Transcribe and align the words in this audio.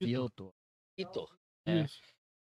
Vitor. 0.00 0.52
Vitor. 0.98 1.28
É. 1.66 1.80
Isso. 1.82 2.00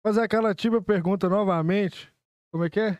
Fazer 0.03 0.21
aquela 0.21 0.53
típica 0.55 0.81
pergunta 0.81 1.29
novamente. 1.29 2.11
Como 2.51 2.65
é 2.65 2.69
que 2.69 2.79
é? 2.79 2.99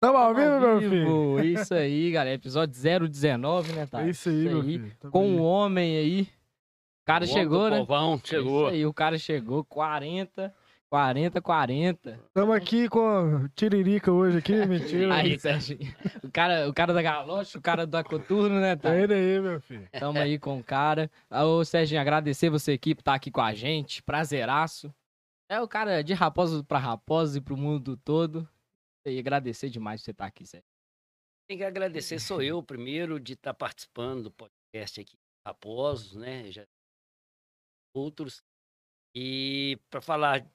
Tamo 0.00 0.18
ao 0.18 0.34
vivo, 0.34 0.60
meu 0.60 0.80
filho? 0.80 1.44
Isso 1.44 1.74
aí, 1.74 2.10
galera. 2.10 2.34
Episódio 2.36 2.74
019, 3.08 3.72
né, 3.72 3.86
tá? 3.86 4.02
É 4.02 4.10
isso 4.10 4.28
aí, 4.28 4.44
meu 4.48 4.62
filho. 4.62 4.96
Com 5.10 5.22
aí. 5.24 5.34
o 5.36 5.42
homem 5.42 5.96
aí. 5.96 6.22
O 6.22 7.06
cara 7.06 7.24
O 7.24 7.28
chegou, 7.28 7.70
né? 7.70 7.78
povão, 7.78 8.20
chegou. 8.22 8.66
Isso 8.66 8.74
aí, 8.74 8.86
o 8.86 8.92
cara 8.92 9.18
chegou. 9.18 9.64
40, 9.64 10.54
40, 10.90 11.40
40. 11.42 12.20
Tamo 12.32 12.52
aqui 12.52 12.88
com 12.88 13.00
a 13.08 13.48
Tiririca 13.50 14.12
hoje 14.12 14.38
aqui, 14.38 14.52
mentira. 14.66 15.14
Aí, 15.14 15.38
Serginho. 15.38 15.80
O 16.22 16.30
cara, 16.30 16.68
o 16.68 16.72
cara 16.72 16.94
da 16.94 17.02
Galoche, 17.02 17.58
o 17.58 17.60
cara 17.60 17.86
da 17.86 18.04
Coturno, 18.04 18.60
né, 18.60 18.76
tá? 18.76 18.94
É 18.94 19.02
ele 19.02 19.14
aí, 19.14 19.40
meu 19.40 19.60
filho. 19.60 19.88
Tamo 19.98 20.18
aí 20.18 20.38
com 20.38 20.58
o 20.58 20.64
cara. 20.64 21.10
Ah, 21.28 21.44
Ô, 21.44 21.64
Serginho, 21.64 22.00
agradecer 22.00 22.50
você 22.50 22.72
aqui 22.72 22.94
por 22.94 23.00
estar 23.00 23.14
aqui 23.14 23.30
com 23.30 23.40
a 23.40 23.52
gente. 23.52 24.02
Prazeraço. 24.02 24.94
É 25.48 25.60
o 25.60 25.68
cara 25.68 26.02
de 26.02 26.14
Raposa 26.14 26.62
pra 26.62 26.78
Raposa 26.78 27.38
e 27.38 27.40
pro 27.40 27.56
mundo 27.56 27.96
todo. 27.96 28.48
E 29.04 29.18
agradecer 29.18 29.70
demais 29.70 30.00
por 30.00 30.04
você 30.06 30.10
estar 30.12 30.26
aqui, 30.26 30.46
Sérgio. 30.46 30.66
Tem 31.48 31.58
que 31.58 31.64
agradecer, 31.64 32.18
sou 32.18 32.42
eu 32.42 32.60
primeiro 32.62 33.20
de 33.20 33.34
estar 33.34 33.54
participando 33.54 34.24
do 34.24 34.30
podcast 34.32 35.00
aqui, 35.00 35.16
Raposos, 35.46 36.16
né? 36.16 36.50
Já 36.50 36.64
outros. 37.94 38.42
E 39.18 39.78
para 39.88 40.02
falar 40.02 40.46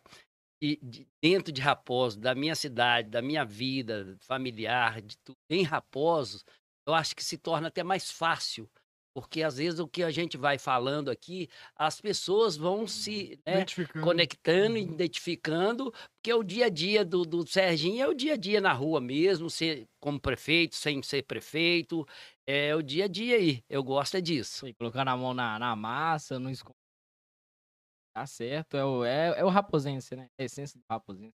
de, 0.61 0.79
de- 0.83 1.07
dentro 1.21 1.51
de 1.51 1.59
Raposo, 1.59 2.19
da 2.19 2.35
minha 2.35 2.55
cidade, 2.55 3.09
da 3.09 3.21
minha 3.21 3.43
vida 3.43 4.15
familiar, 4.21 5.01
de 5.01 5.17
tudo 5.17 5.37
em 5.49 5.63
Raposos, 5.63 6.45
eu 6.87 6.93
acho 6.93 7.15
que 7.15 7.23
se 7.23 7.39
torna 7.39 7.69
até 7.69 7.83
mais 7.83 8.11
fácil. 8.11 8.69
Porque 9.13 9.43
às 9.43 9.57
vezes 9.57 9.79
o 9.79 9.87
que 9.89 10.03
a 10.03 10.11
gente 10.11 10.37
vai 10.37 10.57
falando 10.57 11.11
aqui, 11.11 11.49
as 11.75 11.99
pessoas 11.99 12.55
vão 12.55 12.87
se 12.87 13.37
né, 13.45 13.65
conectando, 14.01 14.77
identificando, 14.77 15.91
porque 16.15 16.33
o 16.33 16.43
dia 16.43 16.67
a 16.67 16.69
dia 16.69 17.03
do, 17.03 17.23
do 17.23 17.45
Serginho 17.45 18.01
é 18.01 18.07
o 18.07 18.13
dia 18.13 18.35
a 18.35 18.37
dia 18.37 18.61
na 18.61 18.71
rua 18.71 19.01
mesmo, 19.01 19.49
ser 19.49 19.85
como 19.99 20.17
prefeito, 20.17 20.77
sem 20.77 21.03
ser 21.03 21.23
prefeito, 21.23 22.07
é 22.47 22.73
o 22.73 22.81
dia 22.81 23.03
a 23.05 23.07
dia 23.09 23.35
aí. 23.35 23.61
Eu 23.69 23.83
gosto 23.83 24.15
é 24.15 24.21
disso. 24.21 24.65
Colocando 24.77 25.09
a 25.09 25.17
mão 25.17 25.33
na, 25.33 25.59
na 25.59 25.75
massa, 25.75 26.39
não 26.39 26.49
esconde. 26.49 26.80
Tá 28.13 28.25
certo. 28.27 28.75
É 28.77 28.83
o, 28.85 29.03
é, 29.05 29.39
é 29.39 29.43
o 29.45 29.49
raposense, 29.49 30.15
né? 30.15 30.27
É 30.37 30.43
a 30.43 30.45
essência 30.45 30.77
do 30.79 30.83
raposense. 30.89 31.33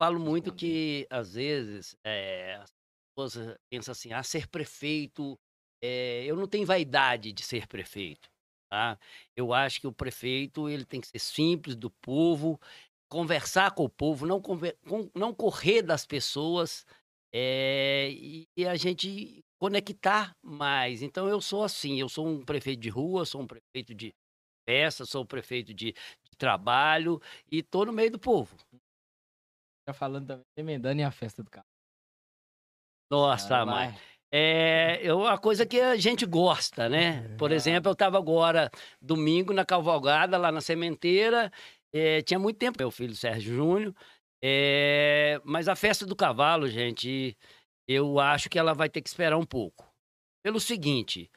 Falo 0.00 0.20
muito 0.20 0.54
que, 0.54 1.06
às 1.10 1.34
vezes, 1.34 1.96
é, 2.04 2.56
as 2.56 2.70
pessoas 3.16 3.56
pensam 3.70 3.92
assim, 3.92 4.12
ah, 4.12 4.22
ser 4.22 4.48
prefeito, 4.48 5.38
é, 5.82 6.24
eu 6.26 6.36
não 6.36 6.48
tenho 6.48 6.66
vaidade 6.66 7.32
de 7.32 7.42
ser 7.42 7.66
prefeito, 7.68 8.28
tá? 8.70 8.98
Eu 9.36 9.54
acho 9.54 9.80
que 9.80 9.86
o 9.88 9.92
prefeito, 9.92 10.68
ele 10.68 10.84
tem 10.84 11.00
que 11.00 11.08
ser 11.08 11.18
simples, 11.20 11.76
do 11.76 11.90
povo, 12.02 12.60
conversar 13.10 13.72
com 13.74 13.84
o 13.84 13.88
povo, 13.90 14.26
não, 14.26 14.40
conver- 14.40 14.76
com- 14.88 15.10
não 15.14 15.34
correr 15.34 15.82
das 15.82 16.06
pessoas, 16.06 16.84
é, 17.34 18.10
e, 18.12 18.44
e 18.56 18.66
a 18.66 18.76
gente 18.76 19.42
conectar 19.60 20.36
mais. 20.42 21.02
Então, 21.02 21.28
eu 21.28 21.40
sou 21.40 21.64
assim, 21.64 22.00
eu 22.00 22.08
sou 22.08 22.26
um 22.28 22.44
prefeito 22.44 22.80
de 22.80 22.88
rua, 22.90 23.24
sou 23.26 23.40
um 23.42 23.46
prefeito 23.46 23.94
de 23.94 24.12
festa, 24.68 25.04
sou 25.04 25.24
prefeito 25.24 25.72
de, 25.74 25.92
de 25.92 26.36
trabalho, 26.38 27.20
e 27.50 27.62
tô 27.62 27.84
no 27.84 27.92
meio 27.92 28.10
do 28.10 28.18
povo. 28.18 28.56
Já 29.88 29.92
falando 29.94 30.26
também, 30.26 30.44
emendando 30.56 31.00
em 31.00 31.04
a 31.04 31.10
festa 31.10 31.42
do 31.42 31.50
carro. 31.50 31.66
Nossa, 33.10 33.64
mãe. 33.66 33.94
É 34.34 35.06
é 35.06 35.12
uma 35.12 35.36
coisa 35.36 35.66
que 35.66 35.78
a 35.80 35.94
gente 35.96 36.24
gosta, 36.24 36.88
né? 36.88 37.28
Por 37.36 37.52
É. 37.52 37.54
exemplo, 37.54 37.90
eu 37.90 37.92
estava 37.92 38.16
agora, 38.16 38.70
domingo, 39.00 39.52
na 39.52 39.64
Cavalgada, 39.64 40.38
lá 40.38 40.50
na 40.50 40.60
Sementeira. 40.60 41.52
eh, 41.94 42.22
tinha 42.22 42.38
muito 42.38 42.56
tempo, 42.58 42.78
meu 42.80 42.90
filho 42.90 43.14
Sérgio 43.14 43.54
Júnior. 43.54 43.94
eh, 44.42 45.38
mas 45.44 45.68
a 45.68 45.76
festa 45.76 46.06
do 46.06 46.16
cavalo, 46.16 46.66
gente, 46.68 47.36
eu 47.86 48.18
acho 48.18 48.48
que 48.48 48.58
ela 48.58 48.72
vai 48.74 48.88
ter 48.88 49.02
que 49.02 49.08
esperar 49.08 49.36
um 49.36 49.44
pouco. 49.44 49.92
Pelo 50.42 50.58
seguinte, 50.58 51.30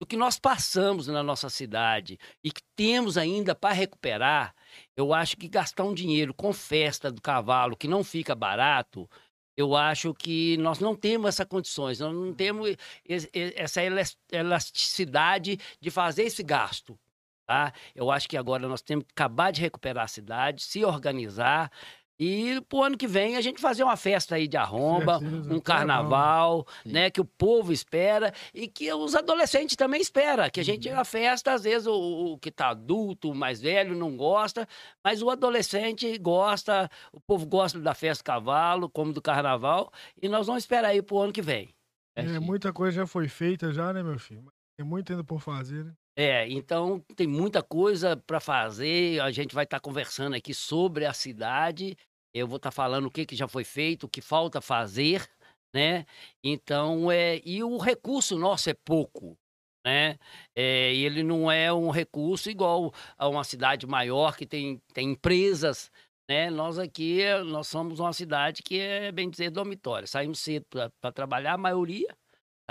o 0.00 0.06
que 0.06 0.16
nós 0.16 0.38
passamos 0.38 1.06
na 1.08 1.22
nossa 1.22 1.48
cidade 1.50 2.18
e 2.42 2.50
que 2.50 2.62
temos 2.76 3.18
ainda 3.18 3.54
para 3.54 3.74
recuperar, 3.74 4.54
eu 4.96 5.12
acho 5.12 5.36
que 5.36 5.48
gastar 5.48 5.84
um 5.84 5.94
dinheiro 5.94 6.32
com 6.32 6.52
festa 6.52 7.10
do 7.10 7.20
cavalo, 7.20 7.76
que 7.76 7.88
não 7.88 8.04
fica 8.04 8.34
barato, 8.34 9.08
eu 9.56 9.74
acho 9.74 10.14
que 10.14 10.56
nós 10.58 10.78
não 10.78 10.94
temos 10.94 11.28
essas 11.30 11.46
condições, 11.46 11.98
nós 11.98 12.14
não 12.14 12.32
temos 12.32 12.76
es- 13.04 13.28
essa 13.32 13.82
elas- 13.82 14.16
elasticidade 14.30 15.58
de 15.80 15.90
fazer 15.90 16.22
esse 16.22 16.42
gasto. 16.42 16.98
Tá? 17.44 17.72
Eu 17.94 18.10
acho 18.10 18.28
que 18.28 18.36
agora 18.36 18.68
nós 18.68 18.82
temos 18.82 19.04
que 19.06 19.12
acabar 19.12 19.50
de 19.50 19.62
recuperar 19.62 20.04
a 20.04 20.08
cidade, 20.08 20.62
se 20.62 20.84
organizar 20.84 21.72
e 22.18 22.60
pro 22.68 22.82
ano 22.82 22.96
que 22.96 23.06
vem 23.06 23.36
a 23.36 23.40
gente 23.40 23.60
fazer 23.60 23.84
uma 23.84 23.96
festa 23.96 24.34
aí 24.34 24.48
de 24.48 24.56
arromba, 24.56 25.18
Certeza, 25.18 25.54
um 25.54 25.60
tá 25.60 25.74
carnaval, 25.74 26.66
Sim. 26.82 26.92
né, 26.92 27.10
que 27.10 27.20
o 27.20 27.24
povo 27.24 27.72
espera 27.72 28.32
e 28.52 28.66
que 28.66 28.92
os 28.92 29.14
adolescentes 29.14 29.76
também 29.76 30.00
esperam, 30.00 30.50
que 30.50 30.60
a 30.60 30.64
gente 30.64 30.88
a 30.88 31.04
festa 31.04 31.52
às 31.52 31.62
vezes 31.62 31.86
o, 31.86 32.32
o 32.32 32.38
que 32.38 32.50
tá 32.50 32.70
adulto, 32.70 33.30
o 33.30 33.34
mais 33.34 33.60
velho 33.60 33.94
não 33.94 34.16
gosta, 34.16 34.66
mas 35.04 35.22
o 35.22 35.30
adolescente 35.30 36.18
gosta, 36.18 36.90
o 37.12 37.20
povo 37.20 37.46
gosta 37.46 37.78
da 37.78 37.94
festa 37.94 38.22
do 38.22 38.26
cavalo, 38.26 38.90
como 38.90 39.12
do 39.12 39.22
carnaval, 39.22 39.92
e 40.20 40.28
nós 40.28 40.46
vamos 40.46 40.62
esperar 40.62 40.88
aí 40.88 41.02
pro 41.02 41.18
ano 41.18 41.32
que 41.32 41.42
vem. 41.42 41.68
É, 42.16 42.40
muita 42.40 42.72
coisa 42.72 42.96
já 42.96 43.06
foi 43.06 43.28
feita 43.28 43.72
já, 43.72 43.92
né, 43.92 44.02
meu 44.02 44.18
filho? 44.18 44.44
Tem 44.76 44.86
muito 44.86 45.12
ainda 45.12 45.22
por 45.22 45.40
fazer, 45.40 45.84
né? 45.84 45.92
É, 46.20 46.48
então 46.48 46.98
tem 47.14 47.28
muita 47.28 47.62
coisa 47.62 48.16
para 48.16 48.40
fazer. 48.40 49.20
A 49.20 49.30
gente 49.30 49.54
vai 49.54 49.62
estar 49.62 49.78
conversando 49.78 50.34
aqui 50.34 50.52
sobre 50.52 51.04
a 51.04 51.12
cidade. 51.12 51.96
Eu 52.34 52.46
vou 52.46 52.56
estar 52.56 52.70
falando 52.70 53.06
o 53.06 53.10
que, 53.10 53.26
que 53.26 53.36
já 53.36 53.48
foi 53.48 53.64
feito, 53.64 54.04
o 54.04 54.08
que 54.08 54.20
falta 54.20 54.60
fazer, 54.60 55.28
né? 55.74 56.06
Então, 56.42 57.10
é, 57.10 57.40
e 57.44 57.62
o 57.62 57.78
recurso 57.78 58.38
nosso 58.38 58.70
é 58.70 58.74
pouco, 58.74 59.36
né? 59.84 60.18
É, 60.56 60.92
e 60.94 61.04
ele 61.04 61.22
não 61.22 61.50
é 61.50 61.72
um 61.72 61.90
recurso 61.90 62.50
igual 62.50 62.92
a 63.16 63.28
uma 63.28 63.44
cidade 63.44 63.86
maior 63.86 64.36
que 64.36 64.46
tem, 64.46 64.80
tem 64.92 65.12
empresas, 65.12 65.90
né? 66.28 66.50
Nós 66.50 66.78
aqui, 66.78 67.22
nós 67.46 67.68
somos 67.68 68.00
uma 68.00 68.12
cidade 68.12 68.62
que 68.62 68.78
é, 68.78 69.10
bem 69.12 69.30
dizer, 69.30 69.50
dormitório. 69.50 70.06
Saímos 70.06 70.40
cedo 70.40 70.66
para 71.00 71.12
trabalhar, 71.12 71.54
a 71.54 71.58
maioria 71.58 72.16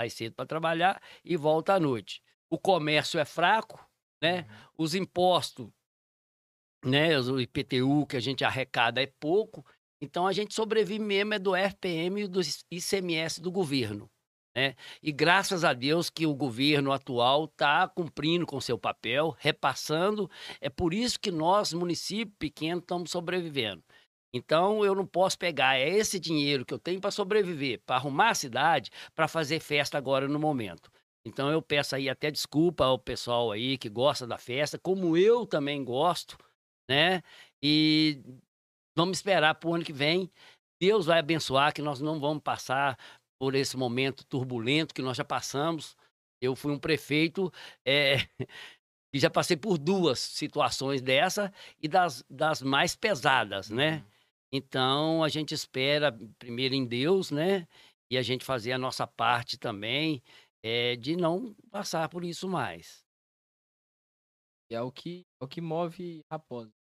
sai 0.00 0.10
cedo 0.10 0.34
para 0.34 0.46
trabalhar 0.46 1.02
e 1.24 1.36
volta 1.36 1.74
à 1.74 1.80
noite 1.80 2.22
o 2.50 2.58
comércio 2.58 3.20
é 3.20 3.24
fraco, 3.24 3.78
né? 4.22 4.46
Os 4.76 4.94
impostos, 4.94 5.68
né? 6.84 7.18
O 7.18 7.40
IPTU 7.40 8.06
que 8.06 8.16
a 8.16 8.20
gente 8.20 8.44
arrecada 8.44 9.02
é 9.02 9.06
pouco, 9.20 9.64
então 10.00 10.26
a 10.26 10.32
gente 10.32 10.54
sobrevive 10.54 11.04
mesmo 11.04 11.34
é 11.34 11.38
do 11.38 11.56
FPM 11.56 12.22
e 12.22 12.28
do 12.28 12.40
ICMS 12.70 13.40
do 13.40 13.50
governo, 13.50 14.08
né? 14.56 14.74
E 15.02 15.12
graças 15.12 15.64
a 15.64 15.72
Deus 15.72 16.08
que 16.08 16.26
o 16.26 16.34
governo 16.34 16.92
atual 16.92 17.44
está 17.44 17.88
cumprindo 17.88 18.46
com 18.46 18.60
seu 18.60 18.78
papel, 18.78 19.36
repassando. 19.38 20.30
É 20.60 20.68
por 20.68 20.94
isso 20.94 21.18
que 21.18 21.30
nós, 21.30 21.72
município 21.72 22.34
pequeno, 22.38 22.80
estamos 22.80 23.10
sobrevivendo. 23.10 23.82
Então 24.32 24.84
eu 24.84 24.94
não 24.94 25.06
posso 25.06 25.38
pegar 25.38 25.80
esse 25.80 26.18
dinheiro 26.20 26.64
que 26.64 26.74
eu 26.74 26.78
tenho 26.78 27.00
para 27.00 27.10
sobreviver, 27.10 27.80
para 27.84 27.96
arrumar 27.96 28.30
a 28.30 28.34
cidade, 28.34 28.90
para 29.14 29.26
fazer 29.26 29.58
festa 29.58 29.96
agora 29.96 30.28
no 30.28 30.38
momento. 30.38 30.90
Então 31.24 31.50
eu 31.50 31.60
peço 31.62 31.96
aí 31.96 32.08
até 32.08 32.30
desculpa 32.30 32.84
ao 32.84 32.98
pessoal 32.98 33.50
aí 33.50 33.76
que 33.78 33.88
gosta 33.88 34.26
da 34.26 34.38
festa, 34.38 34.78
como 34.78 35.16
eu 35.16 35.46
também 35.46 35.82
gosto, 35.82 36.36
né? 36.88 37.22
E 37.62 38.22
vamos 38.96 39.18
esperar 39.18 39.54
para 39.54 39.68
o 39.68 39.74
ano 39.74 39.84
que 39.84 39.92
vem. 39.92 40.30
Deus 40.80 41.06
vai 41.06 41.18
abençoar 41.18 41.72
que 41.74 41.82
nós 41.82 42.00
não 42.00 42.20
vamos 42.20 42.42
passar 42.42 42.96
por 43.38 43.54
esse 43.54 43.76
momento 43.76 44.24
turbulento 44.24 44.94
que 44.94 45.02
nós 45.02 45.16
já 45.16 45.24
passamos. 45.24 45.96
Eu 46.40 46.54
fui 46.54 46.72
um 46.72 46.78
prefeito 46.78 47.52
eh, 47.86 48.18
e 49.14 49.18
já 49.18 49.30
passei 49.30 49.56
por 49.56 49.78
duas 49.78 50.18
situações 50.18 51.02
dessa 51.02 51.52
e 51.80 51.88
das, 51.88 52.24
das 52.30 52.62
mais 52.62 52.94
pesadas, 52.94 53.70
né? 53.70 54.04
Então 54.52 55.22
a 55.22 55.28
gente 55.28 55.52
espera 55.52 56.12
primeiro 56.38 56.74
em 56.74 56.86
Deus, 56.86 57.30
né? 57.30 57.66
E 58.10 58.16
a 58.16 58.22
gente 58.22 58.44
fazer 58.44 58.72
a 58.72 58.78
nossa 58.78 59.06
parte 59.06 59.58
também 59.58 60.22
é, 60.64 60.96
de 60.96 61.16
não 61.16 61.54
passar 61.70 62.08
por 62.08 62.24
isso 62.24 62.48
mais. 62.48 63.04
E 64.70 64.74
é 64.74 64.82
o 64.82 64.90
que, 64.90 65.26
é 65.40 65.44
o 65.44 65.48
que 65.48 65.60
move 65.60 66.20
Raposa. 66.30 66.77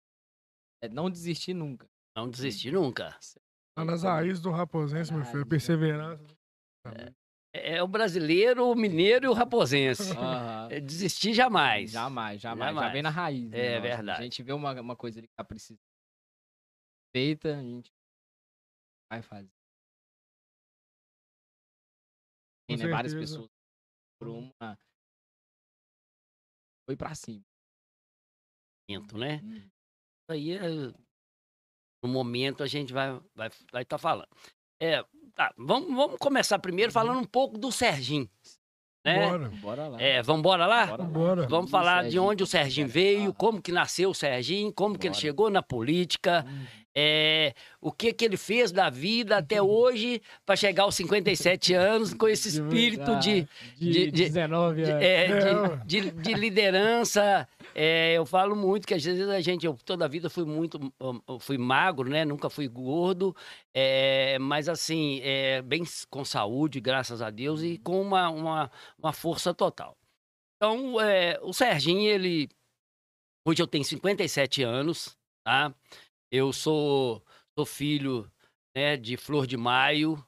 É 0.84 0.90
não 0.90 1.10
desistir 1.10 1.54
nunca. 1.54 1.88
Não 2.16 2.30
desistir 2.30 2.72
nunca. 2.74 3.18
Tá 3.76 3.86
nas 3.86 4.04
raízes 4.04 4.42
do 4.42 4.52
raposense, 4.52 5.12
meu 5.14 5.22
filho. 5.24 5.34
Raiz, 5.38 5.46
né? 5.46 5.50
Perseverança. 5.50 6.38
É, 7.56 7.76
é 7.76 7.84
o 7.84 7.88
brasileiro, 7.88 8.70
o 8.70 8.76
mineiro 8.76 9.26
e 9.26 9.30
o 9.30 9.34
raposense. 9.34 10.12
É, 10.70 10.80
Desistir 10.82 11.34
jamais. 11.34 11.92
Jamais, 11.92 12.42
jamais, 12.42 12.70
Já 12.70 12.74
Jamais. 12.82 12.94
vem 12.94 13.02
na 13.02 13.10
raiz. 13.10 13.50
né, 13.50 13.58
É 13.58 13.80
nossa. 13.80 13.82
verdade. 13.96 14.20
A 14.20 14.24
gente 14.24 14.44
vê 14.44 14.52
uma, 14.52 14.80
uma 14.82 14.96
coisa 14.96 15.20
ali 15.20 15.28
que 15.28 15.34
tá 15.36 15.44
precisando 15.44 15.80
feita, 17.16 17.58
a 17.58 17.62
gente 17.62 17.90
vai 19.10 19.22
fazer. 19.22 19.50
Tem, 22.68 22.78
né, 22.78 22.88
várias 22.88 23.14
pessoas 23.14 23.48
por 24.20 24.28
uma. 24.28 24.78
Foi 26.86 26.98
pra 26.98 27.16
cima. 27.16 27.42
né? 29.18 29.40
Hum. 29.44 29.70
Isso 30.24 30.32
aí 30.32 30.54
é, 30.54 30.62
no 32.04 32.10
momento 32.10 32.64
a 32.64 32.68
gente 32.68 32.94
vai 32.94 33.20
vai 33.36 33.50
vai 33.72 33.84
estar 33.84 33.98
falando. 33.98 34.28
É, 34.82 35.04
tá, 35.36 35.54
vamos, 35.58 35.94
vamos 35.96 36.18
começar 36.18 36.60
primeiro 36.60 36.90
Uhum. 36.90 36.94
falando 36.94 37.20
um 37.20 37.26
pouco 37.26 37.58
do 37.58 37.72
Serginho, 37.72 38.30
né? 39.06 39.28
Bora. 39.30 39.50
Bora 39.50 39.88
lá. 39.88 40.02
É, 40.02 40.22
vamos 40.22 40.40
embora 40.40 40.66
lá? 40.66 40.86
Bora 40.88 41.04
lá. 41.04 41.10
Bora. 41.10 41.48
Vamos 41.48 41.72
falar 41.72 42.08
de 42.10 42.18
onde 42.20 42.44
o 42.44 42.48
Serginho 42.48 42.88
veio, 42.88 43.34
como 43.34 43.62
que 43.62 43.72
nasceu 43.72 44.10
o 44.10 44.16
Serginho, 44.16 44.74
como 44.74 44.98
que 44.98 45.08
ele 45.08 45.16
chegou 45.16 45.50
na 45.50 45.62
política, 45.62 46.46
Hum. 46.48 46.66
É, 46.96 47.54
o 47.82 47.92
que 47.92 48.14
que 48.14 48.24
ele 48.26 48.38
fez 48.38 48.72
da 48.72 48.90
vida 48.90 49.38
até 49.38 49.62
hoje 49.64 50.22
para 50.46 50.56
chegar 50.56 50.84
aos 50.84 50.96
57 50.96 51.74
anos 51.74 52.14
com 52.14 52.28
esse 52.28 52.50
espírito 52.60 53.18
de, 53.20 53.48
de, 53.78 53.92
de- 53.92 54.12
de- 54.12 54.12
19 54.12 54.84
de, 54.84 54.92
anos. 54.92 55.04
é, 55.04 55.78
de, 55.86 56.02
de- 56.02 56.12
de 56.12 56.34
liderança. 56.34 57.48
É, 57.76 58.14
eu 58.14 58.26
falo 58.26 58.56
muito 58.56 58.88
que 58.88 58.94
às 58.94 59.04
vezes 59.04 59.28
a 59.28 59.42
gente, 59.42 59.66
eu 59.66 59.78
toda 59.86 60.06
a 60.06 60.08
vida 60.08 60.30
fui 60.30 60.46
muito, 60.46 60.80
hum, 61.02 61.20
eu 61.28 61.40
fui 61.40 61.58
magro, 61.58 62.10
né? 62.10 62.24
Nunca 62.24 62.50
fui 62.50 62.68
gordo, 62.68 63.36
é, 63.74 64.38
mas 64.40 64.70
assim, 64.70 65.20
é, 65.24 65.62
bem 65.62 65.84
com 66.10 66.24
saúde, 66.24 66.80
graças 66.80 67.22
a 67.22 67.30
Deus, 67.30 67.64
e 67.64 67.78
com 67.80 68.00
uma, 68.02 68.30
uma, 68.30 68.72
uma 69.00 69.12
força 69.14 69.54
total. 69.54 69.98
Então, 70.58 71.02
é, 71.02 71.40
o 71.42 71.52
Serginho, 71.52 72.10
ele. 72.10 72.48
Hoje 73.46 73.62
eu 73.62 73.68
tenho 73.68 73.84
57 73.84 74.64
anos, 74.64 75.18
tá? 75.44 75.74
Eu 76.36 76.52
sou, 76.52 77.24
sou 77.56 77.64
filho 77.66 78.28
né, 78.76 78.98
de 78.98 79.16
Flor 79.18 79.46
de 79.46 79.56
Maio, 79.56 80.26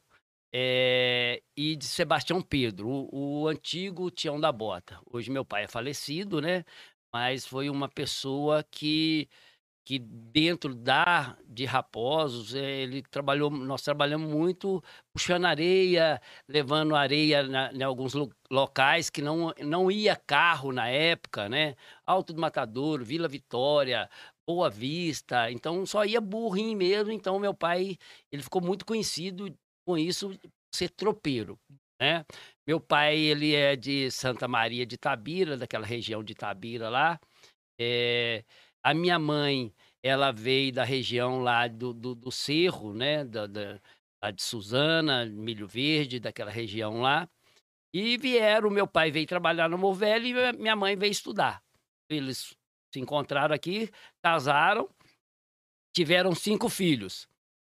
é, 0.54 1.42
e 1.58 1.76
de 1.78 1.86
Sebastião 1.86 2.42
Pedro, 2.42 2.90
o, 2.90 3.44
o 3.44 3.48
antigo 3.50 4.12
Tião 4.12 4.40
da 4.40 4.52
Bota. 4.52 5.00
Hoje 5.08 5.32
meu 5.32 5.46
pai 5.46 5.66
é 5.66 5.68
falecido, 5.70 6.42
né? 6.42 6.66
Mas 7.14 7.48
foi 7.48 7.70
uma 7.72 7.90
pessoa 7.90 8.64
que, 8.64 9.30
que 9.86 10.00
dentro 10.00 10.76
da 10.76 11.38
de 11.48 11.66
Raposos, 11.66 12.56
eh, 12.56 12.84
ele 12.84 13.02
trabalhou, 13.04 13.50
nós 13.52 13.82
trabalhamos 13.84 14.30
muito 14.32 14.84
puxando 15.14 15.46
areia, 15.46 16.22
levando 16.48 16.96
areia 16.96 17.44
em 17.74 17.84
alguns 17.84 18.14
lo- 18.16 18.32
locais 18.52 19.10
que 19.10 19.22
não, 19.22 19.54
não 19.62 19.92
ia 19.92 20.16
carro 20.16 20.72
na 20.72 20.88
época, 20.90 21.50
né? 21.50 21.76
Alto 22.06 22.34
do 22.34 22.42
Matadouro, 22.42 23.06
Vila 23.06 23.28
Vitória, 23.28 24.10
Boa 24.48 24.70
Vista, 24.70 25.52
então 25.52 25.86
só 25.86 26.06
ia 26.06 26.22
burrinho 26.22 26.78
mesmo, 26.78 27.12
então 27.12 27.40
meu 27.40 27.54
pai, 27.54 27.98
ele 28.32 28.44
ficou 28.44 28.62
muito 28.62 28.86
conhecido 28.86 29.52
com 29.86 29.98
isso, 29.98 30.32
ser 30.74 30.90
tropeiro, 30.92 31.58
né? 32.00 32.24
Meu 32.68 32.80
pai, 32.80 33.18
ele 33.18 33.56
é 33.56 33.76
de 33.76 34.12
Santa 34.12 34.48
Maria 34.48 34.86
de 34.86 34.96
Itabira, 34.96 35.58
daquela 35.58 35.86
região 35.86 36.24
de 36.24 36.34
Itabira 36.34 36.90
lá. 36.90 37.20
É, 37.80 38.44
a 38.84 38.94
minha 38.94 39.18
mãe, 39.18 39.74
ela 40.04 40.32
veio 40.32 40.72
da 40.72 40.84
região 40.84 41.42
lá 41.42 41.68
do, 41.68 41.94
do, 41.94 42.14
do 42.16 42.32
Cerro, 42.32 42.94
né? 42.94 43.24
Da, 43.26 43.48
da- 43.48 43.80
de 44.34 44.42
Suzana, 44.42 45.26
Milho 45.26 45.68
Verde, 45.68 46.20
daquela 46.20 46.50
região 46.50 47.02
lá. 47.02 47.30
E 47.94 48.18
vieram, 48.18 48.70
meu 48.70 48.88
pai 48.88 49.12
veio 49.12 49.28
trabalhar 49.28 49.70
no 49.70 49.78
Movelli 49.78 50.32
e 50.32 50.54
minha 50.54 50.76
mãe 50.76 50.96
veio 50.96 51.12
estudar. 51.12 51.62
Eles 52.10 52.56
se 52.96 53.00
encontraram 53.00 53.54
aqui, 53.54 53.92
casaram, 54.24 54.90
tiveram 55.94 56.34
cinco 56.34 56.70
filhos. 56.70 57.28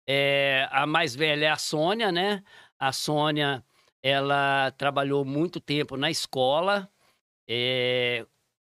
É, 0.08 0.68
a 0.72 0.88
mais 0.88 1.14
velha 1.14 1.46
é 1.46 1.50
a 1.50 1.58
Sônia, 1.58 2.12
né? 2.12 2.44
A 2.80 2.92
Sônia, 2.94 3.64
ela 4.02 4.72
trabalhou 4.72 5.26
muito 5.26 5.60
tempo 5.60 5.98
na 5.98 6.10
escola, 6.10 6.90
é, 7.48 8.26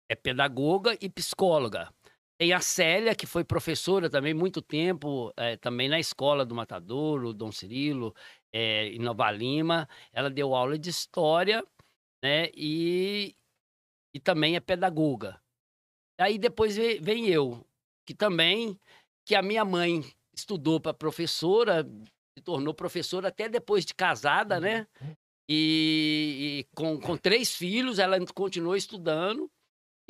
é 0.09 0.15
pedagoga 0.15 0.97
e 0.99 1.07
psicóloga. 1.09 1.93
Tem 2.39 2.53
a 2.53 2.59
Célia, 2.59 3.13
que 3.13 3.27
foi 3.27 3.43
professora 3.43 4.09
também 4.09 4.33
muito 4.33 4.63
tempo, 4.63 5.31
é, 5.37 5.57
também 5.57 5.87
na 5.87 5.99
escola 5.99 6.43
do 6.43 6.55
Matadouro, 6.55 7.35
Dom 7.35 7.51
Cirilo, 7.51 8.15
é, 8.51 8.87
em 8.87 8.99
Nova 8.99 9.29
Lima. 9.29 9.87
Ela 10.11 10.29
deu 10.29 10.55
aula 10.55 10.77
de 10.77 10.89
história, 10.89 11.63
né? 12.23 12.49
E, 12.55 13.35
e 14.11 14.19
também 14.19 14.55
é 14.55 14.59
pedagoga. 14.59 15.40
Aí 16.19 16.37
depois 16.37 16.75
ve- 16.75 16.99
vem 17.01 17.27
eu, 17.27 17.65
que 18.05 18.13
também, 18.13 18.79
que 19.25 19.35
a 19.35 19.41
minha 19.41 19.65
mãe 19.65 20.03
estudou 20.35 20.79
para 20.79 20.93
professora, 20.93 21.83
se 22.37 22.43
tornou 22.43 22.73
professora 22.73 23.27
até 23.27 23.49
depois 23.49 23.85
de 23.85 23.93
casada, 23.93 24.59
né? 24.59 24.87
E, 25.49 26.63
e 26.69 26.75
com, 26.75 26.99
com 26.99 27.17
três 27.17 27.55
filhos, 27.55 27.99
ela 27.99 28.17
continuou 28.33 28.75
estudando 28.75 29.51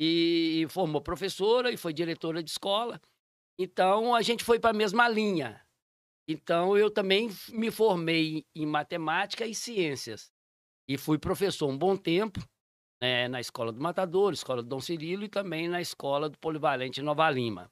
e 0.00 0.66
formou 0.70 1.00
professora 1.00 1.70
e 1.70 1.76
foi 1.76 1.92
diretora 1.92 2.42
de 2.42 2.50
escola. 2.50 3.00
Então 3.58 4.14
a 4.14 4.22
gente 4.22 4.44
foi 4.44 4.58
para 4.58 4.70
a 4.70 4.74
mesma 4.74 5.08
linha. 5.08 5.60
Então 6.28 6.76
eu 6.76 6.90
também 6.90 7.30
me 7.48 7.70
formei 7.70 8.44
em 8.54 8.66
matemática 8.66 9.46
e 9.46 9.54
ciências 9.54 10.30
e 10.88 10.96
fui 10.96 11.18
professor 11.18 11.68
um 11.68 11.76
bom 11.76 11.96
tempo 11.96 12.40
né, 13.02 13.26
na 13.26 13.40
escola 13.40 13.72
do 13.72 13.80
Matador, 13.80 14.32
escola 14.32 14.62
do 14.62 14.68
Dom 14.68 14.80
Cirilo 14.80 15.24
e 15.24 15.28
também 15.28 15.66
na 15.68 15.80
escola 15.80 16.30
do 16.30 16.38
Polivalente 16.38 17.00
em 17.00 17.02
Nova 17.02 17.28
Lima. 17.28 17.68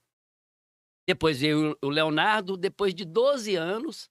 Depois 1.08 1.40
veio 1.40 1.78
o 1.80 1.88
Leonardo, 1.88 2.56
depois 2.56 2.92
de 2.92 3.04
12 3.04 3.54
anos, 3.54 4.10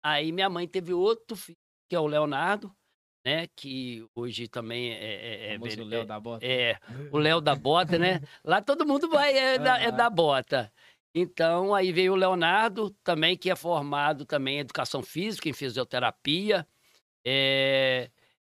aí 0.00 0.30
minha 0.30 0.48
mãe 0.48 0.68
teve 0.68 0.92
outro 0.94 1.36
filho, 1.36 1.58
que 1.88 1.96
é 1.96 1.98
o 1.98 2.06
Leonardo, 2.06 2.72
né, 3.26 3.48
que 3.56 4.06
hoje 4.14 4.46
também 4.46 4.92
é, 4.92 4.94
é, 4.94 5.54
é, 5.54 5.54
é- 5.54 5.58
Léo 5.58 6.06
da 6.06 6.20
Bota. 6.20 6.46
é, 6.46 6.78
o 7.10 7.18
Léo 7.18 7.40
da 7.40 7.54
Bota, 7.56 7.98
né? 7.98 8.20
Lá 8.44 8.62
todo 8.62 8.86
mundo 8.86 9.08
vai, 9.08 9.36
é, 9.36 9.58
da, 9.58 9.76
é 9.76 9.90
da 9.90 10.08
Bota. 10.08 10.72
Então, 11.12 11.74
aí 11.74 11.90
veio 11.90 12.12
o 12.12 12.16
Leonardo, 12.16 12.90
também, 13.02 13.36
que 13.36 13.50
é 13.50 13.56
formado 13.56 14.24
também 14.24 14.58
em 14.58 14.60
Educação 14.60 15.02
Física, 15.02 15.48
em 15.48 15.52
Fisioterapia. 15.52 16.64
é, 17.26 18.08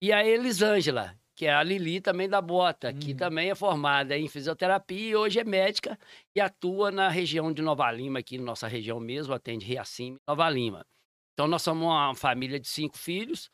E 0.01 0.11
a 0.11 0.25
Elisângela, 0.25 1.17
que 1.41 1.47
é 1.47 1.53
a 1.55 1.63
Lili 1.63 1.99
também 1.99 2.29
da 2.29 2.39
Bota, 2.39 2.93
que 2.93 3.13
Uhum. 3.13 3.17
também 3.17 3.49
é 3.49 3.55
formada 3.55 4.15
em 4.15 4.27
Fisioterapia 4.27 5.09
e 5.09 5.15
hoje 5.15 5.39
é 5.39 5.43
médica 5.43 5.97
e 6.35 6.39
atua 6.39 6.91
na 6.91 7.09
região 7.09 7.51
de 7.51 7.63
Nova 7.63 7.91
Lima, 7.91 8.19
aqui 8.19 8.38
na 8.38 8.43
nossa 8.43 8.67
região 8.67 8.99
mesmo, 8.99 9.33
atende 9.33 9.65
Riacima 9.65 10.17
e 10.17 10.21
Nova 10.27 10.47
Lima. 10.51 10.85
Então, 11.33 11.47
nós 11.47 11.63
somos 11.63 11.83
uma 11.83 12.13
família 12.13 12.59
de 12.59 12.67
cinco 12.67 12.95
filhos, 12.95 13.49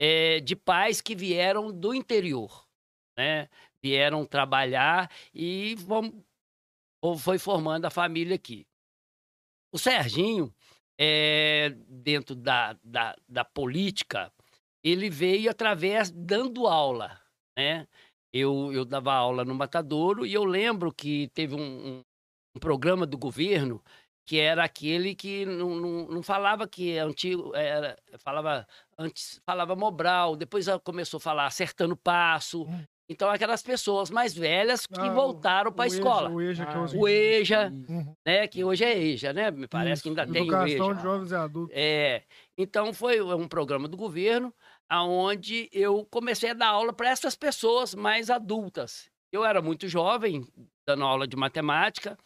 é, 0.00 0.40
de 0.40 0.56
pais 0.56 1.02
que 1.02 1.14
vieram 1.14 1.70
do 1.70 1.92
interior, 1.92 2.66
né? 3.14 3.50
Vieram 3.82 4.24
trabalhar 4.24 5.10
e 5.34 5.76
ou 7.02 7.18
foi 7.18 7.38
formando 7.38 7.84
a 7.84 7.90
família 7.90 8.36
aqui. 8.36 8.66
O 9.70 9.78
Serginho, 9.78 10.50
é, 10.98 11.74
dentro 11.86 12.34
da, 12.34 12.74
da, 12.82 13.14
da 13.28 13.44
política, 13.44 14.32
ele 14.90 15.10
veio 15.10 15.50
através 15.50 16.10
dando 16.10 16.66
aula, 16.66 17.20
né? 17.56 17.86
Eu, 18.32 18.72
eu 18.72 18.84
dava 18.84 19.12
aula 19.14 19.44
no 19.44 19.54
Matadouro 19.54 20.26
e 20.26 20.34
eu 20.34 20.44
lembro 20.44 20.92
que 20.92 21.28
teve 21.34 21.54
um, 21.54 21.60
um, 21.60 22.00
um 22.56 22.60
programa 22.60 23.06
do 23.06 23.16
governo 23.16 23.82
que 24.26 24.38
era 24.38 24.62
aquele 24.62 25.14
que 25.14 25.46
não, 25.46 25.74
não, 25.76 26.06
não 26.08 26.22
falava 26.22 26.68
que 26.68 26.92
é 26.92 26.98
antigo, 27.00 27.54
era, 27.56 27.96
falava 28.18 28.66
antes 28.98 29.40
falava 29.46 29.74
Mobral, 29.74 30.36
depois 30.36 30.66
começou 30.84 31.16
a 31.16 31.20
falar 31.20 31.46
acertando 31.46 31.96
passo. 31.96 32.64
Hum. 32.64 32.84
Então 33.10 33.30
aquelas 33.30 33.62
pessoas 33.62 34.10
mais 34.10 34.34
velhas 34.34 34.86
que 34.86 35.00
Ah, 35.00 35.14
voltaram 35.14 35.72
para 35.72 35.84
a 35.84 35.86
escola, 35.86 36.28
O 36.30 36.42
EJA, 36.42 36.66
que 36.66 36.72
é 36.72 36.74
Ah, 36.74 36.86
o 36.94 37.08
EJA, 37.08 37.72
Uhum. 37.88 38.12
né, 38.26 38.46
que 38.46 38.62
hoje 38.62 38.84
é 38.84 38.98
EJA, 39.02 39.32
né? 39.32 39.50
Me 39.50 39.66
parece 39.66 40.02
que 40.02 40.10
Isso, 40.10 40.20
ainda 40.20 40.30
tem 40.30 40.42
o 40.42 40.44
Educação 40.44 40.90
EJA. 40.90 40.94
de 40.94 41.02
jovens 41.02 41.30
e 41.30 41.34
adultos. 41.34 41.74
É, 41.74 42.22
então 42.58 42.92
foi 42.92 43.22
um 43.22 43.48
programa 43.48 43.88
do 43.88 43.96
governo 43.96 44.52
aonde 44.88 45.68
eu 45.72 46.04
comecei 46.06 46.50
a 46.50 46.54
dar 46.54 46.68
aula 46.68 46.92
para 46.92 47.10
essas 47.10 47.36
pessoas 47.36 47.94
mais 47.94 48.30
adultas. 48.30 49.10
Eu 49.30 49.44
era 49.44 49.60
muito 49.60 49.86
jovem, 49.88 50.46
dando 50.86 51.04
aula 51.04 51.26
de 51.26 51.36
matemática, 51.36 52.16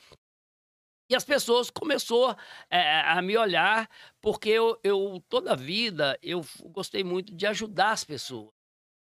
e 1.11 1.15
as 1.15 1.25
pessoas 1.25 1.69
começou 1.69 2.35
eh, 2.71 3.01
a 3.03 3.21
me 3.21 3.37
olhar 3.37 3.89
porque 4.21 4.49
eu, 4.49 4.79
eu 4.83 5.23
toda 5.29 5.53
a 5.53 5.57
vida 5.57 6.19
eu 6.23 6.41
gostei 6.71 7.05
muito 7.05 7.35
de 7.35 7.47
ajudar 7.47 7.91
as 7.91 8.03
pessoas, 8.05 8.51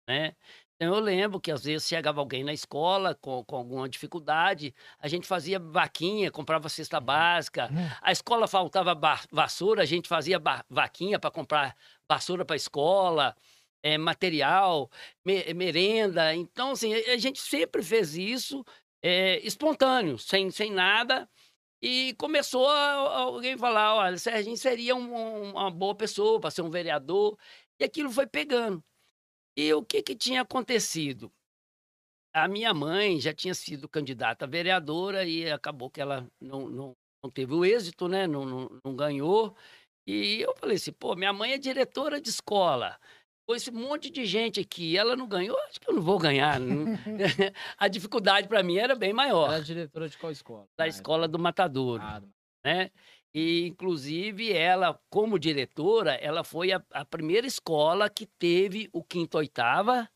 né? 0.07 0.35
Então 0.83 0.95
eu 0.95 0.99
lembro 0.99 1.39
que 1.39 1.51
às 1.51 1.63
vezes 1.63 1.87
chegava 1.87 2.19
alguém 2.19 2.43
na 2.43 2.53
escola 2.53 3.13
com, 3.13 3.43
com 3.45 3.55
alguma 3.55 3.87
dificuldade, 3.87 4.73
a 4.97 5.07
gente 5.07 5.27
fazia 5.27 5.59
vaquinha, 5.59 6.31
comprava 6.31 6.67
cesta 6.69 6.99
básica, 6.99 7.71
a 8.01 8.11
escola 8.11 8.47
faltava 8.47 8.99
vassoura, 9.31 9.83
a 9.83 9.85
gente 9.85 10.07
fazia 10.09 10.41
vaquinha 10.67 11.19
para 11.19 11.29
comprar 11.29 11.75
vassoura 12.09 12.43
para 12.43 12.55
a 12.55 12.57
escola, 12.57 13.35
eh, 13.83 13.95
material, 13.99 14.89
me- 15.23 15.53
merenda. 15.53 16.33
Então, 16.33 16.71
assim, 16.71 16.95
a 16.95 17.17
gente 17.17 17.39
sempre 17.39 17.83
fez 17.83 18.15
isso 18.17 18.65
eh, 19.03 19.39
espontâneo, 19.45 20.17
sem, 20.17 20.49
sem 20.49 20.71
nada. 20.71 21.29
E 21.81 22.15
começou 22.17 22.67
alguém 22.69 23.57
falar: 23.57 23.95
olha, 23.95 24.17
Serginho 24.17 24.57
seria 24.57 24.95
um- 24.95 25.51
uma 25.51 25.69
boa 25.71 25.95
pessoa 25.95 26.39
para 26.39 26.51
ser 26.51 26.61
um 26.63 26.69
vereador. 26.71 27.37
E 27.79 27.83
aquilo 27.83 28.11
foi 28.11 28.27
pegando. 28.27 28.83
E 29.55 29.73
o 29.73 29.83
que, 29.83 30.01
que 30.01 30.15
tinha 30.15 30.41
acontecido? 30.41 31.31
a 32.33 32.47
minha 32.47 32.73
mãe 32.73 33.19
já 33.19 33.33
tinha 33.33 33.53
sido 33.53 33.89
candidata 33.89 34.45
a 34.45 34.47
vereadora 34.47 35.25
e 35.25 35.49
acabou 35.51 35.89
que 35.89 36.01
ela 36.01 36.27
não, 36.39 36.69
não, 36.69 36.97
não 37.23 37.29
teve 37.29 37.53
o 37.53 37.65
êxito, 37.65 38.07
né? 38.07 38.25
Não, 38.25 38.45
não, 38.45 38.79
não 38.83 38.95
ganhou. 38.95 39.55
E 40.07 40.41
eu 40.41 40.55
falei 40.55 40.77
assim, 40.77 40.91
pô, 40.91 41.15
minha 41.15 41.33
mãe 41.33 41.53
é 41.53 41.57
diretora 41.57 42.21
de 42.21 42.29
escola 42.29 42.97
com 43.47 43.55
esse 43.55 43.71
monte 43.71 44.09
de 44.09 44.25
gente 44.25 44.59
aqui, 44.59 44.95
ela 44.95 45.15
não 45.15 45.27
ganhou, 45.27 45.57
acho 45.67 45.79
que 45.79 45.89
eu 45.89 45.95
não 45.95 46.01
vou 46.01 46.17
ganhar. 46.17 46.59
a 47.77 47.87
dificuldade 47.87 48.47
para 48.47 48.63
mim 48.63 48.77
era 48.77 48.95
bem 48.95 49.11
maior. 49.11 49.47
Ela 49.47 49.57
é 49.57 49.61
diretora 49.61 50.07
de 50.07 50.17
qual 50.17 50.31
escola? 50.31 50.67
Da 50.77 50.87
escola 50.87 51.27
do 51.27 51.37
Matadouro, 51.37 52.01
ah, 52.01 52.21
né? 52.63 52.91
E, 53.33 53.65
inclusive, 53.67 54.51
ela, 54.51 54.99
como 55.09 55.39
diretora, 55.39 56.15
ela 56.15 56.43
foi 56.43 56.71
a, 56.73 56.83
a 56.91 57.05
primeira 57.05 57.47
escola 57.47 58.09
que 58.09 58.25
teve 58.25 58.89
o 58.91 59.03
quinto 59.03 59.37
oitava, 59.37 60.09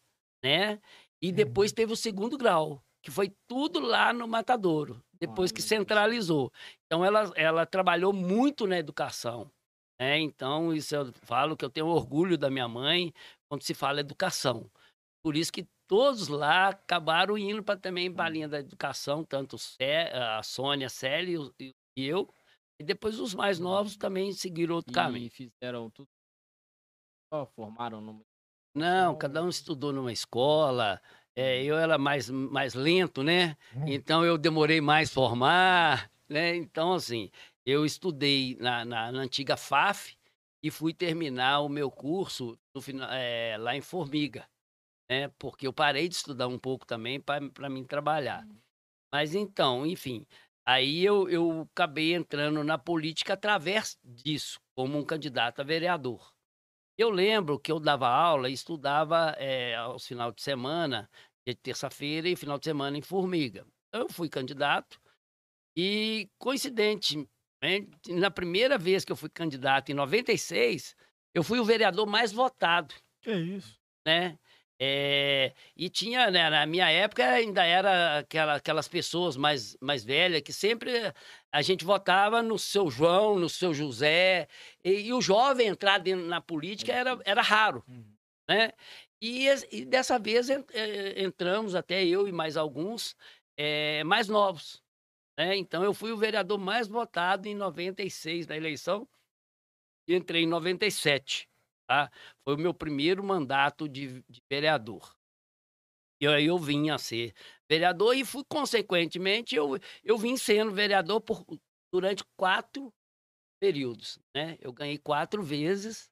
né? 0.43 0.81
E 1.21 1.31
depois 1.31 1.71
uhum. 1.71 1.75
teve 1.75 1.93
o 1.93 1.97
segundo 1.97 2.37
grau, 2.37 2.83
que 3.01 3.09
foi 3.09 3.33
tudo 3.47 3.79
lá 3.79 4.11
no 4.11 4.27
Matadouro, 4.27 5.01
depois 5.13 5.51
que 5.51 5.61
centralizou. 5.61 6.51
Então, 6.85 7.05
ela, 7.05 7.31
ela 7.35 7.65
trabalhou 7.65 8.11
muito 8.11 8.67
na 8.67 8.77
educação. 8.77 9.49
Né? 9.99 10.19
Então, 10.19 10.73
isso 10.73 10.95
eu 10.95 11.11
falo 11.23 11.55
que 11.55 11.63
eu 11.63 11.69
tenho 11.69 11.87
orgulho 11.87 12.37
da 12.37 12.49
minha 12.49 12.67
mãe 12.67 13.13
quando 13.49 13.63
se 13.63 13.73
fala 13.73 14.01
educação. 14.01 14.69
Por 15.23 15.35
isso 15.35 15.51
que 15.51 15.65
todos 15.87 16.27
lá 16.27 16.69
acabaram 16.69 17.37
indo 17.37 17.63
para 17.63 17.79
também 17.79 18.11
para 18.11 18.25
a 18.25 18.29
linha 18.29 18.47
da 18.47 18.59
educação, 18.59 19.23
tanto 19.23 19.55
a 20.13 20.43
Sônia, 20.43 20.87
a 20.87 20.89
Célia 20.89 21.39
e 21.59 21.73
eu. 21.97 22.29
E 22.79 22.83
depois 22.83 23.19
os 23.19 23.33
mais 23.33 23.59
novos 23.59 23.95
também 23.95 24.33
seguiram 24.33 24.75
outro 24.75 24.91
e 24.91 24.93
caminho. 24.93 25.29
fizeram 25.31 25.89
tudo. 25.89 26.09
Só 27.33 27.45
formaram 27.45 28.01
numa. 28.01 28.21
Não, 28.75 29.17
cada 29.17 29.41
um 29.41 29.49
estudou 29.49 29.93
numa 29.93 30.11
escola. 30.11 31.01
É, 31.35 31.63
eu 31.63 31.77
era 31.77 31.97
mais, 31.97 32.29
mais 32.29 32.73
lento, 32.73 33.23
né? 33.23 33.57
Hum. 33.75 33.85
Então 33.87 34.23
eu 34.23 34.37
demorei 34.37 34.81
mais 34.81 35.11
formar, 35.11 36.11
né? 36.29 36.55
Então, 36.55 36.93
assim, 36.93 37.29
eu 37.65 37.85
estudei 37.85 38.55
na, 38.59 38.85
na, 38.85 39.11
na 39.11 39.19
antiga 39.19 39.57
FAF 39.57 40.17
e 40.63 40.69
fui 40.69 40.93
terminar 40.93 41.61
o 41.61 41.69
meu 41.69 41.89
curso 41.89 42.57
no, 42.73 43.03
é, 43.11 43.57
lá 43.57 43.75
em 43.75 43.81
Formiga, 43.81 44.47
né? 45.09 45.29
Porque 45.39 45.67
eu 45.67 45.73
parei 45.73 46.07
de 46.07 46.15
estudar 46.15 46.47
um 46.47 46.59
pouco 46.59 46.85
também 46.85 47.19
para 47.19 47.69
mim 47.69 47.83
trabalhar. 47.83 48.47
Mas 49.13 49.33
então, 49.33 49.85
enfim, 49.85 50.25
Aí 50.65 51.05
eu, 51.05 51.29
eu 51.29 51.67
acabei 51.71 52.13
entrando 52.13 52.63
na 52.63 52.77
política 52.77 53.33
através 53.33 53.97
disso, 54.03 54.59
como 54.75 54.97
um 54.97 55.05
candidato 55.05 55.61
a 55.61 55.63
vereador. 55.63 56.33
Eu 56.97 57.09
lembro 57.09 57.59
que 57.59 57.71
eu 57.71 57.79
dava 57.79 58.07
aula 58.07 58.49
e 58.49 58.53
estudava 58.53 59.35
é, 59.37 59.75
aos 59.75 60.07
final 60.07 60.31
de 60.31 60.41
semana, 60.41 61.09
de 61.45 61.53
terça-feira 61.53 62.27
e 62.27 62.35
final 62.35 62.57
de 62.57 62.65
semana 62.65 62.97
em 62.97 63.01
Formiga. 63.01 63.67
Então, 63.89 64.01
eu 64.01 64.09
fui 64.09 64.27
candidato 64.27 64.99
e, 65.77 66.29
coincidente, 66.37 67.27
na 68.07 68.31
primeira 68.31 68.77
vez 68.77 69.03
que 69.03 69.11
eu 69.11 69.15
fui 69.15 69.29
candidato, 69.29 69.91
em 69.91 69.95
96, 69.95 70.95
eu 71.33 71.43
fui 71.43 71.59
o 71.59 71.65
vereador 71.65 72.07
mais 72.07 72.31
votado. 72.31 72.95
Que 73.21 73.33
isso? 73.33 73.77
Né? 74.05 74.39
É, 74.77 75.53
e 75.75 75.89
tinha, 75.89 76.29
né, 76.29 76.49
na 76.49 76.65
minha 76.65 76.89
época 76.89 77.25
ainda 77.25 77.63
era 77.63 78.19
aquela, 78.19 78.55
aquelas 78.55 78.89
pessoas 78.89 79.37
mais, 79.37 79.77
mais 79.79 80.03
velhas 80.03 80.41
que 80.41 80.51
sempre 80.51 80.91
a 81.49 81.61
gente 81.61 81.85
votava 81.85 82.43
no 82.43 82.59
seu 82.59 82.91
João, 82.91 83.39
no 83.39 83.47
seu 83.47 83.73
José, 83.73 84.49
e, 84.83 85.07
e 85.07 85.13
o 85.13 85.21
jovem 85.21 85.67
entrar 85.67 85.99
dentro, 85.99 86.25
na 86.25 86.41
política 86.41 86.91
era, 86.91 87.17
era 87.23 87.41
raro, 87.41 87.83
uhum. 87.87 88.03
né? 88.49 88.73
E, 89.21 89.47
e 89.71 89.85
dessa 89.85 90.19
vez 90.19 90.49
é, 90.49 91.23
entramos, 91.23 91.73
até 91.73 92.05
eu 92.05 92.27
e 92.27 92.31
mais 92.33 92.57
alguns, 92.57 93.15
é, 93.57 94.03
mais 94.03 94.27
novos. 94.27 94.83
Né? 95.37 95.55
Então 95.55 95.83
eu 95.83 95.93
fui 95.93 96.11
o 96.11 96.17
vereador 96.17 96.57
mais 96.57 96.87
votado 96.87 97.47
em 97.47 97.55
96 97.55 98.47
na 98.47 98.57
eleição 98.57 99.07
e 100.07 100.15
entrei 100.15 100.43
em 100.43 100.47
97. 100.47 101.49
Tá? 101.87 102.11
Foi 102.43 102.55
o 102.55 102.59
meu 102.59 102.73
primeiro 102.73 103.23
mandato 103.23 103.87
de, 103.87 104.23
de 104.29 104.41
vereador. 104.51 105.15
E 106.19 106.27
aí 106.27 106.45
eu 106.45 106.57
vim 106.57 106.89
a 106.89 106.97
ser 106.97 107.33
vereador 107.69 108.15
e 108.15 108.23
fui, 108.23 108.43
consequentemente, 108.47 109.55
eu, 109.55 109.77
eu 110.03 110.17
vim 110.17 110.37
sendo 110.37 110.71
vereador 110.71 111.21
por, 111.21 111.45
durante 111.93 112.23
quatro 112.37 112.91
períodos. 113.59 114.19
Né? 114.35 114.57
Eu 114.61 114.71
ganhei 114.71 114.97
quatro 114.97 115.43
vezes 115.43 116.09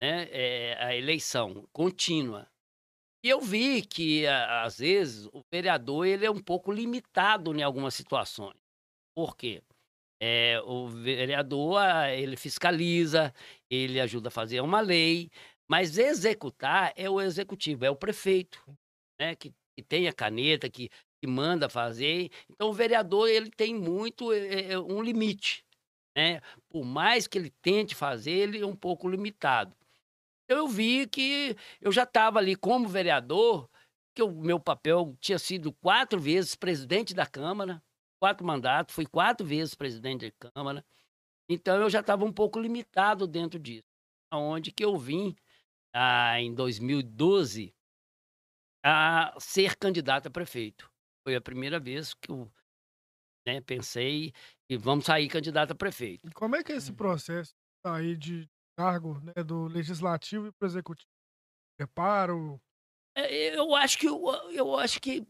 né, 0.00 0.28
é, 0.30 0.82
a 0.82 0.96
eleição 0.96 1.68
contínua. 1.72 2.48
E 3.22 3.28
eu 3.28 3.40
vi 3.40 3.82
que, 3.82 4.26
às 4.26 4.78
vezes, 4.78 5.26
o 5.26 5.42
vereador 5.52 6.06
ele 6.06 6.24
é 6.24 6.30
um 6.30 6.42
pouco 6.42 6.72
limitado 6.72 7.54
em 7.54 7.62
algumas 7.62 7.94
situações. 7.94 8.56
Por 9.14 9.36
quê? 9.36 9.62
É, 10.22 10.60
o 10.66 10.86
vereador, 10.86 11.78
ah, 11.78 12.12
ele 12.14 12.36
fiscaliza, 12.36 13.32
ele 13.70 13.98
ajuda 13.98 14.28
a 14.28 14.30
fazer 14.30 14.60
uma 14.60 14.80
lei, 14.80 15.30
mas 15.68 15.96
executar 15.96 16.92
é 16.94 17.08
o 17.08 17.20
executivo, 17.20 17.84
é 17.84 17.90
o 17.90 17.96
prefeito, 17.96 18.62
né? 19.18 19.34
Que, 19.34 19.50
que 19.74 19.82
tem 19.82 20.08
a 20.08 20.12
caneta, 20.12 20.68
que, 20.68 20.90
que 21.20 21.26
manda 21.26 21.68
fazer. 21.70 22.30
Então, 22.50 22.68
o 22.68 22.72
vereador, 22.72 23.28
ele 23.28 23.50
tem 23.50 23.74
muito 23.74 24.32
é, 24.32 24.78
um 24.78 25.02
limite, 25.02 25.64
né? 26.14 26.40
Por 26.68 26.84
mais 26.84 27.26
que 27.26 27.38
ele 27.38 27.50
tente 27.62 27.94
fazer, 27.94 28.32
ele 28.32 28.60
é 28.60 28.66
um 28.66 28.76
pouco 28.76 29.08
limitado. 29.08 29.74
Então, 30.44 30.58
eu 30.58 30.68
vi 30.68 31.06
que 31.06 31.56
eu 31.80 31.92
já 31.92 32.02
estava 32.02 32.38
ali 32.40 32.56
como 32.56 32.88
vereador, 32.88 33.70
que 34.14 34.22
o 34.22 34.30
meu 34.30 34.60
papel 34.60 35.16
tinha 35.20 35.38
sido 35.38 35.72
quatro 35.72 36.20
vezes 36.20 36.56
presidente 36.56 37.14
da 37.14 37.24
Câmara, 37.24 37.80
quatro 38.20 38.46
mandatos, 38.46 38.94
fui 38.94 39.06
quatro 39.06 39.44
vezes 39.44 39.74
presidente 39.74 40.30
da 40.30 40.50
Câmara. 40.52 40.84
Então 41.48 41.80
eu 41.80 41.90
já 41.90 42.00
estava 42.00 42.24
um 42.24 42.32
pouco 42.32 42.60
limitado 42.60 43.26
dentro 43.26 43.58
disso. 43.58 43.88
Onde 44.32 44.70
que 44.70 44.84
eu 44.84 44.96
vim 44.96 45.34
ah, 45.92 46.40
em 46.40 46.54
2012 46.54 47.74
a 48.84 49.34
ser 49.38 49.76
candidato 49.76 50.28
a 50.28 50.30
prefeito. 50.30 50.90
Foi 51.24 51.34
a 51.34 51.40
primeira 51.40 51.80
vez 51.80 52.14
que 52.14 52.30
eu 52.30 52.50
né, 53.46 53.60
pensei 53.60 54.32
e 54.68 54.76
vamos 54.76 55.06
sair 55.06 55.28
candidato 55.28 55.72
a 55.72 55.74
prefeito. 55.74 56.26
E 56.28 56.32
como 56.32 56.56
é 56.56 56.62
que 56.62 56.72
é 56.72 56.76
esse 56.76 56.92
processo 56.92 57.52
aí 57.84 58.16
de 58.16 58.48
cargo 58.78 59.20
né, 59.20 59.42
do 59.44 59.66
legislativo 59.66 60.46
e 60.46 60.52
para 60.52 60.66
o 60.66 60.68
executivo? 60.68 61.10
Preparo? 61.76 62.60
É, 63.16 63.56
eu 63.56 63.74
acho 63.74 63.98
que 63.98 64.06
eu, 64.06 64.24
eu 64.52 64.76
acho 64.78 65.00
que 65.00 65.26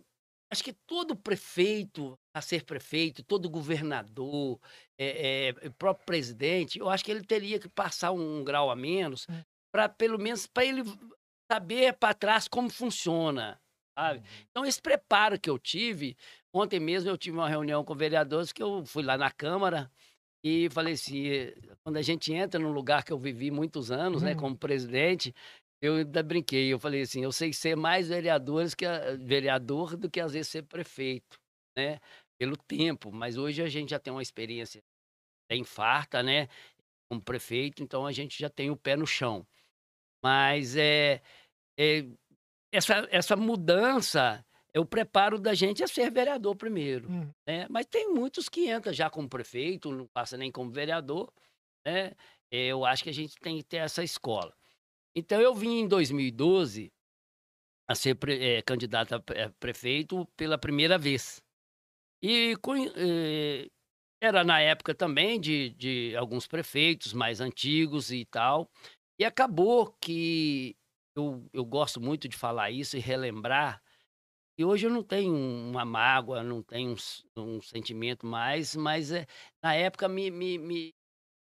acho 0.50 0.64
que 0.64 0.72
todo 0.72 1.16
prefeito 1.16 2.18
a 2.34 2.40
ser 2.40 2.64
prefeito, 2.64 3.22
todo 3.22 3.48
governador, 3.48 4.58
é, 4.98 5.48
é, 5.48 5.70
próprio 5.70 6.04
presidente, 6.04 6.78
eu 6.78 6.88
acho 6.88 7.04
que 7.04 7.10
ele 7.10 7.24
teria 7.24 7.58
que 7.58 7.68
passar 7.68 8.12
um 8.12 8.42
grau 8.42 8.70
a 8.70 8.76
menos 8.76 9.26
hum. 9.28 9.42
para 9.72 9.88
pelo 9.88 10.18
menos 10.18 10.46
para 10.46 10.64
ele 10.64 10.82
saber 11.50 11.94
para 11.94 12.14
trás 12.14 12.48
como 12.48 12.70
funciona. 12.70 13.60
Sabe? 13.98 14.20
Uhum. 14.20 14.24
Então, 14.50 14.64
esse 14.64 14.80
preparo 14.80 15.38
que 15.38 15.50
eu 15.50 15.58
tive, 15.58 16.16
ontem 16.54 16.78
mesmo 16.78 17.10
eu 17.10 17.18
tive 17.18 17.36
uma 17.36 17.48
reunião 17.48 17.84
com 17.84 17.94
vereadores 17.94 18.52
que 18.52 18.62
eu 18.62 18.84
fui 18.86 19.02
lá 19.02 19.18
na 19.18 19.30
Câmara 19.30 19.90
e 20.44 20.70
falei 20.70 20.94
assim: 20.94 21.28
quando 21.82 21.96
a 21.96 22.02
gente 22.02 22.32
entra 22.32 22.58
num 22.58 22.72
lugar 22.72 23.04
que 23.04 23.12
eu 23.12 23.18
vivi 23.18 23.50
muitos 23.50 23.90
anos, 23.90 24.22
né, 24.22 24.32
uhum. 24.32 24.38
como 24.38 24.56
presidente, 24.56 25.34
eu 25.80 25.96
ainda 25.96 26.22
brinquei, 26.22 26.72
eu 26.72 26.78
falei 26.78 27.02
assim, 27.02 27.22
eu 27.22 27.32
sei 27.32 27.52
ser 27.52 27.76
mais 27.76 28.08
vereadores 28.08 28.74
que 28.74 28.84
a, 28.84 29.16
vereador 29.16 29.96
do 29.96 30.10
que 30.10 30.20
às 30.20 30.32
vezes 30.32 30.48
ser 30.48 30.62
prefeito, 30.62 31.38
né? 31.76 31.98
Pelo 32.38 32.56
tempo, 32.56 33.10
mas 33.12 33.36
hoje 33.36 33.62
a 33.62 33.68
gente 33.68 33.90
já 33.90 33.98
tem 33.98 34.12
uma 34.12 34.22
experiência 34.22 34.82
bem 35.50 35.64
farta, 35.64 36.22
né? 36.22 36.48
Como 37.08 37.22
prefeito, 37.22 37.82
então 37.82 38.06
a 38.06 38.12
gente 38.12 38.38
já 38.38 38.48
tem 38.48 38.70
o 38.70 38.76
pé 38.76 38.96
no 38.96 39.06
chão. 39.06 39.46
Mas 40.22 40.76
é, 40.76 41.22
é 41.78 42.06
essa, 42.72 43.08
essa 43.10 43.36
mudança 43.36 44.44
é 44.72 44.78
o 44.78 44.86
preparo 44.86 45.38
da 45.38 45.54
gente 45.54 45.82
a 45.82 45.88
ser 45.88 46.10
vereador 46.10 46.54
primeiro, 46.54 47.10
hum. 47.10 47.28
né? 47.46 47.66
Mas 47.68 47.86
tem 47.86 48.12
muitos 48.12 48.48
que 48.48 48.70
entram 48.70 48.92
já 48.92 49.08
como 49.08 49.28
prefeito, 49.28 49.90
não 49.90 50.06
passa 50.06 50.36
nem 50.36 50.52
como 50.52 50.70
vereador, 50.70 51.32
né? 51.84 52.12
Eu 52.50 52.84
acho 52.84 53.02
que 53.04 53.10
a 53.10 53.14
gente 53.14 53.36
tem 53.36 53.56
que 53.58 53.64
ter 53.64 53.78
essa 53.78 54.04
escola. 54.04 54.54
Então 55.14 55.40
eu 55.40 55.54
vim 55.54 55.80
em 55.80 55.88
2012 55.88 56.92
a 57.88 57.94
ser 57.94 58.16
é, 58.28 58.62
candidato 58.62 59.16
a 59.16 59.22
eh, 59.34 59.48
prefeito 59.58 60.24
pela 60.36 60.56
primeira 60.56 60.96
vez. 60.96 61.42
E 62.22 62.54
é, 62.96 63.68
era 64.22 64.44
na 64.44 64.60
época 64.60 64.94
também 64.94 65.40
de, 65.40 65.70
de 65.70 66.16
alguns 66.16 66.46
prefeitos 66.46 67.12
mais 67.12 67.40
antigos 67.40 68.12
e 68.12 68.24
tal. 68.26 68.70
E 69.18 69.24
acabou 69.24 69.92
que 70.00 70.76
eu, 71.16 71.44
eu 71.52 71.64
gosto 71.64 72.00
muito 72.00 72.28
de 72.28 72.36
falar 72.36 72.70
isso 72.70 72.96
e 72.96 73.00
relembrar. 73.00 73.82
E 74.56 74.64
hoje 74.64 74.86
eu 74.86 74.90
não 74.90 75.02
tenho 75.02 75.34
uma 75.34 75.84
mágoa, 75.84 76.44
não 76.44 76.62
tenho 76.62 76.94
um, 77.36 77.56
um 77.56 77.62
sentimento 77.62 78.24
mais, 78.24 78.76
mas 78.76 79.10
é, 79.10 79.26
na 79.60 79.74
época 79.74 80.08
me, 80.08 80.30
me, 80.30 80.58
me 80.58 80.94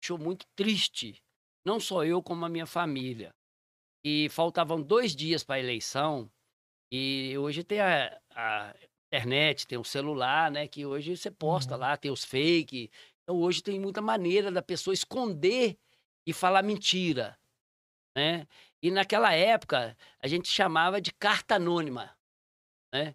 deixou 0.00 0.18
muito 0.18 0.46
triste. 0.54 1.20
Não 1.64 1.80
só 1.80 2.04
eu, 2.04 2.22
como 2.22 2.44
a 2.44 2.48
minha 2.48 2.66
família 2.66 3.34
e 4.08 4.28
faltavam 4.28 4.80
dois 4.80 5.16
dias 5.16 5.42
para 5.42 5.56
a 5.56 5.58
eleição. 5.58 6.30
E 6.92 7.36
hoje 7.38 7.64
tem 7.64 7.80
a, 7.80 8.16
a 8.30 8.72
internet, 9.08 9.66
tem 9.66 9.76
o 9.76 9.82
celular, 9.82 10.48
né? 10.48 10.68
Que 10.68 10.86
hoje 10.86 11.16
você 11.16 11.28
posta 11.28 11.74
uhum. 11.74 11.80
lá, 11.80 11.96
tem 11.96 12.12
os 12.12 12.24
fake. 12.24 12.88
Então 13.24 13.40
hoje 13.40 13.60
tem 13.60 13.80
muita 13.80 14.00
maneira 14.00 14.52
da 14.52 14.62
pessoa 14.62 14.94
esconder 14.94 15.76
e 16.24 16.32
falar 16.32 16.62
mentira, 16.62 17.36
né? 18.16 18.46
E 18.80 18.92
naquela 18.92 19.32
época 19.32 19.96
a 20.20 20.28
gente 20.28 20.46
chamava 20.46 21.00
de 21.00 21.12
carta 21.12 21.56
anônima, 21.56 22.16
né? 22.94 23.12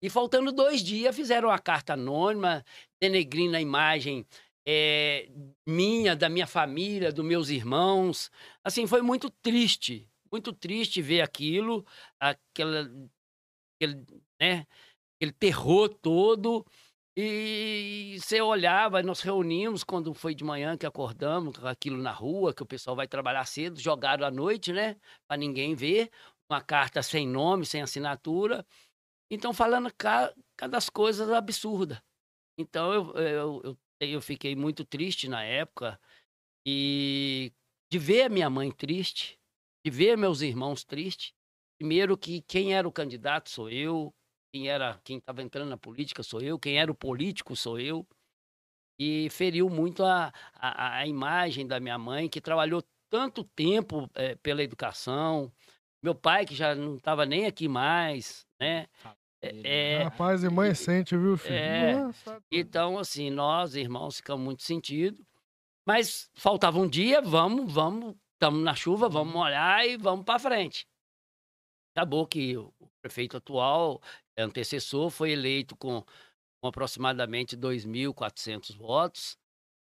E 0.00 0.08
faltando 0.08 0.52
dois 0.52 0.84
dias 0.84 1.16
fizeram 1.16 1.48
uma 1.48 1.58
carta 1.58 1.94
anônima, 1.94 2.64
denegrindo 3.02 3.56
a 3.56 3.60
imagem 3.60 4.24
é, 4.64 5.28
minha, 5.66 6.14
da 6.14 6.28
minha 6.28 6.46
família, 6.46 7.10
dos 7.10 7.24
meus 7.24 7.48
irmãos. 7.48 8.30
Assim, 8.62 8.86
foi 8.86 9.02
muito 9.02 9.28
triste, 9.42 10.08
muito 10.32 10.52
triste 10.52 11.02
ver 11.02 11.20
aquilo, 11.22 11.84
aquela, 12.20 12.90
aquele, 13.76 14.06
né, 14.40 14.66
aquele 15.16 15.32
terror 15.32 15.88
todo. 15.88 16.64
E 17.16 18.16
você 18.20 18.40
olhava, 18.40 19.02
nós 19.02 19.20
reunimos 19.20 19.84
quando 19.84 20.14
foi 20.14 20.34
de 20.34 20.44
manhã 20.44 20.76
que 20.76 20.86
acordamos, 20.86 21.62
aquilo 21.64 21.98
na 21.98 22.12
rua, 22.12 22.54
que 22.54 22.62
o 22.62 22.66
pessoal 22.66 22.96
vai 22.96 23.08
trabalhar 23.08 23.44
cedo, 23.46 23.80
jogaram 23.80 24.26
à 24.26 24.30
noite, 24.30 24.72
né? 24.72 24.96
Para 25.28 25.36
ninguém 25.36 25.74
ver. 25.74 26.10
Uma 26.50 26.62
carta 26.62 27.02
sem 27.02 27.26
nome, 27.28 27.66
sem 27.66 27.82
assinatura. 27.82 28.66
Então, 29.30 29.52
falando 29.54 29.92
cada 29.96 30.34
das 30.70 30.88
coisas 30.90 31.30
absurdas. 31.30 32.00
Então, 32.58 32.92
eu, 32.92 33.14
eu, 33.16 33.62
eu 33.64 33.78
eu 34.00 34.20
fiquei 34.22 34.54
muito 34.54 34.84
triste 34.84 35.28
na 35.28 35.42
época 35.44 36.00
e 36.66 37.52
de 37.90 37.98
ver 37.98 38.22
a 38.24 38.28
minha 38.28 38.50
mãe 38.50 38.70
triste, 38.70 39.37
de 39.88 39.90
ver 39.90 40.18
meus 40.18 40.42
irmãos 40.42 40.84
tristes. 40.84 41.32
Primeiro 41.78 42.16
que 42.16 42.42
quem 42.42 42.74
era 42.74 42.86
o 42.86 42.92
candidato 42.92 43.48
sou 43.48 43.70
eu, 43.70 44.12
quem 44.52 44.68
era 44.68 45.00
quem 45.02 45.18
estava 45.18 45.42
entrando 45.42 45.70
na 45.70 45.78
política 45.78 46.22
sou 46.22 46.40
eu, 46.40 46.58
quem 46.58 46.78
era 46.78 46.90
o 46.90 46.94
político 46.94 47.56
sou 47.56 47.80
eu. 47.80 48.06
E 49.00 49.30
feriu 49.30 49.68
muito 49.70 50.04
a, 50.04 50.32
a, 50.54 50.98
a 50.98 51.06
imagem 51.06 51.66
da 51.66 51.78
minha 51.78 51.96
mãe, 51.96 52.28
que 52.28 52.40
trabalhou 52.40 52.82
tanto 53.08 53.44
tempo 53.44 54.10
é, 54.14 54.34
pela 54.36 54.62
educação. 54.62 55.52
Meu 56.02 56.14
pai, 56.14 56.44
que 56.44 56.54
já 56.54 56.74
não 56.74 56.96
estava 56.96 57.24
nem 57.24 57.46
aqui 57.46 57.68
mais, 57.68 58.44
né? 58.60 58.86
É, 59.40 60.02
Rapaz, 60.02 60.42
e 60.42 60.48
mãe 60.50 60.74
sente, 60.74 61.16
viu, 61.16 61.36
filho? 61.36 61.54
É, 61.54 61.94
Nossa. 61.94 62.42
então, 62.50 62.98
assim, 62.98 63.30
nós, 63.30 63.76
irmãos, 63.76 64.16
ficamos 64.16 64.44
muito 64.44 64.64
sentidos. 64.64 65.24
Mas 65.86 66.28
faltava 66.34 66.78
um 66.78 66.88
dia, 66.88 67.22
vamos, 67.22 67.72
vamos, 67.72 68.16
estamos 68.38 68.62
na 68.62 68.74
chuva, 68.74 69.08
vamos 69.08 69.34
molhar 69.34 69.84
e 69.84 69.96
vamos 69.96 70.24
para 70.24 70.38
frente. 70.38 70.86
Acabou 71.94 72.24
que 72.24 72.56
o 72.56 72.72
prefeito 73.02 73.36
atual, 73.36 74.00
antecessor, 74.36 75.10
foi 75.10 75.32
eleito 75.32 75.76
com, 75.76 76.02
com 76.60 76.68
aproximadamente 76.68 77.56
2.400 77.56 78.76
votos. 78.76 79.36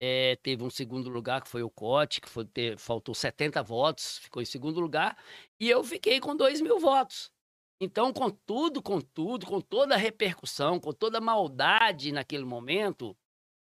É, 0.01 0.35
teve 0.37 0.63
um 0.63 0.69
segundo 0.71 1.07
lugar, 1.11 1.43
que 1.43 1.47
foi 1.47 1.61
o 1.61 1.69
Cote, 1.69 2.19
que 2.19 2.27
foi 2.27 2.43
ter, 2.43 2.75
faltou 2.79 3.13
70 3.13 3.61
votos, 3.61 4.17
ficou 4.17 4.41
em 4.41 4.45
segundo 4.45 4.79
lugar. 4.79 5.15
E 5.59 5.69
eu 5.69 5.83
fiquei 5.83 6.19
com 6.19 6.35
2 6.35 6.61
mil 6.61 6.79
votos. 6.79 7.31
Então, 7.79 8.11
com 8.11 8.31
tudo, 8.31 8.81
com 8.81 8.99
tudo, 8.99 9.45
com 9.45 9.61
toda 9.61 9.93
a 9.93 9.97
repercussão, 9.97 10.79
com 10.79 10.91
toda 10.91 11.19
a 11.19 11.21
maldade 11.21 12.11
naquele 12.11 12.45
momento, 12.45 13.15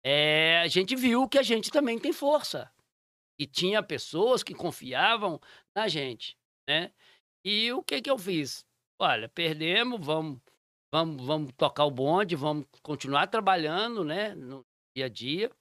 é, 0.05 0.61
a 0.61 0.67
gente 0.67 0.95
viu 0.95 1.27
que 1.27 1.37
a 1.37 1.43
gente 1.43 1.69
também 1.69 1.99
tem 1.99 2.13
força. 2.13 2.71
E 3.39 3.47
tinha 3.47 3.81
pessoas 3.81 4.43
que 4.43 4.53
confiavam 4.53 5.39
na 5.75 5.87
gente, 5.87 6.37
né? 6.67 6.93
E 7.43 7.71
o 7.73 7.83
que 7.83 8.01
que 8.01 8.09
eu 8.09 8.17
fiz? 8.17 8.65
Olha, 8.99 9.27
perdemos, 9.27 10.03
vamos, 10.05 10.39
vamos, 10.93 11.25
vamos 11.25 11.51
tocar 11.57 11.85
o 11.85 11.91
bonde, 11.91 12.35
vamos 12.35 12.65
continuar 12.81 13.27
trabalhando, 13.27 14.03
né, 14.03 14.33
no 14.35 14.65
dia 14.95 15.05
a 15.07 15.09
dia. 15.09 15.51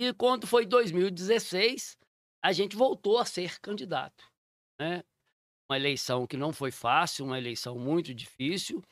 E 0.00 0.12
quando 0.14 0.46
foi 0.46 0.64
2016, 0.64 1.98
a 2.42 2.52
gente 2.52 2.74
voltou 2.74 3.18
a 3.18 3.24
ser 3.24 3.60
candidato, 3.60 4.24
né? 4.80 5.04
uma 5.70 5.76
eleição 5.76 6.26
que 6.26 6.36
não 6.36 6.52
foi 6.52 6.70
fácil, 6.70 7.24
uma 7.24 7.38
eleição 7.38 7.78
muito 7.78 8.14
difícil, 8.14 8.82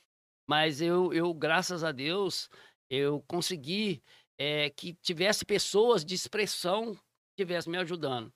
mas 0.49 0.81
eu, 0.81 1.13
eu 1.13 1.33
graças 1.35 1.85
a 1.85 1.93
Deus, 1.93 2.49
eu 2.89 3.23
consegui 3.29 4.03
é, 4.39 4.71
que 4.71 4.95
tivesse 4.95 5.45
pessoas 5.45 6.05
de 6.05 6.15
expressão 6.15 6.99
que 7.41 7.45
estivessem 7.45 7.71
me 7.71 7.79
ajudando. 7.79 8.33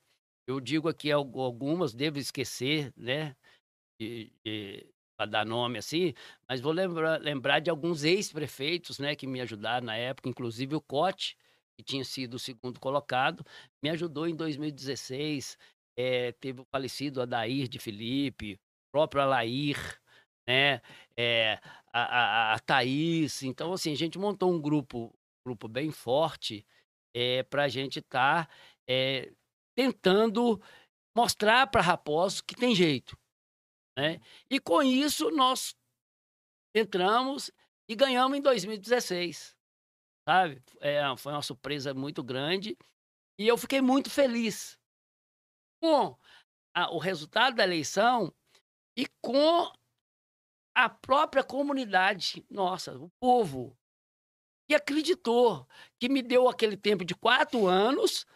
Eu 0.46 0.60
digo 0.60 0.88
aqui 0.88 1.10
algumas, 1.10 1.94
devo 1.94 2.18
esquecer, 2.18 2.92
né, 2.96 3.36
para 5.16 5.26
dar 5.26 5.46
nome 5.46 5.78
assim, 5.78 6.14
mas 6.48 6.60
vou 6.60 6.72
lembrar, 6.72 7.20
lembrar 7.20 7.60
de 7.60 7.70
alguns 7.70 8.04
ex-prefeitos, 8.04 8.98
né, 8.98 9.14
que 9.14 9.26
me 9.26 9.40
ajudaram 9.40 9.86
na 9.86 9.96
época, 9.96 10.28
inclusive 10.28 10.74
o 10.74 10.80
Cote, 10.80 11.36
que 11.76 11.84
tinha 11.84 12.04
sido 12.04 12.34
o 12.34 12.38
segundo 12.38 12.80
colocado, 12.80 13.44
me 13.82 13.90
ajudou 13.90 14.26
em 14.26 14.34
2016 14.34 15.58
é, 15.96 16.32
teve 16.32 16.60
o 16.60 16.66
falecido 16.72 17.22
Adair 17.22 17.68
de 17.68 17.78
Felipe, 17.78 18.54
o 18.54 18.58
próprio 18.92 19.22
Alair, 19.22 19.76
né? 20.48 20.80
É, 21.16 21.60
a, 21.92 22.52
a, 22.52 22.54
a 22.54 22.58
Thaís. 22.58 23.44
Então, 23.44 23.72
assim, 23.72 23.92
a 23.92 23.96
gente 23.96 24.18
montou 24.18 24.52
um 24.52 24.60
grupo, 24.60 25.14
grupo 25.46 25.68
bem 25.68 25.92
forte 25.92 26.66
é, 27.14 27.44
para 27.44 27.64
a 27.64 27.68
gente 27.68 28.00
estar 28.00 28.46
tá, 28.46 28.52
é, 28.88 29.32
tentando 29.76 30.60
mostrar 31.16 31.66
para 31.68 31.80
Raposo 31.80 32.44
que 32.44 32.54
tem 32.54 32.74
jeito. 32.74 33.16
Né? 33.96 34.20
E 34.50 34.58
com 34.58 34.82
isso 34.82 35.30
nós 35.30 35.74
entramos 36.74 37.50
e 37.88 37.94
ganhamos 37.94 38.36
em 38.36 38.42
2016. 38.42 39.56
Sabe? 40.28 40.62
É, 40.80 41.00
foi 41.16 41.32
uma 41.32 41.42
surpresa 41.42 41.92
muito 41.94 42.22
grande 42.22 42.76
e 43.38 43.46
eu 43.46 43.58
fiquei 43.58 43.80
muito 43.80 44.10
feliz 44.10 44.78
com 45.82 46.16
a, 46.74 46.90
o 46.90 46.98
resultado 46.98 47.56
da 47.56 47.64
eleição 47.64 48.34
e 48.96 49.06
com 49.22 49.72
a 50.76 50.88
própria 50.88 51.44
comunidade 51.44 52.44
nossa, 52.50 52.98
o 52.98 53.10
povo, 53.20 53.76
que 54.68 54.74
acreditou, 54.74 55.68
que 56.00 56.08
me 56.08 56.22
deu 56.22 56.48
aquele 56.48 56.76
tempo 56.76 57.04
de 57.04 57.14
quatro 57.14 57.66
anos 57.66 58.26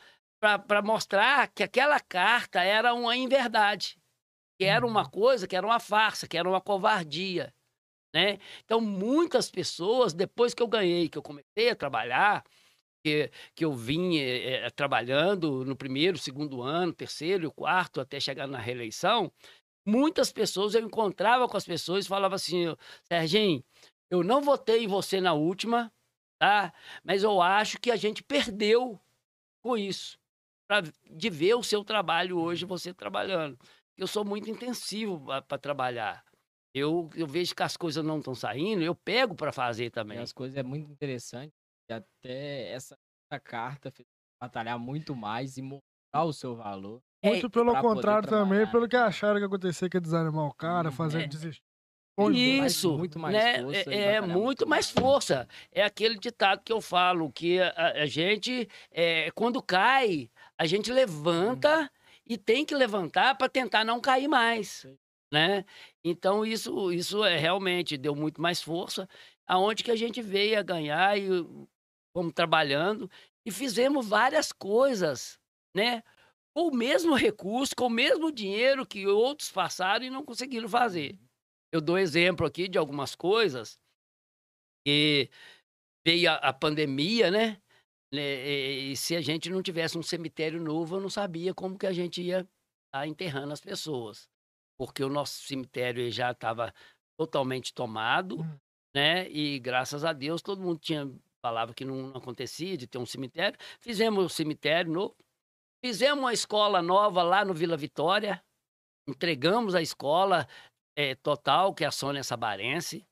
para 0.41 0.83
mostrar 0.83 1.49
que 1.49 1.63
aquela 1.63 2.01
carta 2.01 2.63
era 2.63 2.95
uma 2.95 3.17
inverdade, 3.17 3.99
que 4.59 4.65
era 4.65 4.87
uma 4.87 5.05
uhum. 5.05 5.11
coisa, 5.11 5.47
que 5.47 5.57
era 5.57 5.67
uma 5.67 5.81
farsa, 5.81 6.29
que 6.29 6.39
era 6.39 6.49
uma 6.49 6.61
covardia. 6.61 7.53
Né? 8.15 8.39
Então, 8.65 8.81
muitas 8.81 9.51
pessoas, 9.51 10.15
depois 10.15 10.55
que 10.55 10.63
eu 10.63 10.69
ganhei, 10.69 11.09
que 11.09 11.19
eu 11.19 11.23
comecei 11.23 11.71
a 11.71 11.77
trabalhar, 11.77 12.45
que, 13.05 13.31
que 13.55 13.65
eu 13.65 13.73
vim 13.73 14.19
é, 14.19 14.69
trabalhando 14.71 15.65
no 15.65 15.77
primeiro, 15.77 16.19
segundo 16.19 16.63
ano, 16.63 16.93
terceiro 16.93 17.47
e 17.47 17.51
quarto, 17.51 18.01
até 18.01 18.19
chegar 18.19 18.47
na 18.47 18.59
reeleição, 18.59 19.33
muitas 19.87 20.33
pessoas, 20.33 20.75
eu 20.75 20.83
encontrava 20.83 21.49
com 21.49 21.57
as 21.57 21.65
pessoas 21.65 22.05
e 22.05 22.09
falava 22.09 22.35
assim, 22.35 22.75
Serginho, 23.05 23.65
eu 24.11 24.23
não 24.23 24.41
votei 24.43 24.85
em 24.85 24.89
você 24.89 25.21
na 25.21 25.33
última, 25.33 25.93
tá? 26.39 26.73
Mas 27.05 27.23
eu 27.23 27.41
acho 27.41 27.79
que 27.81 27.91
a 27.91 27.97
gente 27.97 28.23
perdeu 28.23 29.01
com 29.63 29.77
isso, 29.77 30.19
pra, 30.69 30.83
de 30.83 31.31
ver 31.31 31.55
o 31.55 31.63
seu 31.63 31.83
trabalho 31.83 32.39
hoje, 32.39 32.67
você 32.67 32.93
trabalhando. 32.93 33.59
Eu 33.97 34.07
sou 34.07 34.25
muito 34.25 34.49
intensivo 34.51 35.27
para 35.49 35.59
trabalhar. 35.59 36.23
Eu, 36.75 37.11
eu 37.17 37.27
vejo 37.27 37.55
que 37.55 37.63
as 37.63 37.77
coisas 37.77 38.05
não 38.05 38.19
estão 38.19 38.35
saindo, 38.35 38.83
eu 38.83 38.95
pego 38.95 39.35
para 39.35 39.51
fazer 39.51 39.91
também. 39.91 40.19
E 40.19 40.21
as 40.21 40.33
coisas 40.33 40.57
é 40.57 40.63
muito 40.63 40.93
interessante. 40.93 41.53
E 41.91 41.95
até 41.95 42.71
essa, 42.71 42.95
essa 43.29 43.41
carta 43.41 43.91
fez 43.91 44.07
batalhar 44.41 44.79
muito 44.79 45.17
mais 45.17 45.57
e 45.57 45.63
mostrar 45.63 46.25
o 46.25 46.33
seu 46.33 46.55
valor. 46.55 47.01
Muito 47.25 47.47
é, 47.47 47.51
pelo 47.51 47.81
contrário 47.81 48.29
também, 48.29 48.71
pelo 48.71 48.87
que 48.87 48.95
acharam 48.95 49.41
que 49.41 49.47
acontecer, 49.47 49.89
que 49.89 49.97
é 49.97 50.01
desanimar 50.01 50.47
o 50.47 50.55
cara, 50.55 50.93
fazer 50.93 51.23
é, 51.23 51.27
desistir. 51.27 51.63
Isso, 52.33 52.99
muito 52.99 53.19
mais 53.19 53.35
né? 53.35 53.63
força. 53.63 53.95
É, 53.95 54.15
é 54.15 54.21
muito 54.21 54.67
mais 54.67 54.91
força. 54.91 55.49
É 55.71 55.85
aquele 55.85 56.19
ditado 56.19 56.63
que 56.65 56.73
eu 56.73 56.81
falo, 56.81 57.31
que 57.33 57.61
a, 57.61 58.03
a 58.03 58.07
gente, 58.07 58.69
é, 58.91 59.31
quando 59.33 59.63
cai, 59.63 60.29
a 60.59 60.67
gente 60.67 60.93
levanta 60.93 61.91
e 62.27 62.37
tem 62.37 62.65
que 62.65 62.75
levantar 62.75 63.37
para 63.37 63.49
tentar 63.49 63.85
não 63.85 64.01
cair 64.01 64.29
mais, 64.29 64.87
né? 65.33 65.65
Então 66.05 66.45
isso, 66.45 66.93
isso 66.93 67.25
é 67.25 67.39
realmente 67.39 67.97
deu 67.97 68.15
muito 68.15 68.43
mais 68.43 68.61
força, 68.61 69.09
aonde 69.47 69.85
que 69.85 69.91
a 69.91 69.97
gente 69.97 70.21
veio 70.21 70.59
a 70.59 70.63
ganhar 70.63 71.17
e 71.19 71.29
fomos 72.13 72.33
trabalhando 72.35 73.09
e 73.47 73.51
fizemos 73.51 74.07
várias 74.07 74.53
coisas, 74.53 75.39
né? 75.75 76.03
Com 76.53 76.69
o 76.69 76.75
mesmo 76.75 77.15
recurso, 77.15 77.75
com 77.77 77.87
o 77.87 77.91
mesmo 77.91 78.33
dinheiro 78.33 78.85
que 78.85 79.07
outros 79.07 79.51
passaram 79.51 80.05
e 80.05 80.11
não 80.11 80.25
conseguiram 80.25 80.69
fazer. 80.69 81.19
Eu 81.73 81.81
dou 81.81 81.97
exemplo 81.97 82.47
aqui 82.47 82.67
de 82.67 82.79
algumas 82.79 83.15
coisas 83.15 83.79
que 84.85 85.31
veio 86.05 86.31
a, 86.31 86.35
a 86.37 86.53
pandemia, 86.53 87.31
né? 87.31 87.61
E, 88.13 88.91
e, 88.93 88.97
se 88.97 89.15
a 89.15 89.21
gente 89.21 89.51
não 89.51 89.63
tivesse 89.63 89.99
um 89.99 90.03
cemitério 90.03 90.61
novo, 90.61 90.97
eu 90.97 91.01
não 91.01 91.11
sabia 91.11 91.53
como 91.53 91.79
que 91.79 91.87
a 91.87 91.93
gente 91.93 92.23
ia 92.23 92.41
estar 92.41 92.49
tá 92.91 93.07
enterrando 93.07 93.53
as 93.53 93.61
pessoas. 93.61 94.29
Porque 94.79 95.05
o 95.05 95.09
nosso 95.09 95.43
cemitério 95.43 96.11
já 96.11 96.31
estava 96.31 96.73
totalmente 97.19 97.75
tomado, 97.75 98.41
Hum. 98.41 98.59
né? 98.95 99.29
E 99.31 99.59
graças 99.59 100.05
a 100.05 100.13
Deus 100.13 100.41
todo 100.41 100.63
mundo 100.63 100.79
tinha 100.79 101.07
falava 101.41 101.73
que 101.73 101.85
não 101.85 102.11
acontecia 102.17 102.77
de 102.77 102.87
ter 102.87 102.99
um 102.99 103.07
cemitério. 103.07 103.59
Fizemos 103.81 104.25
o 104.25 104.29
cemitério 104.29 104.93
novo. 104.93 105.17
Fizemos 105.85 106.19
uma 106.19 106.33
escola 106.33 106.83
nova 106.83 107.23
lá 107.23 107.45
no 107.45 107.55
Vila 107.55 107.77
Vitória. 107.77 108.43
Entregamos 109.07 109.75
a 109.75 109.81
escola 109.81 110.49
eh, 110.97 111.15
total, 111.15 111.73
que 111.75 111.85
é 111.85 111.87
a 111.87 111.93
Sônia 111.93 112.25
Sabarense. 112.25 113.07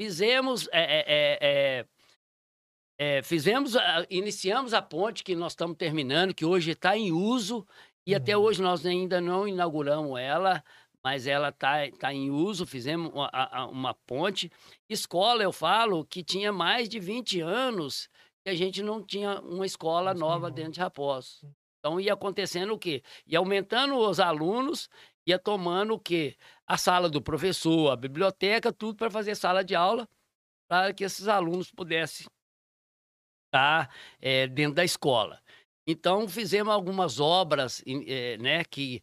Fizemos 0.00 0.66
eh, 0.72 1.04
eh, 1.06 1.86
eh, 3.02 3.22
fizemos, 3.22 3.74
a- 3.76 4.06
iniciamos 4.10 4.74
a 4.74 4.82
ponte 4.82 5.24
que 5.24 5.34
nós 5.34 5.52
estamos 5.52 5.74
terminando, 5.78 6.34
que 6.34 6.44
hoje 6.44 6.72
está 6.72 6.94
em 6.98 7.10
uso 7.10 7.66
e 8.06 8.14
até 8.14 8.36
Uhum. 8.36 8.42
hoje 8.44 8.60
nós 8.60 8.84
ainda 8.84 9.22
não 9.22 9.48
inauguramos 9.48 10.20
ela, 10.20 10.62
mas 11.02 11.26
ela 11.26 11.48
está 11.48 11.90
tá 11.98 12.12
em 12.12 12.30
uso. 12.30 12.66
Fizemos 12.66 13.10
uma, 13.10 13.30
a- 13.32 13.66
uma 13.68 13.94
ponte. 13.94 14.52
Escola, 14.86 15.42
eu 15.42 15.50
falo 15.50 16.04
que 16.04 16.22
tinha 16.22 16.52
mais 16.52 16.90
de 16.90 17.00
20 17.00 17.40
anos 17.40 18.06
que 18.44 18.50
a 18.50 18.54
gente 18.54 18.82
não 18.82 19.02
tinha 19.02 19.40
uma 19.40 19.64
escola 19.64 20.12
nova 20.12 20.34
nova. 20.34 20.50
dentro 20.50 20.72
de 20.72 20.80
Raposo. 20.80 21.50
Então 21.78 21.98
ia 21.98 22.12
acontecendo 22.12 22.74
o 22.74 22.78
quê? 22.78 23.02
Ia 23.26 23.38
aumentando 23.38 23.96
os 23.96 24.20
alunos, 24.20 24.90
ia 25.26 25.38
tomando 25.38 25.94
o 25.94 25.98
quê? 25.98 26.36
A 26.66 26.76
sala 26.76 27.08
do 27.08 27.22
professor, 27.22 27.90
a 27.90 27.96
biblioteca, 27.96 28.70
tudo 28.70 28.96
para 28.96 29.10
fazer 29.10 29.34
sala 29.34 29.64
de 29.64 29.74
aula, 29.74 30.06
para 30.68 30.92
que 30.92 31.02
esses 31.02 31.28
alunos 31.28 31.70
pudessem 31.70 32.26
estar 33.50 33.90
eh, 34.20 34.46
dentro 34.48 34.74
da 34.74 34.84
escola. 34.84 35.40
Então 35.86 36.28
fizemos 36.28 36.72
algumas 36.72 37.18
obras, 37.20 37.82
eh, 37.86 38.36
né, 38.38 38.64
que 38.64 39.02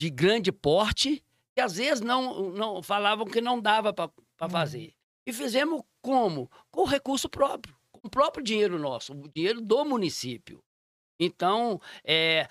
de 0.00 0.10
grande 0.10 0.52
porte, 0.52 1.24
que 1.54 1.60
às 1.60 1.76
vezes 1.76 2.00
não, 2.00 2.50
não 2.50 2.82
falavam 2.82 3.26
que 3.26 3.40
não 3.40 3.60
dava 3.60 3.92
para 3.92 4.10
Uhum. 4.40 4.48
fazer. 4.48 4.94
E 5.26 5.32
fizemos 5.32 5.82
como? 6.00 6.48
Com 6.70 6.84
recurso 6.84 7.28
próprio, 7.28 7.76
com 7.92 8.06
o 8.06 8.10
próprio 8.10 8.42
dinheiro 8.44 8.78
nosso, 8.78 9.12
o 9.12 9.28
dinheiro 9.28 9.60
do 9.60 9.84
município. 9.84 10.62
Então, 11.20 11.80
eh, 12.04 12.48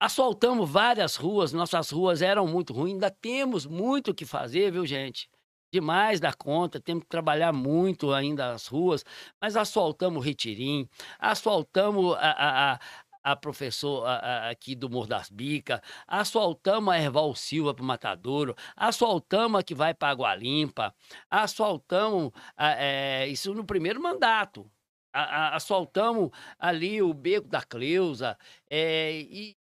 asfaltamos 0.00 0.70
várias 0.70 1.16
ruas, 1.16 1.52
nossas 1.52 1.90
ruas 1.90 2.22
eram 2.22 2.46
muito 2.48 2.72
ruins, 2.72 2.94
ainda 2.94 3.10
temos 3.10 3.66
muito 3.66 4.12
o 4.12 4.14
que 4.14 4.26
fazer, 4.26 4.72
viu, 4.72 4.86
gente? 4.86 5.28
Demais 5.72 6.18
da 6.18 6.32
conta, 6.32 6.80
temos 6.80 7.02
que 7.04 7.10
trabalhar 7.10 7.52
muito 7.52 8.12
ainda 8.14 8.52
as 8.54 8.66
ruas, 8.66 9.04
mas 9.40 9.54
asfaltamos 9.54 10.24
Retirim, 10.24 10.88
asfaltamos 11.18 12.14
a, 12.16 12.74
a, 12.74 12.80
a, 13.22 14.50
aqui 14.50 14.74
do 14.74 14.88
Morro 14.88 15.06
das 15.06 15.28
Bicas, 15.28 15.80
asfaltamos 16.06 16.94
a 16.94 16.98
Erval 16.98 17.34
Silva 17.34 17.74
para 17.74 17.82
o 17.82 17.86
Matadouro, 17.86 18.54
asfaltamos 18.74 19.60
a 19.60 19.62
que 19.62 19.74
vai 19.74 19.92
para 19.92 20.08
Água 20.10 20.34
Limpa, 20.34 20.94
asfaltamos 21.30 22.32
eh, 22.58 23.26
isso 23.28 23.52
no 23.54 23.64
primeiro 23.64 24.00
mandato. 24.02 24.70
A- 25.12 25.54
asfaltamos 25.56 26.30
ali 26.58 27.02
o 27.02 27.12
beco 27.12 27.48
da 27.48 27.62
Cleusa, 27.62 28.38
eh, 28.70 29.20
e 29.30 29.56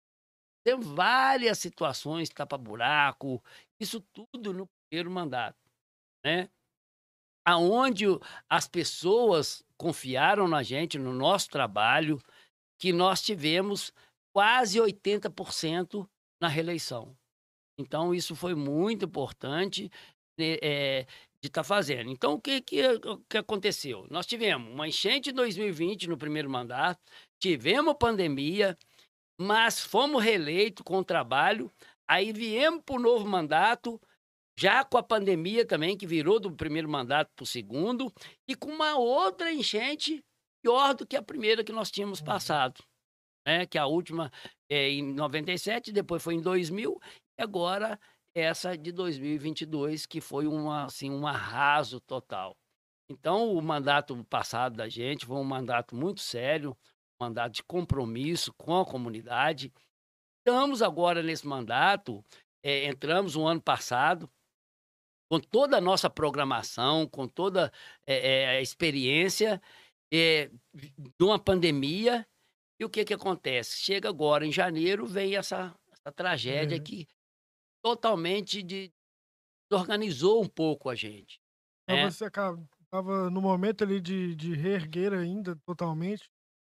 tem 0.63 0.79
várias 0.79 1.59
situações, 1.59 2.29
tapa-buraco, 2.29 3.43
isso 3.79 4.01
tudo 4.13 4.53
no 4.53 4.67
primeiro 4.89 5.11
mandato, 5.11 5.57
né? 6.25 6.49
Aonde 7.45 8.05
as 8.49 8.67
pessoas 8.67 9.63
confiaram 9.77 10.47
na 10.47 10.63
gente, 10.63 10.97
no 10.97 11.13
nosso 11.13 11.49
trabalho, 11.49 12.19
que 12.79 12.91
nós 12.91 13.21
tivemos 13.21 13.93
quase 14.33 14.79
80% 14.79 16.09
na 16.41 16.47
reeleição. 16.47 17.15
Então, 17.77 18.15
isso 18.15 18.35
foi 18.35 18.55
muito 18.55 19.05
importante 19.05 19.91
né, 20.38 20.57
eh, 20.61 21.05
de 21.41 21.47
estar 21.47 21.63
fazendo. 21.63 22.09
Então, 22.09 22.33
o 22.33 22.41
que, 22.41 22.61
que, 22.61 22.81
que 23.29 23.38
aconteceu? 23.38 24.07
Nós 24.09 24.25
tivemos 24.25 24.73
uma 24.73 24.88
enchente 24.88 25.29
em 25.29 25.33
2020 25.33 26.07
no 26.09 26.17
primeiro 26.17 26.49
mandato, 26.49 26.99
tivemos 27.39 27.95
pandemia, 27.99 28.75
mas 29.39 29.79
fomos 29.79 30.23
reeleitos 30.23 30.83
com 30.83 30.97
o 30.97 31.03
trabalho, 31.03 31.71
aí 32.07 32.33
viemos 32.33 32.81
para 32.83 32.95
o 32.95 32.99
novo 32.99 33.27
mandato, 33.27 34.01
já 34.57 34.83
com 34.83 34.97
a 34.97 35.03
pandemia 35.03 35.65
também, 35.65 35.97
que 35.97 36.07
virou 36.07 36.39
do 36.39 36.51
primeiro 36.55 36.89
mandato 36.89 37.29
para 37.35 37.43
o 37.43 37.47
segundo, 37.47 38.11
e 38.47 38.55
com 38.55 38.69
uma 38.69 38.97
outra 38.97 39.51
enchente 39.51 40.23
pior 40.63 40.93
do 40.95 41.05
que 41.05 41.15
a 41.15 41.21
primeira 41.23 41.63
que 41.63 41.71
nós 41.73 41.91
tínhamos 41.91 42.19
Uhum. 42.19 42.25
passado. 42.25 42.83
Né? 43.47 43.65
Que 43.65 43.77
a 43.77 43.85
última 43.85 44.31
é 44.69 44.89
em 44.89 45.03
97, 45.13 45.91
depois 45.91 46.23
foi 46.23 46.35
em 46.35 46.41
2000, 46.41 46.99
e 47.39 47.43
agora 47.43 47.99
essa 48.35 48.77
de 48.77 48.91
2022, 48.91 50.05
que 50.05 50.19
foi 50.21 50.47
uma, 50.47 50.85
assim, 50.85 51.09
um 51.09 51.25
arraso 51.27 51.99
total. 52.01 52.55
Então, 53.09 53.53
o 53.53 53.61
mandato 53.61 54.23
passado 54.25 54.75
da 54.75 54.89
gente 54.89 55.25
foi 55.25 55.37
um 55.37 55.43
mandato 55.43 55.95
muito 55.95 56.21
sério, 56.21 56.71
um 57.21 57.25
mandato 57.25 57.53
de 57.53 57.63
compromisso 57.63 58.53
com 58.57 58.79
a 58.79 58.85
comunidade. 58.85 59.71
Estamos 60.39 60.81
agora 60.81 61.23
nesse 61.23 61.47
mandato, 61.47 62.23
eh, 62.63 62.85
entramos 62.87 63.35
o 63.35 63.45
ano 63.45 63.61
passado, 63.61 64.29
com 65.29 65.39
toda 65.39 65.77
a 65.77 65.81
nossa 65.81 66.09
programação, 66.09 67.07
com 67.07 67.27
toda 67.27 67.71
eh, 68.07 68.47
a 68.57 68.61
experiência 68.61 69.61
eh, 70.13 70.49
de 70.73 71.23
uma 71.25 71.39
pandemia. 71.39 72.27
E 72.79 72.85
o 72.85 72.89
que, 72.89 73.05
que 73.05 73.13
acontece? 73.13 73.77
Chega 73.79 74.09
agora, 74.09 74.45
em 74.45 74.51
janeiro, 74.51 75.05
vem 75.07 75.35
essa, 75.38 75.73
essa 75.91 76.11
tragédia 76.13 76.77
Uhum. 76.77 76.83
que 76.83 77.07
totalmente 77.83 78.63
de- 78.63 78.91
desorganizou 79.71 80.43
um 80.43 80.47
pouco 80.47 80.89
a 80.89 80.95
gente. 80.95 81.39
Mas 81.89 81.99
É. 81.99 82.11
você 82.11 82.25
acaba, 82.25 82.63
tava 82.91 83.29
no 83.29 83.41
momento 83.41 83.83
ali 83.83 84.01
de, 84.01 84.35
de 84.35 84.53
reerguer 84.55 85.13
ainda 85.13 85.55
totalmente. 85.65 86.29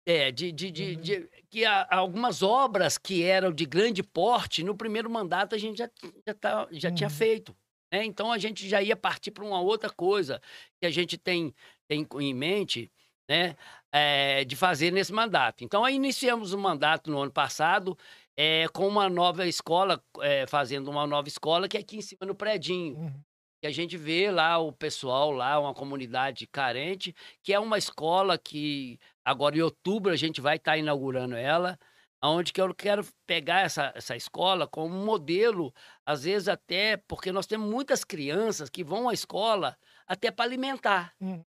É, 0.07 0.33
de, 0.33 0.51
de, 0.51 0.71
de, 0.73 0.97
Uhum. 0.97 1.01
de- 1.01 1.29
que 1.49 1.65
há 1.65 1.87
algumas 1.97 2.43
obras 2.43 2.99
que 2.99 3.23
eram 3.23 3.53
de 3.53 3.65
grande 3.65 4.03
porte, 4.03 4.65
no 4.65 4.77
primeiro 4.77 5.09
mandato 5.09 5.55
a 5.55 5.59
gente 5.59 5.79
já, 5.79 5.89
já, 6.27 6.35
tá, 6.35 6.69
já 6.73 6.91
tinha 6.91 7.09
Uhum. 7.09 7.15
feito. 7.15 7.57
Né? 7.93 8.05
Então 8.05 8.33
a 8.33 8.39
gente 8.39 8.69
já 8.69 8.83
ia 8.83 8.97
partir 8.97 9.31
para 9.31 9.45
uma 9.45 9.61
outra 9.61 9.91
coisa 9.91 10.41
que 10.81 10.87
a 10.87 10.91
gente 10.91 11.19
tem, 11.19 11.55
tem 11.89 12.07
em 12.21 12.35
mente 12.35 12.91
né? 13.29 13.57
eh, 13.93 14.45
de 14.45 14.57
fazer 14.57 14.91
nesse 14.93 15.13
mandato. 15.13 15.65
Então 15.65 15.85
aí 15.85 15.95
iniciamos 15.95 16.53
o 16.53 16.59
mandato 16.59 17.11
no 17.11 17.21
ano 17.21 17.33
passado 17.33 17.97
eh, 18.37 18.67
com 18.73 18.89
uma 18.89 19.09
nova 19.09 19.47
escola, 19.47 20.03
eh, 20.21 20.47
fazendo 20.47 20.91
uma 20.91 21.07
nova 21.07 21.29
escola 21.29 21.69
que 21.69 21.77
é 21.77 21.81
aqui 21.81 21.97
em 21.99 22.03
cima 22.03 22.27
no 22.27 22.35
Predinho 22.35 22.97
Uhum. 22.97 23.23
que 23.61 23.67
a 23.67 23.71
gente 23.71 23.97
vê 23.97 24.31
lá 24.31 24.59
o 24.59 24.73
pessoal 24.73 25.31
lá, 25.31 25.59
uma 25.61 25.73
comunidade 25.75 26.47
carente, 26.49 27.15
que 27.43 27.53
é 27.53 27.59
uma 27.61 27.79
escola 27.79 28.37
que 28.39 28.99
agora 29.25 29.57
em 29.57 29.61
outubro 29.63 30.13
a 30.13 30.17
gente 30.17 30.41
vai 30.41 30.57
estar 30.57 30.77
inaugurando 30.77 31.37
ela, 31.37 31.79
onde 32.31 32.53
que 32.53 32.61
eu 32.61 32.73
quero 32.75 33.05
pegar 33.27 33.63
essa, 33.63 33.93
essa 33.95 34.17
escola 34.17 34.67
como 34.67 34.95
um 34.95 35.05
modelo, 35.05 35.75
às 36.07 36.25
vezes 36.25 36.49
até 36.49 36.97
porque 36.97 37.33
nós 37.33 37.47
temos 37.47 37.69
muitas 37.69 38.05
crianças 38.05 38.69
que 38.69 38.85
vão 38.85 39.09
à 39.09 39.13
escola 39.13 39.77
até 40.07 40.31
para 40.31 40.45
alimentar. 40.45 41.15
Hum. 41.21 41.43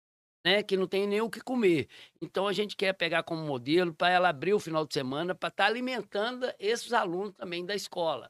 Né, 0.46 0.62
que 0.62 0.78
não 0.78 0.86
tem 0.86 1.08
nem 1.08 1.22
o 1.22 1.30
que 1.30 1.42
comer. 1.42 1.90
Então 2.22 2.48
a 2.48 2.54
gente 2.54 2.76
quer 2.76 2.94
pegar 2.94 3.24
como 3.24 3.42
modelo 3.42 3.92
para 3.92 4.12
ela 4.12 4.30
abrir 4.30 4.54
o 4.54 4.60
final 4.60 4.86
de 4.86 4.94
semana 4.94 5.34
para 5.34 5.50
estar 5.50 5.66
alimentando 5.66 6.46
esses 6.60 6.94
alunos 6.94 7.34
também 7.34 7.66
da 7.66 7.74
escola. 7.74 8.30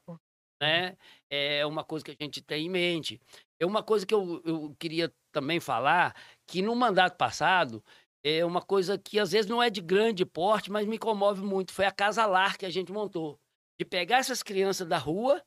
Né? 0.62 0.95
É 1.29 1.65
uma 1.65 1.84
coisa 1.84 2.05
que 2.05 2.12
a 2.12 2.15
gente 2.17 2.41
tem 2.41 2.67
em 2.67 2.69
mente. 2.69 3.19
É 3.60 3.65
uma 3.65 3.84
coisa 3.84 4.05
que 4.05 4.13
eu, 4.13 4.41
eu 4.45 4.73
queria 4.79 5.13
também 5.29 5.60
falar, 5.60 6.15
que 6.47 6.62
no 6.62 6.73
mandato 6.73 7.17
passado, 7.17 7.84
é 8.25 8.43
uma 8.43 8.61
coisa 8.61 8.97
que 8.97 9.19
às 9.19 9.31
vezes 9.31 9.49
não 9.49 9.61
é 9.61 9.69
de 9.69 9.81
grande 9.81 10.25
porte, 10.25 10.71
mas 10.71 10.88
me 10.88 10.97
comove 10.97 11.43
muito. 11.43 11.71
Foi 11.71 11.85
a 11.85 11.91
Casa 11.91 12.25
Lar 12.25 12.57
que 12.57 12.65
a 12.65 12.69
gente 12.71 12.91
montou. 12.91 13.39
De 13.79 13.85
pegar 13.85 14.17
essas 14.17 14.41
crianças 14.41 14.88
da 14.88 14.97
rua, 14.97 15.43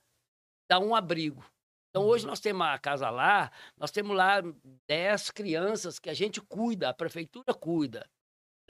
dar 0.71 0.79
um 0.79 0.95
abrigo. 0.95 1.45
Então 1.91 2.07
hoje 2.07 2.27
nós 2.27 2.39
temos 2.41 2.67
a 2.67 2.79
Casa 2.79 3.11
Lar, 3.11 3.53
nós 3.77 3.91
temos 3.91 4.17
lá 4.17 4.41
10 4.89 5.31
crianças 5.33 5.99
que 5.99 6.09
a 6.09 6.15
gente 6.15 6.41
cuida, 6.41 6.89
a 6.91 6.95
prefeitura 6.95 7.53
cuida, 7.55 8.09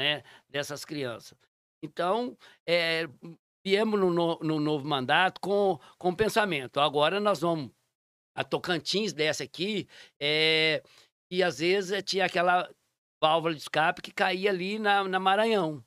né, 0.01 0.23
dessas 0.49 0.85
crianças. 0.85 1.37
Então, 1.85 2.37
é, 2.67 3.05
viemos 3.67 4.01
no, 4.01 4.11
no- 4.11 4.39
no 4.41 4.61
novo 4.61 4.87
mandato 4.87 5.41
com, 5.41 5.79
com 5.99 6.15
pensamento. 6.15 6.81
Agora 6.81 7.21
nós 7.21 7.41
vamos. 7.41 7.71
A 8.35 8.45
Tocantins 8.45 9.13
dessa 9.13 9.43
aqui, 9.43 9.89
é, 10.23 10.81
e 11.29 11.43
às 11.43 11.59
vezes 11.59 11.91
eh, 11.91 12.01
tinha 12.01 12.25
aquela 12.25 12.71
válvula 13.23 13.55
de 13.55 13.61
escape 13.61 14.03
que 14.03 14.13
caía 14.13 14.51
ali 14.51 14.79
na, 14.79 15.05
na 15.05 15.19
Maranhão. 15.19 15.85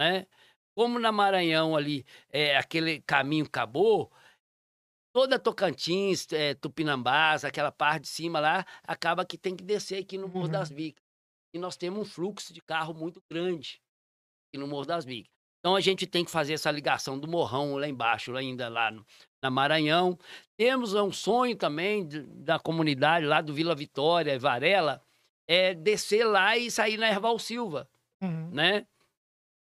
Né? 0.00 0.26
Como 0.76 0.98
na 0.98 1.12
Maranhão 1.12 1.76
ali 1.76 2.04
é, 2.30 2.56
aquele 2.56 3.00
caminho 3.02 3.44
acabou, 3.44 4.10
toda 5.14 5.38
Tocantins, 5.38 6.26
é, 6.32 6.54
Tupinambás, 6.54 7.44
aquela 7.44 7.70
parte 7.70 8.02
de 8.02 8.08
cima 8.08 8.40
lá, 8.40 8.64
acaba 8.82 9.24
que 9.26 9.36
tem 9.36 9.54
que 9.54 9.62
descer 9.62 10.02
aqui 10.02 10.16
no 10.16 10.28
Morro 10.28 10.46
Uhum. 10.46 10.52
das 10.52 10.70
Bicas. 10.70 11.02
E 11.54 11.58
nós 11.58 11.76
temos 11.76 12.00
um 12.00 12.04
fluxo 12.04 12.52
de 12.54 12.62
carro 12.62 12.94
muito 12.94 13.22
grande 13.30 13.80
aqui 14.48 14.58
no 14.58 14.66
Morro 14.66 14.86
das 14.86 15.04
Bicas. 15.04 15.30
Então 15.60 15.76
a 15.76 15.80
gente 15.80 16.06
tem 16.08 16.24
que 16.24 16.30
fazer 16.30 16.54
essa 16.54 16.70
ligação 16.72 17.16
do 17.16 17.28
morrão 17.28 17.76
lá 17.76 17.86
embaixo, 17.86 18.32
lá 18.32 18.40
ainda 18.40 18.68
lá 18.68 18.90
no, 18.90 19.06
na 19.40 19.48
Maranhão. 19.50 20.18
Temos 20.56 20.92
um 20.94 21.12
sonho 21.12 21.54
também 21.56 22.04
de, 22.04 22.22
da 22.22 22.58
comunidade 22.58 23.26
lá 23.26 23.40
do 23.40 23.54
Vila 23.54 23.74
Vitória, 23.74 24.36
Varela, 24.38 25.00
é 25.46 25.74
descer 25.74 26.24
lá 26.24 26.56
e 26.56 26.70
sair 26.70 26.96
na 26.96 27.08
Erval 27.08 27.38
Silva, 27.38 27.88
Uhum. 28.22 28.50
né? 28.50 28.86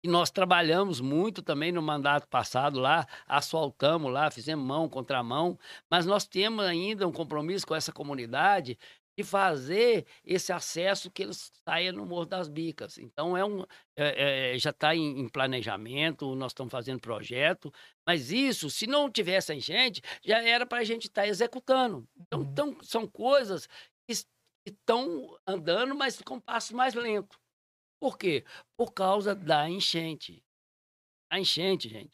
E 0.03 0.07
nós 0.07 0.29
trabalhamos 0.29 1.01
muito 1.01 1.41
também 1.41 1.71
no 1.71 1.81
mandato 1.81 2.27
passado 2.27 2.79
lá, 2.79 3.07
asfaltamos 3.25 4.11
lá, 4.11 4.29
fizemos 4.29 4.63
mão 4.63 4.87
contra 4.87 5.23
mão, 5.23 5.57
mas 5.89 6.05
nós 6.05 6.27
temos 6.27 6.63
ainda 6.63 7.07
um 7.07 7.11
compromisso 7.11 7.65
com 7.65 7.73
essa 7.73 7.91
comunidade 7.91 8.77
de 9.17 9.23
fazer 9.23 10.05
esse 10.23 10.51
acesso 10.51 11.09
que 11.09 11.23
eles 11.23 11.51
saiam 11.67 11.93
no 11.95 12.05
Morro 12.05 12.25
das 12.25 12.47
Bicas. 12.49 12.97
Então 12.99 13.35
é 13.35 13.43
um, 13.43 13.63
é- 13.97 14.53
é, 14.53 14.59
já 14.59 14.69
está 14.69 14.93
em, 14.95 15.21
em 15.21 15.27
planejamento, 15.29 16.35
nós 16.35 16.51
estamos 16.51 16.71
fazendo 16.71 16.99
projeto, 16.99 17.73
mas 18.05 18.29
isso, 18.31 18.69
se 18.69 18.85
não 18.85 19.09
tivesse 19.09 19.53
a 19.53 19.55
enchente, 19.55 20.01
já 20.23 20.39
era 20.43 20.65
para 20.67 20.79
a 20.79 20.83
gente 20.83 21.07
estar 21.07 21.25
executando. 21.25 22.07
Então, 22.19 22.41
então, 22.43 22.77
são 22.83 23.07
coisas 23.07 23.67
que 24.07 24.13
estão 24.69 25.37
andando, 25.47 25.95
mas 25.95 26.21
com 26.21 26.39
passo 26.39 26.75
mais 26.75 26.93
lento. 26.93 27.39
Por 27.99 28.17
quê? 28.17 28.43
Por 28.77 28.93
causa 28.93 29.33
da 29.33 29.69
enchente. 29.69 30.43
A 31.29 31.39
enchente, 31.39 31.89
gente. 31.89 32.13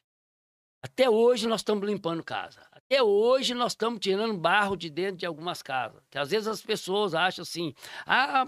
Até 0.83 1.09
hoje 1.09 1.47
nós 1.47 1.61
estamos 1.61 1.87
limpando 1.87 2.23
casa. 2.23 2.67
Até 2.71 3.03
hoje 3.03 3.53
nós 3.53 3.73
estamos 3.73 3.99
tirando 3.99 4.35
barro 4.35 4.75
de 4.75 4.89
dentro 4.89 5.17
de 5.17 5.25
algumas 5.27 5.61
casas. 5.61 6.01
Que 6.09 6.17
às 6.17 6.31
vezes 6.31 6.47
as 6.47 6.61
pessoas 6.61 7.13
acham 7.13 7.43
assim, 7.43 7.73
ah, 8.05 8.45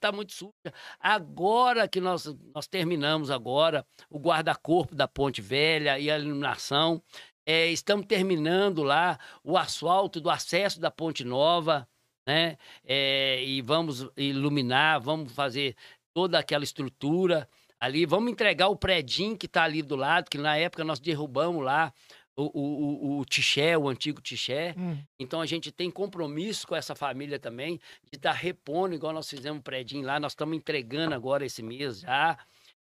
tá 0.00 0.10
muito 0.10 0.32
suja. 0.32 0.52
Agora 0.98 1.86
que 1.86 2.00
nós, 2.00 2.26
nós 2.52 2.66
terminamos 2.66 3.30
agora 3.30 3.86
o 4.10 4.18
guarda-corpo 4.18 4.94
da 4.94 5.06
Ponte 5.06 5.40
Velha 5.40 5.98
e 6.00 6.10
a 6.10 6.18
iluminação, 6.18 7.00
é, 7.46 7.68
estamos 7.68 8.06
terminando 8.06 8.82
lá 8.82 9.18
o 9.44 9.56
asfalto 9.56 10.20
do 10.20 10.28
acesso 10.28 10.80
da 10.80 10.90
Ponte 10.90 11.24
Nova, 11.24 11.88
né? 12.28 12.58
É, 12.84 13.42
e 13.42 13.62
vamos 13.62 14.06
iluminar, 14.14 15.00
vamos 15.00 15.32
fazer 15.32 15.74
toda 16.12 16.38
aquela 16.38 16.62
estrutura 16.62 17.48
ali, 17.80 18.04
vamos 18.04 18.30
entregar 18.30 18.68
o 18.68 18.76
predinho 18.76 19.34
que 19.34 19.46
está 19.46 19.64
ali 19.64 19.80
do 19.80 19.96
lado, 19.96 20.28
que 20.28 20.36
na 20.36 20.54
época 20.54 20.84
nós 20.84 21.00
derrubamos 21.00 21.64
lá 21.64 21.90
o, 22.36 22.42
o, 22.42 23.16
o, 23.16 23.18
o 23.20 23.24
Tixé, 23.24 23.78
o 23.78 23.88
antigo 23.88 24.20
Tixé. 24.20 24.74
Hum. 24.76 25.02
Então 25.18 25.40
a 25.40 25.46
gente 25.46 25.72
tem 25.72 25.90
compromisso 25.90 26.66
com 26.66 26.76
essa 26.76 26.94
família 26.94 27.38
também, 27.38 27.80
de 28.12 28.18
estar 28.18 28.32
repondo, 28.32 28.94
igual 28.94 29.14
nós 29.14 29.30
fizemos 29.30 29.60
um 29.60 29.62
predinho 29.62 30.04
lá, 30.04 30.20
nós 30.20 30.32
estamos 30.32 30.54
entregando 30.54 31.14
agora 31.14 31.46
esse 31.46 31.62
mês 31.62 32.00
já. 32.00 32.38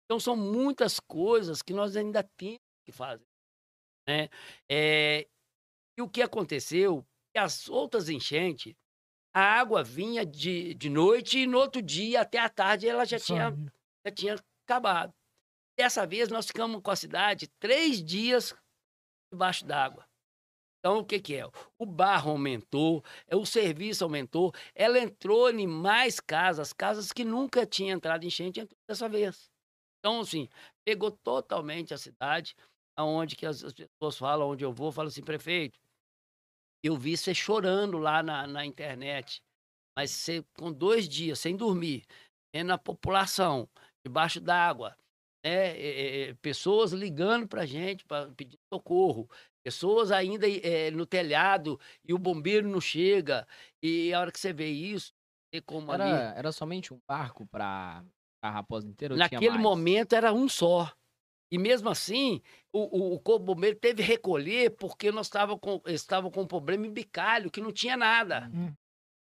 Então 0.05 0.21
são 0.21 0.37
muitas 0.37 1.01
coisas 1.01 1.63
que 1.63 1.73
nós 1.73 1.97
ainda 1.97 2.23
temos 2.37 2.61
que 2.85 2.93
fazer. 2.93 3.27
Né? 4.07 4.29
É, 4.71 5.27
e 5.99 6.03
o 6.03 6.09
que 6.09 6.23
aconteceu? 6.23 7.05
Que 7.35 7.41
as 7.41 7.69
outras 7.69 8.09
enchentes, 8.09 8.73
a 9.35 9.41
água 9.41 9.83
vinha 9.83 10.25
de, 10.27 10.75
de 10.75 10.91
noite 10.91 11.41
e 11.41 11.47
no 11.47 11.59
outro 11.59 11.81
dia, 11.81 12.21
até 12.21 12.39
a 12.39 12.49
tarde, 12.49 12.89
ela 12.89 13.05
já 13.05 13.19
tinha 13.19 13.51
já 14.07 14.13
tinha 14.13 14.37
acabado. 14.67 15.15
Dessa 15.79 16.07
vez 16.07 16.29
nós 16.29 16.47
ficamos 16.47 16.81
com 16.83 16.91
a 16.91 16.97
cidade 16.97 17.49
três 17.59 18.03
dias 18.03 18.55
debaixo 19.33 19.65
d'água. 19.65 20.07
Então, 20.81 20.99
o 20.99 21.05
que, 21.05 21.21
que 21.21 21.37
é? 21.37 21.45
O 21.79 21.87
barro 21.87 22.33
aumentou, 22.33 23.05
é, 23.29 23.37
o 23.37 23.47
serviço 23.47 24.03
aumentou, 24.03 24.53
ela 24.75 24.99
entrou 24.99 25.49
em 25.49 25.67
mais 25.67 26.19
casas, 26.19 26.73
casas 26.73 27.13
que 27.13 27.25
nunca 27.25 27.65
tinha 27.65 27.93
entrado 27.93 28.25
em 28.25 28.27
enchente, 28.27 28.59
entrou 28.59 28.77
dessa 28.89 29.09
vez. 29.09 29.49
Então, 30.01 30.21
assim, 30.21 30.49
pegou 30.85 31.13
totalmente 31.13 31.95
a 31.95 31.99
cidade, 31.99 32.57
aonde 32.97 33.37
que 33.37 33.47
as, 33.47 33.63
as 33.63 33.73
pessoas 33.73 34.19
falam, 34.19 34.49
onde 34.49 34.65
eu 34.65 34.73
vou, 34.73 34.91
falam 34.91 35.09
assim, 35.09 35.23
prefeito, 35.23 35.79
eu 36.83 36.97
vi 36.97 37.17
você 37.17 37.35
chorando 37.35 37.99
lá 37.99 38.23
na, 38.23 38.47
na 38.47 38.67
internet, 38.67 39.41
mas 39.97 40.11
você, 40.11 40.45
com 40.57 40.73
dois 40.73 41.09
dias, 41.09 41.39
sem 41.39 41.57
dormir, 41.57 42.05
vendo 42.55 42.73
a 42.73 42.79
população 42.79 43.69
debaixo 44.05 44.41
d'água, 44.41 44.97
né? 45.45 45.77
é, 45.79 46.31
é, 46.31 46.35
pessoas 46.35 46.93
ligando 46.93 47.47
para 47.47 47.67
gente 47.67 48.05
para 48.05 48.31
pedir 48.33 48.59
socorro, 48.73 49.29
pessoas 49.65 50.11
ainda 50.11 50.47
é, 50.49 50.91
no 50.91 51.07
telhado 51.07 51.79
e 52.05 52.13
o 52.13 52.19
bombeiro 52.19 52.69
não 52.69 52.81
chega. 52.81 53.47
E 53.83 54.13
a 54.13 54.21
hora 54.21 54.33
que 54.33 54.41
você 54.41 54.53
vê 54.53 54.69
isso, 54.69 55.13
como 55.67 55.93
ali. 55.93 56.03
Era, 56.03 56.35
era 56.37 56.53
somente 56.53 56.93
um 56.93 56.99
barco 57.09 57.47
pra, 57.47 58.05
pra 58.43 58.51
Raposa 58.51 58.89
inteira? 58.89 59.17
Naquele 59.17 59.59
momento 59.59 60.15
era 60.15 60.33
um 60.33 60.49
só. 60.49 60.91
E 61.53 61.59
mesmo 61.59 61.91
assim, 61.91 62.41
o, 62.73 62.81
o, 62.81 63.15
o 63.15 63.21
corpo 63.21 63.45
bombeiro 63.45 63.79
teve 63.79 64.03
que 64.03 64.09
recolher 64.09 64.71
porque 64.71 65.13
nós 65.13 65.27
estávamos 65.27 65.61
com, 65.61 65.83
estava 65.85 66.31
com 66.31 66.41
um 66.41 66.47
problema 66.47 66.87
em 66.87 66.91
bicalho, 66.91 67.51
que 67.51 67.61
não 67.61 67.71
tinha 67.71 67.95
nada. 67.95 68.51
Hum. 68.55 68.73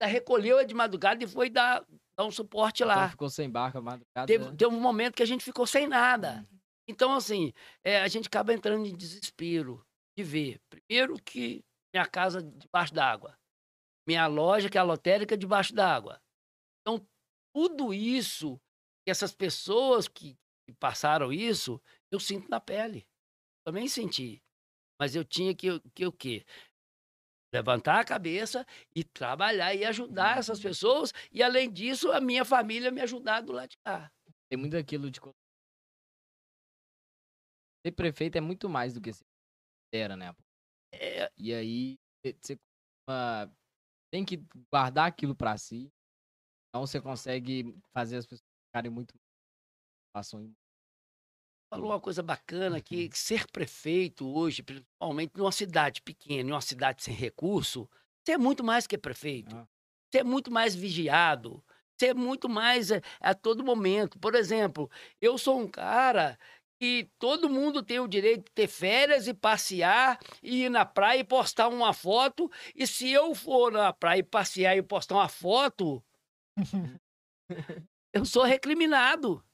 Aí 0.01 0.13
Recolheu 0.13 0.65
de 0.65 0.75
madrugada 0.75 1.25
e 1.25 1.27
foi 1.27 1.51
dar, 1.51 1.85
dar 2.17 2.25
um 2.25 2.31
suporte 2.31 2.85
lá. 2.85 2.99
Então 2.99 3.11
ficou 3.11 3.29
sem 3.29 3.51
barco 3.51 3.79
a 3.79 3.83
madrugada. 3.83 4.27
Teve, 4.29 4.55
teve 4.55 4.73
um 4.73 4.81
momento 4.81 5.17
que 5.17 5.25
a 5.25 5.27
gente 5.27 5.43
ficou 5.43 5.67
sem 5.67 5.89
nada. 5.89 6.47
Então, 6.89 7.13
assim, 7.13 7.53
é, 7.83 8.01
a 8.01 8.07
gente 8.07 8.29
acaba 8.29 8.55
entrando 8.55 8.87
em 8.87 8.95
desespero 8.95 9.85
de 10.17 10.23
ver. 10.23 10.61
Primeiro 10.71 11.21
que 11.21 11.65
minha 11.93 12.07
casa 12.07 12.41
debaixo 12.41 12.95
d'água. 12.95 13.37
Minha 14.07 14.29
loja, 14.29 14.71
que 14.71 14.79
é 14.79 14.81
a 14.81 14.85
lotérica, 14.85 15.37
debaixo 15.37 15.75
d'água. 15.75 16.21
Então, 16.83 17.05
tudo 17.53 17.93
isso, 17.93 18.61
que 19.05 19.11
essas 19.11 19.35
pessoas 19.35 20.07
que 20.07 20.37
passaram 20.79 21.33
isso, 21.33 21.81
eu 22.15 22.21
sinto 22.21 22.49
na 22.49 22.61
pele. 22.61 23.07
Também 23.67 23.89
senti. 23.89 24.43
Mas 25.01 25.17
eu 25.17 25.25
tinha 25.25 25.55
que, 25.55 25.81
que 25.95 26.07
o 26.07 26.13
quê? 26.13 26.45
Levantar 27.53 28.01
a 28.01 28.05
cabeça 28.05 28.67
e 28.97 29.05
trabalhar 29.05 29.75
e 29.75 29.85
ajudar 29.85 30.39
essas 30.39 30.59
pessoas. 30.61 31.13
E, 31.33 31.43
além 31.43 31.73
disso, 31.73 32.11
a 32.11 32.21
minha 32.21 32.45
família 32.45 32.91
me 32.91 33.01
ajudar 33.01 33.43
do 33.43 33.53
lado 33.53 33.71
de 33.71 33.77
cá. 33.85 34.11
Tem 34.51 34.59
muito 34.59 34.77
aquilo 34.77 35.11
de. 35.11 35.21
Ser 37.87 37.93
prefeito 37.93 38.37
é 38.37 38.41
muito 38.41 38.69
mais 38.69 38.95
do 38.95 39.01
que 39.01 39.13
ser 39.13 39.25
era, 39.93 40.17
né? 40.17 40.35
É, 40.93 41.31
E 41.39 41.55
aí, 41.55 41.97
cê- 42.25 42.37
você 42.43 42.59
tem 44.13 44.25
que 44.25 44.39
guardar 44.73 45.09
aquilo 45.09 45.35
pra 45.37 45.57
si. 45.59 45.91
Então 46.69 46.87
você 46.87 47.01
consegue 47.01 47.75
fazer 47.95 48.17
as 48.19 48.27
pessoas 48.27 48.43
ficarem 48.69 48.91
muito. 48.91 49.15
Passam 50.15 50.53
falou 51.75 51.91
uma 51.91 52.01
coisa 52.01 52.23
bacana 52.23 52.77
Uhum. 52.77 52.83
que 52.83 53.11
ser 53.15 53.51
prefeito 53.51 54.27
hoje, 54.27 54.63
principalmente 54.63 55.33
numa 55.37 55.53
cidade 55.53 56.01
pequena, 56.03 56.49
numa 56.51 56.61
cidade 56.61 57.03
sem 57.03 57.15
recurso, 57.15 57.89
você 58.23 58.33
é 58.33 58.39
muito 58.39 58.63
mais 58.63 58.87
que 58.87 58.97
prefeito. 58.97 59.57
Ah. 59.57 59.67
Você 60.11 60.19
é 60.19 60.25
muito 60.25 60.51
mais 60.51 60.75
vigiado. 60.75 61.63
Você 61.97 62.09
é 62.09 62.15
muito 62.15 62.49
mais 62.49 62.91
é, 62.91 63.01
a 63.21 63.35
todo 63.35 63.65
momento. 63.65 64.19
Por 64.19 64.35
exemplo, 64.35 64.91
eu 65.21 65.37
sou 65.37 65.61
um 65.61 65.69
cara 65.69 66.39
que 66.81 67.09
todo 67.19 67.51
mundo 67.51 67.83
tem 67.83 68.01
o 68.01 68.09
direito 68.09 68.45
de 68.45 68.53
ter 68.53 68.67
férias 68.69 69.27
e 69.27 69.35
passear 69.35 70.19
e 70.43 70.65
ir 70.65 70.71
na 70.71 70.85
praia 70.85 71.21
e 71.21 71.25
postar 71.25 71.69
uma 71.69 71.93
foto. 71.93 72.51
E 72.75 72.87
se 72.87 73.11
eu 73.11 73.35
for 73.35 73.73
na 73.73 73.93
praia 73.93 74.21
e 74.21 74.23
passear 74.23 74.77
e 74.77 74.83
postar 74.83 75.17
uma 75.17 75.29
foto, 75.29 76.03
eu 78.13 78.25
sou 78.25 78.45
recriminado. 78.45 79.45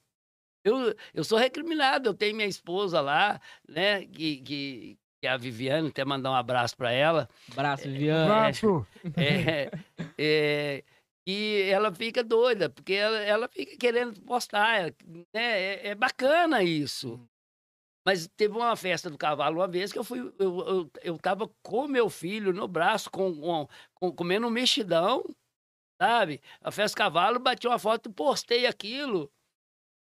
Eu, 0.63 0.95
eu 1.13 1.23
sou 1.23 1.37
recriminado. 1.37 2.09
Eu 2.09 2.13
tenho 2.13 2.35
minha 2.35 2.47
esposa 2.47 3.01
lá, 3.01 3.39
né? 3.67 4.05
Que, 4.05 4.37
que, 4.41 4.97
que 5.21 5.27
é 5.27 5.29
a 5.29 5.37
Viviane, 5.37 5.89
até 5.89 6.05
mandar 6.05 6.31
um 6.31 6.35
abraço 6.35 6.75
para 6.77 6.91
ela. 6.91 7.29
Braço, 7.53 7.83
Viviane. 7.83 8.27
Braço. 8.27 8.87
É, 9.17 9.71
é, 10.17 10.83
e 11.27 11.61
ela 11.71 11.91
fica 11.93 12.23
doida, 12.23 12.69
porque 12.69 12.93
ela, 12.93 13.17
ela 13.19 13.47
fica 13.47 13.75
querendo 13.77 14.19
postar. 14.21 14.87
é, 14.87 14.93
né? 15.33 15.61
É, 15.61 15.87
é 15.89 15.95
bacana 15.95 16.63
isso. 16.63 17.19
Mas 18.05 18.27
teve 18.35 18.55
uma 18.57 18.75
festa 18.75 19.11
do 19.11 19.17
cavalo 19.17 19.57
uma 19.59 19.67
vez 19.67 19.91
que 19.91 19.99
eu 19.99 20.03
fui. 20.03 20.19
Eu, 20.39 20.59
eu, 20.67 20.91
eu 21.03 21.17
tava 21.19 21.47
com 21.61 21.87
meu 21.87 22.09
filho 22.09 22.51
no 22.51 22.67
braço, 22.67 23.11
com, 23.11 23.35
com, 23.35 23.67
com- 23.93 24.11
comendo 24.11 24.47
um 24.47 24.49
mexidão, 24.49 25.23
sabe? 26.01 26.41
A 26.61 26.71
festa 26.71 26.95
do 26.95 26.97
cavalo, 26.97 27.39
bati 27.39 27.67
uma 27.67 27.77
foto 27.77 28.09
e 28.09 28.13
postei 28.13 28.65
aquilo. 28.65 29.31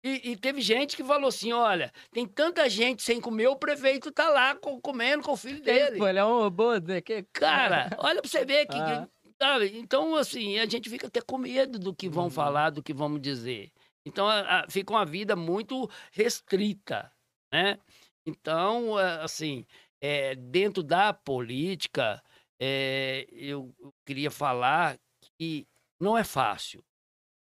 E, 0.02 0.30
e 0.30 0.36
teve 0.36 0.60
gente 0.60 0.96
que 0.96 1.04
falou 1.04 1.28
assim: 1.28 1.52
olha, 1.52 1.92
tem 2.10 2.26
tanta 2.26 2.68
gente 2.68 3.02
sem 3.02 3.20
comer, 3.20 3.48
o 3.48 3.56
prefeito 3.56 4.10
tá 4.10 4.28
lá 4.30 4.54
co- 4.54 4.80
comendo 4.80 5.22
com 5.22 5.32
o 5.32 5.36
filho 5.36 5.62
dele. 5.62 5.98
Pô, 5.98 6.08
ele 6.08 6.18
é 6.18 6.24
um 6.24 6.38
robô, 6.38 6.76
né? 6.78 7.00
Que... 7.00 7.22
Cara, 7.32 7.90
olha 7.98 8.20
pra 8.22 8.30
você 8.30 8.44
ver 8.44 8.66
que. 8.66 8.76
Ah. 8.76 9.08
sabe? 9.40 9.78
Então, 9.78 10.14
assim, 10.16 10.58
a 10.58 10.66
gente 10.66 10.88
fica 10.88 11.06
até 11.06 11.20
com 11.20 11.36
medo 11.38 11.78
do 11.78 11.94
que 11.94 12.08
vão 12.08 12.24
Uhum. 12.24 12.30
falar, 12.30 12.70
do 12.70 12.82
que 12.82 12.94
vão 12.94 13.18
dizer. 13.18 13.70
Então, 14.06 14.26
a- 14.26 14.60
a- 14.60 14.66
fica 14.70 14.92
uma 14.92 15.04
vida 15.04 15.36
muito 15.36 15.88
restrita, 16.12 17.12
né? 17.52 17.78
Então, 18.26 18.96
assim, 18.96 19.66
é, 20.02 20.34
dentro 20.34 20.82
da 20.82 21.12
política, 21.12 22.22
é, 22.60 23.26
eu, 23.32 23.74
eu 23.78 23.92
queria 24.06 24.30
falar 24.30 24.96
que 25.38 25.66
não 26.00 26.16
é 26.16 26.24
fácil, 26.24 26.82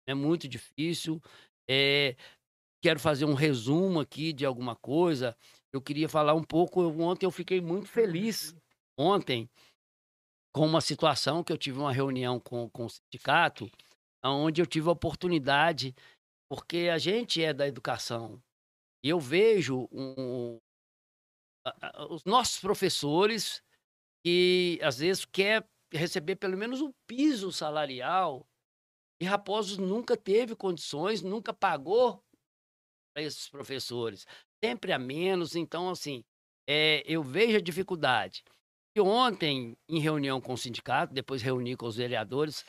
é 0.08 0.14
muito 0.14 0.46
difícil. 0.48 1.20
É, 1.68 2.14
quero 2.86 3.00
fazer 3.00 3.24
um 3.24 3.34
resumo 3.34 3.98
aqui 3.98 4.32
de 4.32 4.46
alguma 4.46 4.76
coisa. 4.76 5.36
Eu 5.72 5.82
queria 5.82 6.08
falar 6.08 6.34
um 6.34 6.44
pouco. 6.44 6.80
eu- 6.80 7.00
ontem 7.00 7.26
eu 7.26 7.32
fiquei 7.32 7.60
muito 7.60 7.88
feliz 7.88 8.54
ontem 8.96 9.50
com 10.54 10.64
uma 10.64 10.80
situação 10.80 11.42
que 11.42 11.52
eu 11.52 11.58
tive 11.58 11.80
uma 11.80 11.92
reunião 11.92 12.38
com, 12.38 12.70
com 12.70 12.84
o 12.84 12.88
sindicato, 12.88 13.68
onde 14.24 14.62
eu 14.62 14.66
tive 14.66 14.88
a 14.88 14.92
oportunidade, 14.92 15.96
porque 16.48 16.88
a 16.92 16.96
gente 16.96 17.42
é 17.42 17.52
da 17.52 17.66
educação, 17.66 18.40
e 19.04 19.08
eu 19.08 19.18
vejo 19.18 19.88
um, 19.90 20.58
os 22.08 22.22
nossos 22.24 22.60
professores 22.60 23.60
que 24.24 24.78
às 24.80 24.98
vezes 24.98 25.24
quer 25.24 25.68
receber 25.92 26.36
pelo 26.36 26.56
menos 26.56 26.80
um 26.80 26.92
piso 27.04 27.50
salarial 27.50 28.46
e 29.20 29.24
Raposos 29.24 29.76
nunca 29.76 30.16
teve 30.16 30.54
condições, 30.54 31.20
nunca 31.20 31.52
pagou 31.52 32.22
para 33.16 33.22
esses 33.22 33.48
professores, 33.48 34.26
sempre 34.62 34.92
a 34.92 34.98
menos. 34.98 35.56
Então, 35.56 35.88
assim, 35.88 36.22
é, 36.68 37.02
eu 37.06 37.22
vejo 37.22 37.56
a 37.56 37.62
dificuldade. 37.62 38.44
E 38.94 39.00
ontem, 39.00 39.74
em 39.88 39.98
reunião 39.98 40.38
com 40.38 40.52
o 40.52 40.58
sindicato, 40.58 41.14
depois 41.14 41.40
reuni 41.40 41.74
com 41.76 41.86
os 41.86 41.96
vereadores, 41.96 42.62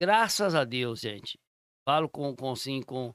graças 0.00 0.54
a 0.54 0.62
Deus, 0.64 1.00
gente, 1.00 1.38
falo 1.88 2.06
com, 2.06 2.36
com, 2.36 2.52
assim, 2.52 2.82
com, 2.82 3.14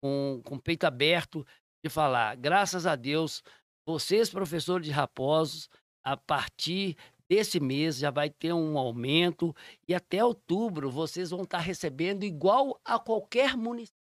com, 0.00 0.40
com 0.44 0.58
peito 0.60 0.84
aberto 0.84 1.44
de 1.84 1.90
falar, 1.90 2.36
graças 2.36 2.86
a 2.86 2.94
Deus, 2.94 3.42
vocês, 3.86 4.30
professores 4.30 4.86
de 4.86 4.92
Raposos, 4.92 5.68
a 6.04 6.16
partir 6.16 6.96
desse 7.28 7.58
mês 7.60 7.98
já 7.98 8.10
vai 8.10 8.30
ter 8.30 8.52
um 8.52 8.78
aumento 8.78 9.54
e 9.88 9.94
até 9.94 10.24
outubro 10.24 10.90
vocês 10.90 11.30
vão 11.30 11.42
estar 11.42 11.58
recebendo 11.58 12.24
igual 12.24 12.80
a 12.84 12.98
qualquer 12.98 13.56
município 13.56 13.96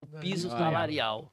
o 0.00 0.06
piso 0.20 0.48
salarial. 0.48 1.32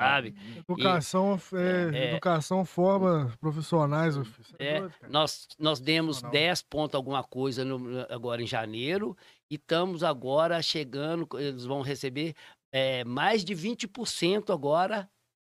Sabe? 0.00 0.34
Educação, 0.56 1.40
e, 1.52 1.56
é, 1.56 1.98
é, 1.98 2.12
educação 2.12 2.64
forma 2.64 3.32
profissionais. 3.40 4.14
É, 4.58 4.76
é 4.76 4.90
nós, 5.08 5.48
nós 5.58 5.80
demos 5.80 6.22
10 6.22 6.62
pontos 6.62 6.94
alguma 6.94 7.24
coisa 7.24 7.64
no, 7.64 8.06
agora 8.08 8.40
em 8.40 8.46
janeiro 8.46 9.16
e 9.50 9.56
estamos 9.56 10.04
agora 10.04 10.62
chegando, 10.62 11.26
eles 11.34 11.64
vão 11.64 11.82
receber 11.82 12.34
é, 12.72 13.02
mais 13.02 13.44
de 13.44 13.54
20% 13.54 14.52
agora 14.52 15.10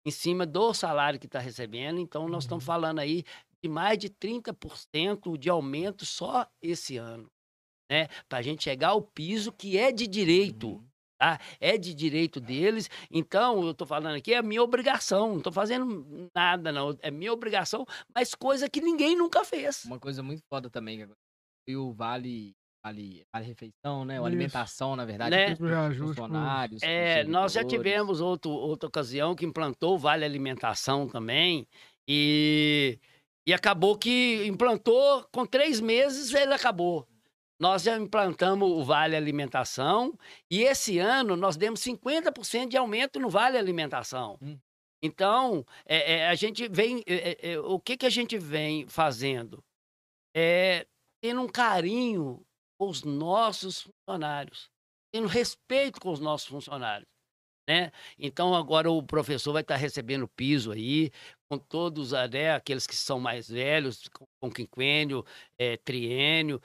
em 0.07 0.11
cima 0.11 0.45
do 0.45 0.75
salário 0.75 1.19
que 1.19 1.27
está 1.27 1.39
recebendo. 1.39 1.99
Então, 1.99 2.29
nós 2.29 2.45
estamos 2.45 2.65
uhum. 2.65 2.67
falando 2.67 2.99
aí 2.99 3.25
de 3.63 3.69
mais 3.69 3.97
de 3.97 4.11
30% 4.11 5.39
de 5.39 5.49
aumento 5.49 6.05
só 6.05 6.47
esse 6.61 6.99
ano, 6.99 7.31
né? 7.91 8.09
Para 8.29 8.41
a 8.41 8.43
gente 8.43 8.63
chegar 8.63 8.89
ao 8.89 9.01
piso 9.01 9.51
que 9.51 9.79
é 9.79 9.91
de 9.91 10.07
direito. 10.07 10.69
Uhum. 10.69 10.94
Tá? 11.25 11.41
É 11.59 11.79
de 11.79 11.95
direito 11.95 12.39
deles, 12.39 12.91
então 13.11 13.63
eu 13.63 13.71
estou 13.71 13.87
falando 13.87 14.17
aqui, 14.17 14.35
é 14.35 14.43
minha 14.43 14.63
obrigação, 14.63 15.31
não 15.31 15.39
estou 15.39 15.53
fazendo 15.53 16.29
nada, 16.35 16.71
não. 16.71 16.95
É 17.01 17.11
minha 17.11 17.33
obrigação, 17.33 17.87
mas 18.15 18.35
coisa 18.35 18.69
que 18.69 18.83
ninguém 18.83 19.17
nunca 19.17 19.43
fez. 19.43 19.87
Uma 19.87 19.99
coisa 19.99 20.23
muito 20.23 20.43
foda 20.53 20.69
também, 20.69 21.09
e 21.67 21.77
o 21.77 21.95
Vale 21.95 22.53
Vale, 22.85 23.25
vale 23.33 23.47
refeição, 23.47 24.05
né? 24.05 24.21
Ou 24.21 24.27
alimentação, 24.27 24.95
na 24.95 25.07
verdade, 25.07 25.35
né? 25.35 25.57
funcionários. 25.97 26.83
É, 26.83 27.25
nós 27.25 27.55
já 27.55 27.65
tivemos 27.65 28.21
outro, 28.21 28.51
outra 28.51 28.87
ocasião 28.87 29.35
que 29.35 29.47
implantou 29.47 29.95
o 29.95 29.99
Vale 29.99 30.23
Alimentação 30.23 31.09
também. 31.09 31.67
E, 32.07 32.99
e 33.49 33.55
acabou 33.55 33.97
que 33.97 34.47
implantou, 34.47 35.27
com 35.33 35.47
três 35.47 35.81
meses 35.81 36.35
ele 36.35 36.53
acabou. 36.53 37.09
Nós 37.64 37.83
já 37.83 37.96
implantamos 37.96 38.70
o 38.70 38.85
Vale 38.85 39.16
Alimentação 39.16 40.18
e 40.50 40.64
esse 40.64 40.98
ano 40.98 41.35
nós 41.35 41.57
demos 41.57 41.81
50% 41.81 42.68
de 42.68 42.77
aumento 42.77 43.18
no 43.18 43.31
Vale 43.31 43.57
Alimentação. 43.57 44.37
Hum. 44.42 44.59
Então, 45.03 45.64
é, 45.87 46.16
é, 46.16 46.29
a 46.29 46.35
gente 46.35 46.68
vem. 46.68 47.03
É, 47.07 47.53
é 47.53 47.59
o 47.59 47.81
que, 47.81 47.96
que 47.96 48.05
a 48.05 48.11
gente 48.11 48.37
vem 48.37 48.87
fazendo? 48.87 49.64
É 50.37 50.87
tendo 51.22 51.40
um 51.40 51.48
carinho 51.48 52.44
com 52.79 52.87
os 52.87 53.03
nossos 53.03 53.81
funcionários, 53.81 54.68
tendo 55.11 55.27
respeito 55.27 55.98
com 56.03 56.12
os 56.12 56.20
nossos 56.20 56.46
funcionários. 56.46 57.09
Né? 57.66 57.90
Então 58.18 58.55
agora 58.55 58.90
o 58.90 59.03
professor 59.03 59.55
vai 59.55 59.62
estar 59.62 59.77
recebendo 59.77 60.29
piso 60.29 60.70
aí, 60.70 61.11
com 61.48 61.57
todos 61.57 62.12
né, 62.12 62.53
aqueles 62.53 62.87
que 62.87 62.94
são 62.94 63.18
mais 63.18 63.48
velhos, 63.48 64.07
com, 64.09 64.27
com 64.38 64.50
quinquênio, 64.50 65.24
é, 65.59 65.79
triênio, 65.79 66.61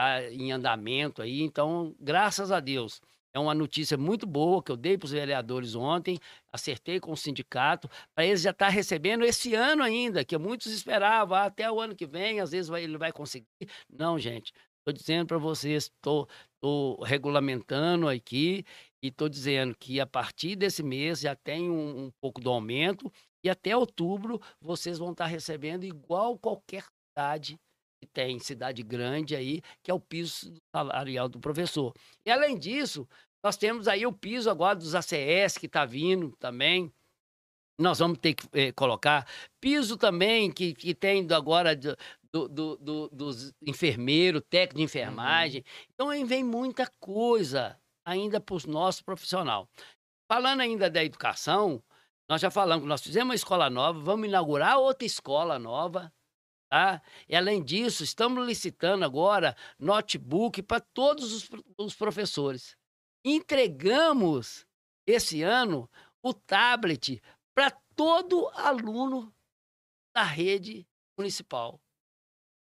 está 0.00 0.32
em 0.32 0.50
andamento 0.50 1.20
aí. 1.20 1.42
Então, 1.42 1.94
graças 2.00 2.50
a 2.50 2.58
Deus, 2.58 3.00
é 3.32 3.38
uma 3.38 3.54
notícia 3.54 3.96
muito 3.96 4.26
boa 4.26 4.62
que 4.62 4.72
eu 4.72 4.76
dei 4.76 4.96
para 4.98 5.06
os 5.06 5.12
vereadores 5.12 5.74
ontem, 5.74 6.18
acertei 6.52 6.98
com 6.98 7.12
o 7.12 7.16
sindicato, 7.16 7.88
para 8.14 8.24
eles 8.24 8.42
já 8.42 8.50
estar 8.50 8.66
tá 8.66 8.72
recebendo 8.72 9.24
esse 9.24 9.54
ano 9.54 9.82
ainda, 9.82 10.24
que 10.24 10.36
muitos 10.36 10.72
esperavam, 10.72 11.36
ah, 11.36 11.44
até 11.44 11.70
o 11.70 11.80
ano 11.80 11.94
que 11.94 12.06
vem, 12.06 12.40
às 12.40 12.50
vezes 12.50 12.68
vai, 12.68 12.82
ele 12.82 12.98
vai 12.98 13.12
conseguir. 13.12 13.46
Não, 13.88 14.18
gente, 14.18 14.52
Estou 14.80 14.94
dizendo 14.94 15.26
para 15.26 15.36
vocês, 15.36 15.84
estou 15.84 17.02
regulamentando 17.04 18.08
aqui 18.08 18.64
e 19.02 19.08
estou 19.08 19.28
dizendo 19.28 19.76
que 19.78 20.00
a 20.00 20.06
partir 20.06 20.56
desse 20.56 20.82
mês 20.82 21.20
já 21.20 21.36
tem 21.36 21.70
um, 21.70 22.06
um, 22.06 22.10
pouco 22.18 22.40
do 22.40 22.48
aumento 22.48 23.12
e 23.44 23.50
até 23.50 23.76
outubro 23.76 24.40
vocês 24.58 24.96
vão 24.96 25.12
estar 25.12 25.24
tá 25.24 25.30
recebendo 25.30 25.84
igual 25.84 26.38
qualquer 26.38 26.84
cidade 27.10 27.60
que 28.00 28.06
tem, 28.06 28.38
cidade 28.38 28.82
grande 28.82 29.36
aí, 29.36 29.60
que 29.82 29.90
é 29.90 29.94
o 29.94 30.00
piso 30.00 30.54
salarial 30.74 31.28
do 31.28 31.38
professor. 31.38 31.94
E 32.24 32.30
além 32.30 32.58
disso, 32.58 33.06
nós 33.42 33.56
temos 33.56 33.86
aí 33.86 34.06
o 34.06 34.12
piso 34.12 34.50
agora 34.50 34.76
dos 34.76 34.94
ACS 34.94 35.58
que 35.58 35.66
está 35.66 35.84
vindo 35.84 36.34
também. 36.38 36.92
Nós 37.78 37.98
vamos 37.98 38.18
ter 38.18 38.34
que 38.34 38.46
eh, 38.52 38.72
colocar 38.72 39.26
piso 39.60 39.96
também 39.96 40.50
que, 40.50 40.74
que 40.74 40.94
tem 40.94 41.26
agora 41.32 41.74
do, 41.74 42.48
do, 42.48 42.76
do, 42.76 43.08
dos 43.08 43.52
enfermeiros, 43.66 44.42
técnico 44.48 44.78
de 44.78 44.82
enfermagem. 44.84 45.60
Uhum. 45.60 45.86
Então 45.94 46.10
aí 46.10 46.24
vem 46.24 46.44
muita 46.44 46.86
coisa 46.98 47.78
ainda 48.04 48.40
para 48.40 48.54
os 48.54 48.66
nossos 48.66 49.02
profissionais. 49.02 49.66
Falando 50.30 50.60
ainda 50.60 50.90
da 50.90 51.02
educação, 51.04 51.82
nós 52.28 52.40
já 52.40 52.50
falamos 52.50 52.82
que 52.84 52.88
nós 52.88 53.02
fizemos 53.02 53.30
uma 53.30 53.34
escola 53.34 53.68
nova, 53.68 53.98
vamos 53.98 54.28
inaugurar 54.28 54.78
outra 54.78 55.04
escola 55.04 55.58
nova. 55.58 56.12
Tá? 56.70 57.02
E 57.28 57.34
além 57.34 57.64
disso, 57.64 58.04
estamos 58.04 58.46
licitando 58.46 59.04
agora 59.04 59.56
notebook 59.76 60.62
para 60.62 60.78
todos 60.78 61.32
os, 61.32 61.50
os 61.76 61.96
professores. 61.96 62.76
Entregamos 63.24 64.64
esse 65.04 65.42
ano 65.42 65.90
o 66.22 66.32
tablet 66.32 67.20
para 67.52 67.72
todo 67.96 68.48
aluno 68.50 69.34
da 70.14 70.22
rede 70.22 70.86
municipal. 71.18 71.80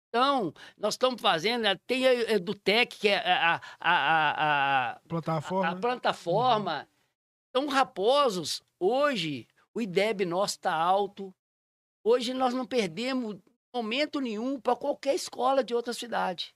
Então, 0.10 0.54
nós 0.76 0.96
estamos 0.96 1.22
fazendo, 1.22 1.62
né, 1.62 1.76
tem 1.88 2.08
a 2.08 2.14
EduTech, 2.34 2.98
que 3.00 3.08
é 3.10 3.18
a, 3.18 3.56
a, 3.56 3.62
a, 3.80 4.92
a 4.92 5.00
plataforma. 5.08 5.70
A, 5.70 5.76
plataforma. 5.76 6.80
Uhum. 6.80 6.88
Então, 7.50 7.68
Raposos, 7.68 8.64
hoje, 8.80 9.48
o 9.74 9.82
IDEB 9.82 10.26
nosso 10.26 10.56
está 10.56 10.74
alto. 10.74 11.34
Hoje 12.04 12.34
nós 12.34 12.54
não 12.54 12.66
perdemos 12.66 13.40
momento 13.74 14.20
nenhum 14.20 14.60
para 14.60 14.76
qualquer 14.76 15.16
escola 15.16 15.64
de 15.64 15.74
outra 15.74 15.94
cidade. 15.94 16.54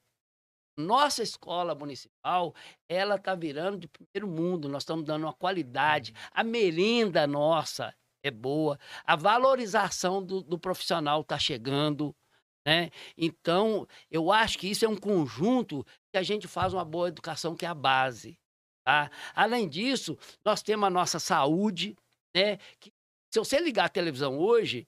Nossa 0.78 1.24
escola 1.24 1.74
municipal, 1.74 2.54
ela 2.88 3.16
está 3.16 3.34
virando 3.34 3.80
de 3.80 3.88
primeiro 3.88 4.28
mundo. 4.28 4.70
Nós 4.70 4.84
estamos 4.84 5.04
dando 5.04 5.24
uma 5.24 5.34
qualidade. 5.34 6.12
Uhum. 6.12 6.18
A 6.32 6.44
merenda 6.44 7.26
nossa 7.26 7.96
é 8.24 8.30
boa. 8.30 8.80
A 9.04 9.16
valorização 9.16 10.24
do, 10.24 10.44
do 10.44 10.60
profissional 10.60 11.22
está 11.22 11.40
chegando. 11.40 12.16
Né? 12.64 12.92
Então, 13.18 13.88
eu 14.12 14.32
acho 14.32 14.60
que 14.60 14.68
isso 14.68 14.86
é 14.86 14.90
um 14.90 14.98
conjunto 14.98 15.84
que 16.12 16.18
a 16.18 16.24
gente 16.24 16.48
faz 16.48 16.74
uma 16.74 16.86
boa 16.86 17.08
educação, 17.08 17.56
que 17.56 17.66
é 17.66 17.70
a 17.70 17.74
base. 17.74 18.38
Tá? 18.86 19.10
Além 19.34 19.68
disso, 19.68 20.18
nós 20.46 20.62
temos 20.62 20.86
a 20.86 20.92
nossa 20.92 21.20
saúde, 21.20 21.96
né? 22.36 22.58
Que, 22.80 22.94
se 23.34 23.40
você 23.40 23.60
ligar 23.60 23.86
a 23.86 23.90
televisão 23.90 24.38
hoje, 24.38 24.88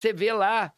você 0.00 0.12
vê 0.12 0.32
lá, 0.32 0.72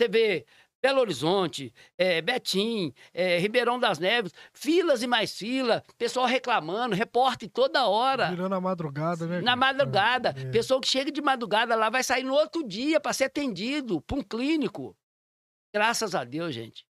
você 0.00 0.08
vê 0.08 0.46
Belo 0.82 1.00
Horizonte, 1.00 1.74
é, 1.98 2.22
Betim, 2.22 2.94
é, 3.12 3.38
Ribeirão 3.38 3.78
das 3.78 3.98
Neves, 3.98 4.32
filas 4.52 5.02
e 5.02 5.06
mais 5.06 5.36
filas, 5.36 5.82
pessoal 5.98 6.24
reclamando, 6.24 6.96
repórter 6.96 7.50
toda 7.50 7.86
hora. 7.86 8.30
Virando 8.30 8.54
a 8.54 8.60
madrugada, 8.60 9.26
né? 9.26 9.42
Na 9.42 9.54
madrugada. 9.54 10.30
É. 10.30 10.50
Pessoa 10.50 10.80
que 10.80 10.88
chega 10.88 11.12
de 11.12 11.20
madrugada 11.20 11.74
lá 11.74 11.90
vai 11.90 12.02
sair 12.02 12.22
no 12.22 12.32
outro 12.32 12.66
dia 12.66 12.98
para 12.98 13.12
ser 13.12 13.24
atendido 13.24 14.00
por 14.02 14.18
um 14.18 14.22
clínico. 14.22 14.96
Graças 15.74 16.14
a 16.14 16.24
Deus, 16.24 16.54
gente. 16.54 16.86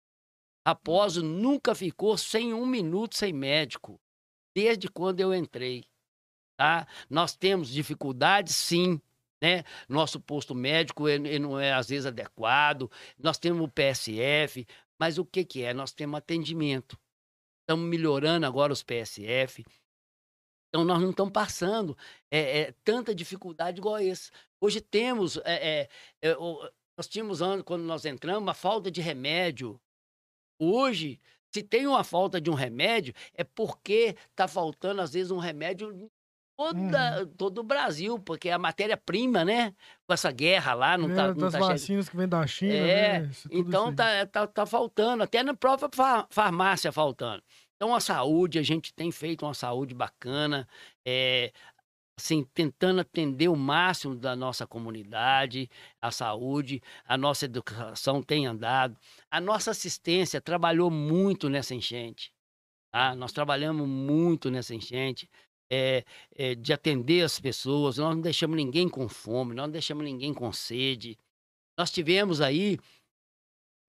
Raposo 0.67 1.23
nunca 1.23 1.73
ficou 1.73 2.15
sem 2.15 2.53
um 2.53 2.65
minuto 2.65 3.17
sem 3.17 3.33
médico, 3.33 3.99
desde 4.55 4.87
quando 4.87 5.19
eu 5.19 5.33
entrei. 5.33 5.83
Tá? 6.59 6.85
Nós 7.09 7.35
temos 7.35 7.69
dificuldades, 7.69 8.55
sim. 8.55 9.01
Né? 9.41 9.63
Nosso 9.87 10.19
posto 10.19 10.53
médico 10.53 11.07
ele 11.07 11.39
não 11.39 11.59
é, 11.59 11.73
às 11.73 11.89
vezes, 11.89 12.05
adequado. 12.05 12.91
Nós 13.17 13.37
temos 13.37 13.61
o 13.63 13.71
PSF, 13.71 14.67
mas 14.99 15.17
o 15.17 15.25
que, 15.25 15.45
que 15.45 15.63
é? 15.63 15.73
Nós 15.73 15.91
temos 15.91 16.17
atendimento. 16.17 16.97
Estamos 17.61 17.89
melhorando 17.89 18.45
agora 18.45 18.73
os 18.73 18.83
PSF. 18.83 19.63
Então, 20.69 20.85
nós 20.85 21.01
não 21.01 21.11
estamos 21.11 21.33
passando 21.33 21.97
é, 22.29 22.59
é, 22.59 22.71
tanta 22.83 23.15
dificuldade 23.15 23.79
igual 23.79 23.99
esse. 23.99 24.31
Hoje 24.61 24.81
temos 24.81 25.37
é, 25.37 25.81
é, 25.81 25.89
é 26.21 26.35
nós 26.97 27.07
tínhamos, 27.07 27.39
quando 27.65 27.83
nós 27.83 28.03
entramos, 28.05 28.41
uma 28.41 28.53
falta 28.53 28.91
de 28.91 28.99
remédio 28.99 29.79
Hoje, 30.59 31.21
se 31.53 31.63
tem 31.63 31.87
uma 31.87 32.03
falta 32.03 32.41
de 32.41 32.49
um 32.49 32.53
remédio, 32.53 33.13
é 33.33 33.45
porque 33.45 34.15
está 34.29 34.47
faltando, 34.47 35.01
às 35.01 35.13
vezes, 35.13 35.31
um 35.31 35.37
remédio 35.37 36.11
toda, 36.59 37.25
todo 37.37 37.59
o 37.59 37.63
Brasil, 37.63 38.19
porque 38.19 38.49
a 38.49 38.59
matéria-prima, 38.59 39.45
né? 39.45 39.73
Com 40.05 40.13
essa 40.13 40.31
guerra 40.31 40.73
lá, 40.73 40.97
não 40.97 41.09
É, 41.09 41.15
tá, 41.15 41.27
não 41.29 41.35
das 41.35 41.53
tá 41.53 41.59
vacinas 41.59 42.09
que 42.09 42.17
vem 42.17 42.27
da 42.27 42.45
China, 42.45 42.73
É, 42.73 43.19
né? 43.19 43.31
Então 43.49 43.95
tá, 43.95 44.25
tá, 44.25 44.47
tá 44.47 44.65
faltando, 44.65 45.23
até 45.23 45.41
na 45.41 45.53
própria 45.53 45.89
fa- 45.93 46.27
farmácia 46.29 46.91
faltando. 46.91 47.41
Então 47.75 47.95
a 47.95 47.99
saúde, 48.01 48.59
a 48.59 48.63
gente 48.63 48.93
tem 48.93 49.09
feito 49.11 49.45
uma 49.45 49.53
saúde 49.53 49.95
bacana, 49.95 50.67
é, 51.05 51.53
assim, 52.19 52.43
tentando 52.53 52.99
atender 52.99 53.47
o 53.47 53.55
máximo 53.55 54.13
da 54.13 54.35
nossa 54.35 54.67
comunidade, 54.67 55.69
a 56.01 56.11
saúde, 56.11 56.81
a 57.05 57.17
nossa 57.17 57.45
educação 57.45 58.21
tem 58.21 58.45
andado. 58.45 58.97
A 59.31 59.39
nossa 59.39 59.71
assistência 59.71 60.41
trabalhou 60.41 60.91
muito 60.91 61.47
nessa 61.47 61.73
enchente. 61.73 62.33
Tá? 62.91 63.15
Nós 63.15 63.31
trabalhamos 63.31 63.87
muito 63.87 64.49
nessa 64.51 64.75
enchente. 64.75 65.29
É, 65.69 66.03
é, 66.35 66.55
de 66.55 66.73
atender 66.73 67.23
as 67.23 67.39
pessoas, 67.39 67.97
nós 67.97 68.15
não 68.15 68.21
deixamos 68.21 68.57
ninguém 68.57 68.89
com 68.89 69.07
fome, 69.07 69.53
nós 69.53 69.65
não 69.65 69.71
deixamos 69.71 70.03
ninguém 70.03 70.33
com 70.33 70.51
sede. 70.51 71.17
Nós 71.77 71.91
tivemos 71.91 72.41
aí 72.41 72.77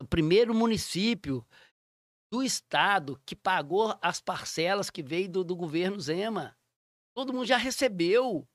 o 0.01 0.07
primeiro 0.07 0.55
município 0.55 1.45
do 2.31 2.43
estado 2.43 3.21
que 3.27 3.35
pagou 3.35 3.99
as 4.01 4.21
parcelas 4.21 4.91
que 4.91 5.03
veio 5.03 5.29
do, 5.29 5.45
do 5.45 5.57
governo 5.57 5.99
Zema. 5.99 6.57
Todo 7.15 7.33
mundo 7.33 7.47
já 7.47 7.57
recebeu. 7.57 8.47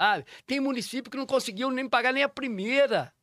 sabe? 0.00 0.26
Tem 0.44 0.60
município 0.60 1.10
que 1.10 1.16
não 1.16 1.26
conseguiu 1.26 1.70
nem 1.70 1.88
pagar 1.88 2.12
nem 2.12 2.22
a 2.22 2.28
primeira. 2.28 3.14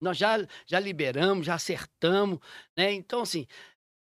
Nós 0.00 0.16
já, 0.16 0.36
já 0.66 0.78
liberamos, 0.78 1.46
já 1.46 1.54
acertamos. 1.54 2.38
Né? 2.76 2.92
Então, 2.92 3.22
assim, 3.22 3.46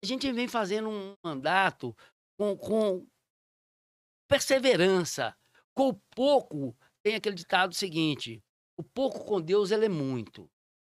a 0.02 0.06
gente 0.06 0.30
vem 0.32 0.48
fazendo 0.48 0.88
um 0.88 1.14
mandato 1.22 1.96
com, 2.36 2.56
com 2.56 3.06
perseverança. 4.32 5.36
Com 5.74 5.88
o 5.88 6.00
pouco, 6.14 6.76
tem 7.02 7.14
aquele 7.14 7.36
ditado 7.36 7.74
seguinte: 7.74 8.42
o 8.78 8.82
pouco 8.82 9.24
com 9.24 9.40
Deus 9.40 9.70
ele 9.70 9.86
é 9.86 9.88
muito. 9.88 10.50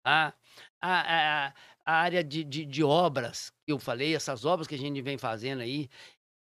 Tá? 0.04 0.34
A, 0.82 1.48
a, 1.48 1.54
a 1.86 1.94
área 1.94 2.24
de, 2.24 2.44
de, 2.44 2.66
de 2.66 2.84
obras 2.84 3.52
que 3.66 3.74
eu 3.74 3.80
falei, 3.80 4.16
essas 4.16 4.46
obras 4.46 4.68
que 4.68 4.76
a 4.76 4.78
gente 4.78 5.02
vem 5.02 5.18
fazendo 5.18 5.62
aí, 5.62 5.90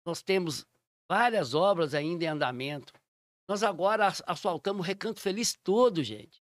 nós 0.05 0.21
temos 0.21 0.65
várias 1.09 1.53
obras 1.53 1.93
ainda 1.93 2.23
em 2.23 2.27
andamento. 2.27 2.93
Nós 3.47 3.63
agora 3.63 4.07
as- 4.07 4.23
asfaltamos 4.25 4.81
o 4.81 4.87
Recanto 4.87 5.19
Feliz 5.19 5.55
todo, 5.63 6.03
gente. 6.03 6.41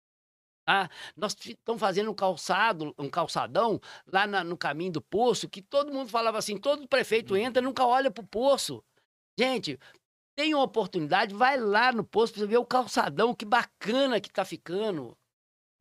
Tá? 0.65 0.89
Nós 1.17 1.35
estamos 1.43 1.79
fazendo 1.79 2.11
um 2.11 2.15
calçado, 2.15 2.93
um 2.97 3.09
calçadão 3.09 3.79
lá 4.07 4.25
na- 4.25 4.43
no 4.43 4.57
caminho 4.57 4.93
do 4.93 5.01
poço, 5.01 5.49
que 5.49 5.61
todo 5.61 5.91
mundo 5.91 6.09
falava 6.09 6.37
assim, 6.37 6.57
todo 6.57 6.87
prefeito 6.87 7.35
entra 7.35 7.61
nunca 7.61 7.85
olha 7.85 8.09
pro 8.09 8.25
poço. 8.25 8.83
Gente, 9.37 9.79
tem 10.36 10.53
uma 10.53 10.63
oportunidade, 10.63 11.34
vai 11.34 11.57
lá 11.57 11.91
no 11.91 12.03
poço 12.03 12.34
para 12.34 12.45
ver 12.45 12.57
o 12.57 12.65
calçadão, 12.65 13.34
que 13.36 13.45
bacana 13.45 14.19
que 14.19 14.32
tá 14.32 14.45
ficando. 14.45 15.17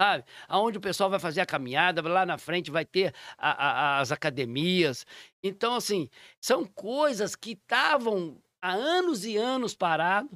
Sabe? 0.01 0.25
Aonde 0.49 0.79
o 0.79 0.81
pessoal 0.81 1.11
vai 1.11 1.19
fazer 1.21 1.43
a 1.43 1.47
caminhada, 1.47 2.01
lá 2.01 2.25
na 2.25 2.39
frente 2.39 2.71
vai 2.71 2.87
ter 2.87 3.15
a- 3.37 3.99
a- 3.99 4.01
as 4.01 4.11
academias. 4.11 5.05
Então, 5.43 5.75
assim, 5.75 6.09
são 6.41 6.65
coisas 6.65 7.37
que 7.37 7.53
estavam 7.53 8.43
há 8.63 8.73
anos 8.73 9.25
e 9.27 9.37
anos 9.37 9.75
parados. 9.75 10.31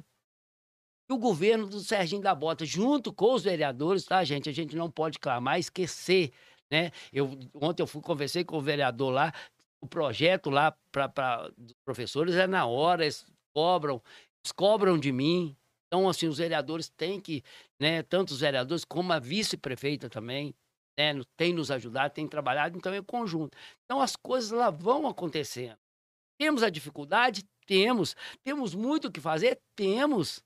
E 1.09 1.13
o 1.13 1.17
governo 1.17 1.67
do 1.67 1.79
Serginho 1.79 2.21
da 2.21 2.33
Bota, 2.33 2.65
junto 2.65 3.13
com 3.13 3.33
os 3.33 3.43
vereadores, 3.43 4.05
tá, 4.05 4.23
gente? 4.23 4.49
A 4.49 4.53
gente 4.53 4.75
não 4.75 4.89
pode 4.89 5.19
clamar, 5.19 5.59
esquecer, 5.59 6.31
né? 6.71 6.91
Eu, 7.13 7.37
ontem 7.53 7.83
eu 7.83 7.87
fui, 7.87 8.01
conversei 8.01 8.43
com 8.43 8.57
o 8.57 8.61
vereador 8.61 9.11
lá, 9.11 9.31
o 9.81 9.87
projeto 9.87 10.49
lá 10.49 10.75
para 10.91 11.51
os 11.57 11.73
professores 11.83 12.35
é 12.35 12.47
na 12.47 12.65
hora, 12.65 13.05
cobram, 13.55 14.01
cobram 14.55 14.99
de 14.99 15.11
mim. 15.11 15.55
Então, 15.87 16.09
assim, 16.09 16.27
os 16.27 16.37
vereadores 16.37 16.89
têm 16.89 17.21
que, 17.21 17.43
né, 17.79 18.03
tanto 18.03 18.31
os 18.31 18.41
vereadores 18.41 18.83
como 18.83 19.13
a 19.13 19.19
vice-prefeita 19.19 20.09
também, 20.09 20.53
né, 20.99 21.13
tem 21.37 21.53
nos 21.53 21.71
ajudado, 21.71 22.13
tem 22.13 22.27
trabalhado, 22.27 22.77
então 22.77 22.93
é 22.93 23.01
conjunto. 23.01 23.57
Então, 23.85 24.01
as 24.01 24.15
coisas 24.15 24.51
lá 24.51 24.69
vão 24.69 25.07
acontecendo. 25.07 25.77
Temos 26.37 26.63
a 26.63 26.69
dificuldade? 26.69 27.43
Temos. 27.65 28.15
Temos 28.43 28.75
muito 28.75 29.07
o 29.07 29.11
que 29.11 29.21
fazer? 29.21 29.59
Temos. 29.75 30.43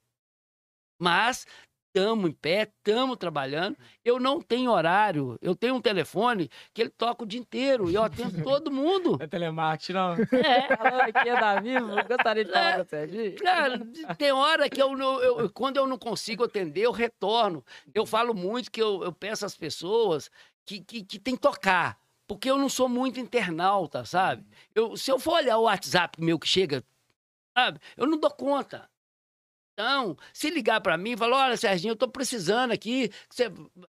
Mas 1.01 1.47
estamos 1.93 2.29
em 2.29 2.33
pé, 2.33 2.71
estamos 2.77 3.17
trabalhando. 3.17 3.77
Eu 4.05 4.19
não 4.19 4.39
tenho 4.41 4.71
horário. 4.71 5.37
Eu 5.41 5.55
tenho 5.55 5.75
um 5.75 5.81
telefone 5.81 6.49
que 6.73 6.81
ele 6.81 6.89
toca 6.89 7.23
o 7.23 7.27
dia 7.27 7.39
inteiro 7.39 7.89
e 7.89 7.95
eu 7.95 8.03
atendo 8.03 8.31
todo 8.43 8.71
mundo. 8.71 9.17
É 9.19 9.27
telemarketing, 9.27 9.93
não. 9.93 10.13
É. 10.13 10.17
Alô, 10.79 11.01
aqui 11.01 11.29
é 11.29 11.39
Davi, 11.39 11.73
eu 11.73 11.87
gostaria 12.07 12.45
de 12.45 12.51
falar 12.51 12.75
com 12.75 12.81
o 12.81 12.85
Serginho. 12.85 13.35
Cara, 13.37 13.79
tem 14.17 14.31
hora 14.31 14.69
que 14.69 14.81
eu, 14.81 14.95
não- 14.95 15.21
eu- 15.21 15.39
eu- 15.41 15.49
quando 15.51 15.77
eu 15.77 15.87
não 15.87 15.97
consigo 15.97 16.43
atender, 16.43 16.81
eu 16.81 16.91
retorno. 16.91 17.63
Eu 17.93 18.05
falo 18.05 18.33
muito 18.33 18.71
que 18.71 18.81
eu, 18.81 19.03
eu 19.03 19.11
peço 19.11 19.45
às 19.45 19.55
pessoas 19.57 20.29
que, 20.65 20.79
que, 20.81 21.03
que 21.03 21.19
tem 21.19 21.35
que 21.35 21.41
tocar. 21.41 21.97
Porque 22.27 22.49
eu 22.49 22.59
não 22.59 22.69
sou 22.69 22.87
muito 22.87 23.19
internauta, 23.19 24.05
sabe? 24.05 24.45
Eu, 24.75 24.95
se 24.95 25.11
eu 25.11 25.17
for 25.17 25.33
olhar 25.37 25.57
o 25.57 25.63
WhatsApp 25.63 26.21
meu 26.21 26.37
que 26.37 26.47
chega, 26.47 26.83
sabe? 27.57 27.79
Eu 27.97 28.05
não 28.05 28.19
dou 28.19 28.29
conta. 28.29 28.87
Então, 29.79 30.17
se 30.33 30.49
ligar 30.49 30.81
para 30.81 30.97
mim 30.97 31.11
e 31.11 31.17
falar, 31.17 31.45
olha, 31.45 31.55
Serginho, 31.55 31.93
eu 31.93 31.95
tô 31.95 32.09
precisando 32.09 32.71
aqui. 32.73 33.09
Você, 33.29 33.45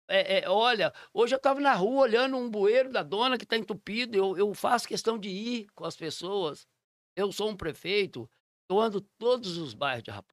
é, 0.08 0.38
é, 0.38 0.48
olha, 0.48 0.90
hoje 1.12 1.34
eu 1.34 1.38
tava 1.38 1.60
na 1.60 1.74
rua 1.74 2.04
olhando 2.04 2.38
um 2.38 2.48
bueiro 2.48 2.90
da 2.90 3.02
dona 3.02 3.36
que 3.36 3.44
tá 3.44 3.54
entupido. 3.54 4.16
Eu, 4.16 4.34
eu 4.38 4.54
faço 4.54 4.88
questão 4.88 5.18
de 5.18 5.28
ir 5.28 5.66
com 5.74 5.84
as 5.84 5.94
pessoas. 5.94 6.66
Eu 7.14 7.30
sou 7.30 7.50
um 7.50 7.56
prefeito. 7.56 8.26
Eu 8.66 8.80
ando 8.80 9.02
todos 9.18 9.58
os 9.58 9.74
bairros 9.74 10.04
de 10.04 10.10
Raposa. 10.10 10.32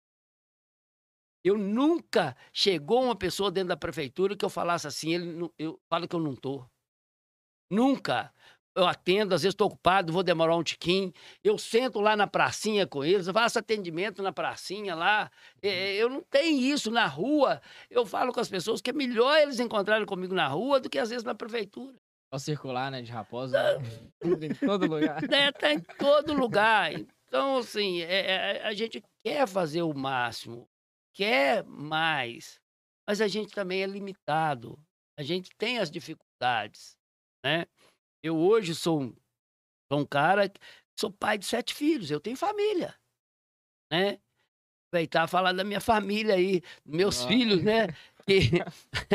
Eu 1.43 1.57
nunca 1.57 2.33
chegou 2.53 3.03
uma 3.03 3.15
pessoa 3.15 3.51
dentro 3.51 3.69
da 3.69 3.77
prefeitura 3.77 4.37
que 4.37 4.45
eu 4.45 4.49
falasse 4.49 4.87
assim, 4.87 5.13
ele, 5.13 5.51
eu 5.59 5.77
falo 5.89 6.07
que 6.07 6.15
eu 6.15 6.21
não 6.21 6.33
tô. 6.33 6.65
Nunca. 7.69 8.33
Eu 8.73 8.87
atendo, 8.87 9.35
às 9.35 9.41
vezes 9.41 9.53
estou 9.53 9.67
ocupado, 9.67 10.13
vou 10.13 10.23
demorar 10.23 10.55
um 10.55 10.63
tiquinho. 10.63 11.11
Eu 11.43 11.57
sento 11.57 11.99
lá 11.99 12.15
na 12.15 12.25
pracinha 12.25 12.87
com 12.87 13.03
eles, 13.03 13.27
faço 13.27 13.59
atendimento 13.59 14.23
na 14.23 14.31
pracinha 14.31 14.95
lá. 14.95 15.29
É, 15.61 15.93
eu 15.95 16.07
não 16.09 16.21
tenho 16.21 16.57
isso 16.73 16.89
na 16.89 17.05
rua. 17.05 17.61
Eu 17.89 18.05
falo 18.05 18.31
com 18.31 18.39
as 18.39 18.47
pessoas 18.47 18.81
que 18.81 18.89
é 18.89 18.93
melhor 18.93 19.37
eles 19.39 19.59
encontrarem 19.59 20.05
comigo 20.05 20.33
na 20.33 20.47
rua 20.47 20.79
do 20.79 20.89
que 20.89 20.97
às 20.97 21.09
vezes 21.09 21.23
na 21.25 21.35
prefeitura. 21.35 21.95
Ao 22.31 22.39
circular, 22.39 22.89
né, 22.89 23.01
de 23.01 23.11
Raposa. 23.11 23.77
em 24.23 24.53
todo 24.65 24.87
lugar. 24.87 25.21
né, 25.27 25.51
tá 25.51 25.73
em 25.73 25.81
todo 25.81 26.33
lugar. 26.33 26.93
Então, 27.27 27.57
assim, 27.57 28.01
é- 28.01 28.57
é- 28.59 28.63
a 28.65 28.73
gente 28.73 29.03
quer 29.21 29.45
fazer 29.47 29.81
o 29.81 29.93
máximo, 29.93 30.65
quer 31.13 31.65
mais, 31.65 32.57
mas 33.05 33.19
a 33.19 33.27
gente 33.27 33.53
também 33.53 33.83
é 33.83 33.85
limitado. 33.85 34.79
A 35.19 35.23
gente 35.23 35.49
tem 35.57 35.77
as 35.77 35.91
dificuldades, 35.91 36.97
né? 37.43 37.65
Eu 38.23 38.37
hoje 38.37 38.75
sou 38.75 39.01
um, 39.01 39.15
sou 39.91 40.01
um 40.01 40.05
cara, 40.05 40.49
que- 40.49 40.59
sou 40.99 41.11
pai 41.11 41.37
de 41.37 41.45
sete 41.45 41.73
filhos, 41.75 42.11
eu 42.11 42.19
tenho 42.21 42.37
família, 42.37 42.95
né? 43.91 44.19
Aproveitar 44.89 45.27
falar 45.27 45.53
da 45.53 45.63
minha 45.63 45.81
família 45.81 46.35
aí, 46.35 46.61
dos 46.85 46.95
meus 46.95 47.25
Ah. 47.25 47.27
filhos, 47.27 47.63
né? 47.63 47.87
Que, 48.25 48.63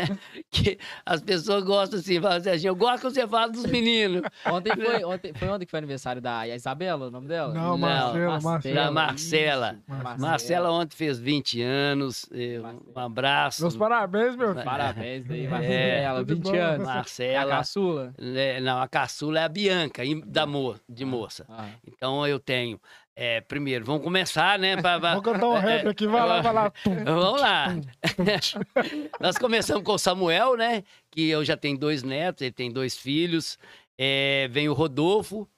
que 0.51 0.79
as 1.05 1.21
pessoas 1.21 1.63
gostam 1.65 1.99
assim, 1.99 2.21
falam, 2.21 2.41
Serginho, 2.41 2.71
eu 2.71 2.77
gosto 2.77 3.07
que 3.09 3.15
você 3.15 3.27
fala 3.27 3.51
dos 3.51 3.67
meninos. 3.67 4.23
Ontem 4.47 4.73
foi, 4.75 5.05
ontem, 5.05 5.33
foi 5.35 5.49
ontem 5.49 5.65
que 5.65 5.71
foi 5.71 5.79
aniversário 5.79 6.21
da 6.23 6.47
Isabela, 6.49 7.07
o 7.07 7.11
nome 7.11 7.29
dela? 7.29 7.53
Não, 7.55 7.63
Não, 7.71 7.79
Marcela, 7.79 8.15
Da 8.27 8.41
Marcela. 8.41 8.91
Marcela. 8.91 9.79
Marcela. 9.87 10.17
Marcela 10.19 10.71
ontem 10.73 10.97
fez 10.97 11.19
20 11.19 11.63
anos. 11.63 12.27
Marcela. 12.31 12.75
Um 12.95 13.01
abraço. 13.01 13.63
Meus 13.63 13.77
parabéns, 13.77 14.37
meu 14.37 14.53
filho. 14.53 14.65
Parabéns 14.65 15.25
daí, 15.29 15.45
É, 15.47 15.49
Marcela, 15.49 16.19
tudo 16.21 16.35
20 16.37 16.43
bom. 16.45 16.51
anos. 16.57 16.87
É 16.87 16.91
a 16.91 16.95
Marcela. 16.95 17.51
caçula? 17.51 18.15
né, 18.19 18.61
Não, 18.61 18.81
a 18.81 18.89
caçula 18.89 19.41
é 19.41 19.45
a 19.45 19.49
Bianca, 19.49 20.03
da 20.27 20.47
mo 20.47 20.77
de 20.89 21.05
moça. 21.05 21.45
Ah, 21.49 21.69
Então 21.87 22.27
eu 22.27 22.39
tenho. 22.39 22.81
Eh, 23.17 23.41
primeiro, 23.41 23.85
vamos 23.85 24.03
começar, 24.05 24.59
né? 24.59 24.77
pra- 24.77 25.01
pra- 25.01 25.14
Vou 25.14 25.23
cantar 25.23 25.49
um 25.49 25.55
rap 25.59 25.89
aqui, 25.89 26.07
vai 26.07 26.27
lá, 26.27 26.41
vai 26.43 26.53
lá. 26.53 26.73
Vamos 27.05 27.41
lá. 27.41 27.75
Nós 29.21 29.39
começamos 29.39 29.83
com 29.83 29.93
o 29.93 29.99
Samuel, 29.99 30.57
né? 30.57 30.85
Que 31.11 31.29
eu 31.29 31.45
já 31.45 31.57
tenho 31.57 31.79
dois 31.79 32.03
netos, 32.03 32.43
ele 32.43 32.53
tem 32.53 32.71
dois 32.71 32.97
filhos. 32.97 33.59
É, 33.99 34.47
vem 34.51 34.69
o 34.69 34.75
Rodolfo 34.75 35.49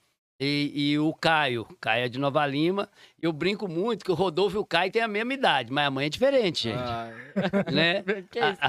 e, 0.40 0.70
e 0.92 0.98
o 1.00 1.12
Caio. 1.12 1.66
Caio 1.80 2.04
é 2.04 2.08
de 2.08 2.18
Nova 2.20 2.46
Lima. 2.46 2.88
Eu 3.20 3.32
brinco 3.32 3.66
muito 3.66 4.04
que 4.04 4.12
o 4.12 4.14
Rodolfo 4.14 4.56
e 4.56 4.60
o 4.60 4.64
Caio 4.64 4.92
têm 4.92 5.02
a 5.02 5.08
mesma 5.08 5.34
idade, 5.34 5.72
mas 5.72 5.86
a 5.86 5.90
mãe 5.90 6.06
é 6.06 6.08
diferente, 6.08 6.62
gente. 6.68 6.78
ah, 6.78 7.10
Né? 7.72 8.02
que 8.30 8.38
isso? 8.38 8.60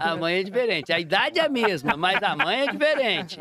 A 0.00 0.16
mãe 0.16 0.40
é 0.40 0.42
diferente. 0.42 0.92
A 0.92 1.00
idade 1.00 1.38
é 1.40 1.44
a 1.46 1.48
mesma, 1.48 1.96
mas 1.96 2.22
a 2.22 2.36
mãe 2.36 2.60
é 2.60 2.70
diferente, 2.70 3.38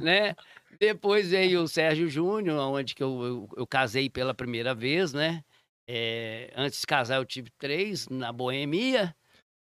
né? 0.00 0.34
Depois 0.82 1.30
veio 1.30 1.62
o 1.62 1.68
Sérgio 1.68 2.08
Júnior, 2.08 2.58
onde 2.58 2.92
que 2.92 3.04
eu, 3.04 3.22
eu, 3.22 3.48
eu 3.58 3.64
casei 3.64 4.10
pela 4.10 4.34
primeira 4.34 4.74
vez, 4.74 5.12
né? 5.12 5.44
É, 5.88 6.52
antes 6.56 6.80
de 6.80 6.86
casar 6.88 7.18
eu 7.18 7.24
tive 7.24 7.50
três 7.56 8.08
na 8.08 8.32
Boemia, 8.32 9.14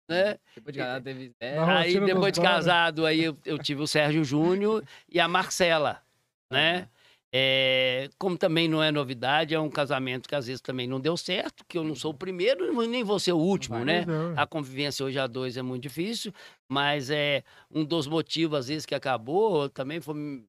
né? 0.09 0.39
Depois 0.55 0.73
de 0.73 0.79
casado 0.79 1.03
teve 1.03 1.33
Zé. 1.37 1.55
Na 1.57 1.79
Aí, 1.79 1.99
depois 1.99 2.31
de 2.31 2.39
donos. 2.39 2.39
casado, 2.39 3.05
aí 3.05 3.25
eu, 3.25 3.37
eu 3.43 3.59
tive 3.59 3.81
o 3.81 3.87
Sérgio 3.87 4.23
Júnior 4.23 4.85
e 5.09 5.19
a 5.19 5.27
Marcela, 5.27 6.01
né? 6.49 6.87
É, 7.33 8.09
como 8.17 8.37
também 8.37 8.69
não 8.69 8.81
é 8.81 8.89
novidade, 8.89 9.53
é 9.53 9.59
um 9.59 9.69
casamento 9.69 10.29
que 10.29 10.35
às 10.35 10.47
vezes 10.47 10.61
também 10.61 10.87
não 10.87 10.99
deu 10.99 11.17
certo, 11.17 11.65
que 11.67 11.77
eu 11.77 11.83
não 11.83 11.95
sou 11.95 12.11
o 12.11 12.17
primeiro, 12.17 12.71
nem 12.87 13.03
vou 13.03 13.19
ser 13.19 13.33
o 13.33 13.37
último, 13.37 13.75
vai, 13.77 13.85
né? 13.85 14.05
Pois 14.05 14.17
é. 14.17 14.33
A 14.37 14.47
convivência 14.47 15.05
hoje 15.05 15.19
a 15.19 15.27
dois 15.27 15.57
é 15.57 15.61
muito 15.61 15.83
difícil, 15.83 16.33
mas 16.69 17.09
é 17.09 17.43
um 17.69 17.83
dos 17.83 18.07
motivos, 18.07 18.59
às 18.59 18.67
vezes, 18.69 18.85
que 18.85 18.95
acabou 18.95 19.67
também 19.67 19.99
foi 19.99 20.45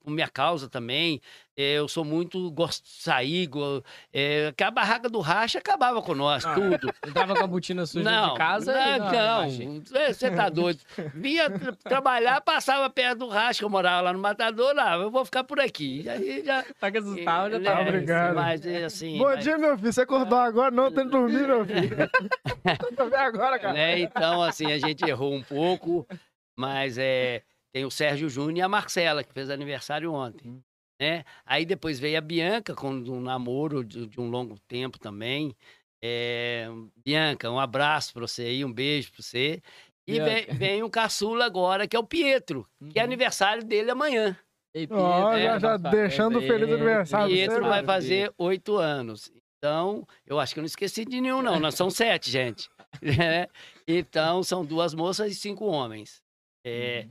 por 0.00 0.10
minha 0.10 0.28
causa 0.28 0.68
também. 0.68 1.20
É, 1.58 1.74
Eu 1.78 1.88
sou 1.88 2.04
muito, 2.04 2.50
gosto 2.50 2.84
de 2.84 2.90
sair, 2.90 3.46
go- 3.46 3.82
é, 4.12 4.52
que 4.54 4.62
a 4.62 4.70
barraca 4.70 5.08
do 5.08 5.20
racha 5.20 5.58
acabava 5.58 6.02
com 6.02 6.14
nós, 6.14 6.44
Ah, 6.44 6.54
tudo. 6.54 6.92
Entrava 7.06 7.34
com 7.34 7.44
a 7.44 7.46
botina 7.46 7.86
suja 7.86 8.04
Não, 8.10 8.32
de 8.32 8.38
casa 8.38 8.72
não, 8.74 8.98
não, 8.98 9.42
não, 9.50 9.80
você 10.12 10.30
tá 10.30 10.48
doido. 10.50 10.80
Vinha 11.14 11.48
tra- 11.50 11.72
trabalhar, 11.72 12.40
passava 12.42 12.90
perto 12.90 13.20
do 13.20 13.28
racha, 13.28 13.60
que 13.60 13.64
eu 13.64 13.70
morava 13.70 14.02
lá 14.02 14.12
no 14.12 14.18
Matador, 14.18 14.74
lá, 14.74 14.96
eu 14.96 15.10
vou 15.10 15.24
ficar 15.24 15.44
por 15.44 15.58
aqui. 15.58 16.06
Aí 16.08 16.44
já... 16.44 16.62
Tá 16.78 16.90
que 16.90 16.98
assustava, 16.98 17.50
já 17.50 17.56
É, 17.56 17.60
tava. 17.60 17.80
Obrigado. 17.88 18.34
Mas, 18.34 18.66
é, 18.66 18.84
assim... 18.84 19.16
Bom 19.16 19.24
mas- 19.24 19.42
dia, 19.42 19.56
meu 19.56 19.78
filho. 19.78 19.92
Você 19.92 20.02
acordou 20.02 20.38
agora? 20.38 20.70
Não, 20.70 20.92
tem 20.92 21.04
que 21.06 21.10
dormir, 21.10 21.46
meu 21.46 21.64
filho. 21.64 21.96
Tô 22.96 23.08
bem 23.08 23.18
agora, 23.18 23.58
cara. 23.58 23.72
né? 23.72 23.98
Então, 24.00 24.42
assim, 24.42 24.70
a 24.72 24.78
gente 24.78 25.02
errou 25.08 25.32
um 25.34 25.42
pouco, 25.42 26.06
mas 26.54 26.98
é, 26.98 27.42
tem 27.76 27.84
o 27.84 27.90
Sérgio 27.90 28.26
Júnior 28.30 28.56
e 28.56 28.62
a 28.62 28.68
Marcela, 28.70 29.22
que 29.22 29.34
fez 29.34 29.50
aniversário 29.50 30.10
ontem. 30.10 30.62
Né? 30.98 31.24
Aí 31.44 31.66
depois 31.66 31.98
veio 32.00 32.16
a 32.16 32.22
Bianca, 32.22 32.74
com 32.74 32.88
um 32.88 33.20
namoro 33.20 33.84
de, 33.84 34.06
de 34.06 34.18
um 34.18 34.30
longo 34.30 34.58
tempo 34.66 34.98
também. 34.98 35.54
É, 36.02 36.68
Bianca, 37.04 37.50
um 37.50 37.60
abraço 37.60 38.14
para 38.14 38.26
você 38.26 38.44
aí, 38.44 38.64
um 38.64 38.72
beijo 38.72 39.12
para 39.12 39.22
você. 39.22 39.60
E 40.08 40.18
vem, 40.18 40.46
vem 40.56 40.82
o 40.82 40.88
caçula 40.88 41.44
agora, 41.44 41.86
que 41.86 41.94
é 41.94 41.98
o 41.98 42.02
Pietro, 42.02 42.66
que 42.88 42.98
é 42.98 43.02
Uhum. 43.02 43.08
aniversário 43.08 43.62
dele 43.62 43.90
amanhã. 43.90 44.34
Ei, 44.74 44.88
Ó, 44.90 44.96
Pedro, 45.34 45.42
já, 45.42 45.56
é, 45.56 45.60
já 45.60 45.68
nossa, 45.72 45.90
deixando 45.90 46.38
o 46.38 46.42
é, 46.42 46.46
feliz 46.46 46.70
é, 46.70 46.72
aniversário. 46.72 47.34
Pietro 47.34 47.60
vai 47.64 47.82
fazer 47.82 48.32
oito 48.38 48.78
anos. 48.78 49.30
Então, 49.58 50.08
eu 50.26 50.40
acho 50.40 50.54
que 50.54 50.60
eu 50.60 50.62
não 50.62 50.66
esqueci 50.66 51.04
de 51.04 51.20
nenhum, 51.20 51.42
não. 51.42 51.60
Nós 51.60 51.74
somos 51.74 51.94
sete, 51.94 52.30
gente. 52.30 52.70
né? 53.02 53.48
Então, 53.86 54.42
são 54.42 54.64
duas 54.64 54.94
moças 54.94 55.30
e 55.30 55.34
cinco 55.34 55.66
homens. 55.66 56.24
É, 56.64 57.02
Uhum. 57.04 57.10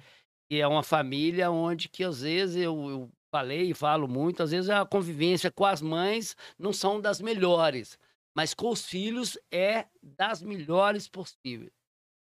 E 0.49 0.59
é 0.59 0.67
uma 0.67 0.83
família 0.83 1.49
onde 1.49 1.89
que 1.89 2.03
às 2.03 2.21
vezes 2.21 2.55
eu, 2.57 2.89
eu 2.89 3.11
falei 3.31 3.71
e 3.71 3.73
falo 3.73 4.07
muito, 4.07 4.43
às 4.43 4.51
vezes 4.51 4.69
a 4.69 4.85
convivência 4.85 5.51
com 5.51 5.65
as 5.65 5.81
mães 5.81 6.35
não 6.57 6.71
são 6.71 7.01
das 7.01 7.19
melhores, 7.19 7.97
mas 8.35 8.53
com 8.53 8.69
os 8.69 8.85
filhos 8.85 9.37
é 9.51 9.87
das 10.01 10.41
melhores 10.41 11.07
possíveis. 11.07 11.73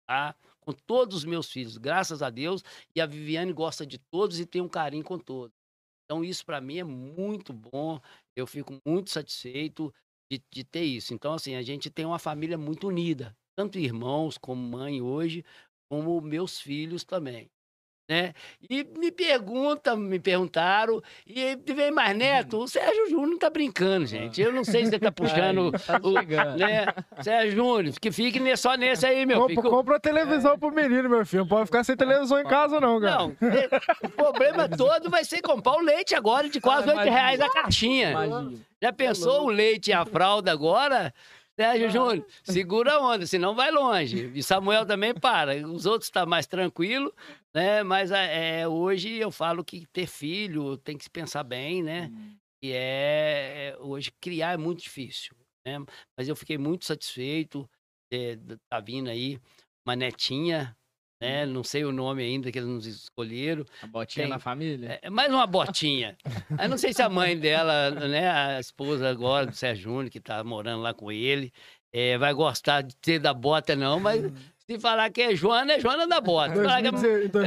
Tá? 0.07 0.35
Com 0.59 0.71
todos 0.71 1.17
os 1.17 1.25
meus 1.25 1.51
filhos, 1.51 1.77
graças 1.77 2.21
a 2.21 2.29
Deus, 2.29 2.63
e 2.95 3.01
a 3.01 3.05
Viviane 3.05 3.51
gosta 3.51 3.85
de 3.85 3.97
todos 3.97 4.39
e 4.39 4.45
tem 4.45 4.61
um 4.61 4.69
carinho 4.69 5.03
com 5.03 5.17
todos. 5.17 5.55
Então, 6.05 6.23
isso 6.23 6.45
para 6.45 6.61
mim 6.61 6.77
é 6.77 6.83
muito 6.83 7.53
bom, 7.53 7.99
eu 8.35 8.45
fico 8.45 8.77
muito 8.85 9.09
satisfeito 9.09 9.93
de, 10.31 10.41
de 10.51 10.63
ter 10.63 10.83
isso. 10.83 11.13
Então, 11.13 11.33
assim, 11.33 11.55
a 11.55 11.61
gente 11.61 11.89
tem 11.89 12.05
uma 12.05 12.19
família 12.19 12.57
muito 12.57 12.87
unida, 12.87 13.35
tanto 13.57 13.79
irmãos 13.79 14.37
como 14.37 14.61
mãe 14.61 15.01
hoje, 15.01 15.43
como 15.89 16.21
meus 16.21 16.59
filhos 16.59 17.03
também. 17.03 17.49
Né? 18.11 18.33
E 18.69 18.85
me 18.97 19.09
perguntam, 19.09 19.95
me 19.95 20.19
perguntaram, 20.19 21.01
e 21.25 21.55
vem 21.73 21.91
mais 21.91 22.13
neto, 22.13 22.57
o 22.57 22.67
Sérgio 22.67 23.09
Júnior 23.09 23.39
tá 23.39 23.49
brincando, 23.49 24.05
gente. 24.05 24.41
Eu 24.41 24.51
não 24.51 24.65
sei 24.65 24.83
se 24.85 24.89
ele 24.95 24.99
tá 24.99 25.13
puxando, 25.15 25.71
Aí, 25.73 25.79
tá 25.79 25.99
o- 26.03 26.57
né? 26.57 26.87
Sérgio 27.21 27.55
Júnior, 27.55 27.93
que 28.01 28.11
fique 28.11 28.57
só 28.57 28.75
nesse 28.75 29.05
aí, 29.05 29.25
meu 29.25 29.39
Compra, 29.39 29.55
filho. 29.55 29.69
compra 29.69 29.97
televisão 29.97 30.59
pro 30.59 30.73
menino, 30.73 31.07
meu 31.09 31.25
filho. 31.25 31.43
Não 31.43 31.47
pode 31.47 31.67
ficar 31.67 31.85
sem 31.85 31.95
televisão 31.95 32.37
em 32.41 32.43
casa, 32.43 32.81
não, 32.81 32.99
cara. 32.99 33.17
Não, 33.17 33.29
e- 33.29 34.05
o 34.05 34.09
problema 34.09 34.67
todo 34.77 35.09
vai 35.09 35.23
ser 35.23 35.39
comprar 35.41 35.75
o 35.77 35.81
leite 35.81 36.13
agora 36.13 36.49
de 36.49 36.59
quase 36.59 36.89
Ah, 36.89 36.95
8 36.97 37.09
reais 37.09 37.39
a 37.39 37.49
caixinha. 37.49 38.11
Imagina. 38.11 38.53
Já 38.81 38.91
pensou 38.91 39.45
o 39.45 39.49
leite 39.49 39.91
e 39.91 39.93
a 39.93 40.03
fralda 40.05 40.51
agora? 40.51 41.13
Sérgio 41.59 41.89
Júnior, 41.91 42.25
segura 42.43 42.93
a 42.93 42.99
onda, 42.99 43.25
senão 43.27 43.53
vai 43.53 43.71
longe. 43.71 44.31
E 44.33 44.41
Samuel 44.41 44.85
também 44.85 45.13
para. 45.13 45.55
Os 45.67 45.85
outros 45.85 46.07
estão 46.07 46.25
mais 46.25 46.47
tranquilo, 46.47 47.13
né? 47.53 47.83
Mas 47.83 48.09
é, 48.11 48.67
hoje 48.67 49.15
eu 49.17 49.29
falo 49.31 49.63
que 49.63 49.85
ter 49.87 50.07
filho 50.07 50.77
tem 50.77 50.97
que 50.97 51.03
se 51.03 51.09
pensar 51.09 51.43
bem, 51.43 51.83
né? 51.83 52.09
E 52.63 52.71
é, 52.71 53.73
é- 53.73 53.77
hoje 53.79 54.11
criar 54.21 54.53
é 54.53 54.57
muito 54.57 54.81
difícil, 54.81 55.35
né? 55.65 55.77
Mas 56.17 56.27
eu 56.27 56.35
fiquei 56.35 56.57
muito 56.57 56.85
satisfeito. 56.85 57.69
É, 58.13 58.37
tá 58.69 58.79
vindo 58.79 59.09
aí 59.09 59.39
uma 59.87 59.95
netinha, 59.95 60.75
né? 61.21 61.45
Não 61.45 61.63
sei 61.63 61.85
o 61.85 61.91
nome 61.91 62.23
ainda 62.23 62.51
que 62.51 62.57
eles 62.57 62.67
nos 62.67 62.85
escolheram. 62.87 63.63
A 63.83 63.87
botinha 63.87 64.25
Tem. 64.25 64.29
na 64.29 64.39
família? 64.39 64.99
É 65.01 65.09
mais 65.09 65.31
uma 65.31 65.45
botinha. 65.45 66.17
Eu 66.59 66.67
não 66.67 66.77
sei 66.77 66.91
se 66.93 67.01
a 67.01 67.09
mãe 67.09 67.37
dela, 67.37 67.91
né, 67.91 68.29
a 68.29 68.59
esposa 68.59 69.07
agora 69.07 69.45
do 69.45 69.55
Sérgio 69.55 69.83
Júnior, 69.83 70.09
que 70.09 70.19
tá 70.19 70.43
morando 70.43 70.81
lá 70.81 70.93
com 70.93 71.11
ele, 71.11 71.53
eh, 71.93 72.17
vai 72.17 72.33
gostar 72.33 72.81
de 72.81 72.95
ter 72.95 73.19
da 73.19 73.33
bota, 73.33 73.75
não, 73.75 73.99
mas 73.99 74.23
se 74.65 74.79
falar 74.79 75.09
que 75.11 75.21
é 75.21 75.35
Joana, 75.35 75.73
é 75.73 75.79
Joana 75.79 76.07
da 76.07 76.19
bota. 76.19 76.53
Que 76.53 76.59
é- 76.59 76.63
2016, 76.63 77.25
então, 77.25 77.41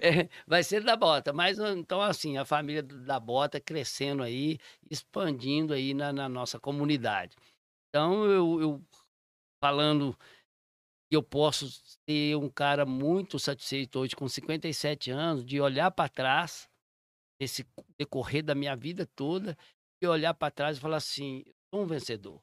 é, 0.00 0.28
vai 0.46 0.64
ser 0.64 0.82
da 0.82 0.96
bota. 0.96 1.32
Mas 1.32 1.58
então, 1.58 2.02
assim, 2.02 2.36
a 2.36 2.44
família 2.44 2.82
da 2.82 3.20
bota 3.20 3.60
crescendo 3.60 4.22
aí, 4.22 4.58
expandindo 4.90 5.72
aí 5.72 5.94
na, 5.94 6.12
na 6.12 6.28
nossa 6.28 6.58
comunidade. 6.58 7.36
Então, 7.88 8.24
eu, 8.24 8.60
eu 8.60 8.82
falando 9.62 10.16
eu 11.16 11.22
posso 11.22 11.68
ser 12.08 12.36
um 12.36 12.48
cara 12.50 12.84
muito 12.86 13.38
satisfeito 13.38 13.98
hoje, 13.98 14.16
com 14.16 14.28
57 14.28 15.10
anos, 15.10 15.44
de 15.44 15.60
olhar 15.60 15.90
para 15.90 16.08
trás, 16.08 16.68
esse 17.40 17.66
decorrer 17.98 18.44
da 18.44 18.54
minha 18.54 18.76
vida 18.76 19.06
toda, 19.16 19.56
e 20.02 20.06
olhar 20.06 20.34
para 20.34 20.50
trás 20.52 20.78
e 20.78 20.80
falar 20.80 20.98
assim: 20.98 21.44
sou 21.72 21.82
um 21.84 21.86
vencedor. 21.86 22.40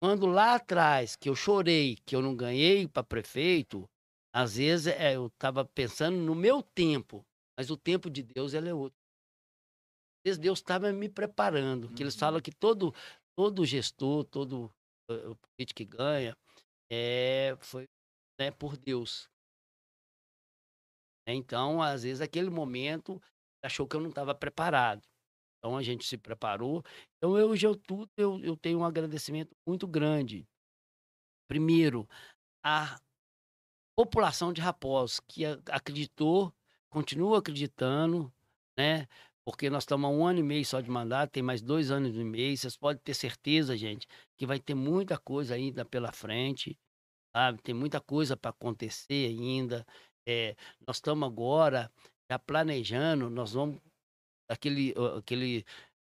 Quando 0.00 0.26
lá 0.26 0.54
atrás, 0.54 1.16
que 1.16 1.28
eu 1.28 1.34
chorei, 1.34 1.96
que 2.06 2.14
eu 2.14 2.22
não 2.22 2.36
ganhei 2.36 2.86
para 2.86 3.02
prefeito, 3.02 3.88
às 4.32 4.56
vezes 4.56 4.86
é, 4.86 5.16
eu 5.16 5.26
estava 5.26 5.64
pensando 5.64 6.16
no 6.18 6.34
meu 6.34 6.62
tempo, 6.62 7.24
mas 7.58 7.70
o 7.70 7.76
tempo 7.76 8.08
de 8.08 8.22
Deus 8.22 8.54
ele 8.54 8.68
é 8.68 8.74
outro. 8.74 8.96
Às 10.20 10.30
vezes 10.30 10.38
Deus 10.38 10.58
estava 10.58 10.92
me 10.92 11.08
preparando, 11.08 11.88
que 11.94 12.02
eles 12.02 12.14
Uhum. 12.14 12.20
falam 12.20 12.40
que 12.40 12.52
todo, 12.52 12.92
todo 13.36 13.64
gestor, 13.64 14.24
todo 14.24 14.70
eh, 15.10 15.28
o 15.28 15.36
político 15.36 15.78
que 15.78 15.84
ganha, 15.84 16.36
é, 16.90 17.56
foi 17.60 17.84
né, 18.38 18.50
por 18.50 18.76
Deus. 18.76 19.28
Então, 21.26 21.82
às 21.82 22.02
vezes, 22.04 22.20
aquele 22.20 22.48
momento, 22.48 23.20
achou 23.62 23.86
que 23.86 23.96
eu 23.96 24.00
não 24.00 24.08
estava 24.08 24.34
preparado. 24.34 25.02
Então, 25.58 25.76
a 25.76 25.82
gente 25.82 26.06
se 26.06 26.16
preparou. 26.16 26.82
Então, 27.16 27.32
hoje, 27.32 27.66
eu, 27.66 27.76
tudo, 27.76 28.08
eu, 28.16 28.40
eu 28.42 28.56
tenho 28.56 28.78
um 28.78 28.84
agradecimento 28.84 29.54
muito 29.66 29.86
grande. 29.86 30.46
Primeiro, 31.48 32.08
a 32.64 32.98
população 33.98 34.52
de 34.52 34.60
Raposo, 34.60 35.20
que 35.28 35.44
acreditou, 35.70 36.54
continua 36.88 37.38
acreditando, 37.38 38.32
né? 38.78 39.06
Porque 39.44 39.68
nós 39.68 39.82
estamos 39.82 40.08
há 40.08 40.12
um 40.12 40.26
ano 40.26 40.38
e 40.38 40.42
meio 40.42 40.64
só 40.64 40.80
de 40.80 40.90
mandato, 40.90 41.32
tem 41.32 41.42
mais 41.42 41.60
dois 41.60 41.90
anos 41.90 42.14
e 42.14 42.24
meio. 42.24 42.56
Vocês 42.56 42.76
podem 42.76 43.02
ter 43.02 43.14
certeza, 43.14 43.76
gente, 43.76 44.06
que 44.38 44.46
vai 44.46 44.60
ter 44.60 44.74
muita 44.74 45.18
coisa 45.18 45.54
ainda 45.54 45.84
pela 45.84 46.12
frente, 46.12 46.78
sabe? 47.36 47.60
Tem 47.62 47.74
muita 47.74 48.00
coisa 48.00 48.36
para 48.36 48.50
acontecer 48.50 49.26
ainda. 49.28 49.84
É, 50.26 50.54
nós 50.86 50.96
estamos 50.96 51.28
agora 51.28 51.90
já 52.30 52.38
planejando, 52.38 53.28
nós 53.28 53.52
vamos 53.52 53.80
aquele 54.48 54.94
aquele 55.16 55.64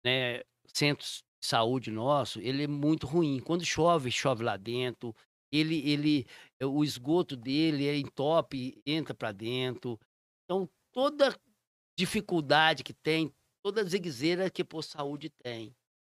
né, 0.05 0.43
centro 0.75 1.05
de 1.07 1.25
saúde 1.47 1.91
nosso, 1.91 2.41
ele 2.41 2.65
é 2.65 2.67
muito 2.67 3.07
ruim. 3.07 3.41
Quando 3.41 3.65
chove, 3.65 4.11
chove 4.11 4.43
lá 4.45 4.57
dentro. 4.57 5.15
Ele 5.53 5.89
ele 5.89 6.27
o 6.63 6.83
esgoto 6.85 7.37
dele 7.37 7.87
é 7.87 7.97
entope, 7.97 8.83
entra 8.85 9.15
para 9.15 9.31
dentro. 9.33 9.99
Então 10.45 10.69
toda 10.93 11.39
dificuldade 11.97 12.83
que 12.83 12.93
tem, 12.93 13.33
toda 13.65 13.85
ziguezeira 13.85 14.51
que 14.51 14.65
por 14.65 14.83
saúde 14.83 15.31
tem, 15.31 15.75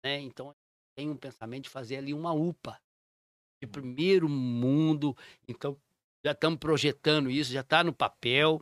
né? 0.05 0.21
Então 0.21 0.55
tem 0.97 1.11
um 1.11 1.17
pensamento 1.17 1.65
de 1.65 1.71
fazer 1.71 1.99
ali 1.99 2.15
uma 2.15 2.33
UPA 2.33 2.81
de 3.63 3.69
primeiro 3.69 4.29
mundo. 4.29 5.17
Então 5.47 5.79
já 6.25 6.33
estamos 6.33 6.59
projetando 6.59 7.31
isso, 7.31 7.53
já 7.53 7.61
está 7.61 7.85
no 7.85 7.93
papel. 7.93 8.61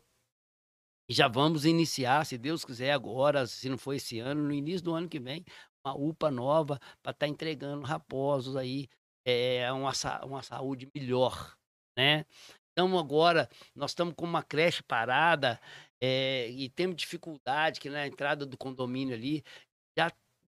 E 1.08 1.12
já 1.12 1.28
vamos 1.28 1.66
iniciar, 1.66 2.24
se 2.24 2.38
Deus 2.38 2.64
quiser, 2.64 2.92
agora, 2.92 3.46
se 3.46 3.68
não 3.68 3.76
for 3.76 3.92
esse 3.92 4.18
ano, 4.18 4.42
no 4.42 4.52
início 4.52 4.82
do 4.82 4.94
ano 4.94 5.06
que 5.06 5.20
vem, 5.20 5.44
uma 5.84 5.94
UPA 5.94 6.30
nova 6.30 6.80
para 7.02 7.12
estar 7.12 7.28
entregando 7.28 7.84
raposos 7.84 8.56
aí, 8.56 8.88
é, 9.26 9.70
uma, 9.70 9.92
uma 10.24 10.42
saúde 10.42 10.88
melhor, 10.94 11.54
né? 11.96 12.24
Então 12.72 12.98
agora, 12.98 13.48
nós 13.74 13.90
estamos 13.90 14.14
com 14.16 14.24
uma 14.24 14.42
creche 14.42 14.82
parada 14.82 15.60
é, 16.02 16.48
e 16.48 16.70
temos 16.70 16.96
dificuldade 16.96 17.80
que 17.80 17.90
na 17.90 18.06
entrada 18.06 18.46
do 18.46 18.56
condomínio 18.56 19.14
ali, 19.14 19.44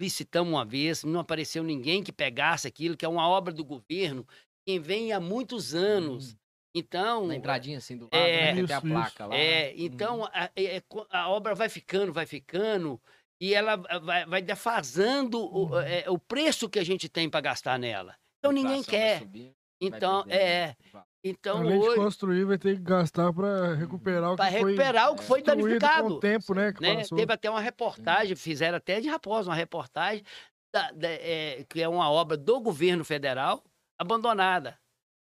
licitamos 0.00 0.52
uma 0.52 0.64
vez, 0.64 1.04
não 1.04 1.20
apareceu 1.20 1.62
ninguém 1.62 2.02
que 2.02 2.12
pegasse 2.12 2.66
aquilo, 2.68 2.96
que 2.96 3.04
é 3.04 3.08
uma 3.08 3.28
obra 3.28 3.52
do 3.52 3.64
governo, 3.64 4.26
quem 4.66 4.78
vem 4.78 5.12
há 5.12 5.20
muitos 5.20 5.74
anos. 5.74 6.32
Hum. 6.34 6.36
Então, 6.74 7.26
Na 7.26 7.34
entradinha 7.34 7.78
assim 7.78 7.96
do 7.96 8.04
lado, 8.04 8.14
É, 8.16 8.54
né? 8.54 8.60
que 8.62 8.66
tem 8.66 8.76
a 8.76 8.78
isso, 8.78 8.86
placa 8.88 9.26
lá. 9.26 9.36
é, 9.36 9.74
então 9.76 10.24
a, 10.26 10.50
é- 10.54 10.82
a 11.10 11.28
obra 11.28 11.54
vai 11.54 11.68
ficando, 11.68 12.12
vai 12.12 12.26
ficando, 12.26 13.00
e 13.40 13.54
ela 13.54 13.76
vai, 13.76 14.26
vai 14.26 14.42
defasando 14.42 15.40
o, 15.40 15.70
Uhum. 15.70 15.80
é, 15.80 16.08
o 16.10 16.18
preço 16.18 16.68
que 16.68 16.78
a 16.78 16.84
gente 16.84 17.08
tem 17.08 17.28
para 17.28 17.40
gastar 17.40 17.78
nela. 17.78 18.14
Então 18.38 18.50
A 18.50 18.54
ninguém 18.54 18.82
quer. 18.82 19.20
vai 19.20 19.54
Então, 19.80 20.24
é. 20.28 20.76
Então, 21.24 21.58
Além 21.58 21.80
de 21.80 21.86
hoje, 21.86 21.96
construir, 21.96 22.44
vai 22.44 22.56
ter 22.58 22.76
que 22.76 22.82
gastar 22.82 23.32
pra 23.32 23.74
recuperar 23.74 24.30
o 24.32 24.36
que 24.36 24.36
para 24.36 24.50
foi 24.52 24.60
recuperar 24.70 25.10
o 25.12 25.16
que 25.16 25.24
foi 25.24 25.42
destruído 25.42 25.80
com 25.80 25.86
danificado. 25.86 26.14
o 26.14 26.20
tempo, 26.20 26.54
né? 26.54 26.72
Que 26.72 26.80
né? 26.80 26.96
passou. 26.96 27.18
Teve 27.18 27.32
até 27.32 27.50
uma 27.50 27.60
reportagem, 27.60 28.36
fizeram 28.36 28.76
até 28.76 29.00
de 29.00 29.08
Raposa, 29.08 29.50
uma 29.50 29.56
reportagem, 29.56 30.22
da- 30.72 30.92
da- 30.92 31.08
é, 31.08 31.64
que 31.68 31.82
é 31.82 31.88
uma 31.88 32.08
obra 32.10 32.36
do 32.36 32.60
governo 32.60 33.04
federal, 33.04 33.64
abandonada. 34.00 34.78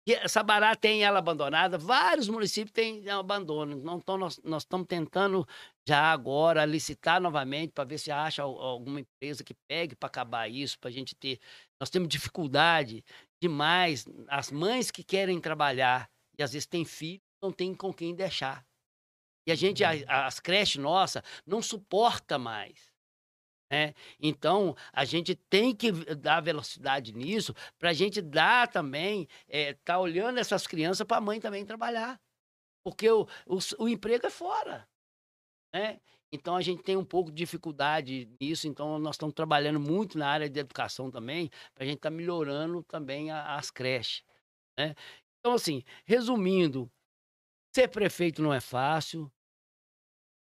E 0.08 0.28
Sabará 0.28 0.74
tem 0.74 1.04
ela 1.04 1.18
abandonada, 1.18 1.78
vários 1.78 2.28
municípios 2.28 2.72
têm 2.72 3.08
abandono. 3.08 3.76
Nós, 3.76 4.38
nós 4.42 4.62
estamos 4.62 4.86
tentando 4.86 5.46
já 5.86 6.10
agora 6.12 6.64
licitar 6.64 7.20
novamente 7.20 7.72
para 7.72 7.84
ver 7.84 7.98
se 7.98 8.10
acha 8.10 8.42
al- 8.42 8.58
alguma 8.60 9.00
empresa 9.00 9.44
que 9.44 9.54
pegue 9.68 9.94
para 9.94 10.08
acabar 10.08 10.48
isso, 10.48 10.78
para 10.78 10.88
a 10.90 10.92
gente 10.92 11.14
ter. 11.14 11.38
Nós 11.78 11.90
temos 11.90 12.08
dificuldade 12.08 13.04
demais. 13.42 14.06
As 14.28 14.50
mães 14.50 14.90
que 14.90 15.02
querem 15.04 15.40
trabalhar 15.40 16.10
e 16.38 16.42
às 16.42 16.52
vezes 16.52 16.66
têm 16.66 16.84
filhos, 16.84 17.22
não 17.42 17.52
tem 17.52 17.74
com 17.74 17.92
quem 17.92 18.14
deixar. 18.14 18.64
E 19.46 19.52
a 19.52 19.54
gente, 19.54 19.82
a- 19.84 20.26
as 20.26 20.38
creches 20.40 20.76
nossas, 20.82 21.22
não 21.46 21.62
suporta 21.62 22.38
mais. 22.38 22.90
Né? 23.72 23.94
Então, 24.18 24.74
a 24.92 25.04
gente 25.04 25.34
tem 25.34 25.74
que 25.74 25.92
dar 26.16 26.40
velocidade 26.40 27.12
nisso 27.14 27.54
para 27.78 27.90
a 27.90 27.92
gente 27.92 28.20
dar 28.20 28.68
também, 28.68 29.28
eh, 29.48 29.74
tá 29.84 29.98
olhando 29.98 30.38
essas 30.38 30.66
crianças 30.66 31.06
para 31.06 31.18
a 31.18 31.20
mãe 31.20 31.40
também 31.40 31.64
trabalhar. 31.64 32.20
Porque 32.84 33.08
o, 33.10 33.26
o, 33.46 33.58
o 33.78 33.88
emprego 33.88 34.26
é 34.26 34.30
fora. 34.30 34.88
Né? 35.74 36.00
Então, 36.32 36.54
a 36.54 36.62
gente 36.62 36.82
tem 36.82 36.96
um 36.96 37.04
pouco 37.04 37.30
de 37.30 37.36
dificuldade 37.36 38.28
nisso. 38.40 38.68
Então, 38.68 38.98
nós 38.98 39.16
estamos 39.16 39.34
trabalhando 39.34 39.80
muito 39.80 40.16
na 40.16 40.28
área 40.28 40.48
de 40.48 40.60
educação 40.60 41.10
também, 41.10 41.50
para 41.74 41.84
a 41.84 41.86
gente 41.86 41.96
estar 41.96 42.10
melhorando 42.10 42.82
também 42.84 43.30
a- 43.30 43.56
as 43.56 43.70
creches. 43.70 44.22
Né? 44.78 44.94
Então, 45.40 45.54
assim, 45.54 45.82
resumindo, 46.04 46.90
ser 47.74 47.88
prefeito 47.88 48.42
não 48.42 48.52
é 48.54 48.60
fácil. 48.60 49.30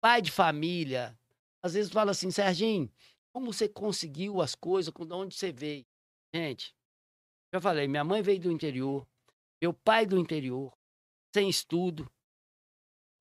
Pai 0.02 0.22
de 0.22 0.32
família, 0.32 1.18
às 1.62 1.74
vezes 1.74 1.92
fala 1.92 2.12
assim, 2.12 2.32
Serginho, 2.32 2.92
como 3.34 3.54
você 3.54 3.68
conseguiu 3.68 4.42
as 4.42 4.56
coisas, 4.56 4.94
de 4.94 5.14
onde 5.14 5.36
você 5.36 5.52
veio? 5.52 5.86
Gente, 6.34 6.76
já 7.54 7.60
falei, 7.60 7.88
minha 7.88 8.04
mãe 8.04 8.22
veio 8.22 8.40
do 8.40 8.52
interior, 8.52 9.08
meu 9.62 9.74
pai 9.74 10.06
do 10.06 10.18
interior, 10.18 10.74
sem 11.34 11.50
estudo. 11.50 12.10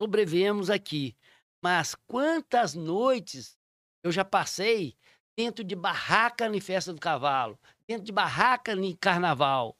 Sobrevivemos 0.00 0.70
aqui. 0.70 1.16
Mas 1.62 1.94
quantas 2.06 2.74
noites 2.74 3.56
eu 4.02 4.12
já 4.12 4.24
passei 4.24 4.96
dentro 5.36 5.64
de 5.64 5.74
barraca 5.74 6.46
em 6.46 6.60
festa 6.60 6.92
do 6.92 7.00
cavalo, 7.00 7.58
dentro 7.86 8.04
de 8.04 8.12
barraca 8.12 8.72
em 8.72 8.96
carnaval. 8.96 9.76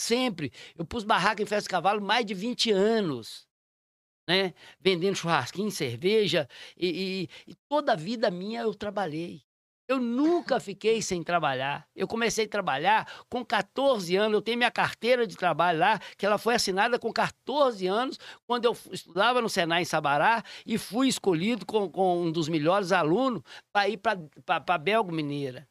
Sempre. 0.00 0.52
Eu 0.74 0.84
pus 0.84 1.04
barraca 1.04 1.42
em 1.42 1.46
festa 1.46 1.68
do 1.68 1.72
cavalo 1.72 2.00
mais 2.02 2.24
de 2.26 2.34
20 2.34 2.70
anos. 2.70 3.46
Né? 4.28 4.54
Vendendo 4.80 5.16
churrasquinho, 5.16 5.70
cerveja. 5.70 6.48
E, 6.76 7.24
e- 7.46 7.52
e 7.52 7.54
toda 7.68 7.92
a 7.92 7.96
vida 7.96 8.30
minha 8.30 8.62
eu 8.62 8.74
trabalhei. 8.74 9.42
Eu 9.88 10.00
nunca 10.00 10.58
fiquei 10.58 11.00
sem 11.00 11.22
trabalhar. 11.22 11.88
Eu 11.94 12.08
comecei 12.08 12.44
a 12.44 12.48
trabalhar 12.48 13.24
com 13.28 13.44
14 13.44 14.16
anos. 14.16 14.34
Eu 14.34 14.42
tenho 14.42 14.58
minha 14.58 14.70
carteira 14.70 15.26
de 15.26 15.36
trabalho 15.36 15.78
lá, 15.78 16.00
que 16.18 16.26
ela 16.26 16.38
foi 16.38 16.56
assinada 16.56 16.98
com 16.98 17.12
14 17.12 17.86
anos, 17.86 18.18
quando 18.46 18.64
eu 18.64 18.76
estudava 18.90 19.40
no 19.40 19.48
Senai 19.48 19.82
em 19.82 19.84
Sabará 19.84 20.42
e 20.64 20.76
fui 20.76 21.06
escolhido 21.06 21.64
com, 21.64 21.88
com 21.88 22.22
um 22.22 22.32
dos 22.32 22.48
melhores 22.48 22.90
alunos 22.90 23.42
para 23.72 23.88
ir 23.88 23.98
para 23.98 24.18
a 24.46 24.78
Belga 24.78 25.12
Mineira. 25.12 25.68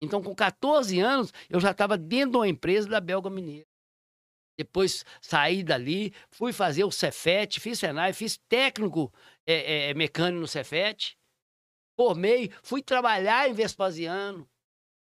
Então, 0.00 0.22
com 0.22 0.32
14 0.34 1.00
anos, 1.00 1.32
eu 1.50 1.58
já 1.58 1.72
estava 1.72 1.98
dentro 1.98 2.32
de 2.32 2.36
uma 2.36 2.48
empresa 2.48 2.88
da 2.88 3.00
Belga 3.00 3.28
Mineira. 3.28 3.66
Depois 4.56 5.04
saí 5.20 5.64
dali, 5.64 6.12
fui 6.30 6.52
fazer 6.52 6.84
o 6.84 6.90
Cefet, 6.92 7.58
fiz 7.58 7.80
Senai, 7.80 8.12
fiz 8.12 8.38
técnico 8.48 9.12
eh, 9.46 9.90
eh, 9.90 9.94
mecânico 9.94 10.40
no 10.40 10.48
Cefet 10.48 11.18
formei, 11.98 12.52
fui 12.62 12.80
trabalhar 12.80 13.50
em 13.50 13.52
Vespasiano. 13.52 14.48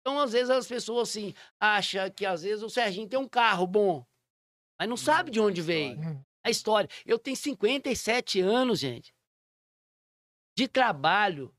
Então, 0.00 0.18
às 0.18 0.32
vezes, 0.32 0.48
as 0.48 0.66
pessoas 0.66 1.10
assim, 1.10 1.34
acham 1.60 2.10
que 2.10 2.24
às 2.24 2.42
vezes 2.42 2.62
o 2.62 2.70
Serginho 2.70 3.06
tem 3.06 3.18
um 3.18 3.28
carro 3.28 3.66
bom, 3.66 4.06
mas 4.78 4.88
não 4.88 4.96
sabe 4.96 5.30
de 5.30 5.38
onde 5.38 5.60
veio. 5.60 5.98
A 6.42 6.48
história. 6.48 6.88
Eu 7.04 7.18
tenho 7.18 7.36
57 7.36 8.40
anos, 8.40 8.78
gente, 8.78 9.14
de 10.56 10.66
trabalho. 10.66 11.54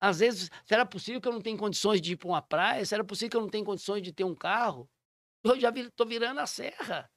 Às 0.00 0.18
vezes, 0.18 0.50
será 0.64 0.84
possível 0.84 1.20
que 1.20 1.28
eu 1.28 1.32
não 1.32 1.40
tenha 1.40 1.56
condições 1.56 2.00
de 2.00 2.14
ir 2.14 2.16
para 2.16 2.28
uma 2.28 2.42
praia? 2.42 2.84
Será 2.84 3.04
possível 3.04 3.30
que 3.30 3.36
eu 3.36 3.40
não 3.42 3.48
tenha 3.48 3.64
condições 3.64 4.02
de 4.02 4.12
ter 4.12 4.24
um 4.24 4.34
carro? 4.34 4.90
Eu 5.44 5.60
já 5.60 5.70
estou 5.70 6.04
virando 6.04 6.40
a 6.40 6.46
serra. 6.46 7.08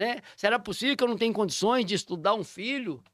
Né? 0.00 0.22
Será 0.34 0.58
possível 0.58 0.96
que 0.96 1.04
eu 1.04 1.08
não 1.08 1.18
tenha 1.18 1.32
condições 1.32 1.84
de 1.84 1.94
estudar 1.94 2.34
um 2.34 2.42
filho? 2.42 3.04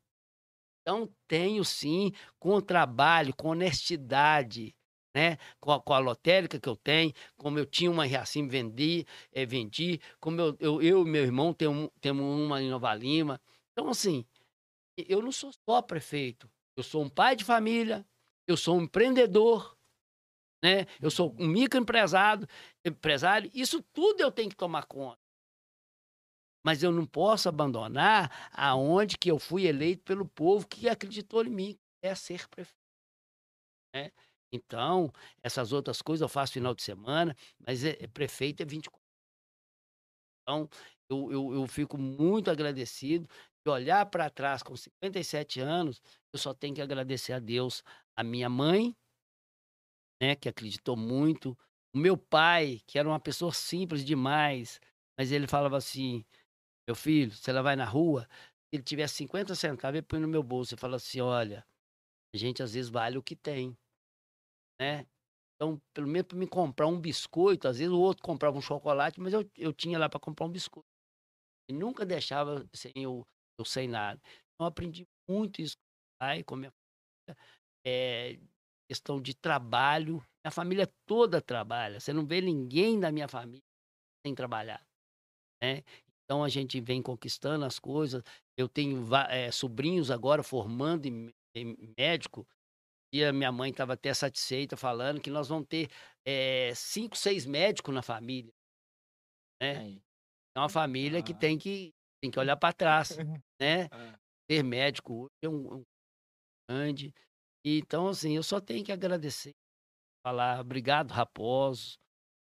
Então, 0.90 1.08
tenho 1.28 1.64
sim, 1.64 2.10
com 2.36 2.60
trabalho, 2.60 3.32
com 3.36 3.50
honestidade, 3.50 4.74
né? 5.14 5.38
Com 5.60 5.70
a, 5.70 5.80
com 5.80 5.94
a 5.94 6.00
lotérica 6.00 6.58
que 6.58 6.68
eu 6.68 6.74
tenho, 6.74 7.12
como 7.36 7.60
eu 7.60 7.64
tinha 7.64 7.88
uma 7.88 8.04
Reacim, 8.04 8.48
vendi, 8.48 9.06
eh, 9.32 9.46
vendi, 9.46 10.00
como 10.18 10.40
eu, 10.40 10.56
eu, 10.58 10.82
eu 10.82 11.06
e 11.06 11.08
meu 11.08 11.22
irmão 11.22 11.54
temos, 11.54 11.90
temos 12.00 12.24
uma 12.24 12.60
em 12.60 12.68
Nova 12.68 12.92
Lima. 12.92 13.40
Então, 13.70 13.88
assim, 13.88 14.26
eu 14.96 15.22
não 15.22 15.30
sou 15.30 15.52
só 15.52 15.80
prefeito, 15.80 16.50
eu 16.76 16.82
sou 16.82 17.04
um 17.04 17.08
pai 17.08 17.36
de 17.36 17.44
família, 17.44 18.04
eu 18.48 18.56
sou 18.56 18.76
um 18.76 18.82
empreendedor, 18.82 19.78
né? 20.60 20.86
Eu 21.00 21.10
sou 21.12 21.36
um 21.38 21.46
microempresário, 21.46 22.48
empresário, 22.84 23.48
isso 23.54 23.80
tudo 23.92 24.20
eu 24.22 24.32
tenho 24.32 24.50
que 24.50 24.56
tomar 24.56 24.86
conta 24.86 25.19
mas 26.64 26.82
eu 26.82 26.92
não 26.92 27.06
posso 27.06 27.48
abandonar 27.48 28.50
aonde 28.52 29.18
que 29.18 29.30
eu 29.30 29.38
fui 29.38 29.66
eleito 29.66 30.02
pelo 30.04 30.26
povo 30.28 30.66
que 30.66 30.88
acreditou 30.88 31.44
em 31.44 31.50
mim, 31.50 31.72
que 31.74 32.08
é 32.08 32.14
ser 32.14 32.48
prefeito. 32.48 32.76
né? 33.94 34.10
Então, 34.52 35.12
essas 35.42 35.72
outras 35.72 36.02
coisas 36.02 36.22
eu 36.22 36.28
faço 36.28 36.54
final 36.54 36.74
de 36.74 36.82
semana, 36.82 37.36
mas 37.64 37.84
é, 37.84 37.96
é 38.00 38.06
prefeito 38.06 38.62
é 38.62 38.66
24. 38.66 39.00
Então, 40.42 40.68
eu, 41.08 41.32
eu, 41.32 41.54
eu 41.54 41.66
fico 41.66 41.96
muito 41.96 42.50
agradecido 42.50 43.28
de 43.64 43.70
olhar 43.70 44.06
para 44.06 44.30
trás 44.30 44.62
com 44.62 44.74
57 44.76 45.60
anos, 45.60 46.00
eu 46.32 46.38
só 46.38 46.54
tenho 46.54 46.74
que 46.74 46.82
agradecer 46.82 47.32
a 47.32 47.38
Deus, 47.38 47.82
a 48.16 48.24
minha 48.24 48.48
mãe, 48.48 48.96
né, 50.20 50.34
que 50.34 50.48
acreditou 50.48 50.96
muito, 50.96 51.56
o 51.94 51.98
meu 51.98 52.16
pai, 52.16 52.80
que 52.86 52.98
era 52.98 53.08
uma 53.08 53.20
pessoa 53.20 53.52
simples 53.52 54.04
demais, 54.04 54.80
mas 55.18 55.30
ele 55.30 55.46
falava 55.46 55.76
assim, 55.76 56.24
meu 56.90 56.94
filho, 56.96 57.30
se 57.30 57.48
ela 57.48 57.62
vai 57.62 57.76
na 57.76 57.84
rua, 57.84 58.28
se 58.68 58.76
ele 58.76 58.82
tiver 58.82 59.06
50 59.06 59.54
centavos, 59.54 59.96
ele 59.96 60.06
põe 60.06 60.18
no 60.18 60.26
meu 60.26 60.42
bolso 60.42 60.74
e 60.74 60.76
fala 60.76 60.96
assim: 60.96 61.20
olha, 61.20 61.64
a 62.34 62.36
gente 62.36 62.62
às 62.62 62.74
vezes 62.74 62.90
vale 62.90 63.16
o 63.16 63.22
que 63.22 63.36
tem. 63.36 63.78
Né? 64.80 65.06
Então, 65.54 65.80
pelo 65.94 66.08
menos 66.08 66.26
para 66.26 66.38
me 66.38 66.48
comprar 66.48 66.88
um 66.88 67.00
biscoito, 67.00 67.68
às 67.68 67.78
vezes 67.78 67.92
o 67.92 68.00
outro 68.00 68.24
comprava 68.24 68.58
um 68.58 68.62
chocolate, 68.62 69.20
mas 69.20 69.32
eu, 69.32 69.48
eu 69.56 69.72
tinha 69.72 69.98
lá 69.98 70.08
para 70.08 70.18
comprar 70.18 70.46
um 70.46 70.50
biscoito. 70.50 70.88
E 71.68 71.72
nunca 71.72 72.04
deixava 72.04 72.66
sem 72.74 72.92
eu, 72.96 73.24
eu 73.58 73.64
sem 73.64 73.86
nada. 73.86 74.20
Então, 74.54 74.66
aprendi 74.66 75.06
muito 75.28 75.62
isso 75.62 75.76
com 75.76 75.84
meu 75.84 76.18
pai, 76.18 76.42
com 76.42 76.56
minha 76.56 76.72
família. 76.72 77.44
É, 77.86 78.40
questão 78.88 79.20
de 79.20 79.32
trabalho. 79.34 80.24
Minha 80.44 80.50
família 80.50 80.92
toda 81.06 81.40
trabalha. 81.40 82.00
Você 82.00 82.12
não 82.12 82.26
vê 82.26 82.40
ninguém 82.40 82.98
da 82.98 83.12
minha 83.12 83.28
família 83.28 83.62
sem 84.26 84.34
trabalhar. 84.34 84.84
Né? 85.62 85.84
Então 86.30 86.44
a 86.44 86.48
gente 86.48 86.80
vem 86.80 87.02
conquistando 87.02 87.64
as 87.64 87.80
coisas. 87.80 88.22
Eu 88.56 88.68
tenho 88.68 89.04
eh, 89.30 89.50
sobrinhos 89.50 90.12
agora 90.12 90.44
formando 90.44 91.06
em, 91.06 91.34
em 91.56 91.92
médico. 91.98 92.46
E 93.12 93.24
a 93.24 93.32
minha 93.32 93.50
mãe 93.50 93.72
estava 93.72 93.94
até 93.94 94.14
satisfeita 94.14 94.76
falando 94.76 95.20
que 95.20 95.28
nós 95.28 95.48
vamos 95.48 95.66
ter 95.66 95.90
eh, 96.24 96.72
cinco, 96.76 97.16
seis 97.16 97.44
médicos 97.44 97.92
na 97.92 98.00
família. 98.00 98.52
Né? 99.60 100.00
É 100.56 100.60
uma 100.60 100.68
família 100.68 101.20
que 101.20 101.32
Ah. 101.32 101.36
tem 101.36 101.58
que, 101.58 101.90
tem 102.22 102.30
que 102.30 102.38
olhar 102.38 102.56
para 102.56 102.72
trás. 102.72 103.08
né? 103.60 103.88
Ah. 103.90 104.16
Ser 104.48 104.62
médico 104.62 105.24
hoje 105.24 105.30
é 105.42 105.48
um, 105.48 105.78
um 105.78 105.82
grande. 106.70 107.12
Então, 107.66 108.06
assim, 108.06 108.36
eu 108.36 108.44
só 108.44 108.60
tenho 108.60 108.84
que 108.84 108.92
agradecer. 108.92 109.50
Falar 110.24 110.60
obrigado, 110.60 111.10
Raposo 111.10 111.98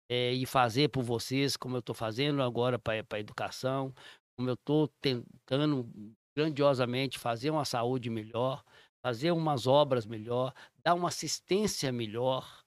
eh, 0.09 0.33
e 0.35 0.47
fazer 0.47 0.89
por 0.89 1.03
vocês, 1.03 1.57
como 1.57 1.77
eu 1.77 1.81
estou 1.81 1.95
fazendo 1.95 2.43
agora 2.43 2.79
para 2.79 3.05
a 3.11 3.19
educação, 3.19 3.95
como 4.37 4.49
eu 4.51 4.55
estou 4.55 4.89
tentando 5.01 5.89
grandiosamente 6.37 7.19
fazer 7.19 7.51
uma 7.51 7.65
saúde 7.65 8.11
melhor, 8.11 8.65
fazer 9.05 9.31
umas 9.31 9.67
obras 9.67 10.07
melhor, 10.07 10.53
dar 10.85 10.95
uma 10.95 11.09
assistência 11.09 11.93
melhor, 11.93 12.65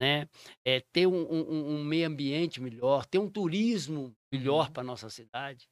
né? 0.00 0.28
É, 0.64 0.80
ter 0.92 1.06
um, 1.06 1.22
um, 1.30 1.74
um 1.80 1.84
meio 1.84 2.06
ambiente 2.06 2.60
melhor, 2.60 3.04
ter 3.06 3.18
um 3.18 3.30
turismo 3.30 4.14
melhor 4.32 4.66
Uhum. 4.68 4.72
para 4.72 4.82
nossa 4.84 5.10
cidade. 5.10 5.68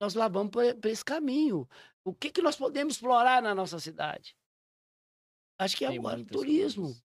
Nós 0.00 0.14
lá 0.14 0.28
vamos 0.28 0.50
para 0.50 0.90
esse 0.90 1.04
caminho. 1.04 1.68
O 2.04 2.14
que, 2.14 2.30
que 2.30 2.42
nós 2.42 2.56
podemos 2.56 2.94
explorar 2.94 3.42
na 3.42 3.54
nossa 3.54 3.78
cidade? 3.78 4.34
Acho 5.58 5.76
que 5.76 5.84
é 5.84 5.88
agora 5.88 6.24
turismo, 6.24 6.84
coisas. 6.84 7.02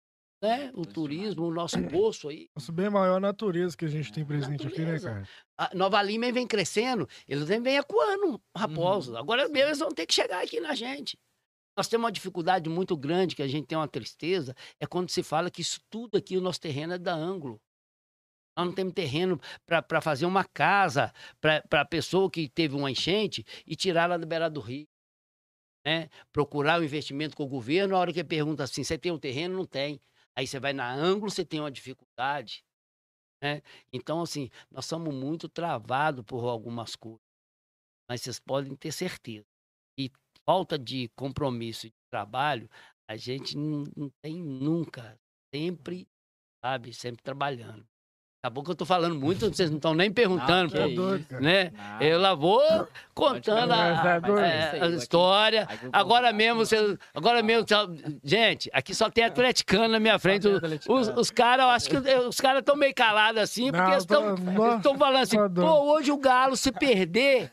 Né? 0.41 0.55
O 0.55 0.81
Impressionante. 0.81 0.93
turismo, 0.93 1.45
o 1.45 1.53
nosso 1.53 1.81
poço 1.83 2.29
aí. 2.29 2.49
Nosso 2.55 2.71
bem 2.71 2.89
maior 2.89 3.21
natureza 3.21 3.77
que 3.77 3.85
a 3.85 3.87
gente 3.87 4.11
tem 4.11 4.25
presente 4.25 4.65
aqui, 4.65 4.81
né, 4.81 4.99
cara? 4.99 5.27
A 5.57 5.75
Nova 5.75 6.01
Lima 6.01 6.31
vem 6.31 6.47
crescendo, 6.47 7.07
eles 7.27 7.43
vêm 7.43 7.61
vem 7.61 7.77
acuando 7.77 8.41
raposos. 8.57 9.13
Uhum. 9.13 9.19
Agora 9.19 9.47
mesmo 9.47 9.69
eles 9.69 9.79
vão 9.79 9.89
ter 9.89 10.07
que 10.07 10.13
chegar 10.13 10.43
aqui 10.43 10.59
na 10.59 10.73
gente. 10.73 11.17
Nós 11.77 11.87
temos 11.87 12.05
uma 12.05 12.11
dificuldade 12.11 12.69
muito 12.69 12.97
grande, 12.97 13.35
que 13.35 13.43
a 13.43 13.47
gente 13.47 13.67
tem 13.67 13.77
uma 13.77 13.87
tristeza, 13.87 14.55
é 14.79 14.85
quando 14.85 15.09
se 15.09 15.23
fala 15.23 15.49
que 15.49 15.61
isso 15.61 15.79
tudo 15.89 16.17
aqui, 16.17 16.35
o 16.35 16.41
nosso 16.41 16.59
terreno 16.59 16.93
é 16.93 16.97
da 16.97 17.13
ângulo. 17.13 17.61
Nós 18.57 18.67
não 18.67 18.73
temos 18.73 18.93
terreno 18.93 19.39
para 19.65 20.01
fazer 20.01 20.25
uma 20.25 20.43
casa 20.43 21.13
para 21.39 21.63
a 21.71 21.85
pessoa 21.85 22.29
que 22.29 22.49
teve 22.49 22.75
uma 22.75 22.91
enchente 22.91 23.45
e 23.65 23.75
tirá-la 23.75 24.17
da 24.17 24.25
beira 24.25 24.49
do 24.49 24.59
rio. 24.59 24.87
Né? 25.85 26.09
Procurar 26.31 26.79
o 26.79 26.83
investimento 26.83 27.35
com 27.35 27.43
o 27.43 27.47
governo, 27.47 27.95
a 27.95 27.99
hora 27.99 28.11
que 28.11 28.23
pergunta 28.23 28.63
assim, 28.63 28.83
você 28.83 28.97
tem 28.97 29.11
um 29.11 29.17
terreno? 29.17 29.55
Não 29.55 29.65
tem. 29.65 30.01
Aí 30.37 30.47
você 30.47 30.59
vai 30.59 30.73
na 30.73 30.91
ângulo, 30.93 31.29
você 31.29 31.45
tem 31.45 31.59
uma 31.59 31.71
dificuldade. 31.71 32.63
Né? 33.43 33.61
Então, 33.91 34.21
assim, 34.21 34.49
nós 34.69 34.85
somos 34.85 35.13
muito 35.13 35.49
travados 35.49 36.23
por 36.25 36.45
algumas 36.45 36.95
coisas. 36.95 37.21
Mas 38.09 38.21
vocês 38.21 38.39
podem 38.39 38.75
ter 38.75 38.91
certeza. 38.91 39.45
E 39.97 40.11
falta 40.45 40.77
de 40.77 41.09
compromisso 41.15 41.87
e 41.87 41.89
de 41.89 41.97
trabalho, 42.09 42.69
a 43.09 43.15
gente 43.15 43.57
não, 43.57 43.83
não 43.95 44.09
tem 44.21 44.41
nunca. 44.41 45.19
Sempre, 45.53 46.07
sabe, 46.63 46.93
sempre 46.93 47.21
trabalhando. 47.23 47.85
Acabou 48.43 48.63
que 48.63 48.71
eu 48.71 48.75
tô 48.75 48.85
falando 48.85 49.13
muito, 49.13 49.53
vocês 49.53 49.69
não 49.69 49.77
estão 49.77 49.93
nem 49.93 50.11
perguntando, 50.11 50.71
que 50.73 50.95
pô, 50.95 51.11
Tá 51.11 51.25
cara. 51.29 51.41
né? 51.43 51.71
Nada. 51.77 52.03
Eu 52.03 52.19
lá 52.19 52.33
vou 52.33 52.87
contando 53.13 53.71
a, 53.71 53.75
a- 53.75 54.83
a- 54.83 54.87
história. 54.95 55.67
Agora 55.93 56.33
mesmo, 56.33 56.65
vocês, 56.65 56.97
agora 57.13 57.43
mesmo, 57.43 57.67
gente, 58.23 58.67
aqui 58.73 58.95
só 58.95 59.11
tem 59.11 59.25
atleticano 59.25 59.89
na 59.89 59.99
minha 59.99 60.17
frente. 60.17 60.47
Os, 60.89 61.07
os, 61.09 61.29
caras, 61.29 61.65
eu 61.65 61.69
acho 61.69 61.89
que 61.91 61.97
os 62.27 62.41
caras 62.41 62.61
estão 62.61 62.75
meio 62.75 62.95
calados 62.95 63.39
assim, 63.39 63.65
porque 63.65 63.77
Não, 63.77 63.91
eles 63.91 64.77
estão 64.77 64.97
falando 64.97 65.21
assim, 65.21 65.37
pô, 65.53 65.93
hoje 65.93 66.11
o 66.11 66.17
Galo 66.17 66.57
se 66.57 66.71
perder, 66.71 67.51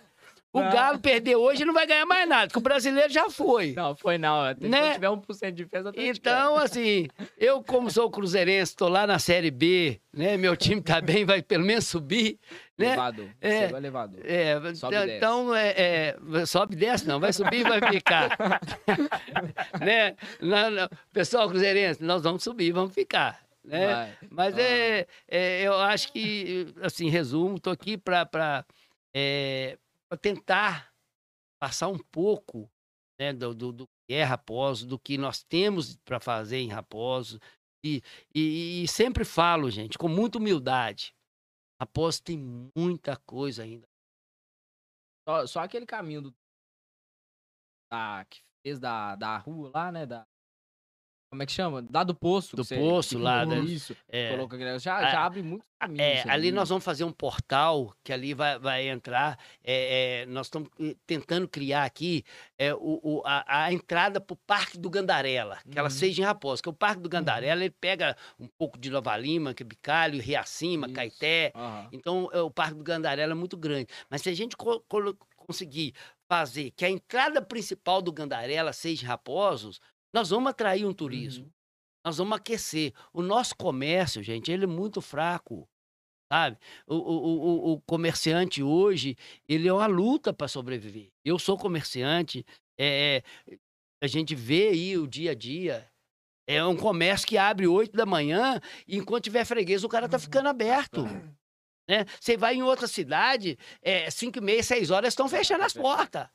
o. 0.59 0.73
Galo 0.73 0.99
perder 0.99 1.37
hoje 1.37 1.65
não 1.65 1.75
vai 1.75 1.87
ganhar 1.87 2.07
mais 2.07 2.29
nada, 2.29 2.47
porque 2.47 2.59
o 2.59 2.63
brasileiro 2.63 3.13
já 3.13 3.29
foi. 3.31 3.73
Não, 3.77 3.95
foi 3.97 4.19
não. 4.19 4.43
Se 4.55 4.69
Né? 4.69 4.93
tiver 4.95 5.09
1% 5.09 5.51
de 5.53 5.65
defesa, 5.65 5.93
tá 5.93 6.01
Então, 6.03 6.57
assim, 6.57 7.09
eu 7.39 7.63
como 7.63 7.91
sou 7.91 8.11
cruzeirense, 8.11 8.77
tô 8.77 8.89
lá 8.89 9.07
na 9.07 9.19
Série 9.19 9.51
B, 9.51 10.01
né? 10.13 10.37
Meu 10.37 10.57
time 10.57 10.81
tá 10.81 11.01
bem, 11.01 11.25
vai 11.25 11.43
pelo 11.43 11.65
menos 11.65 11.87
subir, 11.87 12.39
né? 12.77 12.87
Elevador. 12.89 13.29
É. 13.41 13.49
É. 13.55 13.71
elevador. 13.71 14.21
É, 14.25 14.75
Sobe 14.75 14.97
e 14.97 15.17
então, 15.17 15.55
é, 15.55 15.75
é, 15.77 16.47
sobe 16.47 16.75
e 16.75 16.79
desce, 16.79 17.07
não, 17.07 17.19
vai 17.21 17.33
subir 17.33 17.61
e 17.61 17.63
vai 17.65 17.81
ficar. 17.93 18.37
né? 19.81 20.15
Não, 20.41 20.71
não. 20.71 20.89
Pessoal 21.13 21.49
cruzeirense, 21.49 22.03
nós 22.03 22.23
vamos 22.23 22.43
subir, 22.43 22.73
vamos 22.73 22.95
ficar. 22.95 23.41
Né? 23.65 23.87
Vai. 23.95 24.13
Mas 24.31 24.55
Ah. 24.57 24.63
é, 24.63 25.07
é, 25.29 25.63
eu 25.63 25.75
acho 25.75 26.11
que, 26.13 26.69
assim, 26.81 27.11
resumo, 27.11 27.59
tô 27.61 27.69
aqui 27.71 27.99
para 27.99 28.65
tentar 30.17 30.95
passar 31.61 31.89
um 31.89 31.99
pouco 31.99 32.71
né, 33.19 33.33
do, 33.33 33.55
do, 33.55 33.73
do 33.73 33.87
que 33.87 34.15
é 34.15 34.23
Raposo, 34.23 34.87
do 34.87 34.99
que 34.99 35.19
nós 35.19 35.43
temos 35.43 35.97
para 35.97 36.21
fazer 36.21 36.59
em 36.59 36.69
Raposo. 36.69 37.39
E, 37.85 38.03
e, 38.35 38.83
e 38.83 38.89
sempre 38.89 39.25
falo, 39.25 39.71
gente, 39.71 39.99
com 39.99 40.09
muita 40.09 40.39
humildade. 40.39 41.15
Raposo 41.81 42.23
tem 42.23 42.39
muita 42.77 43.17
coisa 43.17 43.63
ainda. 43.63 43.87
Só, 45.29 45.47
só 45.47 45.61
aquele 45.61 45.87
caminho 45.87 46.23
do. 46.23 46.35
Da, 47.91 48.25
que 48.29 48.41
fez 48.63 48.79
da, 48.79 49.15
da 49.15 49.39
rua 49.39 49.71
lá, 49.75 49.93
né? 49.93 50.07
Da, 50.07 50.27
como 51.31 51.43
é 51.43 51.47
que 51.47 51.53
chama? 51.53 51.83
Da 51.83 52.03
do 52.03 52.15
poço. 52.15 52.57
Do 52.57 52.65
poço 52.65 53.19
lá, 53.19 53.45
né? 53.45 53.59
Isso. 53.61 53.95
É, 54.09 54.31
Coloca, 54.31 54.59
já, 54.79 55.11
já 55.11 55.25
abre 55.25 55.43
muitos 55.43 55.69
caminhos. 55.79 56.01
É, 56.01 56.25
ali 56.31 56.51
nós 56.51 56.69
vamos 56.71 56.83
fazer 56.85 57.05
um 57.05 57.13
portal 57.13 57.95
que 58.03 58.13
ali 58.13 58.33
vai, 58.33 58.59
vai 58.59 58.89
entrar. 58.89 59.39
é, 59.63 60.23
é, 60.23 60.27
nós 60.27 60.47
estamos 60.47 60.71
eh, 60.81 60.97
tentando 61.07 61.47
criar 61.47 61.85
aqui 61.85 62.25
é, 62.59 62.73
o, 62.75 62.99
o- 63.03 63.23
a, 63.27 63.65
a 63.65 63.73
entrada 63.73 64.21
para 64.21 64.33
o 64.33 64.39
Parque 64.47 64.79
do 64.79 64.89
Gandarela, 64.89 65.59
que 65.71 65.79
ela 65.79 65.89
Uhum. 65.89 65.95
seja 65.95 66.23
em 66.23 66.25
Raposa. 66.25 66.63
Que 66.63 66.69
o 66.69 66.73
Parque 66.73 67.03
do 67.03 67.09
Gandarela 67.09 67.63
ele 67.63 67.75
pega 67.79 68.17
um 68.41 68.47
pouco 68.47 68.79
de 68.79 68.89
Nova 68.89 69.15
Lima, 69.17 69.53
que 69.53 69.63
é 69.63 69.67
Bicalho, 69.67 70.21
Riacima, 70.23 70.87
Isso. 70.87 70.95
Caeté. 70.95 71.53
Aham. 71.55 71.89
Então 71.93 72.31
é, 72.33 72.41
o 72.41 72.51
Parque 72.51 72.75
do 72.75 72.83
Gandarela 72.83 73.33
é 73.33 73.37
muito 73.37 73.57
grande. 73.57 73.89
Mas 74.09 74.23
se 74.23 74.31
a 74.31 74.35
gente 74.35 74.57
co- 74.57 74.83
conseguir 75.37 75.93
fazer 76.27 76.71
que 76.73 76.85
a 76.85 76.91
entrada 76.91 77.41
principal 77.43 78.01
do 78.03 78.13
Gandarela 78.13 78.73
seja 78.73 79.05
em 79.05 79.09
Raposos, 79.09 79.79
nós 80.13 80.31
vamos 80.31 80.51
atrair 80.51 80.87
um 80.87 80.93
turismo 80.93 81.45
Uhum. 81.45 81.51
nós 82.05 82.19
vamos 82.19 82.37
aquecer. 82.37 82.93
O 83.13 83.23
nosso 83.23 83.57
comércio, 83.57 84.23
gente, 84.23 84.51
ele 84.51 84.65
é 84.65 84.67
muito 84.67 85.01
fraco, 85.01 85.69
sabe? 86.33 86.57
O, 86.87 86.95
o, 86.95 87.25
o, 87.27 87.73
o 87.73 87.81
comerciante 87.83 88.63
hoje, 88.63 89.17
ele 89.49 89.69
é 89.69 89.73
uma 89.73 89.87
luta 89.87 90.33
para 90.33 90.49
sobreviver. 90.49 91.11
Eu 91.25 91.39
sou 91.39 91.57
comerciante, 91.59 92.45
é, 92.79 93.23
a 94.03 94.07
gente 94.07 94.35
vê 94.35 94.69
aí 94.69 94.97
o 94.97 95.07
dia 95.07 95.33
a 95.33 95.35
dia. 95.35 95.91
É 96.47 96.65
um 96.65 96.77
comércio 96.77 97.27
que 97.29 97.37
abre 97.37 97.67
8 97.67 97.95
da 97.95 98.07
manhã 98.07 98.59
e 98.87 98.97
enquanto 98.97 99.25
tiver 99.25 99.45
freguês, 99.45 99.85
o 99.85 99.89
cara 99.89 100.09
tá 100.09 100.19
ficando 100.19 100.49
aberto. 100.49 101.05
Né? 101.87 102.05
Você 102.21 102.37
vai 102.37 102.55
em 102.55 102.63
outra 102.63 102.87
cidade, 102.87 103.59
é, 103.83 104.11
5 104.11 104.39
e 104.39 104.41
meia, 104.41 104.63
6 104.63 104.91
horas, 104.91 105.13
estão 105.13 105.29
fechando 105.29 105.65
as 105.65 105.73
portas. 105.75 106.27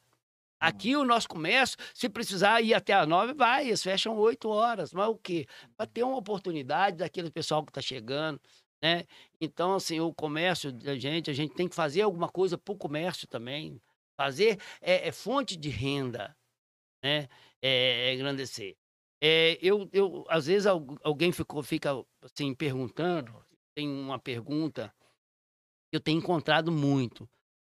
Aqui 0.64 0.95
o 0.95 1.03
nosso 1.03 1.28
comércio, 1.28 1.78
se 1.93 2.07
precisar 2.07 2.61
ir 2.61 2.74
até 2.74 2.93
as 2.93 3.05
nove, 3.05 3.34
vai, 3.34 3.68
eles 3.68 3.84
fecham 3.84 4.18
oito 4.18 4.47
horas. 4.47 4.93
Mas 4.93 5.09
o 5.09 5.18
quê? 5.18 5.45
Para 5.76 5.86
ter 5.86 6.03
uma 6.03 6.16
oportunidade 6.16 6.95
daquele 6.99 7.30
pessoal 7.30 7.66
que 7.66 7.70
está 7.70 7.82
chegando, 7.82 8.39
né? 8.82 9.03
Então, 9.41 9.76
assim, 9.76 9.99
o 9.99 10.14
comércio 10.14 10.72
da 10.72 10.95
gente, 10.95 11.30
a 11.30 11.34
gente 11.34 11.53
tem 11.53 11.68
que 11.68 11.76
fazer 11.76 12.03
alguma 12.03 12.30
coisa 12.30 12.57
para 12.57 12.74
o 12.74 12.78
comércio 12.78 13.28
também. 13.28 13.78
Fazer 14.16 14.57
é, 14.82 15.09
é 15.09 15.11
fonte 15.11 15.57
de 15.57 15.68
renda, 15.68 16.34
né? 17.03 17.28
É, 17.61 18.11
é 18.11 18.14
engrandecer. 18.14 18.78
É, 19.22 19.57
eu, 19.61 19.89
eu, 19.91 20.24
às 20.30 20.45
vezes 20.45 20.66
al- 20.66 20.97
alguém 21.03 21.34
ficou, 21.34 21.61
fica 21.61 21.89
assim, 22.22 22.55
perguntando, 22.55 23.34
tem 23.76 23.89
uma 23.89 24.18
pergunta 24.18 24.93
que 25.91 25.97
eu 25.97 25.99
tenho 25.99 26.20
encontrado 26.20 26.72
muito. 26.72 27.30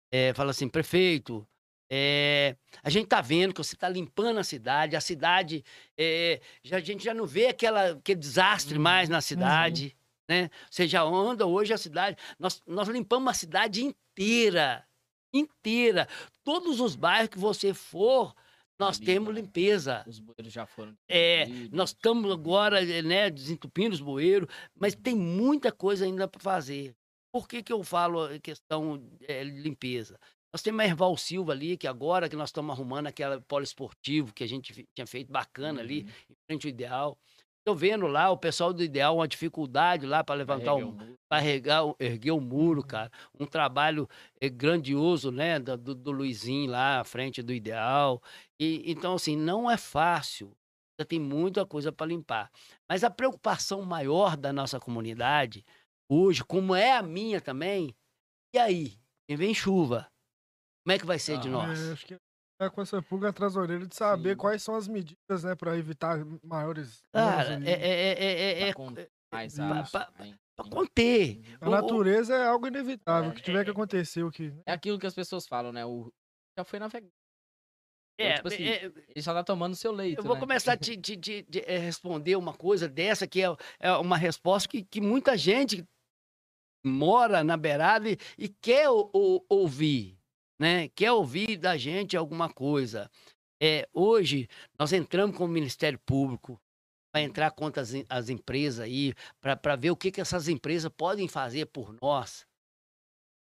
É, 0.09 0.33
fala 0.33 0.51
assim, 0.51 0.69
prefeito, 0.69 1.45
é, 1.89 2.55
a 2.83 2.89
gente 2.89 3.07
tá 3.07 3.21
vendo 3.21 3.53
que 3.53 3.63
você 3.63 3.75
tá 3.75 3.87
limpando 3.87 4.39
a 4.39 4.43
cidade, 4.43 4.95
a 4.95 5.01
cidade, 5.01 5.63
é, 5.97 6.41
já, 6.63 6.77
a 6.77 6.79
gente 6.79 7.03
já 7.03 7.13
não 7.13 7.25
vê 7.25 7.47
aquela, 7.47 7.91
aquele 7.91 8.19
desastre 8.19 8.77
Uhum, 8.77 8.83
mais 8.83 9.09
na 9.09 9.21
cidade, 9.21 9.95
né? 10.29 10.49
Você 10.69 10.87
já 10.87 11.01
anda 11.01 11.45
hoje 11.45 11.73
a 11.73 11.77
cidade, 11.77 12.17
nós, 12.37 12.61
nós 12.67 12.87
limpamos 12.89 13.29
a 13.29 13.33
cidade 13.33 13.83
inteira, 13.83 14.85
inteira. 15.33 16.07
Todos 16.43 16.79
os 16.79 16.95
bairros 16.95 17.29
que 17.29 17.39
você 17.39 17.73
for, 17.73 18.33
nós 18.79 18.97
Limpa, 18.97 19.05
temos 19.05 19.33
né? 19.33 19.41
limpeza. 19.41 20.03
Os 20.07 20.19
bueiros 20.19 20.53
já 20.53 20.65
foram. 20.65 20.95
É, 21.09 21.45
nós 21.71 21.89
estamos 21.89 22.31
agora, 22.31 22.83
eh, 22.83 23.01
né, 23.01 23.29
desentupindo 23.29 23.93
os 23.95 24.01
bueiros, 24.01 24.47
mas 24.75 24.93
tem 24.95 25.15
muita 25.15 25.71
coisa 25.71 26.05
ainda 26.05 26.27
para 26.27 26.41
fazer. 26.41 26.95
Por 27.31 27.47
que, 27.47 27.63
que 27.63 27.73
eu 27.73 27.83
falo 27.83 28.27
questão 28.39 29.01
eh, 29.21 29.43
limpeza? 29.43 30.19
Nós 30.53 30.61
temos 30.61 30.81
a 30.81 30.85
Erval 30.85 31.15
Silva 31.17 31.51
ali, 31.51 31.77
que 31.77 31.87
agora 31.87 32.29
que 32.29 32.35
nós 32.35 32.49
estamos 32.49 32.73
arrumando 32.73 33.07
aquela 33.07 33.39
poliesportivo 33.41 34.33
que 34.33 34.43
a 34.43 34.47
gente 34.47 34.85
tinha 34.95 35.05
feito 35.05 35.31
bacana 35.31 35.81
ali, 35.81 36.03
Uhum. 36.03 36.09
em 36.31 36.35
frente 36.49 36.67
ao 36.67 36.69
Ideal. 36.69 37.17
Estou 37.59 37.75
vendo 37.75 38.07
lá 38.07 38.29
o 38.31 38.37
pessoal 38.37 38.71
do 38.73 38.81
Ideal, 38.81 39.17
uma 39.17 39.27
dificuldade 39.27 40.05
lá 40.05 40.23
para 40.23 40.35
levantar 40.35 40.73
um, 40.75 40.89
o 40.89 40.91
muro. 40.93 41.13
para 41.29 41.45
erguer, 41.99 42.31
o- 42.31 42.39
muro, 42.39 42.81
cara. 42.81 43.11
Um 43.37 43.45
trabalho 43.45 44.07
eh, 44.39 44.47
grandioso, 44.47 45.31
né, 45.31 45.59
do, 45.59 45.75
do, 45.77 45.93
do 45.93 46.11
Luizinho 46.11 46.71
lá 46.71 47.01
à 47.01 47.03
frente 47.03 47.41
do 47.43 47.53
Ideal. 47.53 48.21
E, 48.59 48.89
então, 48.89 49.15
assim, 49.15 49.35
não 49.35 49.69
é 49.69 49.75
fácil. 49.75 50.53
Ainda 50.97 51.05
tem 51.07 51.19
muita 51.19 51.65
coisa 51.65 51.91
para 51.91 52.07
limpar. 52.07 52.49
Mas 52.89 53.03
a 53.03 53.09
preocupação 53.09 53.81
maior 53.83 54.37
da 54.37 54.53
nossa 54.53 54.79
comunidade, 54.79 55.63
hoje, 56.09 56.45
como 56.45 56.73
é 56.73 56.93
a 56.93 57.03
minha 57.03 57.41
também, 57.41 57.93
e 58.55 58.57
aí? 58.59 58.97
E 59.29 59.35
vem 59.35 59.53
chuva. 59.53 60.07
Como 60.87 60.95
é 60.95 60.99
que 60.99 61.05
vai 61.05 61.19
ser 61.19 61.37
de 61.37 61.49
Ah, 61.49 61.51
nós? 61.51 61.77
É, 61.77 61.91
acho 61.91 62.05
que 62.05 62.15
tá 62.57 62.69
com 62.69 62.81
essa 62.81 63.01
pulga 63.01 63.27
atrás 63.27 63.55
da 63.55 63.59
orelha 63.59 63.85
de 63.85 63.93
saber 63.93 64.29
Sim. 64.29 64.37
quais 64.37 64.63
são 64.63 64.73
as 64.73 64.87
medidas, 64.87 65.43
né, 65.43 65.53
pra 65.53 65.77
evitar 65.77 66.17
maiores. 66.41 67.03
Cara, 67.11 67.59
é, 67.65 67.71
é, 67.71 68.13
é, 68.13 68.61
é, 68.61 68.69
é, 68.69 68.73
mais 69.29 69.57
né? 69.57 69.83
pra 70.55 70.69
conter. 70.71 71.41
A 71.59 71.69
natureza 71.69 72.33
é 72.33 72.47
algo 72.47 72.67
inevitável. 72.67 73.31
O 73.31 73.33
que 73.33 73.41
tiver 73.41 73.65
que 73.65 73.69
é- 73.69 73.73
acontecer, 73.73 74.23
o 74.23 74.31
que. 74.31 74.53
É 74.65 74.71
aquilo 74.71 74.97
que 74.97 75.05
as 75.05 75.13
pessoas 75.13 75.45
falam, 75.45 75.73
né? 75.73 75.85
O... 75.85 76.09
Já 76.57 76.63
foi 76.63 76.79
navegado. 76.79 77.11
É, 78.17 78.35
tipo 78.35 78.47
assim, 78.47 78.63
é, 78.63 78.85
ele 78.85 79.21
só 79.21 79.33
tá 79.33 79.43
tomando 79.43 79.75
seu 79.75 79.91
leite. 79.91 80.19
Eu 80.19 80.23
vou 80.23 80.35
né? 80.35 80.39
começar 80.39 80.71
a 80.71 80.77
te, 80.77 80.95
te, 80.95 81.17
te, 81.17 81.43
te, 81.43 81.63
eh, 81.67 81.79
responder 81.79 82.37
uma 82.37 82.53
coisa 82.53 82.87
dessa, 82.87 83.27
que 83.27 83.43
é, 83.43 83.47
é 83.77 83.91
uma 83.91 84.15
resposta 84.15 84.69
que, 84.69 84.83
que 84.83 85.01
muita 85.01 85.37
gente 85.37 85.85
mora 86.81 87.43
na 87.43 87.57
beirada 87.57 88.09
e, 88.09 88.17
e 88.37 88.47
quer 88.47 88.89
o, 88.89 89.09
o, 89.13 89.45
ouvir, 89.49 90.16
né? 90.59 90.89
Quer 90.89 91.11
ouvir 91.11 91.57
da 91.57 91.77
gente 91.77 92.17
alguma 92.17 92.51
coisa. 92.51 93.09
É, 93.61 93.87
hoje, 93.93 94.47
nós 94.77 94.93
entramos 94.93 95.35
com 95.35 95.45
o 95.45 95.47
Ministério 95.47 95.99
Público 95.99 96.59
para 97.11 97.21
entrar 97.21 97.51
contra 97.51 97.81
as, 97.81 97.91
as 98.09 98.29
empresas 98.29 98.81
aí, 98.81 99.13
para 99.41 99.75
ver 99.75 99.91
o 99.91 99.95
que, 99.95 100.11
que 100.11 100.21
essas 100.21 100.47
empresas 100.47 100.91
podem 100.95 101.27
fazer 101.27 101.65
por 101.67 101.95
nós. 102.01 102.45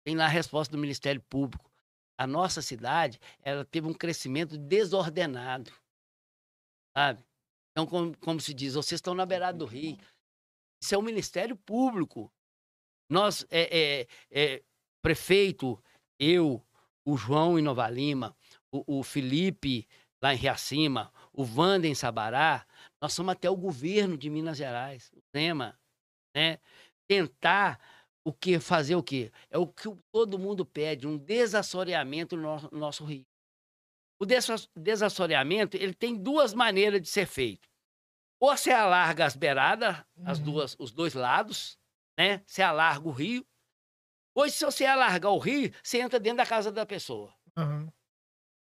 Tem 0.04 0.16
lá 0.16 0.24
a 0.24 0.28
resposta 0.28 0.72
do 0.72 0.78
Ministério 0.78 1.20
Público 1.28 1.70
a 2.18 2.26
nossa 2.26 2.62
cidade 2.62 3.20
ela 3.42 3.64
teve 3.64 3.86
um 3.86 3.94
crescimento 3.94 4.56
desordenado, 4.56 5.70
sabe? 6.96 7.24
Então, 7.72 7.86
como, 7.86 8.16
como 8.18 8.40
se 8.40 8.54
diz, 8.54 8.74
vocês 8.74 8.98
estão 8.98 9.14
na 9.14 9.26
beirada 9.26 9.58
do 9.58 9.66
rio. 9.66 9.98
Isso 10.82 10.94
é 10.94 10.98
o 10.98 11.02
Ministério 11.02 11.56
Público. 11.56 12.32
Nós, 13.10 13.46
é, 13.50 14.00
é, 14.00 14.08
é 14.30 14.62
prefeito, 15.02 15.82
eu, 16.18 16.65
o 17.06 17.16
João 17.16 17.58
em 17.58 17.62
Nova 17.62 17.88
Lima, 17.88 18.36
o, 18.70 18.98
o 18.98 19.02
Felipe 19.02 19.88
lá 20.20 20.34
em 20.34 20.36
Riacima, 20.36 21.12
o 21.32 21.44
Wanda 21.44 21.86
em 21.86 21.94
Sabará, 21.94 22.66
nós 23.00 23.12
somos 23.12 23.32
até 23.32 23.48
o 23.48 23.56
governo 23.56 24.16
de 24.18 24.28
Minas 24.28 24.56
Gerais, 24.58 25.12
o 25.14 25.22
tema, 25.32 25.78
né? 26.34 26.58
Tentar 27.08 27.78
o 28.24 28.32
que 28.32 28.58
fazer 28.58 28.96
o 28.96 29.02
quê? 29.02 29.30
É 29.48 29.56
o 29.56 29.68
que 29.68 29.88
todo 30.10 30.38
mundo 30.38 30.66
pede, 30.66 31.06
um 31.06 31.16
desassoreamento 31.16 32.36
no 32.36 32.42
nosso, 32.42 32.68
no 32.72 32.78
nosso 32.78 33.04
rio. 33.04 33.24
O 34.18 34.26
desassoreamento, 34.74 35.76
ele 35.76 35.94
tem 35.94 36.16
duas 36.16 36.52
maneiras 36.52 37.00
de 37.00 37.08
ser 37.08 37.26
feito. 37.26 37.68
Ou 38.40 38.56
você 38.56 38.70
alarga 38.70 39.24
as 39.24 39.36
beiradas, 39.36 40.02
as 40.24 40.38
uhum. 40.38 40.44
duas, 40.44 40.76
os 40.78 40.90
dois 40.90 41.14
lados, 41.14 41.78
né? 42.18 42.42
Você 42.46 42.62
alarga 42.62 43.06
o 43.06 43.12
rio. 43.12 43.46
Ou 44.36 44.48
se 44.50 44.62
você 44.62 44.84
alargar 44.84 45.32
o 45.32 45.38
rio, 45.38 45.72
você 45.82 45.98
entra 45.98 46.20
dentro 46.20 46.36
da 46.36 46.46
casa 46.46 46.70
da 46.70 46.84
pessoa. 46.84 47.34
Uhum. 47.56 47.90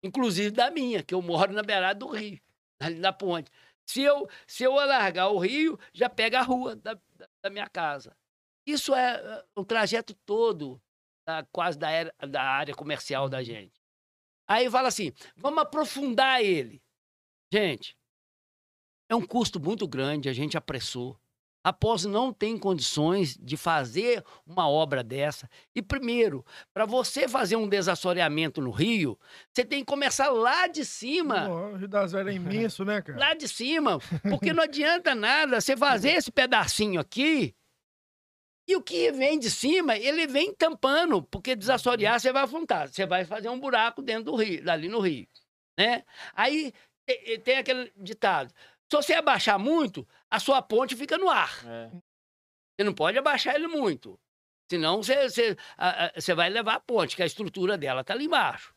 Inclusive 0.04 0.52
da 0.52 0.70
minha, 0.70 1.02
que 1.02 1.12
eu 1.12 1.20
moro 1.20 1.52
na 1.52 1.64
beirada 1.64 1.98
do 1.98 2.06
rio, 2.06 2.40
ali 2.80 2.94
na 3.00 3.12
ponte. 3.12 3.50
Se 3.84 4.00
eu, 4.00 4.28
se 4.46 4.62
eu 4.62 4.78
alargar 4.78 5.32
o 5.32 5.38
rio, 5.38 5.76
já 5.92 6.09
pega 6.09 6.38
a 6.38 6.42
rua 6.42 6.76
da, 6.76 6.94
da, 6.94 7.28
da 7.42 7.50
minha 7.50 7.68
casa. 7.68 8.16
Isso 8.64 8.94
é 8.94 9.44
o 9.56 9.64
trajeto 9.64 10.14
todo, 10.24 10.80
da, 11.26 11.44
quase 11.50 11.76
da, 11.76 11.90
era, 11.90 12.14
da 12.28 12.42
área 12.42 12.74
comercial 12.74 13.28
da 13.28 13.42
gente. 13.42 13.82
Aí 14.46 14.70
fala 14.70 14.86
assim: 14.86 15.12
vamos 15.34 15.61
aprofundar 15.61 16.40
ele. 16.40 16.80
Gente, 17.52 17.98
é 19.11 19.14
um 19.16 19.26
custo 19.26 19.59
muito 19.59 19.88
grande, 19.88 20.28
a 20.28 20.32
gente 20.32 20.56
apressou. 20.56 21.18
Após 21.62 22.04
não 22.04 22.32
tem 22.32 22.56
condições 22.56 23.36
de 23.36 23.56
fazer 23.56 24.24
uma 24.46 24.68
obra 24.68 25.02
dessa. 25.02 25.50
E 25.74 25.82
primeiro, 25.82 26.44
para 26.72 26.86
você 26.86 27.28
fazer 27.28 27.56
um 27.56 27.68
desassoreamento 27.68 28.61
no 28.61 28.70
rio, 28.70 29.18
você 29.52 29.64
tem 29.64 29.80
que 29.80 29.86
começar 29.86 30.30
lá 30.30 30.66
de 30.66 30.84
cima. 30.84 31.48
O 31.48 31.76
Rio 31.76 31.88
das 31.88 32.12
Velhas 32.12 32.32
é 32.32 32.36
imenso, 32.36 32.84
né, 32.84 33.02
cara? 33.02 33.18
Lá 33.18 33.34
de 33.34 33.48
cima. 33.48 33.98
Porque 34.30 34.52
não 34.52 34.62
adianta 34.62 35.14
nada 35.14 35.61
você 35.61 35.76
fazer 35.76 36.11
esse 36.11 36.30
pedacinho 36.30 37.00
aqui 37.00 37.54
e 38.68 38.76
o 38.76 38.82
que 38.82 39.11
vem 39.12 39.38
de 39.38 39.50
cima, 39.50 39.96
ele 39.96 40.26
vem 40.26 40.52
tampando, 40.52 41.22
porque 41.22 41.56
desassorear 41.56 42.20
você 42.20 42.30
vai 42.30 42.42
afundar, 42.42 42.86
você 42.86 43.06
vai 43.06 43.24
fazer 43.24 43.48
um 43.48 43.59
buraco 43.59 44.02
dentro 44.02 44.24
do 44.24 44.36
rio, 44.36 44.70
ali 44.70 44.88
no 44.88 45.00
rio, 45.00 45.26
né? 45.78 46.04
Aí 46.34 46.74
tem 47.44 47.56
aquele 47.56 47.90
ditado, 47.96 48.52
se 48.90 48.94
você 48.94 49.14
abaixar 49.14 49.59
muito, 49.59 50.06
a 50.30 50.38
sua 50.38 50.62
ponte 50.62 50.96
fica 50.96 51.16
no 51.18 51.28
ar. 51.28 51.64
É. 51.66 51.90
Você 51.90 52.84
não 52.84 52.94
pode 52.94 53.18
abaixar 53.18 53.54
ele 53.54 53.66
muito, 53.66 54.18
senão 54.70 55.02
você, 55.02 55.28
você, 55.28 55.56
você 56.14 56.34
vai 56.34 56.48
levar 56.48 56.74
a 56.74 56.80
ponte, 56.80 57.16
que 57.16 57.22
a 57.22 57.26
estrutura 57.26 57.76
dela 57.76 58.02
está 58.02 58.14
ali 58.14 58.26
embaixo, 58.26 58.72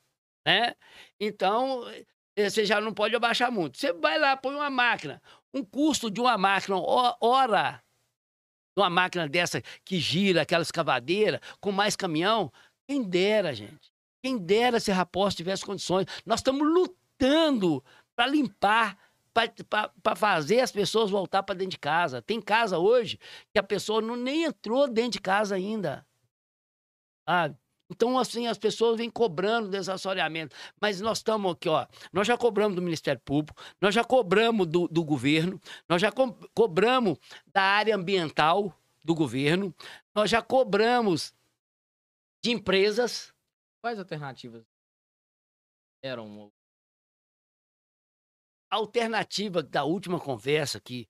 né? 0.45 0.75
Então, 1.19 1.87
eh, 2.35 2.49
você 2.49 2.65
já 2.65 2.81
não 2.81 2.93
pode 2.93 3.15
abaixar 3.15 3.51
muito. 3.51 3.77
Você 3.77 3.93
vai 3.93 4.17
lá, 4.17 4.35
põe 4.35 4.55
uma 4.55 4.71
máquina, 4.71 5.21
um 5.53 5.63
custo 5.63 6.09
de 6.09 6.19
uma 6.19 6.35
máquina, 6.37 6.77
hora 6.79 7.83
uma 8.75 8.89
máquina 8.89 9.27
dessa 9.27 9.61
que 9.83 9.99
gira, 9.99 10.41
aquela 10.41 10.63
escavadeira, 10.63 11.41
com 11.59 11.71
mais 11.71 11.95
caminhão, 11.95 12.51
quem 12.87 13.03
dera, 13.03 13.53
gente. 13.53 13.91
Quem 14.23 14.37
dera 14.37 14.79
se 14.79 14.91
Raposo 14.91 15.35
tivesse 15.35 15.65
condições. 15.65 16.05
Nós 16.25 16.39
estamos 16.39 16.67
lutando 16.67 17.83
para 18.15 18.27
limpar, 18.27 18.97
para 19.33 20.15
fazer 20.15 20.59
as 20.59 20.71
pessoas 20.71 21.09
voltar 21.09 21.43
para 21.43 21.55
dentro 21.55 21.71
de 21.71 21.79
casa. 21.79 22.21
Tem 22.21 22.41
casa 22.41 22.77
hoje 22.77 23.17
que 23.53 23.59
a 23.59 23.63
pessoa 23.63 24.01
não, 24.01 24.15
nem 24.15 24.43
entrou 24.43 24.87
dentro 24.87 25.11
de 25.11 25.21
casa 25.21 25.55
ainda. 25.55 26.05
Sabe? 27.27 27.57
Então, 27.91 28.17
assim, 28.17 28.47
as 28.47 28.57
pessoas 28.57 28.97
vêm 28.97 29.09
cobrando 29.09 29.69
desassoreamento. 29.69 30.55
Mas 30.79 31.01
nós 31.01 31.17
estamos 31.17 31.51
aqui, 31.51 31.67
ó. 31.67 31.85
Nós 32.13 32.25
já 32.25 32.37
cobramos 32.37 32.75
do 32.75 32.81
Ministério 32.81 33.21
Público, 33.23 33.61
nós 33.81 33.93
já 33.93 34.03
cobramos 34.03 34.65
do, 34.65 34.87
do 34.87 35.03
governo, 35.03 35.61
nós 35.89 36.01
já 36.01 36.09
co 36.09 36.33
cobramos 36.53 37.17
da 37.53 37.61
área 37.61 37.95
ambiental 37.95 38.73
do 39.03 39.13
governo, 39.13 39.75
nós 40.15 40.29
já 40.29 40.41
cobramos 40.41 41.33
de 42.41 42.51
empresas. 42.51 43.33
Quais 43.81 43.99
alternativas 43.99 44.63
eram? 46.01 46.49
Alternativa 48.71 49.61
da 49.61 49.83
última 49.83 50.19
conversa 50.19 50.79
que, 50.79 51.07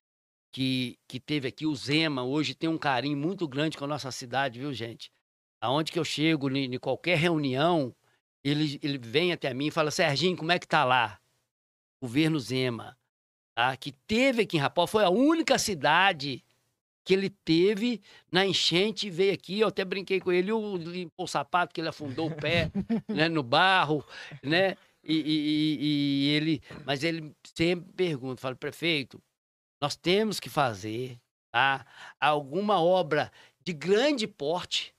que, 0.52 0.98
que 1.08 1.20
teve 1.20 1.48
aqui, 1.48 1.66
o 1.66 1.76
Zema, 1.76 2.24
hoje 2.24 2.56
tem 2.56 2.70
um 2.70 2.78
carinho 2.78 3.18
muito 3.18 3.48
grande 3.48 3.78
com 3.78 3.86
a 3.86 3.88
nossa 3.88 4.12
cidade, 4.12 4.60
viu, 4.60 4.74
gente? 4.74 5.12
aonde 5.62 5.92
que 5.92 6.00
eu 6.00 6.04
chego, 6.04 6.50
em 6.50 6.80
qualquer 6.80 7.18
reunião, 7.18 7.96
ele, 8.44 8.80
ele 8.82 8.98
vem 8.98 9.32
até 9.32 9.54
mim 9.54 9.68
e 9.68 9.72
fala, 9.72 9.92
Serginho, 9.92 10.36
como 10.36 10.52
é 10.52 10.58
que 10.58 10.68
tá 10.68 10.84
lá? 10.84 11.20
Governo 12.02 12.40
Zema, 12.40 12.98
tá? 13.56 13.78
que 13.78 13.92
teve 13.92 14.42
aqui 14.42 14.58
em 14.58 14.60
Rapó, 14.60 14.88
foi 14.88 15.04
a 15.04 15.10
única 15.10 15.60
cidade 15.60 16.44
que 17.06 17.14
ele 17.14 17.30
teve 17.30 18.02
na 18.32 18.46
enchente 18.46 19.08
e 19.08 19.12
veio 19.12 19.34
aqui, 19.34 19.60
eu 19.60 19.68
até 19.68 19.86
brinquei 19.86 20.20
com 20.20 20.32
ele, 20.32 20.52
limpou 20.80 21.26
o 21.26 21.28
sapato, 21.28 21.74
que 21.74 21.82
ele 21.82 21.90
afundou 21.90 22.28
o 22.28 22.36
pé 22.36 22.72
né, 23.08 23.30
no 23.30 23.44
barro, 23.44 24.04
né? 24.44 24.76
E, 25.04 25.16
e, 25.16 25.78
e, 25.80 26.30
ele, 26.30 26.62
mas 26.86 27.04
ele 27.04 27.36
sempre 27.56 27.92
pergunta, 27.94 28.42
fala, 28.42 28.56
prefeito, 28.56 29.22
nós 29.82 29.96
temos 29.96 30.40
que 30.40 30.50
fazer 30.50 31.20
tá, 31.52 31.86
alguma 32.20 32.80
obra 32.82 33.32
de 33.64 33.74
grande 33.74 34.28
porte, 34.28 34.94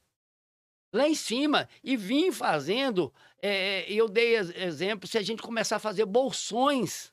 lá 0.92 1.08
em 1.08 1.14
cima 1.14 1.68
e 1.82 1.96
vim 1.96 2.32
fazendo. 2.32 3.12
É, 3.40 3.90
eu 3.90 4.08
dei 4.08 4.36
exemplo, 4.36 5.08
se 5.08 5.18
a 5.18 5.22
gente 5.22 5.42
começar 5.42 5.76
a 5.76 5.80
fazer 5.80 6.04
bolsões 6.04 7.12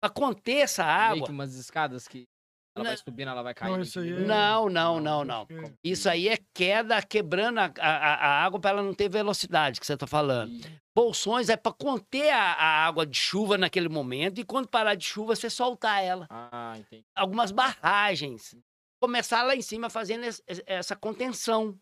para 0.00 0.10
conter 0.10 0.58
essa 0.58 0.84
água. 0.84 1.14
Meio 1.14 1.26
que 1.26 1.32
umas 1.32 1.54
escadas 1.54 2.06
que 2.06 2.28
ela 2.74 2.84
vai 2.84 2.96
subindo, 2.96 3.28
ela 3.28 3.42
vai 3.42 3.54
cair. 3.54 3.70
Não, 3.70 3.80
isso 3.80 4.00
aí 4.00 4.12
é... 4.12 4.20
não, 4.20 4.68
não, 4.68 5.00
não, 5.00 5.24
não. 5.24 5.46
Isso 5.82 6.08
aí 6.08 6.28
é 6.28 6.38
queda 6.52 7.00
quebrando 7.02 7.58
a, 7.58 7.72
a, 7.78 8.14
a 8.14 8.44
água 8.44 8.60
para 8.60 8.70
ela 8.70 8.82
não 8.82 8.94
ter 8.94 9.08
velocidade 9.08 9.78
que 9.78 9.86
você 9.86 9.94
está 9.94 10.06
falando. 10.06 10.52
Bolsões 10.94 11.48
é 11.48 11.56
para 11.56 11.72
conter 11.72 12.30
a, 12.30 12.52
a, 12.52 12.86
água 12.86 13.04
de 13.06 13.16
chuva 13.16 13.58
naquele 13.58 13.88
momento 13.88 14.40
e 14.40 14.44
quando 14.44 14.68
parar 14.68 14.94
de 14.94 15.04
chuva 15.04 15.34
você 15.34 15.50
soltar 15.50 16.02
ela. 16.02 16.26
Ah, 16.30 16.74
entendi. 16.76 17.04
Algumas 17.14 17.50
barragens. 17.50 18.56
Começar 19.00 19.42
lá 19.42 19.54
em 19.54 19.62
cima 19.62 19.90
fazendo 19.90 20.24
essa 20.66 20.96
contenção 20.96 21.78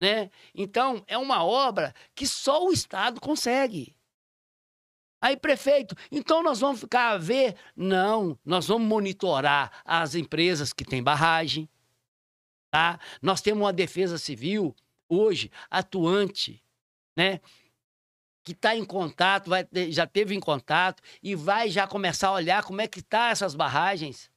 né? 0.00 0.30
Então, 0.54 1.02
é 1.06 1.16
uma 1.16 1.44
obra 1.44 1.94
que 2.14 2.26
só 2.26 2.66
o 2.66 2.72
Estado 2.72 3.20
consegue. 3.20 3.96
Aí, 5.24 5.38
prefeito, 5.38 5.96
então 6.12 6.42
nós 6.42 6.60
vamos 6.60 6.80
ficar 6.80 7.12
a 7.12 7.16
ver? 7.16 7.56
Não, 7.74 8.38
nós 8.44 8.66
vamos 8.66 8.86
monitorar 8.86 9.72
as 9.82 10.14
empresas 10.14 10.70
que 10.70 10.84
têm 10.84 11.02
barragem, 11.02 11.66
tá? 12.70 13.00
Nós 13.22 13.40
temos 13.40 13.62
uma 13.62 13.72
defesa 13.72 14.18
civil 14.18 14.76
hoje 15.08 15.50
atuante, 15.70 16.62
né? 17.16 17.40
Que 18.44 18.52
está 18.52 18.76
em 18.76 18.84
contato, 18.84 19.48
vai, 19.48 19.66
já 19.88 20.06
teve 20.06 20.34
em 20.34 20.40
contato 20.40 21.02
e 21.22 21.34
vai 21.34 21.70
já 21.70 21.86
começar 21.86 22.28
a 22.28 22.32
olhar 22.32 22.62
como 22.62 22.82
é 22.82 22.86
que 22.86 23.00
tá 23.00 23.30
essas 23.30 23.54
barragens. 23.54 24.30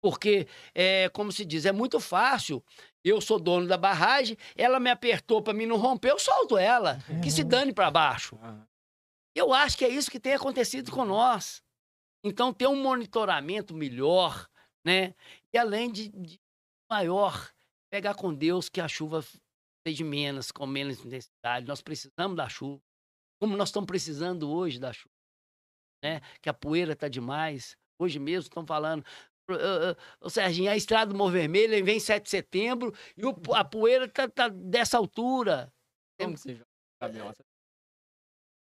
Porque, 0.00 0.48
é, 0.74 1.10
como 1.10 1.30
se 1.30 1.44
diz, 1.44 1.66
é 1.66 1.72
muito 1.72 2.00
fácil 2.00 2.64
eu 3.04 3.20
sou 3.20 3.38
dono 3.38 3.66
da 3.66 3.76
barragem, 3.76 4.38
ela 4.56 4.80
me 4.80 4.88
apertou 4.88 5.42
para 5.42 5.52
mim 5.52 5.66
não 5.66 5.76
romper, 5.76 6.12
eu 6.12 6.18
solto 6.18 6.56
ela, 6.56 6.98
que 7.22 7.30
se 7.30 7.44
dane 7.44 7.74
para 7.74 7.90
baixo. 7.90 8.38
Eu 9.34 9.52
acho 9.52 9.78
que 9.78 9.84
é 9.84 9.88
isso 9.88 10.10
que 10.10 10.20
tem 10.20 10.34
acontecido 10.34 10.90
com 10.90 11.04
nós. 11.04 11.62
Então, 12.24 12.52
ter 12.52 12.66
um 12.66 12.76
monitoramento 12.82 13.74
melhor, 13.74 14.48
né? 14.84 15.14
E 15.52 15.58
além 15.58 15.90
de, 15.90 16.08
de 16.08 16.40
maior, 16.90 17.50
pegar 17.90 18.14
com 18.14 18.34
Deus 18.34 18.68
que 18.68 18.80
a 18.80 18.88
chuva 18.88 19.24
seja 19.86 20.04
menos, 20.04 20.50
com 20.52 20.66
menos 20.66 20.98
intensidade. 21.04 21.66
Nós 21.66 21.80
precisamos 21.80 22.36
da 22.36 22.48
chuva, 22.48 22.82
como 23.40 23.56
nós 23.56 23.68
estamos 23.68 23.86
precisando 23.86 24.50
hoje 24.50 24.78
da 24.78 24.92
chuva. 24.92 25.14
né? 26.04 26.20
Que 26.42 26.48
a 26.50 26.54
poeira 26.54 26.94
tá 26.94 27.08
demais. 27.08 27.76
Hoje 27.98 28.18
mesmo 28.18 28.48
estão 28.48 28.66
falando. 28.66 29.04
Ô, 30.20 30.30
Serginho, 30.30 30.70
a 30.70 30.76
estrada 30.76 31.12
do 31.12 31.16
Morro 31.18 31.32
Vermelho 31.32 31.84
vem 31.84 31.98
7 31.98 32.24
de 32.24 32.30
setembro 32.30 32.94
e 33.16 33.24
o, 33.24 33.34
a 33.54 33.64
poeira 33.64 34.08
tá, 34.08 34.28
tá 34.28 34.48
dessa 34.48 34.96
altura. 34.98 35.72
Como 36.20 36.34
que 36.34 36.40
você 36.40 36.54
joga 36.54 36.66
o? 37.40 37.49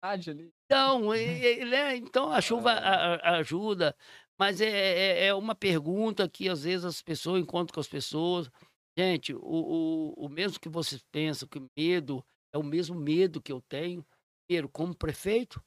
Ali. 0.05 0.53
Então, 0.67 1.11
né? 1.11 1.97
então 1.97 2.31
a 2.31 2.41
chuva 2.41 2.73
a, 2.73 3.15
a, 3.15 3.37
ajuda, 3.39 3.97
mas 4.39 4.61
é, 4.61 4.69
é, 4.69 5.27
é, 5.27 5.35
uma 5.35 5.55
pergunta 5.55 6.29
que 6.29 6.49
às 6.49 6.65
vezes 6.65 6.85
as 6.85 7.03
pessoas 7.03 7.43
encontram 7.43 7.75
com 7.75 7.81
as 7.81 7.89
pessoas. 7.89 8.51
Gente, 8.97 9.35
o, 9.35 9.41
o, 9.41 10.27
o 10.27 10.29
mesmo 10.29 10.61
que 10.61 10.69
vocês 10.69 11.03
pensam 11.11 11.49
que 11.49 11.61
medo 11.77 12.25
é 12.53 12.59
o 12.59 12.63
mesmo 12.63 12.95
medo 12.95 13.43
que 13.43 13.51
eu 13.51 13.61
tenho, 13.63 14.07
primeiro, 14.47 14.69
como 14.69 14.95
prefeito, 14.95 15.63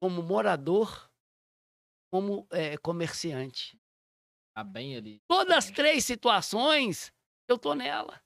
como 0.00 0.22
morador, 0.22 1.10
como 2.12 2.46
é, 2.50 2.76
comerciante. 2.76 3.80
Tá 4.54 4.62
bem 4.62 4.96
ali. 4.96 5.20
Todas 5.26 5.56
as 5.56 5.70
três 5.70 6.04
situações, 6.04 7.12
eu 7.48 7.58
tô 7.58 7.74
nela. 7.74 8.22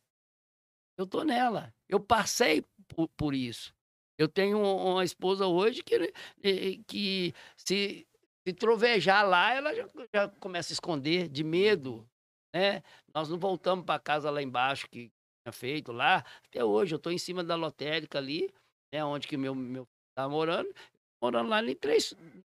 Eu 0.99 1.07
tô 1.07 1.23
nela. 1.23 1.73
Eu 1.89 2.01
passei 2.01 2.65
por, 2.89 3.09
por 3.17 3.35
isso. 3.35 3.76
Eu 4.19 4.29
tenho 4.29 4.59
uma 4.61 5.05
esposa 5.05 5.47
hoje 5.47 5.83
que, 5.83 6.13
que 6.87 7.35
se, 7.57 8.07
se 8.47 8.53
trovejar 8.55 9.27
lá, 9.29 9.53
ela 9.53 9.75
já, 9.75 9.87
já 10.15 10.29
começa 10.41 10.73
a 10.73 10.75
esconder 10.75 11.29
de 11.29 11.45
medo. 11.45 12.09
Né? 12.55 12.83
Nós 13.15 13.29
não 13.29 13.39
voltamos 13.39 13.85
para 13.85 14.01
casa 14.01 14.31
lá 14.31 14.43
embaixo 14.43 14.89
que 14.89 15.11
tinha 15.45 15.53
feito 15.53 15.93
lá. 15.93 16.25
Até 16.47 16.65
hoje, 16.65 16.95
eu 16.95 16.97
estou 16.97 17.13
em 17.13 17.19
cima 17.19 17.45
da 17.45 17.55
lotérica 17.55 18.19
ali, 18.19 18.53
né? 18.93 19.05
onde 19.05 19.29
que 19.29 19.37
meu, 19.37 19.55
meu 19.55 19.87
tá 20.15 20.27
morando, 20.27 20.75
morando 21.21 21.51
lá 21.51 21.63
em 21.63 21.75
três, 21.75 22.15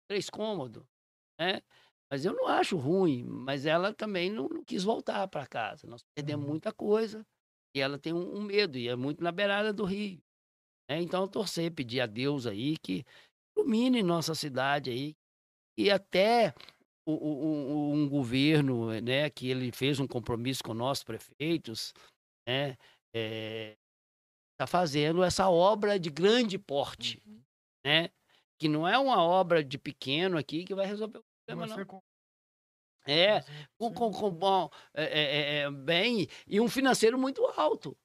três 0.08 0.30
cômodos. 0.30 0.82
Né? 1.38 1.60
Mas 2.10 2.24
eu 2.24 2.32
não 2.32 2.48
acho 2.48 2.76
ruim, 2.76 3.22
mas 3.24 3.66
ela 3.66 3.92
também 3.92 4.30
não, 4.30 4.48
não 4.48 4.64
quis 4.64 4.82
voltar 4.82 5.28
para 5.28 5.46
casa. 5.46 5.86
Nós 5.86 6.02
perdemos 6.14 6.44
uhum. 6.44 6.50
muita 6.50 6.72
coisa. 6.72 7.24
E 7.76 7.80
ela 7.80 7.98
tem 7.98 8.12
um, 8.12 8.36
um 8.36 8.42
medo, 8.42 8.76
e 8.76 8.88
é 8.88 8.96
muito 8.96 9.22
na 9.22 9.30
beirada 9.30 9.72
do 9.72 9.84
rio. 9.84 10.20
Né? 10.90 11.00
Então, 11.00 11.28
torcer, 11.28 11.72
pedir 11.72 12.00
a 12.00 12.06
Deus 12.06 12.46
aí 12.46 12.76
que 12.76 13.04
ilumine 13.56 14.02
nossa 14.02 14.34
cidade 14.34 14.90
aí. 14.90 15.16
E 15.78 15.88
até 15.88 16.52
o, 17.06 17.12
o, 17.12 17.92
um 17.92 18.08
governo, 18.08 19.00
né, 19.00 19.30
que 19.30 19.48
ele 19.48 19.70
fez 19.70 20.00
um 20.00 20.06
compromisso 20.06 20.64
com 20.64 20.74
nossos 20.74 21.04
prefeitos, 21.04 21.94
né, 22.46 22.76
é, 23.14 23.76
tá 24.58 24.66
fazendo 24.66 25.22
essa 25.22 25.48
obra 25.48 25.98
de 25.98 26.10
grande 26.10 26.58
porte, 26.58 27.22
uhum. 27.24 27.40
né, 27.86 28.10
que 28.58 28.68
não 28.68 28.86
é 28.86 28.98
uma 28.98 29.22
obra 29.22 29.64
de 29.64 29.78
pequeno 29.78 30.36
aqui 30.36 30.64
que 30.64 30.74
vai 30.74 30.86
resolver 30.86 31.18
o 31.18 31.24
problema, 31.46 31.74
não. 31.74 31.86
Com... 31.86 32.02
É, 33.06 33.40
com, 33.78 33.92
com, 33.94 34.12
com 34.12 34.30
bom, 34.30 34.68
é, 34.92 35.04
é, 35.04 35.58
é, 35.60 35.70
bem, 35.70 36.28
e 36.46 36.60
um 36.60 36.68
financeiro 36.68 37.18
muito 37.18 37.42
alto. 37.46 37.96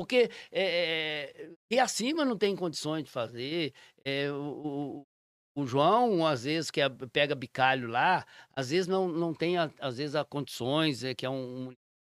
Porque 0.00 0.30
é, 0.50 1.50
e 1.70 1.78
acima 1.78 2.24
não 2.24 2.38
tem 2.38 2.56
condições 2.56 3.04
de 3.04 3.10
fazer. 3.10 3.74
É, 4.02 4.32
o, 4.32 5.06
o, 5.54 5.66
João, 5.66 6.26
às 6.26 6.44
vezes, 6.44 6.70
que 6.70 6.80
é, 6.80 6.88
pega 7.12 7.34
bicalho 7.34 7.86
lá, 7.86 8.24
às 8.50 8.70
vezes 8.70 8.86
não, 8.86 9.06
não 9.08 9.34
tem, 9.34 9.58
às 9.58 9.98
vezes, 9.98 10.14
as 10.14 10.26
condições, 10.26 11.04
é, 11.04 11.14
que 11.14 11.26
é 11.26 11.28
um, 11.28 11.68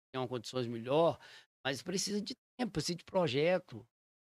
tem 0.09 0.21
uma 0.21 0.27
condições 0.27 0.67
melhor, 0.67 1.19
mas 1.65 1.81
precisa 1.81 2.21
de 2.21 2.33
tempo, 2.57 2.71
precisa 2.71 2.97
de 2.97 3.03
projeto. 3.03 3.85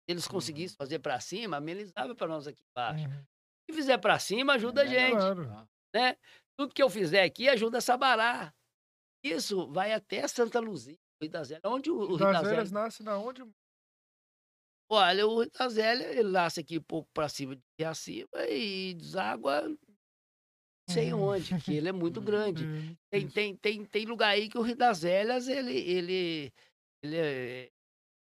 Se 0.09 0.13
eles 0.13 0.27
conseguissem 0.27 0.75
fazer 0.75 0.97
para 0.97 1.19
cima, 1.19 1.57
amenizava 1.57 2.15
para 2.15 2.27
nós 2.27 2.47
aqui 2.47 2.63
embaixo. 2.71 3.07
Uhum. 3.07 3.23
Se 3.69 3.75
fizer 3.75 3.99
para 3.99 4.17
cima, 4.17 4.53
ajuda 4.53 4.81
a 4.81 4.87
gente. 4.87 5.11
Claro. 5.11 5.69
Né? 5.93 6.17
Tudo 6.57 6.73
que 6.73 6.81
eu 6.81 6.89
fizer 6.89 7.21
aqui 7.21 7.47
ajuda 7.47 7.77
a 7.77 7.81
Sabará. 7.81 8.51
Isso 9.23 9.71
vai 9.71 9.93
até 9.93 10.27
Santa 10.27 10.59
Luzia. 10.59 10.97
Rui 11.23 11.29
da 11.29 11.43
Zélia. 11.43 11.61
Onde 11.65 11.89
o, 11.89 12.05
Rui 12.05 12.19
das 12.19 12.47
Zélias 12.47 12.71
nasce 12.71 13.03
na 13.03 13.17
onde? 13.17 13.43
Olha, 14.89 15.25
o 15.25 15.35
Rui 15.35 15.49
da 15.49 15.69
Zélia, 15.69 16.07
ele 16.07 16.29
nasce 16.29 16.59
aqui 16.59 16.77
um 16.77 16.83
pouco 16.83 17.09
para 17.13 17.29
cima 17.29 17.55
de 17.55 17.85
acima 17.85 18.29
e 18.49 18.93
deságua 18.93 19.63
sei 20.89 21.13
hum. 21.13 21.21
onde, 21.23 21.57
que 21.61 21.73
ele 21.73 21.89
é 21.89 21.91
muito 21.91 22.19
grande. 22.21 22.65
Hum, 22.65 22.95
tem, 23.09 23.27
tem, 23.27 23.55
tem, 23.55 23.85
tem 23.85 24.05
lugar 24.05 24.29
aí 24.29 24.49
que 24.49 24.57
o 24.57 24.61
Rio 24.61 24.75
das 24.75 24.99
Zélias, 24.99 25.47
ele, 25.47 25.77
ele, 25.77 26.53
ele 27.03 27.17
é 27.17 27.69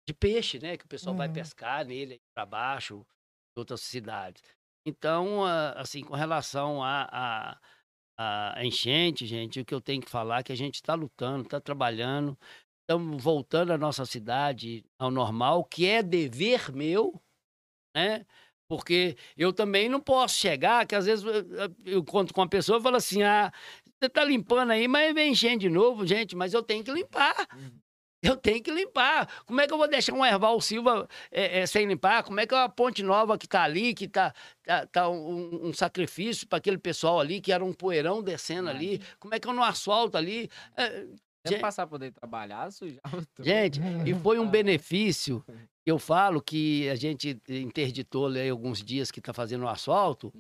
de 0.07 0.15
peixe, 0.15 0.59
né? 0.59 0.77
Que 0.77 0.85
o 0.85 0.89
pessoal 0.89 1.17
vai 1.17 1.29
uhum. 1.29 1.35
pescar 1.35 1.85
nele 1.85 2.21
para 2.35 2.45
baixo, 2.45 2.97
em 3.57 3.61
outras 3.61 3.81
cidades. 3.81 4.43
Então, 4.87 5.43
assim, 5.77 6.03
com 6.03 6.15
relação 6.15 6.83
a, 6.83 7.09
a, 8.19 8.59
a 8.59 8.65
enchente, 8.65 9.27
gente, 9.27 9.61
o 9.61 9.65
que 9.65 9.75
eu 9.75 9.81
tenho 9.81 10.03
que 10.03 10.11
falar 10.11 10.41
é 10.41 10.43
que 10.43 10.53
a 10.53 10.57
gente 10.57 10.75
está 10.75 10.95
lutando, 10.95 11.45
está 11.45 11.59
trabalhando, 11.59 12.39
estamos 12.85 13.23
voltando 13.23 13.73
a 13.73 13.79
nossa 13.79 14.05
cidade 14.05 14.85
ao 14.99 15.11
normal, 15.11 15.65
que 15.65 15.87
é 15.87 16.03
dever 16.03 16.73
meu, 16.73 17.21
né? 17.95 18.25
Porque 18.69 19.17
eu 19.37 19.53
também 19.53 19.89
não 19.89 20.01
posso 20.01 20.37
chegar, 20.39 20.87
que 20.87 20.95
às 20.95 21.07
vezes 21.07 21.25
eu 21.85 22.03
conto 22.05 22.33
com 22.33 22.41
uma 22.41 22.49
pessoa 22.49 22.79
e 22.79 22.83
falo 22.83 22.97
assim: 22.97 23.23
ah, 23.23 23.53
você 24.01 24.09
tá 24.09 24.25
limpando 24.25 24.73
aí, 24.73 24.89
mas 24.89 25.15
vem 25.15 25.33
enchendo 25.33 25.61
de 25.61 25.69
novo, 25.69 26.07
gente, 26.07 26.35
mas 26.37 26.55
eu 26.55 26.63
tenho 26.63 26.85
que 26.85 26.93
limpar. 26.93 27.35
Uhum. 27.55 27.79
Eu 28.25 28.39
tenho 28.39 28.63
que 28.63 28.71
limpar. 28.71 29.29
Como 29.45 29.61
é 29.61 29.67
que 29.67 29.75
eu 29.75 29.77
vou 29.77 29.87
deixar 29.87 30.15
um 30.15 30.25
Erval 30.25 30.59
Silva 30.59 31.07
é, 31.31 31.61
é, 31.61 31.67
sem 31.67 31.87
limpar? 31.87 32.23
Como 32.23 32.41
é 32.41 32.47
que 32.47 32.55
é 32.55 32.57
uma 32.57 32.71
ponte 32.71 33.03
nova 33.03 33.37
que 33.37 33.47
tá 33.47 33.63
ali, 33.63 33.93
que 33.93 34.09
tá, 34.09 34.33
tá, 34.65 34.87
tá 34.87 35.09
um, 35.11 35.69
um, 35.69 35.73
sacrifício 35.75 36.49
para 36.49 36.57
aquele 36.57 36.79
pessoal 36.79 37.21
ali, 37.21 37.39
que 37.39 37.53
era 37.53 37.63
um 37.63 37.75
poeirão 37.75 38.23
descendo 38.23 38.71
ali? 38.71 38.99
Como 39.19 39.35
é 39.35 39.39
que 39.39 39.47
eu 39.47 39.53
não 39.53 39.63
asfalto 39.63 40.17
ali? 40.17 40.49
É, 40.75 41.05
Gente, 41.47 41.61
passar 41.61 41.87
poder 41.87 42.13
trabalhar, 42.13 42.71
sujar. 42.73 43.03
Gente, 43.39 43.81
e 44.07 44.15
foi 44.15 44.39
um 44.39 44.49
benefício. 44.49 45.45
Eu 45.85 45.99
falo 45.99 46.41
que 46.41 46.89
a 46.89 46.95
gente 46.95 47.39
interditou 47.49 48.27
ali 48.27 48.49
alguns 48.49 48.83
dias 48.83 49.11
que 49.11 49.19
está 49.19 49.35
fazendo 49.35 49.65
o 49.65 49.69
asfalto. 49.69 50.33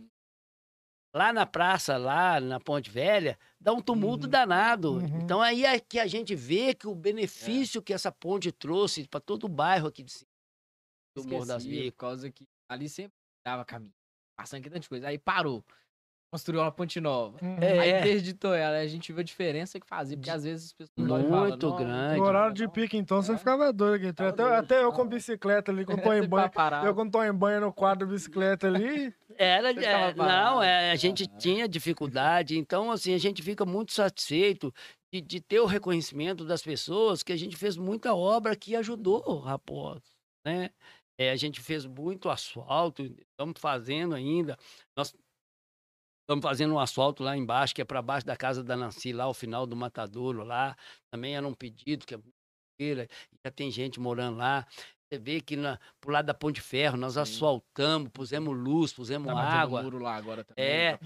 Lá 1.14 1.32
na 1.32 1.46
praça, 1.46 1.96
lá 1.96 2.40
na 2.40 2.58
Ponte 2.58 2.90
Velha, 2.90 3.38
dá 3.60 3.72
um 3.72 3.80
tumulto 3.80 4.24
uhum. 4.24 4.30
danado. 4.30 4.92
Uhum. 4.94 5.20
Então 5.22 5.40
aí 5.40 5.64
é 5.64 5.78
que 5.78 6.00
a 6.00 6.06
gente 6.06 6.34
vê 6.34 6.74
que 6.74 6.88
o 6.88 6.94
benefício 6.94 7.78
é. 7.78 7.82
que 7.82 7.92
essa 7.92 8.10
ponte 8.10 8.50
trouxe 8.50 9.06
para 9.06 9.20
todo 9.20 9.44
o 9.44 9.48
bairro 9.48 9.86
aqui 9.86 10.02
de 10.02 10.10
cima. 10.10 10.30
Do 11.14 11.24
Morro 11.28 11.46
das 11.46 11.64
Por 11.64 11.92
causa 11.92 12.30
que 12.32 12.48
ali 12.68 12.88
sempre 12.88 13.14
dava 13.46 13.64
caminho. 13.64 13.94
Passando 14.36 14.60
aqui 14.60 14.70
tanta 14.70 14.88
coisa. 14.88 15.06
Aí 15.06 15.18
parou 15.18 15.64
construiu 16.34 16.62
uma 16.62 16.72
ponte 16.72 17.00
nova. 17.00 17.38
É. 17.60 17.78
Aí 17.78 18.00
interditou 18.00 18.52
ela, 18.52 18.78
a 18.78 18.86
gente 18.88 19.12
viu 19.12 19.20
a 19.20 19.24
diferença 19.24 19.78
que 19.78 19.86
fazia, 19.86 20.16
porque 20.16 20.30
às 20.30 20.42
vezes 20.42 20.66
as 20.66 20.72
pessoas 20.72 21.22
Muito 21.22 21.70
falam, 21.70 21.76
grande. 21.76 22.18
No 22.18 22.24
horário 22.24 22.52
de 22.52 22.68
pique, 22.68 22.96
então, 22.96 23.18
é. 23.18 23.22
você 23.22 23.38
ficava 23.38 23.72
doido. 23.72 24.08
Aqui. 24.08 24.20
Até, 24.20 24.42
até 24.42 24.82
eu 24.82 24.90
com 24.90 25.06
bicicleta 25.06 25.70
ali, 25.70 25.84
quando 25.84 26.02
tô 26.02 26.12
em 26.12 26.26
banho. 26.26 26.50
Eu 26.84 26.92
quando 26.92 27.12
tô 27.12 27.22
em 27.22 27.32
banho 27.32 27.60
no 27.60 27.72
quadro 27.72 28.08
bicicleta 28.08 28.66
ali. 28.66 29.14
Era, 29.38 29.70
é, 29.70 30.14
não, 30.14 30.60
é, 30.60 30.90
a 30.90 30.96
gente 30.96 31.28
tinha 31.38 31.68
dificuldade, 31.68 32.58
então 32.58 32.90
assim, 32.90 33.14
a 33.14 33.18
gente 33.18 33.40
fica 33.40 33.64
muito 33.64 33.92
satisfeito 33.92 34.74
de, 35.12 35.20
de 35.20 35.40
ter 35.40 35.60
o 35.60 35.66
reconhecimento 35.66 36.44
das 36.44 36.62
pessoas 36.62 37.22
que 37.22 37.32
a 37.32 37.36
gente 37.36 37.56
fez 37.56 37.76
muita 37.76 38.12
obra 38.12 38.56
que 38.56 38.74
ajudou 38.74 39.38
Raposo, 39.38 40.02
né? 40.44 40.70
É, 41.16 41.30
a 41.30 41.36
gente 41.36 41.60
fez 41.60 41.86
muito 41.86 42.28
asfalto, 42.28 43.04
estamos 43.04 43.60
fazendo 43.60 44.16
ainda. 44.16 44.58
Nós 44.96 45.14
Estamos 46.24 46.42
fazendo 46.42 46.72
um 46.72 46.78
asfalto 46.78 47.22
lá 47.22 47.36
embaixo, 47.36 47.74
que 47.74 47.82
é 47.82 47.84
para 47.84 48.00
baixo 48.00 48.26
da 48.26 48.34
casa 48.34 48.64
da 48.64 48.74
Nancy, 48.74 49.12
lá 49.12 49.24
ao 49.24 49.34
final 49.34 49.66
do 49.66 49.76
Matadouro, 49.76 50.42
lá. 50.42 50.74
Também 51.10 51.36
era 51.36 51.46
um 51.46 51.52
pedido, 51.52 52.06
que 52.06 52.14
é 52.14 52.18
já 53.44 53.50
tem 53.54 53.70
gente 53.70 54.00
morando 54.00 54.38
lá. 54.38 54.66
Você 55.06 55.18
vê 55.18 55.40
que 55.40 55.54
na, 55.54 55.78
pro 56.00 56.10
lado 56.10 56.26
da 56.26 56.34
Ponte 56.34 56.60
Ferro 56.60 56.96
nós 56.96 57.12
Sim. 57.12 57.20
asfaltamos, 57.20 58.08
pusemos 58.10 58.56
luz, 58.56 58.92
pusemos 58.92 59.32
tá 59.32 59.38
água. 59.38 59.82
muro 59.82 59.98
lá 59.98 60.16
agora 60.16 60.42
também. 60.42 60.64
É, 60.64 60.98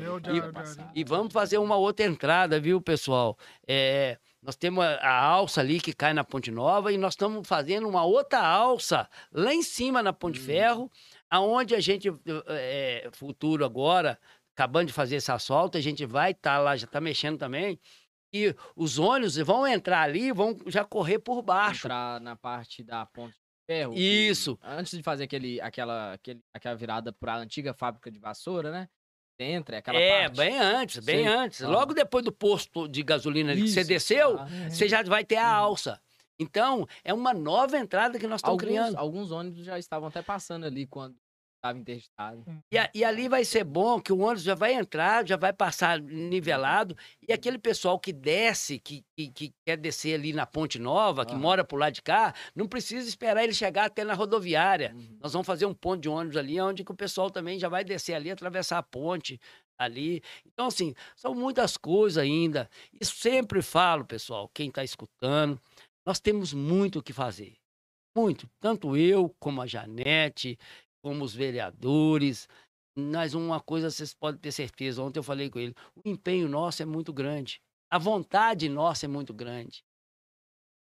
e, 0.94 1.00
e, 1.00 1.04
vamos 1.04 1.32
fazer 1.32 1.58
uma 1.58 1.76
outra 1.76 2.06
entrada, 2.06 2.60
viu, 2.60 2.80
pessoal? 2.80 3.36
É, 3.66 4.18
nós 4.40 4.54
temos 4.56 4.84
a, 4.84 4.94
a, 5.00 5.24
alça 5.24 5.60
ali 5.60 5.80
que 5.80 5.92
cai 5.92 6.14
na 6.14 6.24
Ponte 6.24 6.50
Nova 6.50 6.92
e 6.92 6.96
nós 6.96 7.14
estamos 7.14 7.46
fazendo 7.46 7.88
uma 7.88 8.04
outra 8.04 8.40
alça 8.40 9.08
lá 9.32 9.52
em 9.52 9.62
cima 9.62 10.02
na 10.02 10.12
Ponte 10.12 10.40
hum. 10.40 10.44
Ferro, 10.44 10.90
aonde 11.28 11.74
a 11.74 11.80
gente, 11.80 12.08
é, 12.46 13.10
futuro 13.12 13.64
agora, 13.64 14.18
acabando 14.58 14.88
de 14.88 14.92
fazer 14.92 15.16
esse 15.16 15.30
asfalto, 15.30 15.78
a 15.78 15.80
gente 15.80 16.04
vai 16.04 16.32
estar 16.32 16.56
tá 16.56 16.58
lá, 16.58 16.76
já 16.76 16.84
está 16.84 17.00
mexendo 17.00 17.38
também. 17.38 17.78
E 18.34 18.54
os 18.74 18.98
ônibus 18.98 19.36
vão 19.36 19.64
entrar 19.66 20.02
ali, 20.02 20.32
vão 20.32 20.58
já 20.66 20.84
correr 20.84 21.20
por 21.20 21.40
baixo. 21.42 21.86
Entrar 21.86 22.20
na 22.20 22.34
parte 22.34 22.82
da 22.82 23.06
ponte 23.06 23.34
de 23.34 23.66
ferro. 23.66 23.94
Isso. 23.94 24.56
Que, 24.56 24.66
antes 24.66 24.96
de 24.96 25.02
fazer 25.02 25.24
aquele, 25.24 25.60
aquela, 25.60 26.12
aquele, 26.14 26.40
aquela 26.52 26.74
virada 26.74 27.12
para 27.12 27.34
a 27.34 27.38
antiga 27.38 27.72
fábrica 27.72 28.10
de 28.10 28.18
vassoura, 28.18 28.72
né? 28.72 28.88
Entra, 29.40 29.78
aquela 29.78 29.96
é, 29.96 30.22
parte. 30.22 30.36
bem 30.36 30.58
antes, 30.58 31.04
bem 31.04 31.22
Sim. 31.22 31.28
antes. 31.28 31.62
Ah. 31.62 31.68
Logo 31.68 31.94
depois 31.94 32.24
do 32.24 32.32
posto 32.32 32.88
de 32.88 33.04
gasolina 33.04 33.52
ali 33.52 33.62
que 33.62 33.68
você 33.68 33.84
desceu, 33.84 34.36
ah. 34.40 34.48
você 34.68 34.88
já 34.88 35.00
vai 35.04 35.24
ter 35.24 35.36
a 35.36 35.48
alça. 35.48 36.00
Então, 36.40 36.86
é 37.04 37.14
uma 37.14 37.32
nova 37.32 37.78
entrada 37.78 38.18
que 38.18 38.26
nós 38.26 38.40
estamos 38.40 38.60
criando. 38.60 38.96
Alguns 38.96 39.30
ônibus 39.30 39.64
já 39.64 39.78
estavam 39.78 40.08
até 40.08 40.20
passando 40.20 40.66
ali 40.66 40.86
quando 40.86 41.16
estava 41.58 41.78
interditado. 41.78 42.44
E, 42.72 42.98
e, 42.98 43.04
ali 43.04 43.28
vai 43.28 43.44
ser 43.44 43.64
bom 43.64 44.00
que 44.00 44.12
o 44.12 44.20
ônibus 44.20 44.42
já 44.42 44.54
vai 44.54 44.74
entrar, 44.74 45.26
já 45.26 45.36
vai 45.36 45.52
passar 45.52 46.00
nivelado, 46.00 46.96
e 47.26 47.32
aquele 47.32 47.58
pessoal 47.58 47.98
que 47.98 48.12
desce, 48.12 48.78
que, 48.78 49.04
que, 49.16 49.28
que 49.30 49.52
quer 49.66 49.76
descer 49.76 50.14
ali 50.14 50.32
na 50.32 50.46
Ponte 50.46 50.78
Nova, 50.78 51.26
que 51.26 51.34
mora 51.34 51.64
por 51.64 51.78
lá 51.78 51.90
de 51.90 52.00
cá, 52.00 52.34
não 52.54 52.66
precisa 52.66 53.08
esperar 53.08 53.42
ele 53.42 53.52
chegar 53.52 53.86
até 53.86 54.04
na 54.04 54.14
rodoviária. 54.14 54.92
Uhum. 54.94 55.18
Nós 55.20 55.32
vamos 55.32 55.46
fazer 55.46 55.66
um 55.66 55.74
ponto 55.74 56.00
de 56.00 56.08
ônibus 56.08 56.36
ali, 56.36 56.60
onde 56.60 56.84
que 56.84 56.92
o 56.92 56.96
pessoal 56.96 57.30
também 57.30 57.58
já 57.58 57.68
vai 57.68 57.84
descer 57.84 58.14
ali, 58.14 58.30
atravessar 58.30 58.78
a 58.78 58.82
ponte 58.82 59.40
ali. 59.78 60.22
Então, 60.46 60.66
assim, 60.66 60.94
são 61.16 61.34
muitas 61.34 61.76
coisas 61.76 62.18
ainda. 62.18 62.68
E 63.00 63.04
sempre 63.04 63.62
falo, 63.62 64.04
pessoal, 64.04 64.50
quem 64.52 64.68
está 64.68 64.82
escutando, 64.82 65.60
nós 66.06 66.20
temos 66.20 66.52
muito 66.52 66.98
o 66.98 67.02
que 67.02 67.12
fazer. 67.12 67.56
Muito. 68.16 68.48
Tanto 68.58 68.96
eu, 68.96 69.34
como 69.38 69.62
a 69.62 69.66
Janete, 69.66 70.58
como 71.02 71.24
os 71.24 71.34
vereadores. 71.34 72.48
Mas 72.96 73.34
uma 73.34 73.60
coisa 73.60 73.90
vocês 73.90 74.12
podem 74.12 74.40
ter 74.40 74.52
certeza, 74.52 75.02
ontem 75.02 75.18
eu 75.18 75.22
falei 75.22 75.48
com 75.48 75.58
ele, 75.58 75.74
o 75.94 76.08
empenho 76.08 76.48
nosso 76.48 76.82
é 76.82 76.86
muito 76.86 77.12
grande. 77.12 77.60
A 77.90 77.98
vontade 77.98 78.68
nossa 78.68 79.06
é 79.06 79.08
muito 79.08 79.32
grande. 79.32 79.84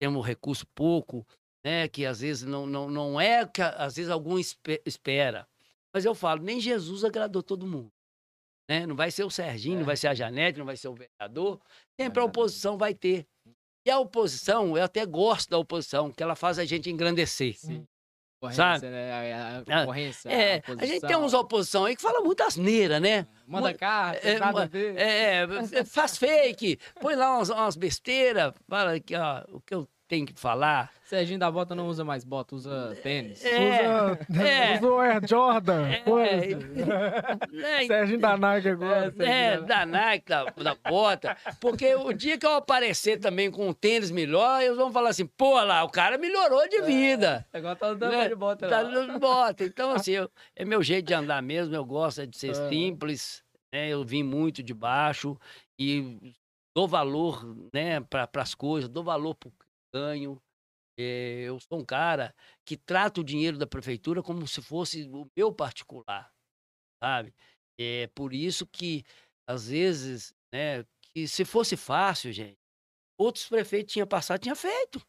Temos 0.00 0.26
recurso 0.26 0.66
pouco, 0.74 1.26
né, 1.64 1.86
que 1.88 2.06
às 2.06 2.20
vezes 2.20 2.44
não, 2.44 2.66
não, 2.66 2.90
não 2.90 3.20
é 3.20 3.46
que 3.46 3.60
às 3.60 3.96
vezes 3.96 4.10
algum 4.10 4.38
espera. 4.38 5.46
Mas 5.92 6.04
eu 6.04 6.14
falo, 6.14 6.42
nem 6.42 6.60
Jesus 6.60 7.04
agradou 7.04 7.42
todo 7.42 7.66
mundo. 7.66 7.92
Né? 8.68 8.86
Não 8.86 8.94
vai 8.94 9.10
ser 9.10 9.24
o 9.24 9.30
Serginho, 9.30 9.76
é. 9.76 9.78
não 9.78 9.86
vai 9.86 9.96
ser 9.96 10.08
a 10.08 10.14
Janete, 10.14 10.58
não 10.58 10.66
vai 10.66 10.76
ser 10.76 10.88
o 10.88 10.94
vereador. 10.94 11.60
Sempre 11.98 12.20
a 12.20 12.24
oposição 12.24 12.76
vai 12.76 12.94
ter. 12.94 13.26
E 13.86 13.90
a 13.90 13.98
oposição, 13.98 14.76
eu 14.76 14.84
até 14.84 15.06
gosto 15.06 15.48
da 15.48 15.58
oposição, 15.58 16.12
que 16.12 16.22
ela 16.22 16.36
faz 16.36 16.58
a 16.58 16.64
gente 16.64 16.90
engrandecer. 16.90 17.58
Sim. 17.58 17.86
Sabe? 18.52 18.86
Né? 18.86 19.12
A, 19.12 19.58
a 19.58 19.80
concorrência. 19.80 20.28
É, 20.28 20.62
a, 20.66 20.82
a, 20.82 20.86
gente 20.86 21.06
tem 21.06 21.16
uns 21.16 21.34
oposição 21.34 21.84
aí 21.84 21.96
que 21.96 22.02
fala 22.02 22.20
muita 22.20 22.46
asneira, 22.46 23.00
né? 23.00 23.26
Manda 23.46 23.74
carta, 23.74 24.26
é, 24.26 24.38
nada 24.38 24.62
a 24.62 24.66
ver. 24.66 24.96
É, 24.96 25.46
é, 25.72 25.84
faz 25.84 26.16
fake, 26.16 26.78
põe 27.00 27.16
lá 27.16 27.36
umas, 27.36 27.50
umas 27.50 27.76
besteiras, 27.76 28.52
fala 28.68 28.94
aqui, 28.94 29.16
ó, 29.16 29.42
o 29.52 29.60
que 29.60 29.74
eu 29.74 29.88
tem 30.08 30.24
que 30.24 30.32
falar. 30.32 30.90
Serginho 31.04 31.38
da 31.38 31.50
Bota 31.50 31.74
não 31.74 31.86
usa 31.86 32.04
mais 32.04 32.24
bota, 32.24 32.54
usa 32.54 32.96
tênis. 33.02 33.44
É, 33.44 33.88
usa, 33.88 34.42
é, 34.42 34.76
usa 34.76 34.86
o 34.88 34.98
Air 34.98 35.20
Jordan. 35.26 35.86
É, 35.86 36.02
é, 37.82 37.86
Serginho 37.86 38.18
da 38.18 38.36
Nike 38.36 38.68
agora. 38.70 39.14
É, 39.18 39.54
é 39.54 39.60
da 39.60 39.86
Nike, 39.86 40.28
da, 40.28 40.44
da 40.44 40.74
bota. 40.74 41.36
Porque 41.60 41.94
o 41.94 42.12
dia 42.12 42.38
que 42.38 42.46
eu 42.46 42.54
aparecer 42.54 43.18
também 43.20 43.50
com 43.50 43.68
um 43.68 43.72
tênis 43.72 44.10
melhor, 44.10 44.62
eles 44.62 44.76
vão 44.76 44.90
falar 44.90 45.10
assim, 45.10 45.26
pô 45.26 45.60
lá, 45.62 45.84
o 45.84 45.90
cara 45.90 46.16
melhorou 46.16 46.66
de 46.68 46.80
vida. 46.82 47.46
É, 47.52 47.58
agora 47.58 47.76
tá 47.76 47.88
andando 47.88 48.12
né? 48.12 48.28
de 48.28 48.34
bota. 48.34 48.68
Tá 48.68 48.80
andando 48.80 49.12
de 49.12 49.18
bota. 49.18 49.64
Então, 49.64 49.92
assim, 49.92 50.12
eu, 50.12 50.30
é 50.56 50.64
meu 50.64 50.82
jeito 50.82 51.06
de 51.06 51.14
andar 51.14 51.42
mesmo, 51.42 51.74
eu 51.74 51.84
gosto 51.84 52.26
de 52.26 52.36
ser 52.36 52.50
é. 52.50 52.68
simples. 52.68 53.42
Né? 53.72 53.88
Eu 53.88 54.04
vim 54.04 54.22
muito 54.22 54.62
de 54.62 54.72
baixo 54.72 55.38
e 55.78 56.34
dou 56.74 56.88
valor 56.88 57.56
né, 57.72 58.00
para 58.00 58.28
as 58.36 58.54
coisas, 58.54 58.88
dou 58.88 59.02
valor 59.04 59.34
para 59.34 59.50
ganho. 59.94 60.40
Eh, 60.98 61.44
eu 61.44 61.58
sou 61.60 61.80
um 61.80 61.84
cara 61.84 62.34
que 62.66 62.76
trata 62.76 63.20
o 63.20 63.24
dinheiro 63.24 63.58
da 63.58 63.66
prefeitura 63.66 64.22
como 64.22 64.46
se 64.48 64.62
fosse 64.62 65.08
o 65.10 65.30
meu 65.36 65.52
particular, 65.54 66.30
sabe? 67.02 67.34
É 67.78 68.08
por 68.08 68.34
isso 68.34 68.66
que, 68.66 69.04
às 69.48 69.68
vezes, 69.68 70.34
né, 70.52 70.84
que 71.02 71.28
se 71.28 71.44
fosse 71.44 71.76
fácil, 71.76 72.32
gente, 72.32 72.58
outros 73.18 73.48
prefeitos 73.48 73.92
tinham 73.94 74.06
passado, 74.08 74.40
tinha 74.40 74.56
feito, 74.56 75.00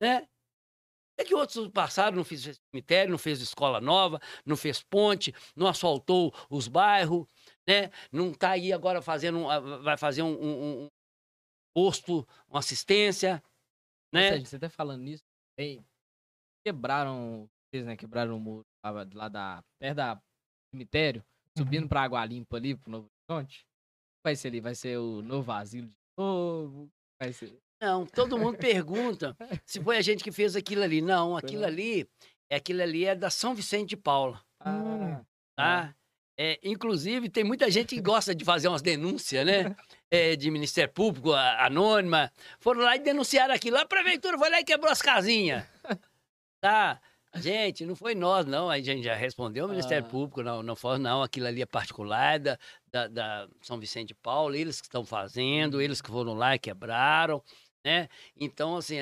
né? 0.00 0.26
É 1.16 1.24
que 1.24 1.34
outros 1.34 1.68
passaram, 1.68 2.16
não 2.16 2.24
fez 2.24 2.60
cemitério, 2.72 3.12
não 3.12 3.18
fez 3.18 3.40
escola 3.40 3.80
nova, 3.80 4.20
não 4.44 4.56
fez 4.56 4.82
ponte, 4.82 5.32
não 5.54 5.68
asfaltou 5.68 6.34
os 6.50 6.66
bairros, 6.66 7.26
né? 7.68 7.90
Não 8.10 8.32
está 8.32 8.50
aí 8.50 8.72
agora 8.72 9.00
fazendo, 9.00 9.46
vai 9.82 9.96
fazer 9.96 10.22
um, 10.22 10.32
um, 10.34 10.84
um 10.84 10.88
posto, 11.74 12.26
uma 12.48 12.60
assistência, 12.60 13.42
né? 14.14 14.30
Seja, 14.30 14.44
você 14.46 14.58
tá 14.58 14.68
falando 14.70 15.02
nisso, 15.02 15.24
bem, 15.58 15.84
quebraram, 16.64 17.48
eles, 17.72 17.86
né, 17.86 17.96
quebraram 17.96 18.36
o 18.36 18.40
muro 18.40 18.64
lá, 18.84 19.06
lá 19.12 19.28
da, 19.28 19.64
perto 19.78 19.96
da 19.96 20.22
cemitério, 20.72 21.24
subindo 21.56 21.82
uhum. 21.82 21.88
pra 21.88 22.02
Água 22.02 22.24
Limpa 22.24 22.56
ali, 22.56 22.74
pro 22.74 22.90
Novo 22.90 23.08
Horizonte. 23.28 23.66
Vai 24.24 24.36
ser 24.36 24.48
ali, 24.48 24.60
vai 24.60 24.74
ser 24.74 24.98
o 24.98 25.20
novo 25.20 25.52
asilo 25.52 25.88
de 25.88 25.96
novo, 26.18 26.88
vai 27.20 27.32
ser... 27.32 27.58
Não, 27.82 28.06
todo 28.06 28.38
mundo 28.38 28.56
pergunta 28.56 29.36
se 29.66 29.82
foi 29.82 29.98
a 29.98 30.00
gente 30.00 30.24
que 30.24 30.32
fez 30.32 30.56
aquilo 30.56 30.82
ali. 30.82 31.02
Não, 31.02 31.36
aquilo 31.36 31.66
ali, 31.66 32.08
é 32.50 32.56
aquilo 32.56 32.80
ali 32.80 33.04
é 33.04 33.14
da 33.14 33.28
São 33.28 33.54
Vicente 33.54 33.90
de 33.90 33.96
Paula. 33.96 34.42
Ah, 34.58 35.22
tá? 35.54 35.94
É, 36.36 36.58
inclusive, 36.64 37.28
tem 37.28 37.44
muita 37.44 37.70
gente 37.70 37.94
que 37.94 38.00
gosta 38.00 38.34
de 38.34 38.44
fazer 38.44 38.68
umas 38.68 38.82
denúncias, 38.82 39.46
né? 39.46 39.74
É, 40.10 40.34
de 40.36 40.50
Ministério 40.50 40.92
Público, 40.92 41.32
anônima. 41.32 42.30
Foram 42.60 42.82
lá 42.82 42.96
e 42.96 43.00
denunciaram 43.00 43.54
aquilo. 43.54 43.76
A 43.78 43.86
prefeitura 43.86 44.38
foi 44.38 44.50
lá 44.50 44.60
e 44.60 44.64
quebrou 44.64 44.90
as 44.90 45.02
casinhas. 45.02 45.64
Tá? 46.60 47.00
Gente, 47.36 47.84
não 47.84 47.96
foi 47.96 48.14
nós, 48.14 48.46
não. 48.46 48.70
A 48.70 48.80
gente 48.80 49.02
já 49.02 49.14
respondeu 49.14 49.66
o 49.66 49.68
Ministério 49.68 50.06
ah. 50.06 50.08
Público, 50.08 50.42
não, 50.42 50.62
não 50.62 50.76
foi, 50.76 50.98
não. 50.98 51.22
Aquilo 51.22 51.46
ali 51.46 51.60
é 51.60 51.66
particular 51.66 52.38
da, 52.38 52.58
da, 52.90 53.08
da, 53.08 53.48
São 53.60 53.78
Vicente 53.78 54.08
de 54.08 54.14
Paulo, 54.14 54.54
eles 54.54 54.80
que 54.80 54.86
estão 54.86 55.04
fazendo, 55.04 55.82
eles 55.82 56.00
que 56.00 56.08
foram 56.08 56.34
lá 56.34 56.54
e 56.54 56.58
quebraram, 56.58 57.42
né? 57.84 58.08
Então, 58.36 58.76
assim, 58.76 58.96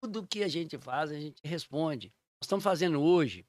tudo 0.00 0.26
que 0.26 0.42
a 0.42 0.48
gente 0.48 0.78
faz, 0.78 1.10
a 1.10 1.20
gente 1.20 1.40
responde. 1.44 2.08
Nós 2.40 2.46
estamos 2.46 2.64
fazendo 2.64 3.02
hoje, 3.02 3.46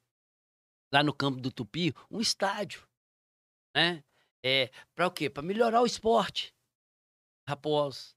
lá 0.93 1.01
no 1.01 1.13
campo 1.13 1.39
do 1.39 1.51
Tupi, 1.51 1.93
um 2.11 2.20
estádio 2.20 2.88
né? 3.76 4.03
É, 4.43 4.72
para 4.95 5.07
o 5.07 5.11
quê? 5.11 5.30
Para 5.30 5.43
melhorar 5.43 5.82
o 5.82 5.86
esporte. 5.86 6.53
Raposo. 7.47 8.15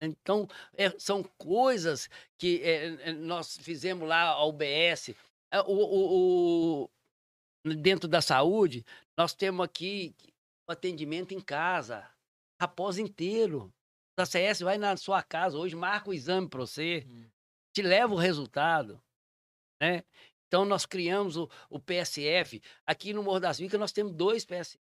Então, 0.00 0.46
é, 0.74 0.90
são 0.98 1.22
coisas 1.38 2.08
que 2.38 2.62
é, 2.62 3.12
nós 3.12 3.56
fizemos 3.56 4.06
lá 4.06 4.28
a 4.28 4.44
UBS. 4.44 5.14
É, 5.50 5.60
o, 5.60 5.72
o, 5.72 6.82
o, 6.84 7.74
dentro 7.74 8.08
da 8.08 8.20
saúde, 8.20 8.84
nós 9.16 9.32
temos 9.32 9.64
aqui 9.64 10.14
o 10.68 10.72
atendimento 10.72 11.32
em 11.32 11.40
casa, 11.40 12.08
Raposo 12.60 13.00
inteiro. 13.00 13.72
A 14.18 14.24
CS 14.24 14.60
vai 14.60 14.78
na 14.78 14.96
sua 14.96 15.22
casa 15.22 15.58
hoje, 15.58 15.76
marca 15.76 16.08
o 16.08 16.14
exame 16.14 16.48
para 16.48 16.60
você, 16.60 17.06
hum. 17.06 17.28
te 17.74 17.82
leva 17.82 18.14
o 18.14 18.18
resultado. 18.18 19.00
Né? 19.80 20.02
Então, 20.46 20.64
nós 20.64 20.86
criamos 20.86 21.36
o, 21.36 21.48
o 21.68 21.80
PSF. 21.80 22.62
Aqui 22.86 23.12
no 23.12 23.22
Morro 23.22 23.40
das 23.40 23.58
Vicas, 23.58 23.78
nós 23.78 23.92
temos 23.92 24.12
dois 24.12 24.44
PSF. 24.44 24.78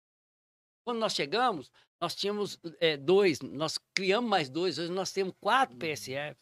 Quando 0.84 0.98
nós 0.98 1.14
chegamos, 1.14 1.70
nós 2.00 2.14
tínhamos 2.14 2.58
é, 2.80 2.96
dois, 2.96 3.40
nós 3.40 3.78
criamos 3.94 4.28
mais 4.28 4.50
dois, 4.50 4.78
hoje 4.78 4.90
nós 4.90 5.12
temos 5.12 5.34
quatro 5.40 5.74
uhum. 5.74 5.78
PSF. 5.78 6.36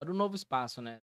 Para 0.00 0.10
o 0.10 0.14
novo 0.14 0.34
espaço, 0.34 0.80
né? 0.80 1.00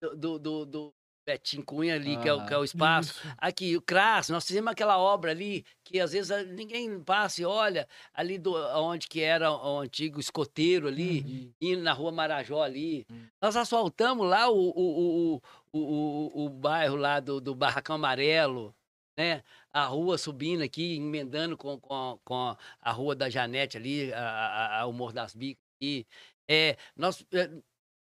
Do, 0.00 0.38
do, 0.38 0.66
do 0.66 0.94
Betinho 1.26 1.64
Cunha 1.64 1.94
ali, 1.94 2.16
ah, 2.16 2.20
que, 2.20 2.28
é 2.28 2.32
o, 2.32 2.46
que 2.46 2.54
é 2.54 2.58
o 2.58 2.64
espaço. 2.64 3.12
Isso. 3.12 3.34
Aqui, 3.38 3.76
o 3.76 3.82
CRAS, 3.82 4.28
nós 4.28 4.46
fizemos 4.46 4.70
aquela 4.70 4.98
obra 4.98 5.30
ali, 5.30 5.64
que 5.82 6.00
às 6.00 6.12
vezes 6.12 6.30
ninguém 6.48 7.00
passa 7.00 7.42
e 7.42 7.44
olha, 7.44 7.88
ali 8.12 8.38
do, 8.38 8.54
onde 8.78 9.08
que 9.08 9.20
era 9.20 9.50
o 9.50 9.80
antigo 9.80 10.20
escoteiro 10.20 10.88
ali, 10.88 11.20
uhum. 11.20 11.52
indo 11.60 11.82
na 11.82 11.92
rua 11.92 12.12
Marajó 12.12 12.62
ali. 12.62 13.06
Uhum. 13.10 13.26
Nós 13.40 13.56
asfaltamos 13.56 14.28
lá 14.28 14.50
o, 14.50 14.70
o, 14.70 15.34
o, 15.34 15.42
o, 15.72 16.44
o, 16.44 16.48
bairro 16.50 16.96
lá 16.96 17.20
do, 17.20 17.40
do 17.40 17.54
Barracão 17.54 17.96
Amarelo 17.96 18.74
né? 19.16 19.42
A 19.72 19.86
rua 19.86 20.18
subindo 20.18 20.62
aqui, 20.62 20.96
emendando 20.96 21.56
com, 21.56 21.78
com, 21.80 22.18
com 22.24 22.56
a 22.80 22.92
rua 22.92 23.14
da 23.14 23.30
Janete 23.30 23.76
ali, 23.76 24.12
a, 24.12 24.80
a, 24.80 24.86
o 24.86 24.92
Morro 24.92 25.12
das 25.12 25.34
Bicas 25.34 25.62
aqui. 25.76 26.06
É, 26.48 26.76
nós, 26.96 27.24
é, 27.32 27.50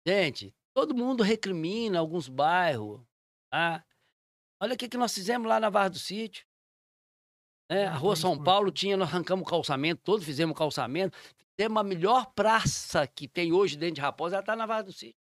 gente, 0.05 0.53
todo 0.77 0.93
mundo 0.93 1.23
recrimina 1.23 1.97
alguns 1.97 2.29
bairros, 2.29 3.01
tá? 3.49 3.83
Olha 4.61 4.75
o 4.75 4.77
que, 4.77 4.87
que 4.87 4.95
nós 4.95 5.11
fizemos 5.11 5.47
lá 5.47 5.59
na 5.59 5.71
Barra 5.71 5.89
do 5.89 5.97
Sítio. 5.97 6.45
Né? 7.67 7.87
A 7.87 7.95
Rua 7.95 8.15
São 8.15 8.37
Paulo 8.43 8.71
tinha, 8.71 8.95
nós 8.95 9.09
arrancamos 9.09 9.41
o 9.41 9.49
calçamento, 9.49 10.03
todos 10.03 10.23
fizemos 10.23 10.51
o 10.51 10.55
calçamento. 10.55 11.17
Fizemos 11.55 11.79
a 11.79 11.83
melhor 11.83 12.31
praça 12.35 13.07
que 13.07 13.27
tem 13.27 13.51
hoje 13.51 13.75
dentro 13.75 13.95
de 13.95 14.01
Raposa, 14.01 14.35
ela 14.35 14.43
está 14.43 14.55
na 14.55 14.67
Barra 14.67 14.83
do 14.83 14.93
Sítio. 14.93 15.19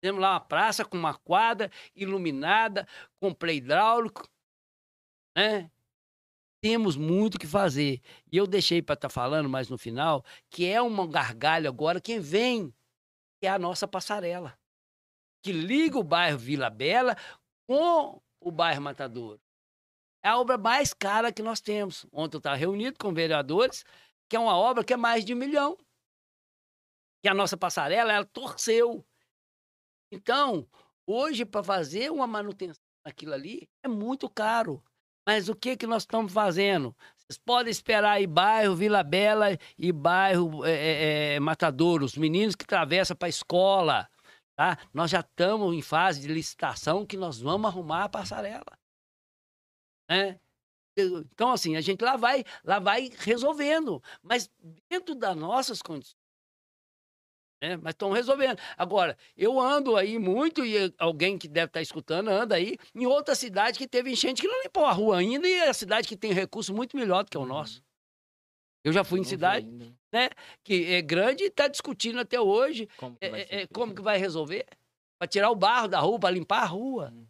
Temos 0.00 0.20
lá 0.20 0.34
uma 0.34 0.40
praça 0.40 0.84
com 0.84 0.96
uma 0.96 1.14
quadra 1.14 1.68
iluminada, 1.92 2.86
com 3.18 3.34
play 3.34 3.56
hidráulico, 3.56 4.30
né? 5.36 5.68
Temos 6.62 6.96
muito 6.96 7.36
que 7.36 7.48
fazer. 7.48 8.00
E 8.30 8.36
eu 8.36 8.46
deixei 8.46 8.80
para 8.80 8.94
estar 8.94 9.08
tá 9.08 9.12
falando 9.12 9.48
mais 9.48 9.68
no 9.68 9.76
final 9.76 10.24
que 10.48 10.66
é 10.66 10.80
um 10.80 11.08
gargalho 11.08 11.68
agora 11.68 12.00
quem 12.00 12.20
vem, 12.20 12.72
que 13.40 13.46
é 13.46 13.50
a 13.50 13.58
nossa 13.58 13.88
passarela, 13.88 14.58
que 15.42 15.52
liga 15.52 15.98
o 15.98 16.04
bairro 16.04 16.38
Vila 16.38 16.70
Bela 16.70 17.16
com 17.66 18.20
o 18.40 18.50
bairro 18.50 18.82
Matador. 18.82 19.40
É 20.22 20.28
a 20.28 20.38
obra 20.38 20.58
mais 20.58 20.92
cara 20.92 21.32
que 21.32 21.42
nós 21.42 21.60
temos. 21.60 22.06
Ontem 22.12 22.36
eu 22.36 22.40
estava 22.40 22.56
reunido 22.56 22.98
com 22.98 23.14
vereadores, 23.14 23.84
que 24.28 24.36
é 24.36 24.38
uma 24.38 24.56
obra 24.56 24.84
que 24.84 24.92
é 24.92 24.96
mais 24.96 25.24
de 25.24 25.32
um 25.32 25.36
milhão. 25.38 25.78
Que 27.22 27.28
a 27.28 27.34
nossa 27.34 27.56
passarela, 27.56 28.12
ela 28.12 28.26
torceu. 28.26 29.04
Então, 30.12 30.68
Hoje, 31.12 31.44
para 31.44 31.64
fazer 31.64 32.12
uma 32.12 32.24
manutenção 32.24 32.80
naquilo 33.04 33.34
ali, 33.34 33.68
é 33.82 33.88
muito 33.88 34.30
caro. 34.30 34.80
Mas 35.26 35.48
o 35.48 35.54
que, 35.54 35.76
que 35.76 35.86
nós 35.86 36.02
estamos 36.02 36.32
fazendo? 36.32 36.96
Vocês 37.16 37.38
podem 37.38 37.70
esperar 37.70 38.12
aí 38.12 38.26
bairro 38.26 38.74
Vila 38.74 39.02
Bela 39.02 39.56
e 39.78 39.92
bairro 39.92 40.64
é, 40.64 41.34
é, 41.34 41.40
Matadouro, 41.40 42.04
os 42.04 42.16
meninos 42.16 42.56
que 42.56 42.64
atravessam 42.64 43.16
para 43.16 43.26
a 43.26 43.30
escola. 43.30 44.08
Tá? 44.56 44.78
Nós 44.92 45.10
já 45.10 45.20
estamos 45.20 45.74
em 45.74 45.82
fase 45.82 46.20
de 46.20 46.28
licitação 46.28 47.06
que 47.06 47.16
nós 47.16 47.40
vamos 47.40 47.70
arrumar 47.70 48.04
a 48.04 48.08
passarela. 48.08 48.78
Né? 50.08 50.40
Então, 50.98 51.52
assim, 51.52 51.76
a 51.76 51.80
gente 51.80 52.04
lá 52.04 52.16
vai, 52.16 52.44
lá 52.64 52.78
vai 52.78 53.10
resolvendo, 53.18 54.02
mas 54.22 54.50
dentro 54.88 55.14
das 55.14 55.36
nossas 55.36 55.80
condições. 55.80 56.19
Né? 57.62 57.76
Mas 57.76 57.92
estão 57.92 58.10
resolvendo. 58.10 58.58
Agora, 58.76 59.16
eu 59.36 59.60
ando 59.60 59.96
aí 59.96 60.18
muito, 60.18 60.64
e 60.64 60.92
alguém 60.98 61.36
que 61.36 61.46
deve 61.46 61.66
estar 61.66 61.78
tá 61.78 61.82
escutando 61.82 62.28
anda 62.28 62.54
aí, 62.54 62.76
em 62.94 63.06
outra 63.06 63.34
cidade 63.34 63.78
que 63.78 63.86
teve 63.86 64.10
enchente 64.10 64.40
que 64.40 64.48
não 64.48 64.62
limpou 64.62 64.84
a 64.84 64.92
rua 64.92 65.18
ainda, 65.18 65.46
e 65.46 65.52
é 65.52 65.68
a 65.68 65.74
cidade 65.74 66.08
que 66.08 66.16
tem 66.16 66.32
recurso 66.32 66.74
muito 66.74 66.96
melhor 66.96 67.24
do 67.24 67.30
que 67.30 67.36
o 67.36 67.42
uhum. 67.42 67.46
nosso. 67.46 67.82
Eu 68.82 68.92
já 68.92 69.04
fui 69.04 69.20
em 69.20 69.24
cidade, 69.24 69.66
né? 70.10 70.30
Que 70.64 70.94
é 70.94 71.02
grande 71.02 71.44
e 71.44 71.48
está 71.48 71.68
discutindo 71.68 72.18
até 72.18 72.40
hoje 72.40 72.88
como 72.96 73.16
que, 73.16 73.26
é, 73.26 73.62
é, 73.62 73.66
como 73.66 73.94
que 73.94 74.00
vai 74.00 74.16
resolver. 74.16 74.66
Para 75.18 75.28
tirar 75.28 75.50
o 75.50 75.54
barro 75.54 75.86
da 75.86 76.00
rua, 76.00 76.18
para 76.18 76.30
limpar 76.30 76.62
a 76.62 76.66
rua. 76.66 77.12
Hum. 77.12 77.26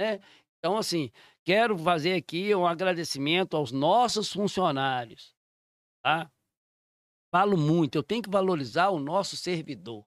Né? 0.00 0.18
Então, 0.58 0.78
assim, 0.78 1.10
quero 1.44 1.76
fazer 1.76 2.14
aqui 2.14 2.54
um 2.54 2.66
agradecimento 2.66 3.54
aos 3.54 3.70
nossos 3.70 4.32
funcionários. 4.32 5.34
Tá? 6.02 6.30
Falo 7.30 7.56
muito, 7.58 7.96
eu 7.96 8.02
tenho 8.02 8.22
que 8.22 8.30
valorizar 8.30 8.88
o 8.88 8.98
nosso 8.98 9.36
servidor. 9.36 10.04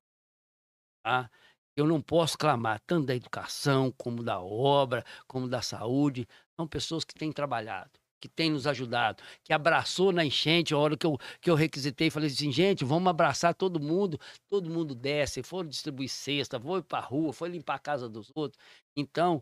Tá? 1.04 1.30
Eu 1.76 1.88
não 1.88 2.02
posso 2.02 2.38
clamar 2.38 2.80
tanto 2.86 3.08
da 3.08 3.16
educação, 3.16 3.92
como 3.98 4.24
da 4.24 4.42
obra, 4.42 5.06
como 5.28 5.48
da 5.48 5.62
saúde. 5.62 6.28
São 6.60 6.68
pessoas 6.68 7.04
que 7.04 7.14
têm 7.14 7.32
trabalhado, 7.32 7.92
que 8.20 8.28
têm 8.28 8.50
nos 8.50 8.68
ajudado, 8.68 9.24
que 9.44 9.54
abraçou 9.54 10.12
na 10.12 10.26
enchente, 10.26 10.74
a 10.74 10.78
hora 10.78 10.98
que 10.98 11.06
eu, 11.06 11.18
que 11.40 11.50
eu 11.50 11.56
requisitei, 11.56 12.10
falei 12.10 12.30
assim, 12.30 12.52
gente, 12.52 12.84
vamos 12.84 13.10
abraçar 13.10 13.54
todo 13.56 13.80
mundo. 13.80 14.20
Todo 14.50 14.70
mundo 14.70 14.96
desce, 14.96 15.44
foram 15.44 15.70
distribuir 15.70 16.10
cesta, 16.10 16.60
foi 16.60 16.84
para 16.84 17.00
a 17.00 17.08
rua, 17.08 17.32
foi 17.32 17.50
limpar 17.50 17.76
a 17.76 17.80
casa 17.80 18.10
dos 18.10 18.32
outros. 18.36 18.62
Então, 18.98 19.42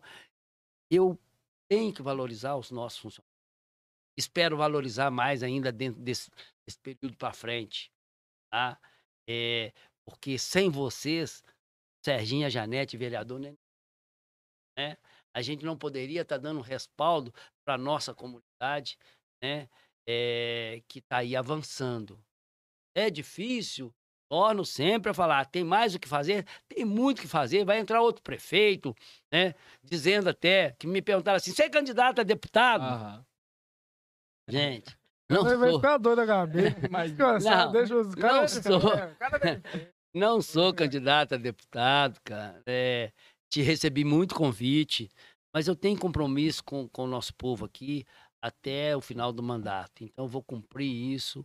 eu 0.90 1.18
tem 1.68 1.92
que 1.92 2.02
valorizar 2.02 2.56
os 2.56 2.70
nossos 2.70 2.98
funcionários. 2.98 3.30
Espero 4.18 4.56
valorizar 4.56 5.10
mais 5.10 5.42
ainda 5.42 5.72
dentro 5.72 6.00
desse, 6.00 6.30
desse 6.70 6.78
período 6.78 7.16
para 7.16 7.32
frente. 7.32 7.90
Tá? 8.50 8.80
É, 9.28 9.72
porque 10.04 10.38
sem 10.38 10.70
vocês, 10.70 11.42
Serginho, 12.04 12.46
a 12.46 12.50
Janete, 12.50 12.96
vereador, 12.96 13.40
né? 13.40 13.56
né? 14.78 14.96
A 15.34 15.42
gente 15.42 15.64
não 15.64 15.76
poderia 15.76 16.22
estar 16.22 16.36
tá 16.36 16.42
dando 16.42 16.60
respaldo 16.60 17.32
para 17.64 17.74
a 17.74 17.78
nossa 17.78 18.14
comunidade, 18.14 18.96
né? 19.42 19.68
É, 20.08 20.82
que 20.88 20.98
está 20.98 21.18
aí 21.18 21.36
avançando. 21.36 22.18
É 22.96 23.08
difícil, 23.10 23.94
torno 24.28 24.64
sempre 24.64 25.10
a 25.10 25.14
falar, 25.14 25.44
tem 25.46 25.62
mais 25.62 25.94
o 25.94 26.00
que 26.00 26.08
fazer? 26.08 26.44
Tem 26.68 26.84
muito 26.84 27.18
o 27.18 27.22
que 27.22 27.28
fazer, 27.28 27.64
vai 27.64 27.78
entrar 27.78 28.02
outro 28.02 28.22
prefeito, 28.22 28.96
né? 29.32 29.54
Dizendo 29.84 30.30
até, 30.30 30.72
que 30.72 30.86
me 30.86 31.00
perguntaram 31.00 31.36
assim, 31.36 31.52
você 31.52 31.64
é 31.64 31.70
candidato 31.70 32.20
a 32.20 32.24
deputado? 32.24 32.82
Aham. 32.82 33.26
Gente, 34.48 34.98
não 35.30 35.48
sou. 35.48 35.58
Vai 35.58 35.72
ficar 35.72 35.98
doido, 35.98 36.22
HB. 36.22 36.88
Mas, 36.90 37.16
não, 37.16 37.72
deixa 37.72 37.96
os 37.96 38.14
caras... 38.14 38.64
Não 38.64 38.80
sou. 38.80 38.90
não 40.14 40.42
sou 40.42 40.74
candidato 40.74 41.34
a 41.34 41.38
deputado, 41.38 42.20
cara. 42.24 42.62
É, 42.66 43.12
te 43.50 43.62
recebi 43.62 44.04
muito 44.04 44.34
convite, 44.34 45.10
mas 45.52 45.66
eu 45.66 45.74
tenho 45.74 45.98
compromisso 45.98 46.62
com, 46.62 46.88
com 46.88 47.04
o 47.04 47.08
nosso 47.08 47.34
povo 47.34 47.64
aqui 47.64 48.04
até 48.42 48.96
o 48.96 49.00
final 49.00 49.32
do 49.32 49.42
mandato. 49.42 50.04
Então, 50.04 50.24
eu 50.24 50.28
vou 50.28 50.42
cumprir 50.42 50.90
isso, 50.90 51.44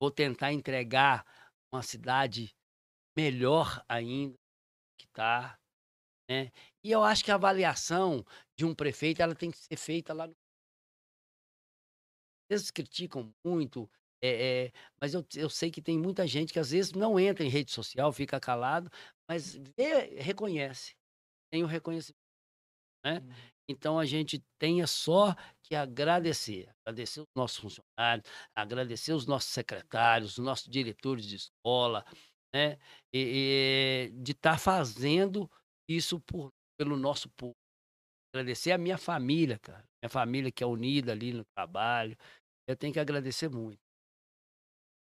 vou 0.00 0.10
tentar 0.10 0.52
entregar 0.52 1.24
uma 1.72 1.82
cidade 1.82 2.54
melhor 3.16 3.82
ainda 3.88 4.36
que 4.98 5.06
está. 5.06 5.58
Né? 6.30 6.52
E 6.84 6.90
eu 6.90 7.02
acho 7.02 7.24
que 7.24 7.30
a 7.30 7.36
avaliação 7.36 8.24
de 8.56 8.64
um 8.64 8.74
prefeito 8.74 9.22
ela 9.22 9.34
tem 9.34 9.50
que 9.50 9.58
ser 9.58 9.76
feita 9.76 10.12
lá 10.12 10.26
no. 10.26 10.36
Eles 12.50 12.70
criticam 12.70 13.32
muito, 13.44 13.90
é, 14.22 14.66
é, 14.66 14.72
mas 15.00 15.14
eu, 15.14 15.24
eu 15.36 15.50
sei 15.50 15.70
que 15.70 15.82
tem 15.82 15.98
muita 15.98 16.26
gente 16.26 16.52
que 16.52 16.58
às 16.58 16.70
vezes 16.70 16.92
não 16.92 17.18
entra 17.18 17.44
em 17.44 17.48
rede 17.48 17.70
social, 17.70 18.12
fica 18.12 18.40
calado, 18.40 18.90
mas 19.28 19.54
vê, 19.76 20.20
reconhece, 20.20 20.94
tem 21.52 21.62
o 21.62 21.66
reconhecimento. 21.66 22.18
Né? 23.04 23.18
Uhum. 23.20 23.32
Então 23.70 23.98
a 23.98 24.06
gente 24.06 24.42
tenha 24.58 24.86
só 24.86 25.34
que 25.62 25.74
agradecer, 25.74 26.74
agradecer 26.84 27.20
os 27.20 27.26
nossos 27.36 27.58
funcionários, 27.58 28.26
agradecer 28.56 29.12
os 29.12 29.26
nossos 29.26 29.50
secretários, 29.50 30.38
os 30.38 30.44
nossos 30.44 30.68
diretores 30.68 31.26
de 31.26 31.36
escola, 31.36 32.04
né? 32.54 32.78
E, 33.12 34.10
e 34.10 34.22
de 34.22 34.32
estar 34.32 34.52
tá 34.52 34.58
fazendo 34.58 35.50
isso 35.88 36.18
por, 36.20 36.50
pelo 36.78 36.96
nosso 36.96 37.28
povo. 37.30 37.54
Agradecer 38.32 38.72
a 38.72 38.78
minha 38.78 38.98
família, 38.98 39.58
cara. 39.58 39.87
Minha 40.02 40.10
família 40.10 40.52
que 40.52 40.62
é 40.62 40.66
unida 40.66 41.12
ali 41.12 41.32
no 41.32 41.44
trabalho. 41.44 42.16
Eu 42.66 42.76
tenho 42.76 42.92
que 42.92 43.00
agradecer 43.00 43.48
muito. 43.48 43.80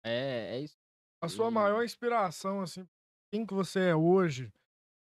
É, 0.05 0.57
é 0.57 0.59
isso. 0.61 0.77
A 1.21 1.29
sua 1.29 1.49
maior 1.49 1.83
inspiração, 1.83 2.61
assim, 2.61 2.85
quem 3.31 3.45
que 3.45 3.53
você 3.53 3.89
é 3.89 3.95
hoje, 3.95 4.51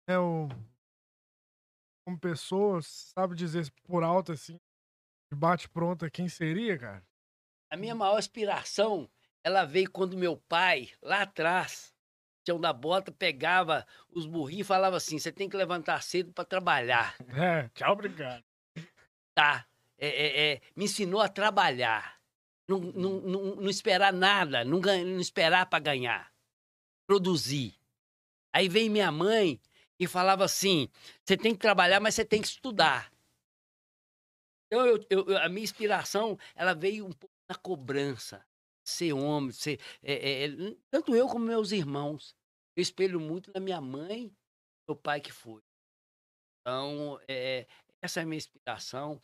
é 0.07 0.19
o 0.19 0.49
como 2.07 2.19
pessoa, 2.19 2.81
sabe 2.83 3.35
dizer 3.35 3.71
por 3.85 4.03
alto 4.03 4.33
assim, 4.33 4.59
de 5.33 5.39
bate 5.39 5.69
pronta 5.69 6.11
quem 6.11 6.29
seria, 6.29 6.79
cara? 6.79 7.07
A 7.71 7.77
minha 7.77 7.95
maior 7.95 8.19
inspiração, 8.19 9.09
ela 9.45 9.65
veio 9.65 9.91
quando 9.91 10.17
meu 10.17 10.37
pai, 10.37 10.91
lá 11.01 11.23
atrás, 11.23 11.95
Tião 12.45 12.61
da 12.61 12.73
Bota, 12.73 13.13
pegava 13.13 13.87
os 14.09 14.27
burrinhos 14.27 14.67
e 14.67 14.69
falava 14.69 14.97
assim: 14.97 15.19
você 15.19 15.31
tem 15.31 15.49
que 15.49 15.57
levantar 15.57 16.03
cedo 16.03 16.33
para 16.33 16.45
trabalhar. 16.45 17.17
É, 17.31 17.69
tchau, 17.69 17.93
obrigado. 17.93 18.45
Tá. 19.35 19.67
É, 20.01 20.09
é, 20.09 20.53
é, 20.53 20.61
me 20.75 20.85
ensinou 20.85 21.21
a 21.21 21.29
trabalhar. 21.29 22.19
Não, 22.69 22.79
não, 22.79 23.21
não, 23.21 23.57
não 23.57 23.71
esperar 23.71 24.13
nada, 24.13 24.65
não, 24.65 24.81
não 24.81 25.21
esperar 25.21 25.67
para 25.67 25.79
ganhar. 25.79 26.33
Produzir. 27.07 27.75
Aí 28.53 28.69
vem 28.69 28.89
minha 28.89 29.13
mãe 29.13 29.61
e 29.99 30.07
falava 30.07 30.45
assim: 30.45 30.89
você 31.25 31.37
tem 31.37 31.53
que 31.53 31.61
trabalhar, 31.61 32.01
mas 32.01 32.15
você 32.15 32.25
tem 32.25 32.41
que 32.41 32.49
estudar. 32.49 33.13
Então, 34.67 34.87
eu, 34.87 35.05
eu, 35.11 35.39
a 35.39 35.49
minha 35.49 35.65
inspiração, 35.65 36.39
ela 36.55 36.75
veio 36.75 37.07
um 37.07 37.13
pouco 37.13 37.35
na 37.49 37.57
cobrança. 37.57 38.45
Ser 38.85 39.13
homem, 39.13 39.53
ser. 39.53 39.81
É, 40.03 40.45
é, 40.45 40.49
tanto 40.91 41.15
eu 41.15 41.29
como 41.29 41.45
meus 41.45 41.73
irmãos. 41.73 42.35
Eu 42.77 42.83
espelho 42.83 43.21
muito 43.21 43.53
na 43.53 43.61
minha 43.61 43.81
mãe 43.81 44.33
meu 44.91 44.97
pai 44.97 45.21
que 45.21 45.31
foi. 45.31 45.63
Então, 46.61 47.21
é, 47.29 47.67
essa 48.03 48.21
é 48.21 48.23
a 48.25 48.27
minha 48.27 48.39
inspiração. 48.39 49.21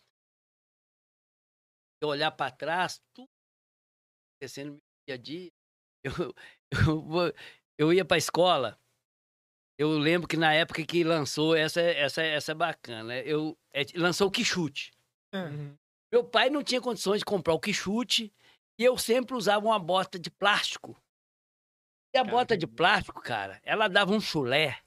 Eu 2.01 2.09
olhar 2.09 2.31
para 2.31 2.51
trás, 2.51 3.01
tudo 3.15 3.29
acontecendo 4.37 4.73
no 4.73 4.75
meu 4.75 4.83
dia 5.07 5.15
a 5.15 5.19
dia. 5.19 5.51
Eu, 6.07 6.35
eu, 6.71 7.35
eu 7.79 7.93
ia 7.93 8.05
para 8.05 8.17
a 8.17 8.19
escola, 8.19 8.79
eu 9.79 9.91
lembro 9.99 10.27
que 10.27 10.37
na 10.37 10.55
época 10.55 10.85
que 10.87 11.05
lançou, 11.05 11.55
essa, 11.55 11.81
essa, 11.81 12.23
essa 12.23 12.53
é 12.53 12.55
bacana, 12.55 13.05
né? 13.05 13.23
eu, 13.27 13.59
é, 13.73 13.83
lançou 13.95 14.29
o 14.29 14.31
Quixute. 14.31 14.93
Uhum. 15.35 15.77
Meu 16.11 16.25
pai 16.25 16.49
não 16.49 16.63
tinha 16.63 16.81
condições 16.81 17.19
de 17.19 17.25
comprar 17.25 17.53
o 17.53 17.61
Quixute 17.61 18.33
e 18.79 18.85
eu 18.85 18.97
sempre 18.97 19.35
usava 19.35 19.67
uma 19.67 19.79
bota 19.79 20.19
de 20.19 20.31
plástico. 20.31 20.97
E 22.15 22.19
a 22.19 22.25
bota 22.25 22.57
de 22.57 22.67
plástico, 22.67 23.21
cara, 23.21 23.61
ela 23.63 23.89
dava 23.89 24.13
um 24.13 24.21
chulé. 24.21 24.81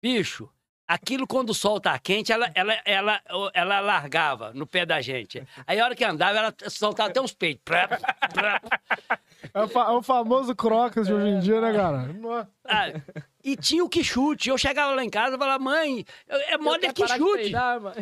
Bicho, 0.00 0.52
aquilo 0.86 1.26
quando 1.26 1.50
o 1.50 1.54
sol 1.54 1.80
tá 1.80 1.98
quente, 1.98 2.32
ela, 2.32 2.50
ela, 2.54 2.80
ela, 2.84 3.20
ela 3.52 3.80
largava 3.80 4.52
no 4.54 4.66
pé 4.66 4.86
da 4.86 5.00
gente. 5.00 5.42
Aí 5.66 5.80
a 5.80 5.84
hora 5.84 5.96
que 5.96 6.04
andava, 6.04 6.38
ela 6.38 6.54
soltava 6.68 7.10
até 7.10 7.20
uns 7.20 7.32
peitos. 7.32 7.74
É 9.52 9.62
o, 9.62 9.68
fa 9.68 9.80
é 9.80 9.90
o 9.90 10.02
famoso 10.02 10.54
Crocas 10.54 11.06
de 11.06 11.12
hoje 11.12 11.28
em 11.28 11.40
dia, 11.40 11.60
né, 11.60 11.72
cara? 11.72 12.10
Ah, 12.64 12.86
e 13.42 13.56
tinha 13.56 13.84
o 13.84 13.88
que 13.88 14.02
chute. 14.02 14.48
Eu 14.50 14.58
chegava 14.58 14.94
lá 14.94 15.04
em 15.04 15.10
casa 15.10 15.36
e 15.36 15.38
falava, 15.38 15.62
mãe, 15.62 16.04
é 16.28 16.58
moda 16.58 16.86
é 16.86 16.92
que 16.92 17.06
chute. 17.06 17.52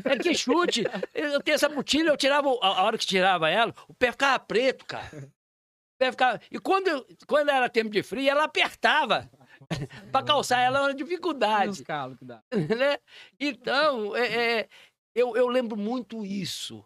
É 0.05 0.19
que 0.19 0.35
chute. 0.35 0.85
Eu 1.15 1.41
tenho 1.43 1.55
essa 1.55 1.69
botilha, 1.69 2.09
eu 2.09 2.17
tirava, 2.17 2.49
a 2.49 2.83
hora 2.83 2.99
que 2.99 3.07
tirava 3.07 3.49
ela, 3.51 3.75
o 3.89 3.95
pé 3.95 4.11
ficava 4.11 4.39
preto, 4.39 4.85
cara. 4.87 5.07
O 5.15 5.99
pé 5.99 6.11
ficava... 6.11 6.41
E 6.51 6.59
quando, 6.59 7.07
quando 7.27 7.51
era 7.51 7.69
tempo 7.69 7.91
de 7.91 8.03
frio, 8.03 8.29
ela 8.29 8.45
apertava. 8.45 9.31
pra 10.13 10.23
calçar 10.23 10.61
ela 10.61 10.79
era 10.79 10.89
uma 10.89 10.95
dificuldade. 10.95 11.83
que 12.19 12.25
dá. 12.25 12.43
né? 12.53 12.99
Então, 13.39 14.17
é, 14.17 14.61
é, 14.61 14.69
eu, 15.15 15.37
eu 15.37 15.49
lembro 15.49 15.77
muito 15.77 16.25
isso. 16.25 16.85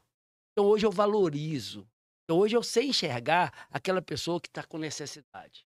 Então 0.52 0.66
hoje 0.66 0.84
eu 0.84 0.90
valorizo. 0.90 1.88
Então 2.24 2.38
hoje 2.38 2.56
eu 2.56 2.62
sei 2.62 2.88
enxergar 2.88 3.66
aquela 3.70 4.02
pessoa 4.02 4.40
que 4.40 4.48
está 4.48 4.62
com 4.62 4.76
necessidade. 4.76 5.64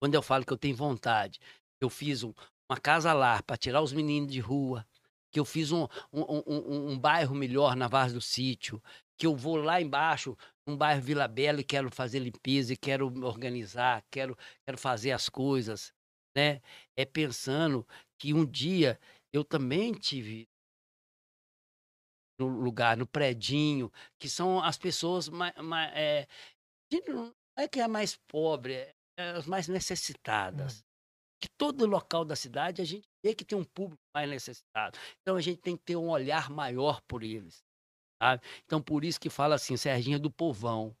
Quando 0.00 0.14
eu 0.14 0.22
falo 0.22 0.44
que 0.44 0.52
eu 0.52 0.58
tenho 0.58 0.76
vontade, 0.76 1.40
eu 1.80 1.88
fiz 1.88 2.22
um, 2.22 2.32
uma 2.70 2.78
casa 2.78 3.12
lá 3.12 3.42
para 3.42 3.56
tirar 3.56 3.82
os 3.82 3.92
meninos 3.92 4.32
de 4.32 4.40
rua, 4.40 4.86
que 5.32 5.40
eu 5.40 5.44
fiz 5.44 5.72
um, 5.72 5.84
um, 6.12 6.42
um, 6.46 6.90
um 6.90 6.98
bairro 6.98 7.34
melhor 7.34 7.74
na 7.74 7.88
Vaz 7.88 8.12
do 8.12 8.20
Sítio, 8.20 8.82
que 9.16 9.26
eu 9.26 9.34
vou 9.34 9.56
lá 9.56 9.80
embaixo, 9.80 10.36
um 10.66 10.76
bairro 10.76 11.02
Vila 11.02 11.26
Bela, 11.26 11.60
e 11.60 11.64
quero 11.64 11.90
fazer 11.90 12.18
limpeza, 12.20 12.72
e 12.72 12.76
quero 12.76 13.10
me 13.10 13.24
organizar, 13.24 14.04
quero, 14.10 14.36
quero 14.64 14.78
fazer 14.78 15.12
as 15.12 15.28
coisas, 15.28 15.92
né? 16.36 16.60
É 16.96 17.04
pensando 17.04 17.86
que 18.18 18.32
um 18.32 18.46
dia 18.46 18.98
eu 19.32 19.44
também 19.44 19.92
tive 19.92 20.48
no 22.38 22.46
lugar, 22.46 22.96
no 22.96 23.06
predinho, 23.06 23.90
que 24.18 24.28
são 24.28 24.62
as 24.62 24.78
pessoas 24.78 25.28
mais, 25.28 25.54
mais 25.56 25.92
é, 25.94 26.26
não 27.08 27.32
é 27.56 27.68
que 27.68 27.80
é 27.80 27.84
a 27.84 27.88
mais 27.88 28.16
pobre, 28.28 28.74
é, 28.74 28.94
as 29.36 29.46
mais 29.46 29.68
necessitadas. 29.68 30.80
Hum. 30.80 30.82
Que 31.40 31.48
todo 31.58 31.86
local 31.86 32.24
da 32.24 32.36
cidade 32.36 32.80
a 32.80 32.84
gente 32.84 33.08
vê 33.24 33.34
que 33.34 33.44
tem 33.44 33.58
um 33.58 33.64
público 33.64 34.00
mais 34.14 34.30
necessitado. 34.30 34.96
Então 35.20 35.36
a 35.36 35.40
gente 35.40 35.60
tem 35.60 35.76
que 35.76 35.82
ter 35.82 35.96
um 35.96 36.08
olhar 36.08 36.48
maior 36.48 37.00
por 37.08 37.24
eles. 37.24 37.64
Então 38.64 38.82
por 38.82 39.04
isso 39.04 39.20
que 39.20 39.28
fala 39.30 39.56
assim, 39.56 39.76
Serginho 39.76 40.16
é 40.16 40.18
do 40.18 40.30
povão. 40.30 40.96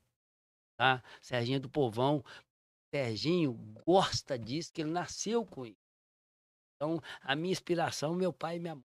Tá? 0.76 1.02
Serginho 1.20 1.56
é 1.56 1.60
do 1.60 1.70
povão. 1.70 2.22
Serginho 2.94 3.54
gosta 3.86 4.38
disso, 4.38 4.72
que 4.72 4.82
ele 4.82 4.90
nasceu 4.90 5.46
com 5.46 5.66
isso. 5.66 5.80
Então, 6.76 7.00
a 7.20 7.36
minha 7.36 7.52
inspiração, 7.52 8.14
meu 8.14 8.32
pai 8.32 8.56
e 8.56 8.60
minha 8.60 8.74
mãe. 8.74 8.84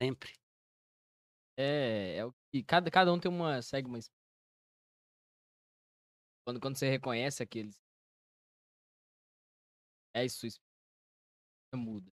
Sempre. 0.00 0.32
É, 1.58 2.16
é 2.18 2.24
o 2.24 2.32
que 2.52 2.62
cada, 2.62 2.90
cada 2.90 3.12
um 3.12 3.18
tem 3.18 3.30
uma 3.30 3.62
segue 3.62 3.88
uma 3.88 3.98
quando 6.44 6.60
quando 6.60 6.76
você 6.76 6.88
reconhece 6.88 7.42
aqueles 7.42 7.76
é 10.14 10.24
isso, 10.24 10.46
isso 10.46 10.60
muda. 11.74 12.15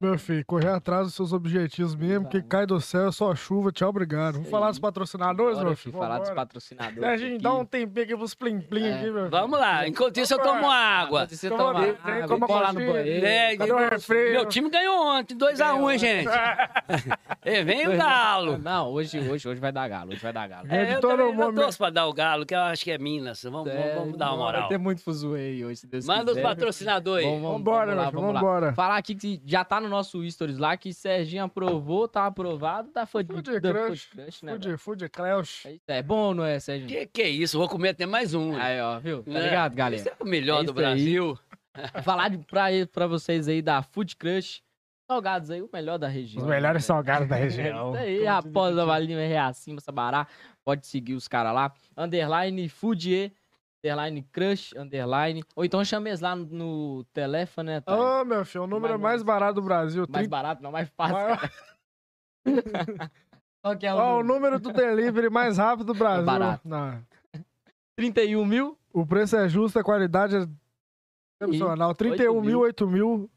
Meu 0.00 0.18
filho, 0.18 0.42
correr 0.46 0.68
atrás 0.70 1.06
dos 1.08 1.14
seus 1.14 1.30
objetivos 1.34 1.94
mesmo, 1.94 2.26
que 2.26 2.40
cai 2.40 2.64
do 2.64 2.80
céu 2.80 3.08
é 3.08 3.12
só 3.12 3.34
chuva, 3.34 3.70
tchau, 3.70 3.90
obrigado. 3.90 4.36
Vamos 4.36 4.48
falar 4.48 4.70
dos 4.70 4.78
patrocinadores, 4.78 5.56
Bora, 5.58 5.66
meu 5.68 5.76
filho? 5.76 5.94
falar 5.98 6.18
dos 6.20 6.30
patrocinadores. 6.30 7.00
Serginho, 7.20 7.38
dá 7.38 7.52
um 7.52 7.66
tempinho 7.66 8.04
aqui 8.06 8.16
pros 8.16 8.34
plim-plim 8.34 8.82
É, 8.86 8.94
aqui, 8.94 9.04
meu 9.10 9.14
filho. 9.16 9.30
Vamos 9.30 9.60
lá, 9.60 9.86
enquanto 9.86 10.16
isso 10.16 10.32
eu 10.32 10.38
tomo 10.38 10.70
água. 10.70 11.24
Enquanto 11.30 11.50
Toma 11.50 11.58
toma 11.74 11.80
ali, 11.80 11.96
água, 12.02 12.28
toma 12.28 12.46
vou 12.46 12.56
lá 12.60 12.72
no 12.72 12.80
banheiro. 12.80 13.26
É, 13.26 13.56
meu 14.32 14.46
time 14.46 14.70
ganhou 14.70 15.06
ontem, 15.06 15.36
2x1, 15.36 15.92
hein, 15.92 15.98
gente? 15.98 16.28
É, 17.42 17.64
vem 17.64 17.88
o 17.88 17.96
Galo. 17.96 18.58
Não, 18.58 18.88
hoje, 18.90 19.18
hoje, 19.18 19.48
hoje 19.48 19.60
vai 19.60 19.72
dar 19.72 19.88
galo, 19.88 20.12
hoje 20.12 20.20
vai 20.20 20.32
dar 20.32 20.46
galo. 20.46 20.66
É, 20.70 20.92
É, 20.92 20.94
eu 20.96 21.00
todo 21.00 21.10
também 21.16 21.34
não 21.34 21.46
mundo- 21.46 21.60
torço 21.60 21.78
pra 21.78 21.88
dar 21.88 22.06
o 22.06 22.12
Galo, 22.12 22.44
que 22.44 22.54
eu 22.54 22.60
acho 22.60 22.84
que 22.84 22.90
é 22.90 22.98
Minas. 22.98 23.42
Vamos, 23.42 23.64
vamos, 23.72 23.94
vamos 23.94 24.16
dar 24.18 24.26
uma 24.34 24.36
Vai 24.44 24.52
moral. 24.52 24.68
ter 24.68 24.78
muito 24.78 25.02
fuzuê 25.02 25.64
hoje, 25.64 25.76
se 25.76 25.86
Deus 25.86 26.06
Manda 26.06 26.24
os 26.32 26.36
quiser. 26.36 26.42
patrocinadores 26.42 27.24
aí. 27.24 27.30
Vamos, 27.30 27.42
vamos, 27.42 27.58
Vambora, 27.58 27.86
vamos 27.86 28.02
meu 28.02 28.10
filho, 28.10 28.20
vamos 28.20 28.40
vambora. 28.40 28.72
Falar 28.74 28.96
aqui 28.98 29.14
que 29.14 29.40
já 29.46 29.64
tá 29.64 29.80
no 29.80 29.88
nosso 29.90 30.28
stories 30.30 30.56
lá, 30.58 30.76
que 30.76 30.92
Serginho 30.94 31.44
aprovou, 31.44 32.08
tá 32.08 32.26
aprovado, 32.26 32.90
tá 32.90 33.04
food, 33.04 33.32
Food 33.32 33.60
da 33.60 33.72
Crush, 33.72 34.04
Food 34.04 34.22
Crush, 34.24 34.42
né? 34.42 34.52
Food, 34.52 34.76
food 34.78 35.08
Crash. 35.10 35.66
É. 35.66 35.98
É 35.98 36.02
bom 36.02 36.32
não 36.32 36.44
é, 36.44 36.58
Serginho? 36.58 36.88
Que 36.88 37.06
que 37.06 37.22
é 37.22 37.28
isso? 37.28 37.58
Vou 37.58 37.68
comer 37.68 37.90
até 37.90 38.06
mais 38.06 38.32
um. 38.32 38.56
Aí, 38.56 38.80
ó, 38.80 38.98
viu? 38.98 39.22
Tá 39.22 39.30
Né? 39.30 39.42
ligado, 39.42 39.74
galera? 39.74 39.96
Isso 40.00 40.08
é 40.08 40.16
o 40.18 40.26
melhor 40.26 40.62
É 40.62 40.64
do. 40.64 40.72
Brasil. 40.72 41.38
Falar 42.02 42.28
de, 42.30 42.38
pra, 42.38 42.64
pra 42.92 43.06
vocês 43.06 43.46
aí 43.48 43.60
da 43.60 43.82
Food 43.82 44.16
Crush. 44.16 44.62
Salgados 45.10 45.50
aí, 45.50 45.60
o 45.60 45.68
melhor 45.72 45.98
da 45.98 46.06
região. 46.06 46.42
Os 46.42 46.48
melhores 46.48 46.82
né? 46.82 46.86
salgados 46.86 47.28
da 47.28 47.36
É 47.38 47.42
região. 47.42 47.90
isso 47.94 47.98
aí, 48.04 48.24
rapaz, 48.24 48.76
da 48.76 48.84
Valinha 48.84 49.18
Reacima, 49.26 49.80
Sabará. 49.80 50.26
Pode 50.64 50.86
seguir 50.86 51.14
os 51.14 51.26
caras 51.26 51.52
lá. 51.52 51.72
Underline 51.96 52.68
Foodier, 52.68 53.32
underline 53.84 54.22
Crush, 54.32 54.74
underline. 54.76 55.42
Ou 55.56 55.64
então 55.64 55.84
chame 55.84 56.10
eles 56.10 56.20
lá 56.20 56.36
no, 56.36 56.44
no 56.46 57.04
telefone, 57.12 57.68
né? 57.70 57.82
Ô, 57.86 58.24
meu 58.24 58.44
filho, 58.44 58.64
o 58.64 58.66
número 58.66 58.94
Mais- 58.98 59.02
mais 59.02 59.22
barato 59.22 59.54
do 59.54 59.62
Brasil. 59.62 60.00
mais 60.08 60.26
30... 60.26 60.28
barato, 60.28 60.62
não, 60.62 60.70
mais 60.70 60.88
fácil. 60.96 61.14
Maior- 61.16 61.50
Qual 63.62 63.76
que 63.76 63.86
é 63.86 63.92
o 63.94 63.96
Ó, 63.98 64.00
o 64.00 64.22
número? 64.22 64.34
número 64.34 64.58
do 64.60 64.72
delivery 64.72 65.28
mais 65.28 65.58
rápido 65.58 65.86
do 65.92 65.94
Brasil. 65.98 66.24
barato. 66.24 66.66
Não. 66.66 67.02
31 67.96 68.44
mil? 68.46 68.78
O 68.92 69.06
preço 69.06 69.36
é 69.36 69.48
justo, 69.48 69.78
a 69.78 69.84
qualidade 69.84 70.36
é 70.36 70.46
excepcional. 71.42 71.94
31 71.94 72.40
mil, 72.40 72.60
8 72.60 72.86
mil. 72.86 73.30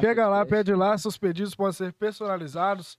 Chega 0.00 0.28
lá, 0.28 0.46
pede 0.46 0.72
lá, 0.72 0.96
seus 0.96 1.18
pedidos 1.18 1.54
podem 1.54 1.72
ser 1.72 1.92
personalizados. 1.92 2.96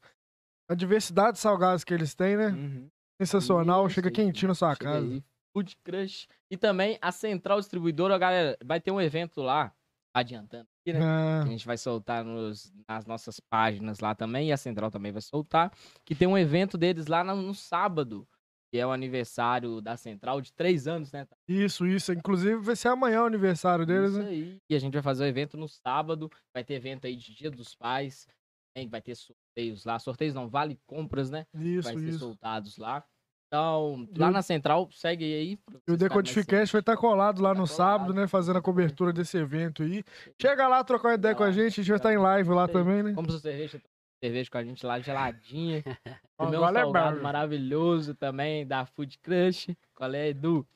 A 0.70 0.76
diversidade 0.76 1.34
de 1.34 1.40
salgados 1.40 1.84
que 1.84 1.94
eles 1.94 2.14
têm, 2.14 2.36
né? 2.36 2.48
Uhum. 2.48 2.90
Sensacional, 3.22 3.88
chega 3.88 4.12
quentinho 4.12 4.50
na 4.50 4.56
sua 4.56 4.74
Chega 4.76 4.92
casa. 4.92 5.24
Food 5.56 5.78
Crush. 5.86 6.28
E 6.52 6.58
também 6.58 6.98
a 7.02 7.12
Central 7.14 7.60
Distribuidora, 7.60 8.18
galera, 8.18 8.58
vai 8.64 8.82
ter 8.82 8.92
um 8.92 9.00
evento 9.00 9.42
lá, 9.42 9.74
adiantando 10.14 10.68
aqui, 10.82 10.92
né? 10.94 11.00
Ah, 11.02 11.40
que 11.44 11.48
a 11.48 11.52
gente 11.52 11.66
vai 11.66 11.78
soltar 11.78 12.26
nos- 12.26 12.74
nas 12.88 13.06
nossas 13.06 13.40
páginas 13.40 14.00
lá 14.00 14.14
também, 14.14 14.50
e 14.50 14.52
a 14.52 14.58
Central 14.58 14.92
também 14.92 15.14
vai 15.14 15.22
soltar, 15.22 15.72
que 16.06 16.14
tem 16.14 16.28
um 16.28 16.38
evento 16.38 16.78
deles 16.78 17.08
lá 17.08 17.24
no, 17.24 17.42
no 17.42 17.54
sábado, 17.54 18.28
que 18.70 18.78
é 18.78 18.86
o 18.86 18.92
aniversário 18.92 19.80
da 19.82 19.96
Central 19.96 20.42
de 20.42 20.52
três 20.52 20.88
anos, 20.88 21.12
né? 21.14 21.26
isso, 21.48 21.86
isso. 21.86 22.12
Inclusive, 22.12 22.58
vai 22.58 22.76
ser 22.76 22.90
amanhã 22.90 23.24
o 23.24 23.26
aniversário 23.26 23.86
deles, 23.86 24.12
Isso 24.12 24.20
né? 24.24 24.30
aí. 24.30 24.58
E 24.70 24.76
a 24.76 24.80
gente 24.80 24.94
vai 24.94 25.02
fazer 25.02 25.24
o 25.24 25.28
evento 25.28 25.56
no 25.56 25.70
sábado, 25.70 26.30
vai 26.54 26.64
ter 26.66 26.74
evento 26.74 27.08
aí 27.08 27.16
de 27.16 27.34
Dia 27.34 27.50
dos 27.52 27.76
Pais, 27.76 28.28
hein, 28.76 28.90
vai 28.90 29.02
ter 29.02 29.16
sorteios 29.16 29.86
lá, 29.86 29.98
sorteios 30.00 30.34
não, 30.34 30.50
vale 30.50 30.78
compras, 30.86 31.30
né? 31.30 31.46
Isso, 31.54 31.84
vai 31.84 31.98
ser 31.98 32.10
isso. 32.10 32.20
soltados 32.20 32.78
lá. 32.78 33.06
Então, 33.48 34.08
lá 34.18 34.28
o- 34.30 34.32
na 34.32 34.42
Central, 34.42 34.90
segue 34.92 35.24
aí. 35.24 35.60
E 35.88 35.92
o 35.92 35.98
Decodificast 35.98 36.72
vai 36.74 36.80
estar 36.82 36.98
colado 36.98 37.42
lá 37.42 37.54
Tá 37.54 37.60
no 37.60 37.68
sábado, 37.68 38.08
colado. 38.08 38.22
né? 38.22 38.28
Fazendo 38.28 38.58
a 38.58 38.62
cobertura 38.62 39.14
desse 39.14 39.38
evento 39.38 39.84
aí. 39.84 40.04
Chega 40.42 40.68
lá, 40.68 40.84
trocar 40.84 41.10
uma 41.10 41.16
ideia 41.16 41.34
Tá 41.34 41.38
com 41.38 41.44
a 41.44 41.52
gente. 41.52 41.80
A 41.80 41.84
gente 41.84 41.90
vai 41.90 42.00
tá 42.00 42.10
estar 42.10 42.14
em 42.14 42.22
live 42.22 42.50
lá 42.50 42.68
também, 42.68 43.04
né? 43.04 43.14
Sua 43.14 43.40
cerveja, 43.40 43.80
toma 43.80 43.84
cerveja 44.24 44.50
com 44.52 44.58
a 44.58 44.64
gente 44.64 44.86
lá, 44.86 45.00
geladinha. 45.00 45.84
Comer 46.38 46.58
um 46.60 46.68
é 46.68 46.74
salgado 46.74 47.22
maravilhoso 47.22 48.16
também, 48.16 48.66
da 48.68 48.86
Food 48.86 49.18
Crush. 49.20 49.68
Qual 49.96 50.14
é, 50.14 50.30
Edu? 50.30 50.68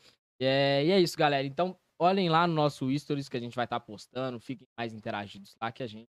É, 0.42 0.86
e 0.86 0.92
é 0.92 1.00
isso, 1.00 1.18
galera. 1.18 1.46
Então, 1.46 1.76
olhem 2.00 2.30
lá 2.30 2.48
no 2.48 2.54
nosso 2.54 2.90
Stories 2.98 3.28
que 3.28 3.36
a 3.36 3.42
gente 3.42 3.56
vai 3.56 3.66
estar 3.66 3.80
postando. 3.82 4.40
Fiquem 4.40 4.66
mais 4.78 4.94
interagidos 4.94 5.54
lá 5.62 5.70
que 5.72 5.84
a 5.84 5.88
gente 5.88 6.08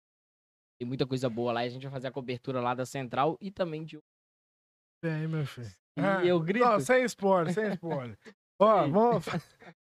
tem 0.79 0.87
muita 0.87 1.07
coisa 1.07 1.29
boa 1.29 1.53
lá. 1.53 1.65
E 1.65 1.69
a 1.69 1.71
gente 1.71 1.83
vai 1.83 1.91
fazer 1.91 2.07
a 2.09 2.13
cobertura 2.13 2.61
lá 2.61 2.73
da 2.75 2.87
Central 2.87 3.37
e 3.41 3.51
também 3.51 3.85
de... 3.85 3.99
Bem, 5.03 5.27
meu 5.27 5.45
filho. 5.45 5.69
E 6.23 6.29
eu 6.29 6.41
grito. 6.41 6.65
Não, 6.65 6.79
sem 6.81 7.05
spoiler, 7.05 7.53
sem 7.53 7.73
spoiler. 7.73 8.17
Ó, 8.61 8.87
vamos 8.89 9.25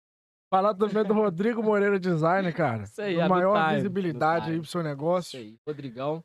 falar 0.53 0.75
também 0.75 1.05
do 1.05 1.13
Rodrigo 1.13 1.63
Moreira 1.63 2.01
Design, 2.01 2.51
cara. 2.53 2.85
Isso 2.85 3.03
aí, 3.03 3.21
a 3.21 3.29
maior 3.29 3.63
Time, 3.63 3.77
visibilidade 3.77 4.51
aí 4.51 4.59
pro 4.59 4.67
seu 4.67 4.81
Isso 4.81 4.89
negócio. 4.89 5.39
aí, 5.39 5.59
Rodrigão. 5.67 6.25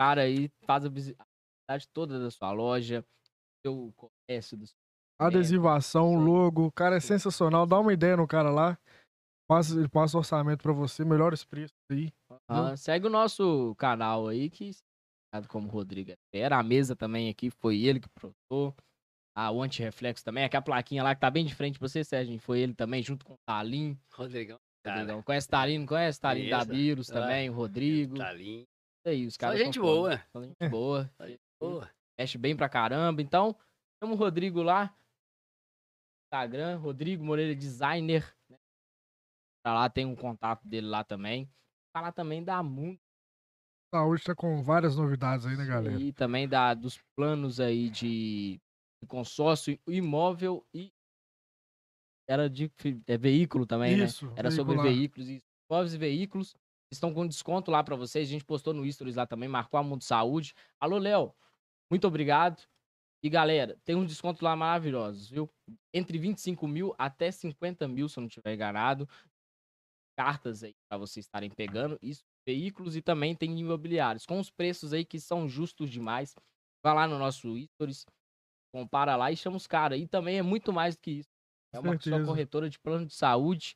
Cara 0.00 0.22
aí, 0.22 0.50
faz 0.66 0.84
a 0.84 0.88
visibilidade 0.88 1.88
toda 1.92 2.18
da 2.18 2.30
sua 2.30 2.50
loja, 2.50 3.04
seu 3.64 3.92
comércio, 3.94 4.56
do 4.56 4.66
seu 4.66 4.74
Adesivação, 5.20 6.14
Isso 6.14 6.24
logo. 6.24 6.66
O 6.66 6.72
cara 6.72 6.96
é 6.96 7.00
sensacional. 7.00 7.66
Dá 7.66 7.78
uma 7.78 7.92
ideia 7.92 8.16
no 8.16 8.26
cara 8.26 8.50
lá. 8.50 8.76
Passa, 9.46 9.78
ele 9.78 9.88
passa 9.88 10.16
o 10.16 10.20
orçamento 10.20 10.62
pra 10.62 10.72
você. 10.72 11.04
Melhores 11.04 11.44
preços 11.44 11.76
aí. 11.92 12.10
Ah, 12.48 12.76
segue 12.76 13.06
o 13.06 13.10
nosso 13.10 13.74
canal 13.76 14.26
aí, 14.26 14.50
que 14.50 14.72
como 15.48 15.68
Rodrigo 15.68 16.12
era. 16.32 16.58
A 16.58 16.62
mesa 16.62 16.94
também 16.96 17.28
aqui, 17.28 17.50
foi 17.50 17.80
ele 17.82 18.00
que 18.00 18.08
produziu. 18.08 18.74
Ah, 19.36 19.50
o 19.50 19.60
anti-reflexo 19.62 20.24
também, 20.24 20.44
aquela 20.44 20.62
plaquinha 20.62 21.02
lá 21.02 21.14
que 21.14 21.20
tá 21.20 21.28
bem 21.30 21.44
de 21.44 21.54
frente 21.54 21.78
pra 21.78 21.88
você, 21.88 22.04
Sérgio. 22.04 22.38
Foi 22.38 22.60
ele 22.60 22.72
também, 22.74 23.02
junto 23.02 23.24
com 23.24 23.34
o 23.34 23.38
Talim. 23.44 23.98
Rodrigão. 24.12 24.58
Cara, 24.84 24.98
Rodrigão. 25.00 25.22
Conhece 25.22 25.48
o 25.48 25.50
Talim, 25.50 25.78
não 25.78 25.86
conhece? 25.86 26.20
Talim 26.20 26.48
da. 26.48 26.64
Biros 26.64 27.10
Ah, 27.10 27.14
também, 27.14 27.50
o 27.50 27.52
Rodrigo. 27.52 28.16
tá 28.16 28.28
ali. 28.28 28.60
Isso 28.60 29.08
aí, 29.08 29.26
os 29.26 29.34
Só 29.34 29.40
caras. 29.40 29.58
gente 29.58 29.74
são 29.74 29.82
foda. 29.82 29.92
boa. 29.92 30.22
Só 30.32 30.42
gente 30.44 30.68
boa. 30.70 31.10
Boa. 31.60 31.90
Mexe 32.18 32.36
bem 32.38 32.54
pra 32.54 32.68
caramba. 32.68 33.22
Então, 33.22 33.56
chama 34.02 34.12
o 34.14 34.16
Rodrigo 34.16 34.62
lá. 34.62 34.94
Instagram, 36.26 36.76
Rodrigo 36.78 37.24
Moreira 37.24 37.54
Designer. 37.54 38.22
Né? 38.50 38.56
Pra 39.64 39.72
lá 39.74 39.88
tem 39.88 40.04
um 40.04 40.14
contato 40.14 40.66
dele 40.66 40.86
lá 40.86 41.02
também. 41.04 41.48
Falar 41.96 42.12
também 42.12 42.42
da 42.44 42.62
Mundo. 42.62 42.98
Saúde 43.94 44.24
tá 44.24 44.34
com 44.34 44.60
várias 44.60 44.96
novidades 44.96 45.46
aí, 45.46 45.56
né, 45.56 45.64
galera? 45.64 46.00
E 46.00 46.12
também 46.12 46.48
da, 46.48 46.74
dos 46.74 47.00
planos 47.16 47.60
aí 47.60 47.88
de, 47.88 48.60
de 49.00 49.06
consórcio 49.06 49.78
imóvel 49.86 50.66
e 50.74 50.92
era 52.28 52.50
de 52.50 52.68
é, 53.06 53.16
veículo 53.16 53.64
também, 53.64 53.96
né? 53.96 54.06
Isso. 54.06 54.32
Era 54.34 54.50
sobre 54.50 54.74
veicular. 54.74 54.92
veículos 54.92 55.28
e 55.28 55.40
imóveis 55.70 55.94
e 55.94 55.98
veículos. 55.98 56.56
Estão 56.92 57.14
com 57.14 57.24
desconto 57.24 57.70
lá 57.70 57.84
pra 57.84 57.94
vocês. 57.94 58.28
A 58.28 58.32
gente 58.32 58.44
postou 58.44 58.74
no 58.74 58.90
Stories 58.90 59.14
lá 59.14 59.28
também, 59.28 59.48
marcou 59.48 59.78
a 59.78 59.82
Mundo 59.84 60.02
Saúde. 60.02 60.54
Alô, 60.80 60.98
Léo, 60.98 61.32
muito 61.88 62.08
obrigado. 62.08 62.66
E 63.22 63.30
galera, 63.30 63.78
tem 63.84 63.94
uns 63.94 64.08
descontos 64.08 64.42
lá 64.42 64.56
maravilhosos, 64.56 65.30
viu? 65.30 65.48
Entre 65.94 66.18
25 66.18 66.66
mil 66.66 66.92
até 66.98 67.30
50 67.30 67.86
mil, 67.86 68.08
se 68.08 68.18
eu 68.18 68.22
não 68.22 68.28
estiver 68.28 68.54
enganado. 68.54 69.08
Cartas 70.18 70.64
aí 70.64 70.74
pra 70.88 70.98
vocês 70.98 71.26
estarem 71.26 71.48
pegando. 71.48 71.96
Isso, 72.02 72.24
veículos 72.46 72.96
e 72.96 73.02
também 73.02 73.34
tem 73.34 73.58
imobiliários. 73.58 74.26
Com 74.26 74.38
os 74.38 74.50
preços 74.50 74.92
aí 74.92 75.04
que 75.04 75.18
são 75.18 75.48
justos 75.48 75.90
demais. 75.90 76.34
Vai 76.84 76.94
lá 76.94 77.06
no 77.08 77.18
nosso 77.18 77.56
Stories, 77.58 78.04
compara 78.72 79.16
lá 79.16 79.32
e 79.32 79.36
chama 79.36 79.56
os 79.56 79.66
caras. 79.66 79.98
E 79.98 80.06
também 80.06 80.38
é 80.38 80.42
muito 80.42 80.72
mais 80.72 80.94
do 80.96 81.00
que 81.00 81.10
isso. 81.12 81.30
É 81.72 81.80
uma 81.80 81.98
só 81.98 82.24
corretora 82.24 82.68
de 82.68 82.78
plano 82.78 83.06
de 83.06 83.14
saúde. 83.14 83.74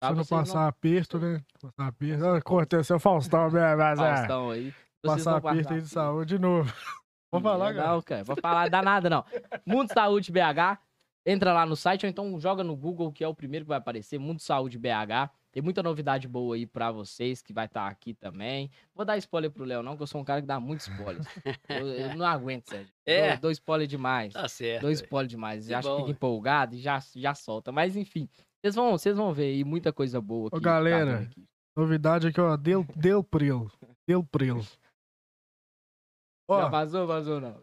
Pra 0.00 0.10
Se 0.10 0.14
não 0.16 0.24
vocês 0.24 0.30
não- 0.30 0.38
passar 0.46 0.68
aperto, 0.68 1.18
né? 1.18 1.42
Passar 1.60 1.88
aperto. 1.88 2.24
Ah, 2.26 2.42
Cortei 2.42 2.84
seu 2.84 3.00
Faustão, 3.00 3.50
né? 3.50 3.74
Mas, 3.74 3.98
é, 3.98 4.16
Faustão 4.16 4.50
aí. 4.50 4.70
Vocês 5.04 5.24
Passar 5.24 5.36
aperto 5.36 5.72
aí 5.72 5.80
de 5.82 5.88
saúde 5.88 6.34
de 6.36 6.40
novo. 6.40 6.72
Vou 7.32 7.40
falar, 7.40 7.74
cara. 7.74 7.88
Não, 7.88 8.02
cara. 8.02 8.24
Vou 8.24 8.36
falar, 8.40 8.68
dá 8.70 8.82
nada, 8.82 9.10
não. 9.10 9.24
Mundo 9.66 9.92
Saúde 9.92 10.32
BH. 10.32 10.78
Entra 11.26 11.52
lá 11.52 11.66
no 11.66 11.76
site 11.76 12.06
ou 12.06 12.10
então 12.10 12.40
joga 12.40 12.64
no 12.64 12.74
Google, 12.74 13.12
que 13.12 13.22
é 13.22 13.28
o 13.28 13.34
primeiro 13.34 13.64
que 13.66 13.68
vai 13.68 13.76
aparecer. 13.78 14.18
Mundo 14.18 14.40
Saúde 14.40 14.78
BH. 14.78 15.30
Tem 15.58 15.62
muita 15.64 15.82
novidade 15.82 16.28
boa 16.28 16.54
aí 16.54 16.64
pra 16.64 16.92
vocês, 16.92 17.42
que 17.42 17.52
vai 17.52 17.66
estar 17.66 17.88
aqui 17.88 18.14
também. 18.14 18.70
Vou 18.94 19.04
dar 19.04 19.18
spoiler 19.18 19.50
pro 19.50 19.64
Léo, 19.64 19.82
não, 19.82 19.96
que 19.96 20.02
eu 20.04 20.06
sou 20.06 20.20
um 20.20 20.24
cara 20.24 20.40
que 20.40 20.46
dá 20.46 20.60
muito 20.60 20.82
spoiler. 20.82 21.20
eu, 21.68 21.88
eu 21.88 22.14
não 22.16 22.24
aguento, 22.24 22.68
Sérgio. 22.68 22.94
É? 23.04 23.30
Dou, 23.32 23.40
dou 23.40 23.50
spoiler 23.50 23.88
demais. 23.88 24.34
Tá 24.34 24.46
certo. 24.46 24.82
Dou 24.82 24.92
spoiler 24.92 25.28
demais. 25.28 25.66
Que 25.66 25.74
acho 25.74 25.88
que 25.88 25.96
fica 25.96 26.10
é. 26.10 26.12
empolgado 26.12 26.76
e 26.76 26.78
já, 26.78 27.00
já 27.16 27.34
solta. 27.34 27.72
Mas 27.72 27.96
enfim, 27.96 28.28
vocês 28.60 28.76
vão, 28.76 28.92
vocês 28.92 29.16
vão 29.16 29.34
ver 29.34 29.46
aí 29.46 29.64
muita 29.64 29.92
coisa 29.92 30.20
boa 30.20 30.46
aqui. 30.46 30.58
que 30.58 30.62
tá 30.62 30.70
galera, 30.70 31.22
aqui. 31.22 31.44
Novidade 31.76 32.28
aqui, 32.28 32.40
ó. 32.40 32.56
Del, 32.56 32.86
del 32.94 33.24
Prilo. 33.24 33.68
Del 34.06 34.22
Prilo. 34.22 34.64
Ó, 36.48 36.62
Já 36.62 36.68
vazou, 36.68 37.04
vazou 37.04 37.40
não. 37.40 37.60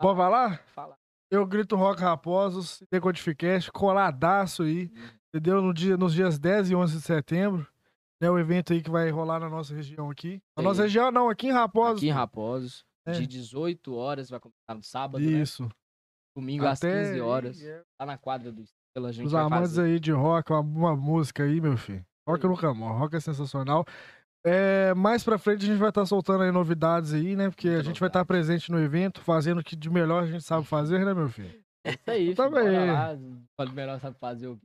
pode 0.00 0.16
falar? 0.16 0.64
Fala. 0.68 0.96
Eu 1.30 1.46
grito 1.46 1.76
Rock 1.76 2.00
Raposos, 2.00 2.82
Decodificast, 2.90 3.70
coladaço 3.72 4.64
aí, 4.64 4.90
entendeu? 5.34 5.62
No 5.62 5.72
dia, 5.72 5.96
nos 5.96 6.12
dias 6.14 6.38
10 6.38 6.70
e 6.70 6.74
11 6.74 6.96
de 6.96 7.02
setembro, 7.02 7.66
né? 8.20 8.30
O 8.30 8.38
evento 8.38 8.72
aí 8.72 8.82
que 8.82 8.90
vai 8.90 9.10
rolar 9.10 9.40
na 9.40 9.48
nossa 9.48 9.74
região 9.74 10.10
aqui. 10.10 10.40
Na 10.56 10.62
Sim. 10.62 10.68
nossa 10.68 10.82
região 10.82 11.10
não, 11.10 11.28
aqui 11.28 11.48
em 11.48 11.52
Raposos. 11.52 11.96
Aqui 11.98 12.08
em 12.08 12.12
Raposos, 12.12 12.84
É. 13.06 13.12
de 13.12 13.26
18 13.26 13.94
horas, 13.94 14.30
vai 14.30 14.38
começar 14.40 14.74
no 14.74 14.82
sábado, 14.82 15.24
né? 15.24 15.40
Isso. 15.40 15.68
Domingo 16.36 16.64
às 16.66 16.78
Até 16.82 17.04
15 17.08 17.20
horas. 17.20 17.62
é, 17.62 17.82
Lá 18.00 18.06
na 18.06 18.18
quadra 18.18 18.50
do 18.52 18.62
Estrela, 18.62 19.08
a 19.08 19.12
gente 19.12 19.26
Os 19.26 19.34
amantes 19.34 19.70
fazer. 19.76 19.82
aí 19.82 20.00
de 20.00 20.12
rock, 20.12 20.50
uma, 20.52 20.60
uma 20.60 20.96
música 20.96 21.42
aí, 21.44 21.60
meu 21.60 21.76
filho. 21.76 22.04
Rock 22.28 22.46
nunca 22.46 22.72
morre, 22.72 22.98
rock 23.00 23.16
é 23.16 23.20
sensacional. 23.20 23.84
É, 24.44 24.92
mais 24.94 25.22
pra 25.22 25.38
frente 25.38 25.64
a 25.64 25.66
gente 25.68 25.78
vai 25.78 25.90
estar 25.90 26.04
soltando 26.06 26.42
aí 26.42 26.50
novidades 26.50 27.12
aí, 27.12 27.36
né? 27.36 27.48
Porque 27.50 27.68
a 27.68 27.72
Muita 27.72 27.84
gente 27.84 28.00
vai 28.00 28.08
estar 28.08 28.24
presente 28.24 28.70
no 28.72 28.78
evento, 28.80 29.20
fazendo 29.20 29.58
o 29.60 29.64
que 29.64 29.76
de 29.76 29.88
melhor 29.90 30.22
a 30.24 30.26
gente 30.26 30.42
sabe 30.42 30.66
fazer, 30.66 31.04
né, 31.04 31.12
meu 31.14 31.28
filho? 31.28 31.62
É 31.84 31.90
isso 31.92 32.10
aí, 32.10 32.24
filho, 32.26 32.36
Também. 32.36 33.46
Pode 33.56 33.72
melhor 33.74 34.00
sabe 34.00 34.16
fazer 34.18 34.46
o 34.48 34.58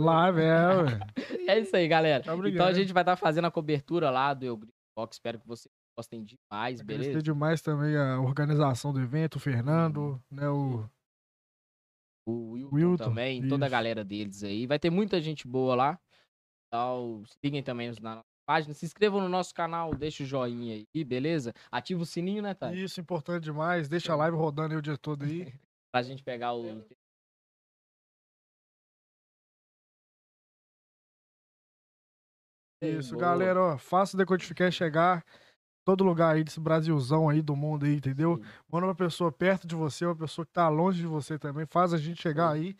quê? 0.00 0.06
Live, 0.06 0.40
é, 1.48 1.58
isso 1.60 1.74
aí, 1.76 1.86
galera. 1.88 2.22
Tá 2.24 2.34
então 2.36 2.66
a 2.66 2.72
gente 2.72 2.92
vai 2.92 3.02
estar 3.02 3.16
fazendo 3.16 3.46
a 3.46 3.50
cobertura 3.50 4.10
lá 4.10 4.32
do 4.34 4.44
Eu 4.44 4.56
Grito. 4.56 4.74
Espero 5.12 5.38
que 5.40 5.46
vocês 5.46 5.72
gostem 5.96 6.24
demais, 6.24 6.80
Gostei 6.80 6.98
beleza? 6.98 7.22
demais 7.22 7.62
também 7.62 7.96
a 7.96 8.20
organização 8.20 8.92
do 8.92 9.00
evento, 9.00 9.36
o 9.36 9.40
Fernando, 9.40 10.22
né? 10.30 10.48
O 10.48 10.88
O 12.26 12.52
Wilton, 12.52 12.74
Wilton, 12.76 13.04
também, 13.04 13.48
toda 13.48 13.64
a 13.64 13.66
isso. 13.66 13.72
galera 13.72 14.04
deles 14.04 14.42
aí. 14.44 14.66
Vai 14.66 14.78
ter 14.78 14.90
muita 14.90 15.20
gente 15.20 15.48
boa 15.48 15.74
lá. 15.74 16.00
Então, 16.68 17.22
sigam 17.42 17.62
também 17.62 17.90
na 18.00 18.16
nossa 18.16 18.24
página. 18.46 18.74
Se 18.74 18.84
inscrevam 18.84 19.20
no 19.20 19.28
nosso 19.28 19.54
canal, 19.54 19.94
deixa 19.94 20.22
o 20.22 20.26
joinha 20.26 20.84
aí, 20.94 21.04
beleza? 21.04 21.52
Ativa 21.70 22.02
o 22.02 22.06
sininho, 22.06 22.42
né, 22.42 22.54
Thay? 22.54 22.82
Isso, 22.82 23.00
importante 23.00 23.44
demais. 23.44 23.88
Deixa 23.88 24.12
a 24.12 24.16
live 24.16 24.36
rodando 24.36 24.72
aí 24.74 24.78
o 24.78 24.82
dia 24.82 24.96
todo 24.98 25.24
aí. 25.24 25.52
Pra 25.92 26.02
gente 26.02 26.22
pegar 26.22 26.52
o. 26.54 26.84
Isso, 32.82 33.14
Boa. 33.14 33.20
galera, 33.22 33.60
ó, 33.60 33.78
faça 33.78 34.16
o 34.16 34.18
Decodificar 34.18 34.72
chegar 34.72 35.24
todo 35.84 36.04
lugar 36.04 36.34
aí 36.34 36.44
desse 36.44 36.60
Brasilzão 36.60 37.28
aí 37.28 37.42
do 37.42 37.56
mundo 37.56 37.84
aí, 37.84 37.96
entendeu? 37.96 38.36
Sim. 38.36 38.44
Manda 38.70 38.86
uma 38.86 38.94
pessoa 38.94 39.30
perto 39.32 39.66
de 39.66 39.74
você, 39.74 40.06
uma 40.06 40.16
pessoa 40.16 40.46
que 40.46 40.52
tá 40.52 40.68
longe 40.68 41.00
de 41.00 41.06
você 41.06 41.38
também. 41.38 41.66
Faz 41.66 41.92
a 41.92 41.98
gente 41.98 42.20
chegar 42.20 42.50
aí. 42.50 42.76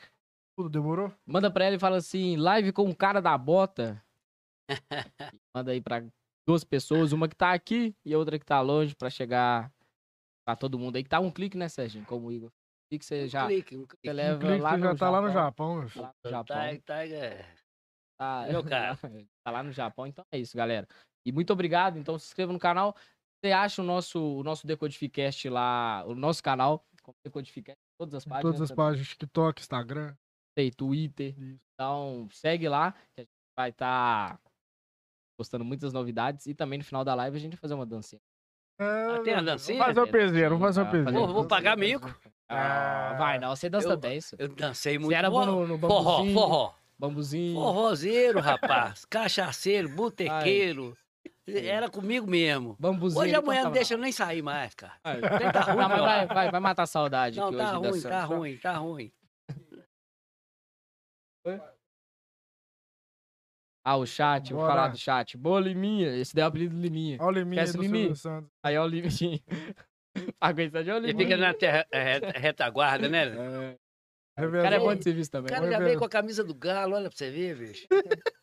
Tudo 0.57 0.69
demorou? 0.69 1.13
Manda 1.27 1.51
pra 1.51 1.65
ela 1.65 1.77
e 1.77 1.79
fala 1.79 1.97
assim: 1.97 2.37
live 2.37 2.73
com 2.73 2.89
o 2.89 2.95
cara 2.97 3.21
da 3.21 3.37
bota. 3.37 4.03
Manda 5.55 5.73
aí 5.73 5.81
pra 5.81 6.03
duas 6.47 6.65
pessoas, 6.65 7.13
uma 7.13 7.29
que 7.29 7.37
tá 7.37 7.53
aqui 7.53 7.95
e 8.05 8.15
a 8.15 8.19
outra 8.19 8.39
que 8.39 8.45
tá 8.45 8.61
longe, 8.61 8.95
pra 8.95 9.11
chegar 9.11 9.71
pra 10.47 10.57
todo 10.57 10.79
mundo 10.79 10.97
aí. 10.97 11.03
Que 11.03 11.09
tá 11.09 11.21
um 11.21 11.31
clique, 11.31 11.57
né, 11.57 11.69
Serginho? 11.69 12.05
Como 12.07 12.29
o 12.29 12.33
Igor. 12.33 12.49
Um 12.49 12.89
clique 12.91 13.05
você 13.05 13.29
já 13.29 13.47
Clique, 13.47 13.77
um 13.77 13.81
você 13.81 13.97
clique. 13.97 14.13
leva 14.13 14.39
Clique, 14.39 14.61
lá 14.61 14.71
você 14.77 14.81
já 14.81 14.95
tá 14.95 15.11
lá 15.11 15.21
no 15.21 15.29
Japão. 15.29 15.43
Japão, 15.45 15.75
meu 15.77 15.89
filho. 15.89 16.05
Lá 16.05 16.13
no 16.25 16.31
Japão. 16.31 16.57
Tá, 16.57 16.79
tá, 16.87 17.07
é. 17.07 17.47
Tá, 18.21 18.45
Meu 18.61 18.63
caro. 18.63 18.99
tá 19.43 19.51
lá 19.51 19.63
no 19.63 19.73
Japão, 19.73 20.07
então 20.07 20.23
é 20.31 20.39
isso, 20.39 20.55
galera. 20.57 20.87
E 21.27 21.33
muito 21.33 21.53
obrigado. 21.53 21.99
Então 21.99 22.19
se 22.19 22.27
inscreva 22.27 22.53
no 22.53 22.59
canal. 22.59 22.95
Você 23.43 23.53
acha 23.53 23.81
o 23.81 23.85
nosso, 23.85 24.21
o 24.41 24.43
nosso 24.43 24.67
Decodificast 24.67 25.49
lá, 25.49 26.05
o 26.07 26.15
nosso 26.15 26.43
canal, 26.43 26.85
como 27.03 27.15
Decodificast, 27.25 27.79
em 27.79 27.97
todas 27.99 28.15
as 28.15 28.25
páginas. 28.27 28.43
todas 28.43 28.61
as 28.61 28.69
também. 28.69 28.85
páginas, 28.87 29.09
TikTok, 29.09 29.61
Instagram. 29.63 30.15
Tem 30.55 30.71
Twitter. 30.71 31.35
Isso. 31.39 31.61
Então 31.75 32.29
segue 32.31 32.69
lá, 32.69 32.93
que 32.93 32.99
a 33.19 33.21
gente 33.23 33.31
vai 33.59 33.71
estar 33.71 34.39
postando 35.39 35.65
muitas 35.65 35.93
novidades. 35.95 36.45
E 36.47 36.55
também 36.55 36.79
no 36.79 36.85
final 36.85 37.03
da 37.03 37.15
live 37.15 37.35
a 37.37 37.41
gente 37.41 37.53
vai 37.53 37.61
fazer 37.61 37.73
uma 37.75 37.87
dancinha. 37.87 38.21
É, 38.79 39.21
tem 39.23 39.33
a 39.33 39.37
vamos 39.37 39.45
dancinha? 39.53 39.85
fazer 39.85 40.01
uma 40.01 40.07
pezinha, 40.07 40.49
vamos 40.49 40.65
fazer 40.65 40.81
uma 40.81 40.89
Ah, 40.89 40.93
pezinha. 40.93 41.13
Vou- 41.13 41.33
vou 41.35 41.47
pagar 41.47 41.77
mico. 41.77 42.15
Ah, 42.49 43.15
vai 43.19 43.39
não, 43.39 43.55
você 43.55 43.71
dança 43.71 43.89
Eu- 43.91 43.97
bem, 43.97 44.17
isso. 44.19 44.35
Eu 44.39 44.49
dancei 44.49 44.99
muito. 44.99 45.11
Você 45.11 45.15
era 45.15 45.31
bom 45.31 45.47
no, 45.47 45.67
no 45.67 45.79
Forró, 45.79 46.25
forró. 46.33 46.75
Bambuzinho. 47.01 47.55
Forrozeiro, 47.55 48.41
rapaz. 48.41 49.05
Cachaceiro, 49.09 49.89
botequeiro. 49.89 50.95
Era 51.47 51.89
comigo 51.89 52.27
mesmo. 52.27 52.77
Bambuzinho. 52.79 53.23
Hoje 53.23 53.31
ele 53.31 53.37
a 53.39 53.43
mulher 53.43 53.65
não 53.65 53.73
deixa 53.73 53.95
eu 53.95 53.99
nem 53.99 54.13
sair 54.13 54.43
mais, 54.43 54.75
cara. 54.75 54.99
Tá 55.03 55.61
ruim, 55.63 55.77
Não, 55.77 55.89
mas 55.89 56.01
vai, 56.01 56.27
vai, 56.27 56.51
vai 56.51 56.61
matar 56.61 56.83
a 56.83 56.87
saudade 56.87 57.39
Não, 57.39 57.49
aqui 57.49 57.57
tá 57.57 57.65
hoje 57.65 57.79
ruim, 57.79 57.91
dançando. 57.93 58.11
tá 58.13 58.25
ruim, 58.25 58.57
tá 58.59 58.77
ruim. 58.77 59.13
Ah, 63.83 63.97
o 63.97 64.05
chat, 64.07 64.53
vou 64.53 64.61
Bora. 64.63 64.75
falar 64.75 64.89
do 64.89 64.99
chat. 64.99 65.39
Boa 65.39 65.59
Liminha, 65.59 66.15
esse 66.17 66.35
daí 66.35 66.43
é 66.43 66.45
o 66.45 66.49
apelido 66.49 66.77
do 66.77 66.83
Liminha. 66.83 67.17
Olha 67.21 67.29
o 67.29 67.39
Liminha 67.41 67.63
Esquece 67.63 67.79
do 67.79 67.83
Liminha. 67.83 68.15
Santos. 68.15 68.51
Aí 68.63 68.75
é 68.75 68.81
o 68.81 68.87
Liminha. 68.87 69.41
Aguenta 70.39 70.85
de 70.85 70.91
Ele 70.91 71.15
fica 71.17 71.37
na 71.39 71.55
terra- 71.55 71.87
é, 71.91 72.19
retaguarda, 72.39 73.09
né? 73.09 73.25
É. 73.29 73.77
O 74.37 74.41
Revezou. 74.41 74.63
cara 74.63 74.77
é 74.77 74.79
bom 74.79 74.95
de 74.95 75.05
serviço 75.05 75.29
O 75.29 75.33
também. 75.33 75.49
cara 75.49 75.63
Vai 75.63 75.71
já 75.73 75.79
veio 75.79 75.99
com 75.99 76.05
a 76.05 76.09
camisa 76.09 76.43
do 76.45 76.55
galo, 76.55 76.95
olha 76.95 77.09
pra 77.09 77.17
você 77.17 77.31
ver, 77.31 77.57
bicho. 77.57 77.87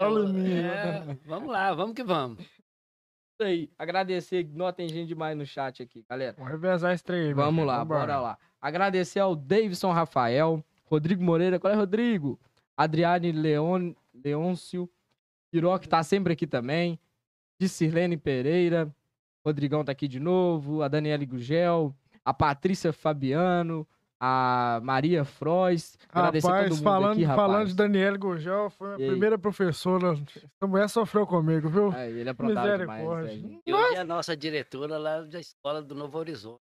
O. 0.00 0.36
É, 0.36 1.16
vamos 1.24 1.48
lá, 1.50 1.72
vamos 1.74 1.94
que 1.94 2.02
vamos. 2.02 2.40
Isso 2.40 3.42
aí. 3.42 3.70
Agradecer, 3.78 4.48
não 4.52 4.72
tem 4.72 4.88
gente 4.88 5.08
demais 5.08 5.36
no 5.36 5.46
chat 5.46 5.80
aqui, 5.82 6.04
galera. 6.08 6.34
Vamos 6.36 6.50
revezar 6.52 6.92
esse 6.92 7.04
trem 7.04 7.32
Vamos 7.32 7.64
lá, 7.64 7.78
Vambora. 7.78 8.00
bora 8.00 8.20
lá. 8.20 8.38
Agradecer 8.60 9.20
ao 9.20 9.36
Davidson 9.36 9.92
Rafael, 9.92 10.64
Rodrigo 10.84 11.22
Moreira, 11.22 11.58
qual 11.60 11.72
é, 11.72 11.76
Rodrigo? 11.76 12.38
Adriane 12.76 13.30
Leon, 13.30 13.92
Leôncio, 14.12 14.90
Piró, 15.52 15.78
que 15.78 15.88
tá 15.88 16.02
sempre 16.02 16.32
aqui 16.32 16.46
também, 16.48 16.98
Dicirlene 17.60 18.16
Pereira, 18.16 18.92
Rodrigão 19.44 19.84
tá 19.84 19.92
aqui 19.92 20.08
de 20.08 20.18
novo, 20.18 20.82
a 20.82 20.88
Daniela 20.88 21.24
Gugel, 21.24 21.94
a 22.24 22.32
Patrícia 22.34 22.92
Fabiano, 22.92 23.86
a 24.24 24.78
Maria 24.84 25.24
Frois. 25.24 25.98
Agradecer 26.08 26.46
Rapaz, 26.46 26.68
todo 26.68 26.76
mundo 26.76 26.84
falando, 26.84 27.12
aqui, 27.14 27.24
rapaz. 27.24 27.50
falando 27.50 27.68
de 27.68 27.74
Daniela 27.74 28.16
Gurgel, 28.16 28.70
foi 28.70 28.92
a 28.92 28.96
primeira 28.96 29.36
professora. 29.36 30.12
Essa 30.12 30.66
mulher 30.68 30.88
sofreu 30.88 31.26
comigo, 31.26 31.68
viu? 31.68 31.90
Ai, 31.90 32.10
ele 32.10 32.30
aprontava 32.30 32.78
demais, 32.78 33.00
Misericórdia. 33.00 33.30
Serginho. 33.32 33.60
E 33.66 33.72
é 33.72 33.98
a 33.98 34.04
nossa 34.04 34.36
diretora 34.36 34.96
lá 34.96 35.22
da 35.22 35.40
escola 35.40 35.82
do 35.82 35.96
Novo 35.96 36.16
Horizonte. 36.18 36.60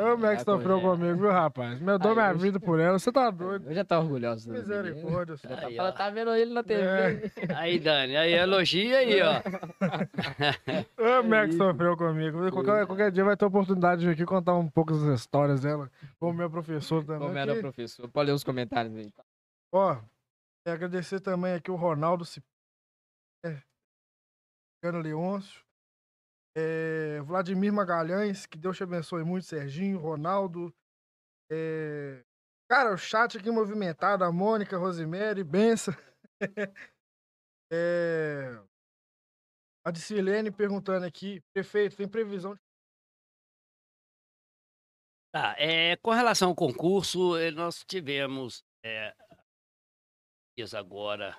Ô, 0.00 0.16
que 0.16 0.26
É, 0.26 0.38
sofreu 0.38 0.80
comigo, 0.80 1.18
viu, 1.18 1.32
rapaz? 1.32 1.80
Me 1.80 1.98
dou 1.98 2.14
minha 2.14 2.32
vida 2.32 2.60
por 2.60 2.78
ela, 2.78 3.00
você 3.00 3.10
tá 3.10 3.30
doido. 3.32 3.68
Eu 3.68 3.74
já 3.74 3.84
tô 3.84 3.96
orgulhoso. 3.98 4.48
Misericórdia. 4.52 5.36
Tá, 5.38 5.66
Aí, 5.66 5.76
fala, 5.76 5.88
ó. 5.88 5.92
tá 5.92 6.08
vendo 6.10 6.32
ele 6.36 6.54
na 6.54 6.62
TV. 6.62 6.82
É. 6.82 7.56
Aí, 7.56 7.80
Dani, 7.80 8.16
aí 8.16 8.32
elogia 8.32 8.98
aí, 8.98 9.20
ó. 9.20 9.38
Ô, 10.96 11.22
como 11.22 11.34
é 11.34 11.50
sofreu 11.50 11.96
comigo. 11.96 12.50
Qualquer, 12.52 12.86
qualquer 12.86 13.10
dia 13.10 13.24
vai 13.24 13.36
ter 13.36 13.44
oportunidade 13.44 14.00
de 14.00 14.06
vir 14.06 14.12
aqui 14.12 14.24
contar 14.24 14.54
um 14.54 14.68
pouco 14.68 14.92
das 14.92 15.20
histórias 15.20 15.62
dela. 15.62 15.90
Como 16.20 16.32
meu 16.32 16.48
professor 16.48 17.04
também. 17.04 17.26
Como 17.26 17.36
era, 17.36 17.54
que- 17.54 17.60
professor? 17.60 18.08
Pode 18.08 18.30
ler 18.30 18.34
os 18.36 18.44
comentários 18.44 18.94
aí. 18.96 19.12
Ó, 19.74 19.96
e 20.66 20.70
agradecer 20.70 21.18
também 21.20 21.54
aqui 21.54 21.70
o 21.72 21.76
Ronaldo 21.76 22.24
Cip... 22.24 22.44
é, 23.44 23.58
Ana 24.84 24.98
Leôncio, 25.00 25.60
é, 26.56 27.20
Vladimir 27.22 27.72
Magalhães, 27.72 28.46
que 28.46 28.58
Deus 28.58 28.76
te 28.76 28.82
abençoe 28.82 29.24
muito, 29.24 29.46
Serginho, 29.46 29.98
Ronaldo. 29.98 30.74
é, 31.50 32.24
Cara, 32.70 32.92
o 32.92 32.98
chat 32.98 33.38
aqui 33.38 33.50
movimentado, 33.50 34.24
a 34.24 34.30
Mônica, 34.30 34.76
Rosemary, 34.76 35.42
Benção. 35.42 35.94
é, 37.72 38.50
a 39.86 39.90
Dicilene 39.90 40.50
perguntando 40.50 41.06
aqui, 41.06 41.40
prefeito, 41.54 41.96
tem 41.96 42.06
previsão 42.08 42.54
de 42.54 42.60
Tá, 45.30 45.54
é, 45.58 45.94
com 45.98 46.10
relação 46.10 46.48
ao 46.48 46.54
concurso, 46.54 47.34
nós 47.54 47.84
tivemos 47.84 48.64
é, 48.82 49.14
dias 50.58 50.72
agora 50.72 51.36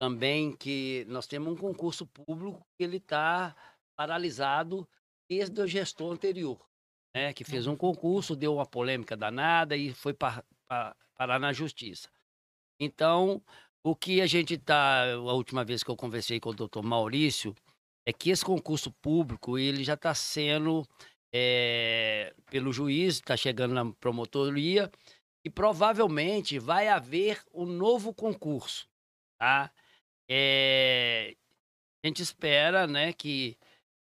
também 0.00 0.56
que 0.56 1.04
nós 1.08 1.26
temos 1.26 1.52
um 1.52 1.56
concurso 1.56 2.06
público 2.06 2.64
que 2.76 2.84
ele 2.84 2.98
está 2.98 3.56
paralisado 3.98 4.88
desde 5.28 5.60
o 5.60 5.66
gestor 5.66 6.12
anterior, 6.12 6.64
né, 7.12 7.32
que 7.32 7.42
fez 7.42 7.66
um 7.66 7.74
concurso, 7.74 8.36
deu 8.36 8.54
uma 8.54 8.64
polêmica 8.64 9.16
danada 9.16 9.76
e 9.76 9.92
foi 9.92 10.14
pa- 10.14 10.44
pa- 10.68 10.96
parar 11.16 11.40
na 11.40 11.52
justiça. 11.52 12.08
Então, 12.80 13.42
o 13.82 13.96
que 13.96 14.20
a 14.20 14.26
gente 14.26 14.54
está, 14.54 15.12
a 15.12 15.32
última 15.32 15.64
vez 15.64 15.82
que 15.82 15.90
eu 15.90 15.96
conversei 15.96 16.38
com 16.38 16.50
o 16.50 16.54
doutor 16.54 16.84
Maurício, 16.84 17.52
é 18.06 18.12
que 18.12 18.30
esse 18.30 18.44
concurso 18.44 18.92
público 19.02 19.58
ele 19.58 19.82
já 19.82 19.94
está 19.94 20.14
sendo 20.14 20.86
é, 21.34 22.32
pelo 22.46 22.72
juiz, 22.72 23.16
está 23.16 23.36
chegando 23.36 23.74
na 23.74 23.92
promotoria 23.94 24.88
e 25.44 25.50
provavelmente 25.50 26.58
vai 26.60 26.86
haver 26.86 27.42
um 27.52 27.66
novo 27.66 28.14
concurso, 28.14 28.88
tá? 29.40 29.72
É, 30.30 31.34
a 32.02 32.06
gente 32.06 32.22
espera, 32.22 32.86
né, 32.86 33.12
que, 33.12 33.58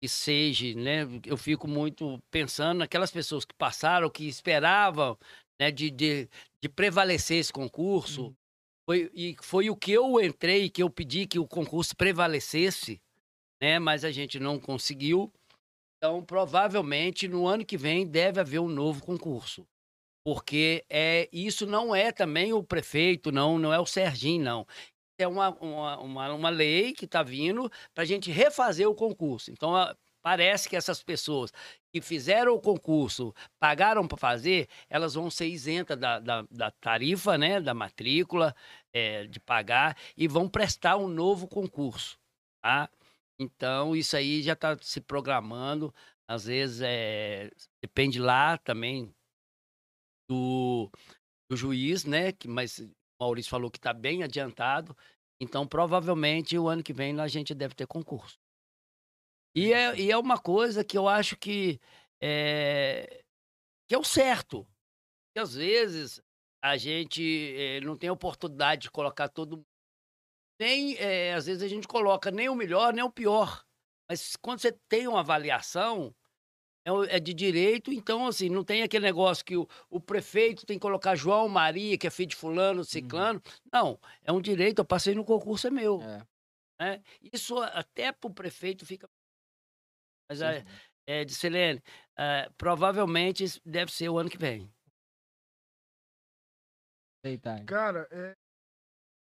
que 0.01 0.07
seja, 0.07 0.73
né? 0.75 1.01
Eu 1.25 1.37
fico 1.37 1.67
muito 1.67 2.21
pensando 2.31 2.79
naquelas 2.79 3.11
pessoas 3.11 3.45
que 3.45 3.53
passaram, 3.53 4.09
que 4.09 4.27
esperavam, 4.27 5.17
né, 5.59 5.71
de, 5.71 5.89
de, 5.91 6.29
de 6.61 6.69
prevalecer 6.69 7.37
esse 7.37 7.51
concurso. 7.51 8.27
Uhum. 8.27 8.35
Foi, 8.89 9.11
e 9.13 9.35
foi 9.41 9.69
o 9.69 9.75
que 9.75 9.91
eu 9.91 10.19
entrei, 10.19 10.69
que 10.69 10.81
eu 10.81 10.89
pedi 10.89 11.27
que 11.27 11.37
o 11.37 11.47
concurso 11.47 11.95
prevalecesse, 11.95 12.99
né? 13.61 13.77
Mas 13.77 14.03
a 14.03 14.11
gente 14.11 14.39
não 14.39 14.59
conseguiu. 14.59 15.31
Então, 15.97 16.23
provavelmente, 16.23 17.27
no 17.27 17.45
ano 17.45 17.65
que 17.65 17.77
vem 17.77 18.07
deve 18.07 18.39
haver 18.39 18.59
um 18.59 18.69
novo 18.69 19.03
concurso. 19.03 19.67
Porque 20.25 20.85
é, 20.89 21.27
isso 21.31 21.65
não 21.65 21.93
é 21.93 22.11
também 22.11 22.53
o 22.53 22.63
prefeito, 22.63 23.31
não, 23.31 23.59
não 23.59 23.73
é 23.73 23.79
o 23.79 23.85
Serginho, 23.85 24.43
não. 24.43 24.67
É 25.19 25.27
uma, 25.27 25.49
uma, 25.49 25.99
uma, 25.99 26.33
uma 26.33 26.49
lei 26.49 26.93
que 26.93 27.03
está 27.03 27.21
vindo 27.21 27.69
para 27.93 28.03
a 28.03 28.07
gente 28.07 28.31
refazer 28.31 28.87
o 28.87 28.95
concurso. 28.95 29.51
Então, 29.51 29.75
a, 29.75 29.95
parece 30.21 30.69
que 30.69 30.75
essas 30.75 31.03
pessoas 31.03 31.51
que 31.91 32.01
fizeram 32.01 32.53
o 32.53 32.61
concurso, 32.61 33.33
pagaram 33.59 34.07
para 34.07 34.17
fazer, 34.17 34.69
elas 34.89 35.15
vão 35.15 35.29
ser 35.29 35.47
isentas 35.47 35.97
da, 35.99 36.19
da, 36.19 36.45
da 36.49 36.71
tarifa, 36.71 37.37
né, 37.37 37.59
da 37.59 37.73
matrícula, 37.73 38.55
é, 38.93 39.27
de 39.27 39.39
pagar, 39.39 39.97
e 40.15 40.27
vão 40.27 40.47
prestar 40.47 40.97
um 40.97 41.07
novo 41.07 41.47
concurso. 41.47 42.17
Tá? 42.61 42.89
Então, 43.39 43.95
isso 43.95 44.15
aí 44.15 44.41
já 44.41 44.53
está 44.53 44.77
se 44.81 45.01
programando. 45.01 45.93
Às 46.27 46.45
vezes, 46.45 46.81
é, 46.81 47.49
depende 47.81 48.19
lá 48.19 48.57
também 48.57 49.13
do, 50.29 50.89
do 51.49 51.57
juiz, 51.57 52.05
né? 52.05 52.31
Que, 52.31 52.47
mas 52.47 52.87
Maurício 53.19 53.49
falou 53.49 53.69
que 53.69 53.77
está 53.77 53.93
bem 53.93 54.23
adiantado. 54.23 54.95
Então, 55.41 55.67
provavelmente, 55.67 56.57
o 56.57 56.67
ano 56.67 56.83
que 56.83 56.93
vem 56.93 57.19
a 57.19 57.27
gente 57.27 57.53
deve 57.53 57.75
ter 57.75 57.87
concurso. 57.87 58.37
E 59.55 59.73
é, 59.73 59.95
e 59.99 60.11
é 60.11 60.17
uma 60.17 60.37
coisa 60.37 60.83
que 60.83 60.97
eu 60.97 61.07
acho 61.07 61.35
que 61.37 61.79
é, 62.21 63.23
que 63.87 63.95
é 63.95 63.97
o 63.97 64.03
certo. 64.03 64.67
Que 65.33 65.39
às 65.39 65.55
vezes 65.55 66.21
a 66.61 66.77
gente 66.77 67.55
é, 67.57 67.81
não 67.81 67.97
tem 67.97 68.09
oportunidade 68.09 68.83
de 68.83 68.91
colocar 68.91 69.29
todo 69.29 69.65
nem 70.59 70.97
é, 70.97 71.33
às 71.33 71.45
vezes 71.45 71.63
a 71.63 71.67
gente 71.67 71.87
coloca 71.87 72.29
nem 72.29 72.49
o 72.49 72.55
melhor 72.55 72.93
nem 72.93 73.03
o 73.03 73.11
pior. 73.11 73.65
Mas 74.09 74.35
quando 74.35 74.59
você 74.59 74.71
tem 74.89 75.07
uma 75.07 75.21
avaliação 75.21 76.13
é, 76.89 77.15
é 77.15 77.19
de 77.19 77.33
direito, 77.33 77.91
então 77.91 78.27
assim 78.27 78.49
não 78.49 78.63
tem 78.63 78.83
aquele 78.83 79.05
negócio 79.05 79.45
que 79.45 79.55
o, 79.55 79.67
o, 79.89 79.99
prefeito 79.99 80.65
tem 80.65 80.77
que 80.77 80.81
colocar 80.81 81.15
João 81.15 81.47
Maria 81.47 81.97
que 81.97 82.07
é 82.07 82.09
filho 82.09 82.29
de 82.29 82.35
fulano, 82.35 82.79
uhum. 82.79 82.83
ciclano. 82.83 83.41
Uhum. 83.45 83.69
Não, 83.71 83.99
é 84.23 84.31
um 84.31 84.41
direito. 84.41 84.79
Eu 84.79 84.85
passei 84.85 85.13
no 85.15 85.23
concurso 85.23 85.67
é 85.67 85.71
meu. 85.71 86.01
É. 86.01 86.25
Né? 86.79 87.03
Isso 87.33 87.57
até 87.61 88.11
para 88.11 88.29
o 88.29 88.33
prefeito 88.33 88.85
fica. 88.85 89.09
Mas 90.29 90.41
é, 90.41 90.63
é, 91.07 91.25
de 91.25 91.33
Selene, 91.33 91.81
é, 92.17 92.49
provavelmente 92.57 93.45
deve 93.65 93.91
ser 93.91 94.09
o 94.09 94.17
ano 94.17 94.29
que 94.29 94.37
vem. 94.37 94.71
Cara, 97.65 98.07
é, 98.11 98.35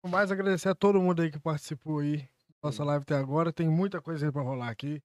mais 0.08 0.32
agradecer 0.32 0.68
a 0.68 0.74
todo 0.74 1.00
mundo 1.00 1.22
aí 1.22 1.30
que 1.30 1.38
participou 1.38 2.00
aí 2.00 2.28
nossa 2.62 2.84
live 2.84 3.02
até 3.02 3.16
agora. 3.16 3.52
Tem 3.52 3.68
muita 3.68 4.00
coisa 4.00 4.26
aí 4.26 4.32
pra 4.32 4.42
rolar 4.42 4.68
aqui. 4.68 5.02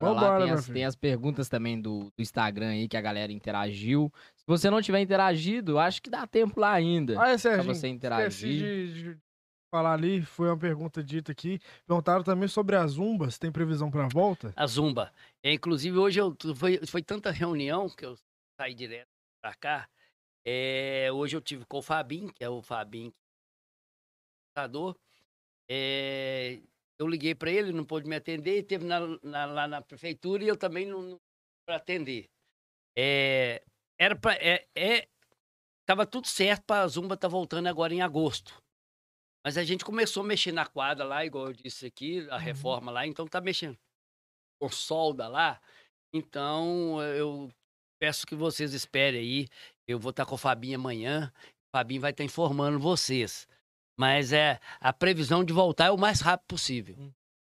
Lá, 0.00 0.38
tem, 0.38 0.50
as, 0.50 0.66
tem 0.66 0.84
as 0.84 0.96
perguntas 0.96 1.48
também 1.48 1.80
do, 1.80 2.04
do, 2.16 2.22
Instagram 2.22 2.70
aí 2.70 2.88
que 2.88 2.96
a 2.96 3.00
galera 3.00 3.30
interagiu. 3.30 4.10
Se 4.34 4.44
você 4.46 4.70
não 4.70 4.80
tiver 4.80 5.00
interagido, 5.00 5.78
acho 5.78 6.00
que 6.00 6.08
dá 6.08 6.26
tempo 6.26 6.58
lá 6.58 6.72
ainda. 6.72 7.20
Ah, 7.20 7.30
é, 7.30 7.38
Serginho, 7.38 7.64
pra 7.64 7.74
você 7.74 7.88
interagir. 7.88 8.58
De, 8.58 8.94
de, 8.94 9.18
falar 9.70 9.92
ali, 9.92 10.22
foi 10.22 10.48
uma 10.48 10.56
pergunta 10.56 11.04
dita 11.04 11.32
aqui. 11.32 11.60
Perguntaram 11.86 12.24
também 12.24 12.48
sobre 12.48 12.76
as 12.76 12.92
Zumbas. 12.92 13.38
Tem 13.38 13.52
previsão 13.52 13.90
pra 13.90 14.08
volta? 14.08 14.52
A 14.56 14.66
Zumba. 14.66 15.12
É, 15.42 15.52
inclusive, 15.52 15.96
hoje 15.96 16.18
eu, 16.18 16.36
foi, 16.56 16.80
foi 16.86 17.02
tanta 17.02 17.30
reunião 17.30 17.88
que 17.88 18.04
eu 18.04 18.16
saí 18.58 18.74
direto 18.74 19.08
pra 19.40 19.54
cá. 19.54 19.88
É, 20.44 21.10
hoje 21.12 21.36
eu 21.36 21.40
tive 21.40 21.64
com 21.66 21.78
o 21.78 21.82
Fabim, 21.82 22.28
que 22.28 22.42
é 22.42 22.48
o 22.48 22.62
Fabim 22.62 23.12
é, 25.68 26.58
eu 27.00 27.06
liguei 27.06 27.34
para 27.34 27.50
ele, 27.50 27.72
não 27.72 27.82
pôde 27.82 28.06
me 28.06 28.14
atender, 28.14 28.58
e 28.58 28.62
teve 28.62 28.84
na, 28.84 29.00
na, 29.22 29.46
lá 29.46 29.66
na 29.66 29.80
prefeitura 29.80 30.44
e 30.44 30.48
eu 30.48 30.56
também 30.56 30.84
não, 30.84 31.00
não 31.00 31.20
para 31.66 31.76
atender. 31.76 32.28
É, 32.94 33.64
era 33.98 34.14
para 34.14 34.34
é, 34.34 34.68
é, 34.76 35.08
tava 35.88 36.04
tudo 36.04 36.26
certo 36.26 36.64
para 36.66 36.82
a 36.82 36.88
Zumba 36.88 37.14
estar 37.14 37.26
tá 37.26 37.32
voltando 37.32 37.68
agora 37.68 37.94
em 37.94 38.02
agosto. 38.02 38.62
Mas 39.42 39.56
a 39.56 39.64
gente 39.64 39.82
começou 39.82 40.22
a 40.22 40.26
mexer 40.26 40.52
na 40.52 40.66
quadra 40.66 41.02
lá, 41.06 41.24
igual 41.24 41.46
eu 41.46 41.52
disse 41.54 41.86
aqui, 41.86 42.28
a 42.28 42.34
uhum. 42.34 42.42
reforma 42.42 42.92
lá, 42.92 43.06
então 43.06 43.26
tá 43.26 43.40
mexendo 43.40 43.78
com 44.60 44.68
solda 44.68 45.26
lá. 45.26 45.58
Então 46.12 47.02
eu 47.02 47.50
peço 47.98 48.26
que 48.26 48.34
vocês 48.34 48.74
esperem 48.74 49.20
aí. 49.20 49.48
Eu 49.88 49.98
vou 49.98 50.10
estar 50.10 50.26
tá 50.26 50.28
com 50.28 50.34
o 50.34 50.38
Fabinho 50.38 50.78
amanhã. 50.78 51.32
O 51.72 51.78
Fabinho 51.78 52.02
vai 52.02 52.10
estar 52.10 52.22
tá 52.22 52.26
informando 52.26 52.78
vocês. 52.78 53.48
Mas 54.00 54.32
é 54.32 54.58
a 54.80 54.94
previsão 54.94 55.44
de 55.44 55.52
voltar 55.52 55.88
é 55.88 55.90
o 55.90 55.98
mais 55.98 56.22
rápido 56.22 56.46
possível. 56.46 56.96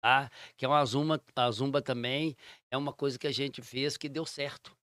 Tá? 0.01 0.29
Que 0.57 0.65
é 0.65 0.67
uma 0.67 0.83
zumba, 0.83 1.23
a 1.33 1.49
zumba 1.49 1.81
também 1.81 2.35
é 2.69 2.75
uma 2.75 2.91
coisa 2.91 3.17
que 3.17 3.25
a 3.25 3.31
gente 3.31 3.61
fez 3.61 3.95
que 3.95 4.09
deu 4.09 4.25
certo. 4.25 4.75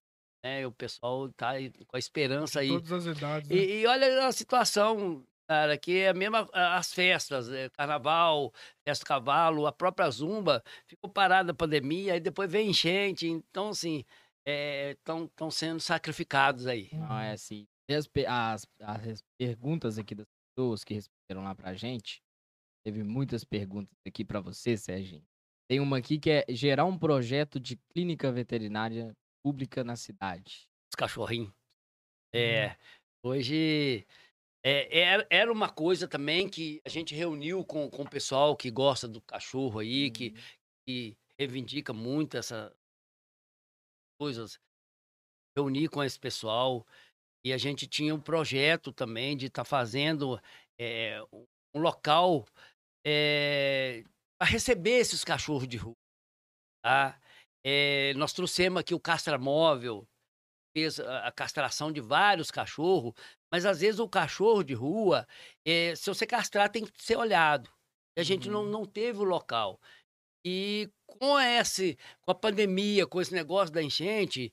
Né? 0.43 0.65
O 0.65 0.71
pessoal 0.71 1.29
tá 1.33 1.51
com 1.85 1.95
a 1.95 1.99
esperança 1.99 2.61
aí. 2.61 2.69
Todas 2.69 3.05
as 3.05 3.15
idades. 3.15 3.47
Né? 3.47 3.55
E, 3.57 3.81
e, 3.81 3.85
olha 3.85 4.25
a 4.25 4.31
situação, 4.31 5.23
cara, 5.47 5.77
que 5.77 5.99
é 5.99 6.11
mesmo 6.15 6.35
as 6.51 6.91
festas, 6.95 7.47
é, 7.51 7.69
carnaval, 7.69 8.51
festa 8.83 9.05
cavalo, 9.05 9.67
a 9.67 9.71
própria 9.71 10.09
zumba 10.09 10.63
ficou 10.87 11.11
parada 11.11 11.51
a 11.51 11.55
pandemia, 11.55 12.13
aí 12.13 12.19
depois 12.19 12.51
vem 12.51 12.71
enchente. 12.71 13.27
Então, 13.27 13.69
assim, 13.69 14.03
estão 14.97 15.29
é, 15.39 15.51
sendo 15.51 15.79
sacrificados 15.79 16.65
aí. 16.65 16.89
Não, 16.91 17.19
é 17.19 17.33
assim. 17.33 17.67
As, 17.87 18.09
as, 18.25 18.67
as 18.79 19.23
perguntas 19.37 19.99
aqui 19.99 20.15
das 20.15 20.25
pessoas 20.61 20.83
que 20.83 20.93
responderam 20.93 21.43
lá 21.43 21.55
pra 21.55 21.73
gente. 21.73 22.21
Teve 22.85 23.03
muitas 23.03 23.43
perguntas 23.43 23.95
aqui 24.07 24.23
para 24.23 24.39
você, 24.39 24.77
Sérgio. 24.77 25.23
Tem 25.67 25.79
uma 25.79 25.97
aqui 25.97 26.19
que 26.19 26.29
é 26.29 26.45
gerar 26.49 26.85
um 26.85 26.97
projeto 26.97 27.59
de 27.59 27.77
clínica 27.91 28.31
veterinária 28.31 29.15
pública 29.43 29.83
na 29.83 29.95
cidade. 29.95 30.67
Os 30.91 30.95
cachorrinhos. 30.95 31.51
É, 32.33 32.67
uhum. 32.69 32.75
hoje 33.31 34.05
é, 34.63 34.99
é, 34.99 35.27
era 35.29 35.51
uma 35.51 35.69
coisa 35.69 36.07
também 36.07 36.47
que 36.47 36.81
a 36.85 36.89
gente 36.89 37.13
reuniu 37.15 37.65
com, 37.65 37.89
com 37.89 38.03
o 38.03 38.09
pessoal 38.09 38.55
que 38.55 38.71
gosta 38.71 39.07
do 39.07 39.21
cachorro 39.21 39.79
aí, 39.79 40.07
uhum. 40.07 40.13
que, 40.13 40.35
que 40.85 41.17
reivindica 41.39 41.93
muito 41.93 42.37
essas 42.37 42.71
coisas. 44.19 44.59
Reunir 45.57 45.89
com 45.89 46.03
esse 46.03 46.19
pessoal. 46.19 46.85
E 47.43 47.51
a 47.53 47.57
gente 47.57 47.87
tinha 47.87 48.13
um 48.13 48.19
projeto 48.19 48.91
também 48.91 49.35
de 49.35 49.47
estar 49.47 49.63
tá 49.63 49.65
fazendo 49.65 50.39
é, 50.79 51.21
um 51.73 51.79
local 51.79 52.45
é, 53.05 54.03
para 54.39 54.49
receber 54.49 54.97
esses 54.99 55.23
cachorros 55.23 55.67
de 55.67 55.77
rua. 55.77 55.95
Tá? 56.83 57.19
É, 57.63 58.13
nós 58.15 58.33
trouxemos 58.33 58.79
aqui 58.79 58.93
o 58.93 58.99
castramóvel, 58.99 60.07
fez 60.75 60.99
a 60.99 61.31
castração 61.31 61.91
de 61.91 61.99
vários 61.99 62.49
cachorros, 62.49 63.13
mas 63.51 63.65
às 63.65 63.81
vezes 63.81 63.99
o 63.99 64.07
cachorro 64.07 64.63
de 64.63 64.73
rua, 64.73 65.27
é, 65.65 65.95
se 65.95 66.09
você 66.09 66.25
castrar, 66.25 66.69
tem 66.69 66.85
que 66.85 67.03
ser 67.03 67.17
olhado. 67.17 67.69
E 68.17 68.21
a 68.21 68.23
gente 68.23 68.47
uhum. 68.47 68.63
não, 68.63 68.79
não 68.79 68.85
teve 68.85 69.19
o 69.19 69.23
local. 69.23 69.79
E 70.45 70.89
com 71.05 71.39
esse, 71.39 71.97
com 72.21 72.31
a 72.31 72.35
pandemia, 72.35 73.05
com 73.05 73.21
esse 73.21 73.33
negócio 73.33 73.73
da 73.73 73.83
enchente, 73.83 74.51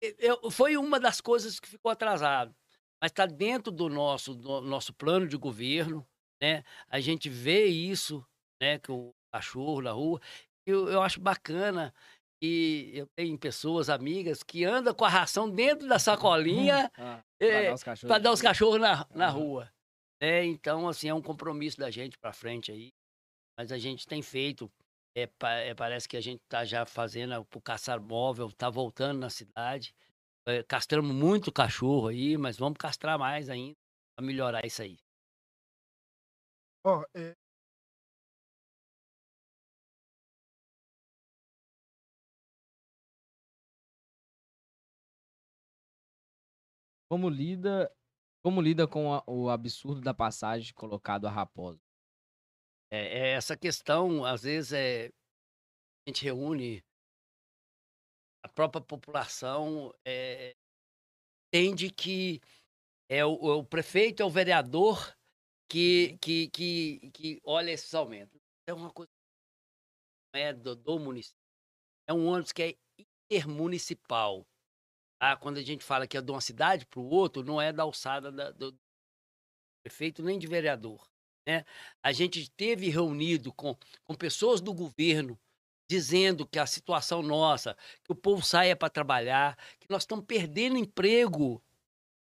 eu, 0.00 0.50
foi 0.50 0.76
uma 0.76 1.00
das 1.00 1.20
coisas 1.20 1.58
que 1.58 1.68
ficou 1.68 1.90
atrasado. 1.90 2.54
Mas 3.00 3.10
está 3.10 3.26
dentro 3.26 3.70
do 3.70 3.88
nosso, 3.88 4.34
do 4.34 4.60
nosso 4.62 4.92
plano 4.94 5.26
de 5.26 5.36
governo, 5.36 6.06
né? 6.40 6.64
A 6.88 7.00
gente 7.00 7.28
vê 7.28 7.66
isso, 7.66 8.24
né? 8.60 8.78
Que 8.78 8.90
o 8.90 9.14
cachorro 9.32 9.82
na 9.82 9.92
rua. 9.92 10.20
Eu, 10.66 10.88
eu 10.88 11.02
acho 11.02 11.20
bacana 11.20 11.94
e 12.42 12.90
eu 12.94 13.06
tenho 13.14 13.38
pessoas, 13.38 13.88
amigas, 13.88 14.42
que 14.42 14.64
andam 14.64 14.94
com 14.94 15.04
a 15.04 15.08
ração 15.08 15.48
dentro 15.48 15.88
da 15.88 15.98
sacolinha 15.98 16.90
ah, 16.96 17.22
para 17.38 17.46
é, 17.46 17.66
dar 17.68 17.74
os 17.74 17.82
cachorros, 17.82 18.22
dar 18.22 18.32
os 18.32 18.42
cachorros 18.42 18.80
na, 18.80 19.06
na 19.14 19.28
rua. 19.28 19.72
É, 20.20 20.44
então, 20.44 20.88
assim, 20.88 21.08
é 21.08 21.14
um 21.14 21.22
compromisso 21.22 21.78
da 21.78 21.90
gente 21.90 22.18
para 22.18 22.32
frente 22.32 22.72
aí. 22.72 22.92
Mas 23.58 23.72
a 23.72 23.78
gente 23.78 24.06
tem 24.06 24.22
feito 24.22 24.70
é, 25.16 25.28
é, 25.70 25.74
parece 25.74 26.08
que 26.08 26.16
a 26.16 26.20
gente 26.20 26.42
está 26.42 26.64
já 26.64 26.86
fazendo 26.86 27.34
o 27.54 27.60
caçar 27.60 28.00
móvel, 28.00 28.48
está 28.48 28.70
voltando 28.70 29.18
na 29.20 29.30
cidade. 29.30 29.94
É, 30.46 30.62
castramos 30.64 31.14
muito 31.14 31.52
cachorro 31.52 32.08
aí, 32.08 32.36
mas 32.38 32.58
vamos 32.58 32.78
castrar 32.78 33.18
mais 33.18 33.48
ainda 33.50 33.76
para 34.16 34.26
melhorar 34.26 34.66
isso 34.66 34.82
aí. 34.82 34.98
Ó, 36.84 37.04
é, 37.14 37.36
Como 47.08 47.28
lida, 47.28 47.90
como 48.42 48.60
lida 48.60 48.86
com 48.88 49.14
a- 49.14 49.22
o 49.26 49.50
absurdo 49.50 50.00
da 50.00 50.14
passagem 50.14 50.74
colocado 50.74 51.26
a 51.26 51.30
Raposa? 51.30 51.85
É, 52.90 52.98
é 52.98 53.28
essa 53.32 53.56
questão, 53.56 54.24
às 54.24 54.42
vezes, 54.42 54.72
é, 54.72 55.06
a 55.06 56.10
gente 56.10 56.24
reúne 56.24 56.84
a 58.44 58.48
própria 58.48 58.80
população, 58.80 59.92
é, 60.06 60.54
entende 61.48 61.90
que 61.90 62.40
é 63.08 63.24
o, 63.24 63.32
o 63.32 63.64
prefeito, 63.64 64.22
é 64.22 64.26
o 64.26 64.30
vereador 64.30 65.16
que, 65.68 66.16
que, 66.18 66.48
que, 66.50 67.10
que 67.10 67.40
olha 67.44 67.70
esses 67.70 67.92
aumentos. 67.94 68.40
É 68.68 68.72
uma 68.72 68.92
coisa 68.92 69.08
que 69.08 70.38
não 70.38 70.40
é 70.40 70.52
do, 70.52 70.76
do 70.76 70.98
município. 70.98 71.38
É 72.08 72.12
um 72.12 72.26
ônibus 72.26 72.52
que 72.52 72.62
é 72.62 72.74
intermunicipal. 73.30 74.46
Tá? 75.20 75.36
Quando 75.36 75.58
a 75.58 75.62
gente 75.62 75.84
fala 75.84 76.06
que 76.06 76.16
é 76.16 76.22
de 76.22 76.30
uma 76.30 76.40
cidade 76.40 76.86
para 76.86 77.00
o 77.00 77.08
outro, 77.08 77.42
não 77.42 77.60
é 77.60 77.72
da 77.72 77.82
alçada 77.82 78.30
da- 78.30 78.52
do 78.52 78.76
prefeito 79.82 80.22
nem 80.22 80.38
de 80.38 80.46
vereador. 80.46 81.04
Né? 81.46 81.64
A 82.02 82.12
gente 82.12 82.50
teve 82.50 82.88
reunido 82.88 83.52
com, 83.52 83.76
com 84.04 84.14
pessoas 84.14 84.60
do 84.60 84.74
governo 84.74 85.38
dizendo 85.88 86.46
que 86.46 86.58
a 86.58 86.66
situação 86.66 87.22
nossa, 87.22 87.76
que 88.02 88.10
o 88.10 88.14
povo 88.14 88.42
saia 88.42 88.74
para 88.74 88.90
trabalhar, 88.90 89.56
que 89.78 89.86
nós 89.88 90.02
estamos 90.02 90.24
perdendo 90.24 90.76
emprego 90.76 91.62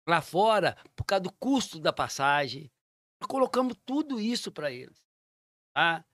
lá 0.08 0.22
fora 0.22 0.76
por 0.96 1.04
causa 1.04 1.24
do 1.24 1.32
custo 1.32 1.78
da 1.78 1.92
passagem. 1.92 2.70
Nós 3.20 3.28
colocamos 3.28 3.76
tudo 3.84 4.18
isso 4.18 4.50
para 4.50 4.70
eles. 4.72 4.96
Tá? 5.74 6.04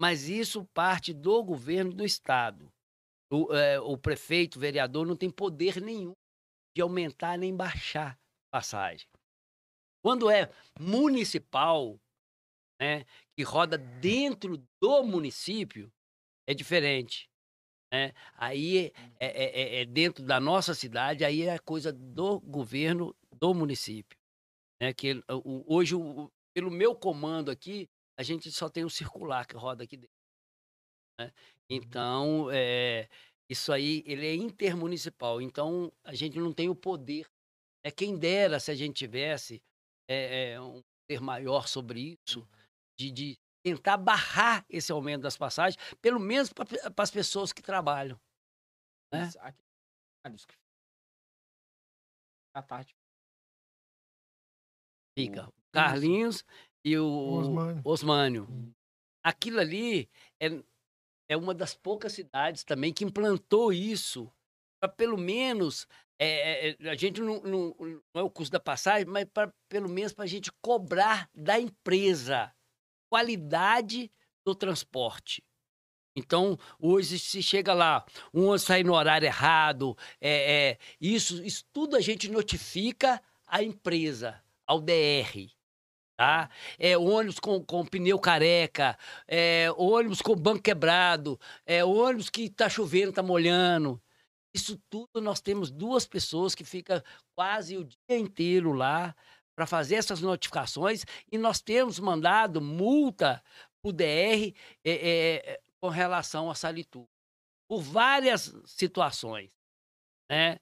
Mas 0.00 0.28
isso 0.28 0.64
parte 0.72 1.12
do 1.12 1.42
governo 1.44 1.92
do 1.92 2.04
Estado. 2.04 2.72
O, 3.30 3.52
é, 3.54 3.78
o 3.80 3.98
prefeito, 3.98 4.56
o 4.56 4.60
vereador, 4.60 5.06
não 5.06 5.16
tem 5.16 5.30
poder 5.30 5.80
nenhum 5.80 6.14
de 6.74 6.82
aumentar 6.82 7.36
nem 7.36 7.54
baixar 7.54 8.18
passagem. 8.50 9.06
Quando 10.02 10.30
é 10.30 10.50
municipal, 10.78 11.98
né, 12.80 13.04
que 13.36 13.42
roda 13.42 13.78
dentro 13.78 14.58
do 14.80 15.02
município, 15.04 15.90
é 16.48 16.54
diferente. 16.54 17.28
Né? 17.92 18.12
Aí 18.34 18.92
é, 19.20 19.26
é- 19.26 19.60
é- 19.60 19.80
é 19.82 19.84
dentro 19.84 20.24
da 20.24 20.40
nossa 20.40 20.74
cidade, 20.74 21.24
aí 21.24 21.42
é 21.42 21.58
coisa 21.58 21.92
do 21.92 22.40
governo 22.40 23.14
do 23.32 23.54
município. 23.54 24.18
Né? 24.80 24.92
Que 24.92 25.14
o- 25.30 25.64
hoje, 25.74 25.94
o- 25.94 26.30
pelo 26.54 26.70
meu 26.70 26.94
comando 26.94 27.50
aqui, 27.50 27.88
a 28.18 28.22
gente 28.22 28.50
só 28.50 28.68
tem 28.68 28.84
o 28.84 28.90
circular 28.90 29.46
que 29.46 29.56
roda 29.56 29.84
aqui 29.84 29.96
dentro. 29.96 30.14
né? 31.18 31.32
Então, 31.68 32.48
é, 32.52 33.08
isso 33.50 33.72
aí, 33.72 34.02
ele 34.06 34.26
é 34.26 34.34
intermunicipal. 34.34 35.40
Então, 35.40 35.92
a 36.04 36.14
gente 36.14 36.38
não 36.38 36.52
tem 36.52 36.68
o 36.68 36.74
poder. 36.74 37.26
É 37.84 37.90
quem 37.90 38.18
dera 38.18 38.58
se 38.60 38.70
a 38.70 38.74
gente 38.74 38.96
tivesse 38.96 39.62
é, 40.08 40.52
é, 40.52 40.60
um 40.60 40.82
poder 41.08 41.20
maior 41.20 41.66
sobre 41.68 42.18
isso, 42.26 42.46
de, 42.98 43.10
de 43.10 43.38
tentar 43.64 43.96
barrar 43.96 44.64
esse 44.68 44.92
aumento 44.92 45.22
das 45.22 45.36
passagens, 45.36 45.76
pelo 46.00 46.20
menos 46.20 46.52
para 46.52 46.66
as 47.02 47.10
pessoas 47.10 47.52
que 47.52 47.62
trabalham. 47.62 48.18
É. 49.12 49.22
Aqui- 49.22 49.38
ah, 52.54 52.60
à 52.60 52.62
tarde. 52.62 52.94
Fica 55.18 55.48
o 55.48 55.52
Carlinhos 55.72 56.44
e 56.84 56.96
o 56.98 57.06
Osmânio. 57.06 57.82
Osmânio. 57.84 58.74
Aquilo 59.24 59.60
ali 59.60 60.08
é, 60.40 60.46
é 61.28 61.36
uma 61.36 61.54
das 61.54 61.74
poucas 61.74 62.12
cidades 62.12 62.64
também 62.64 62.92
que 62.92 63.04
implantou 63.04 63.72
isso. 63.72 64.30
Para 64.80 64.92
pelo 64.92 65.16
menos. 65.16 65.86
é, 66.20 66.70
é, 66.70 66.90
a 66.90 66.94
gente 66.94 67.20
não, 67.20 67.42
não, 67.42 67.76
não 67.78 68.20
é 68.20 68.22
o 68.22 68.30
custo 68.30 68.52
da 68.52 68.60
passagem, 68.60 69.06
mas 69.06 69.24
pra, 69.26 69.52
pelo 69.68 69.88
menos 69.88 70.12
para 70.12 70.24
a 70.24 70.28
gente 70.28 70.52
cobrar 70.62 71.28
da 71.34 71.58
empresa 71.58 72.54
qualidade 73.08 74.10
do 74.44 74.54
transporte. 74.54 75.42
Então, 76.16 76.58
hoje 76.80 77.18
se 77.18 77.42
chega 77.42 77.74
lá, 77.74 78.04
um 78.32 78.44
ônibus 78.44 78.62
sai 78.62 78.82
no 78.82 78.94
horário 78.94 79.26
errado, 79.26 79.96
é, 80.18 80.70
é, 80.70 80.78
isso, 80.98 81.44
isso 81.44 81.64
tudo 81.70 81.94
a 81.94 82.00
gente 82.00 82.30
notifica 82.30 83.22
à 83.46 83.62
empresa, 83.62 84.42
ao 84.66 84.80
DR. 84.80 85.50
Tá? 86.16 86.48
É 86.78 86.96
ônibus 86.96 87.38
com, 87.38 87.62
com 87.62 87.84
pneu 87.84 88.18
careca, 88.18 88.98
é 89.28 89.70
ônibus 89.76 90.22
com 90.22 90.34
banco 90.34 90.62
quebrado, 90.62 91.38
é 91.66 91.84
ônibus 91.84 92.30
que 92.30 92.48
tá 92.48 92.70
chovendo, 92.70 93.12
tá 93.12 93.22
molhando. 93.22 94.00
Isso 94.54 94.80
tudo 94.88 95.20
nós 95.20 95.42
temos 95.42 95.70
duas 95.70 96.06
pessoas 96.06 96.54
que 96.54 96.64
ficam 96.64 97.02
quase 97.34 97.76
o 97.76 97.84
dia 97.84 98.16
inteiro 98.18 98.72
lá 98.72 99.14
para 99.56 99.66
fazer 99.66 99.96
essas 99.96 100.20
notificações 100.20 101.04
e 101.32 101.38
nós 101.38 101.60
temos 101.60 101.98
mandado 101.98 102.60
multa 102.60 103.42
para 103.82 103.88
o 103.88 103.92
DR 103.92 104.52
é, 104.84 104.92
é, 104.92 105.60
com 105.80 105.88
relação 105.88 106.50
a 106.50 106.54
Salitu. 106.54 107.08
Por 107.68 107.80
várias 107.80 108.54
situações. 108.66 109.50
Né? 110.30 110.58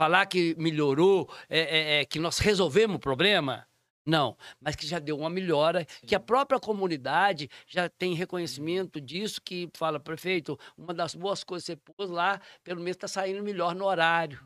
Falar 0.00 0.26
que 0.26 0.54
melhorou, 0.56 1.28
é, 1.48 2.04
que 2.04 2.20
nós 2.20 2.38
resolvemos 2.38 2.96
o 2.96 3.00
problema, 3.00 3.66
não. 4.06 4.38
Mas 4.60 4.76
que 4.76 4.86
já 4.86 4.98
deu 4.98 5.18
uma 5.18 5.28
melhora, 5.28 5.84
que 6.06 6.14
a 6.14 6.20
própria 6.20 6.60
comunidade 6.60 7.50
já 7.66 7.90
tem 7.90 8.14
reconhecimento 8.14 9.00
disso, 9.00 9.42
que 9.42 9.68
fala, 9.74 10.00
prefeito, 10.00 10.58
uma 10.78 10.94
das 10.94 11.14
boas 11.14 11.44
coisas 11.44 11.66
que 11.66 11.72
você 11.72 11.92
pôs 11.96 12.08
lá, 12.08 12.40
pelo 12.62 12.80
menos 12.80 12.96
está 12.96 13.08
saindo 13.08 13.42
melhor 13.42 13.74
no 13.74 13.84
horário. 13.84 14.40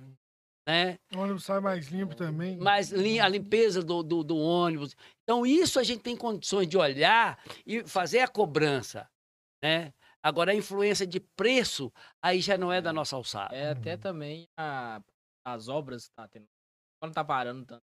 Né? 0.67 0.97
O 1.15 1.19
ônibus 1.19 1.45
sai 1.45 1.59
mais 1.61 1.89
limpo 1.89 2.15
também. 2.15 2.57
mas 2.57 2.91
lim- 2.93 3.19
a 3.19 3.27
limpeza 3.29 3.83
do, 3.83 4.01
do, 4.03 4.23
do 4.23 4.37
ônibus. 4.39 4.95
Então, 5.25 5.45
isso 5.45 5.81
a 5.81 5.83
gente 5.83 6.03
tem 6.03 6.17
condições 6.17 6.69
de 6.69 6.77
olhar 6.79 7.43
e 7.67 7.83
fazer 7.85 8.21
a 8.21 8.29
cobrança, 8.29 9.09
né? 9.63 9.93
Agora, 10.23 10.53
a 10.53 10.55
influência 10.55 11.05
de 11.05 11.19
preço, 11.19 11.93
aí 12.23 12.41
já 12.41 12.57
não 12.57 12.73
é 12.73 12.81
da 12.81 12.93
nossa 12.93 13.17
alçada. 13.17 13.57
É 13.57 13.71
até 13.71 13.95
Uhum. 13.95 14.01
também 14.01 14.47
a- 14.57 15.03
as 15.45 15.67
obras 15.67 16.05
que 16.07 16.15
tá 16.15 16.29
tendo. 16.29 16.47
Quando 17.01 17.13
tá 17.13 17.25
parando 17.25 17.67
tanto. 17.67 17.83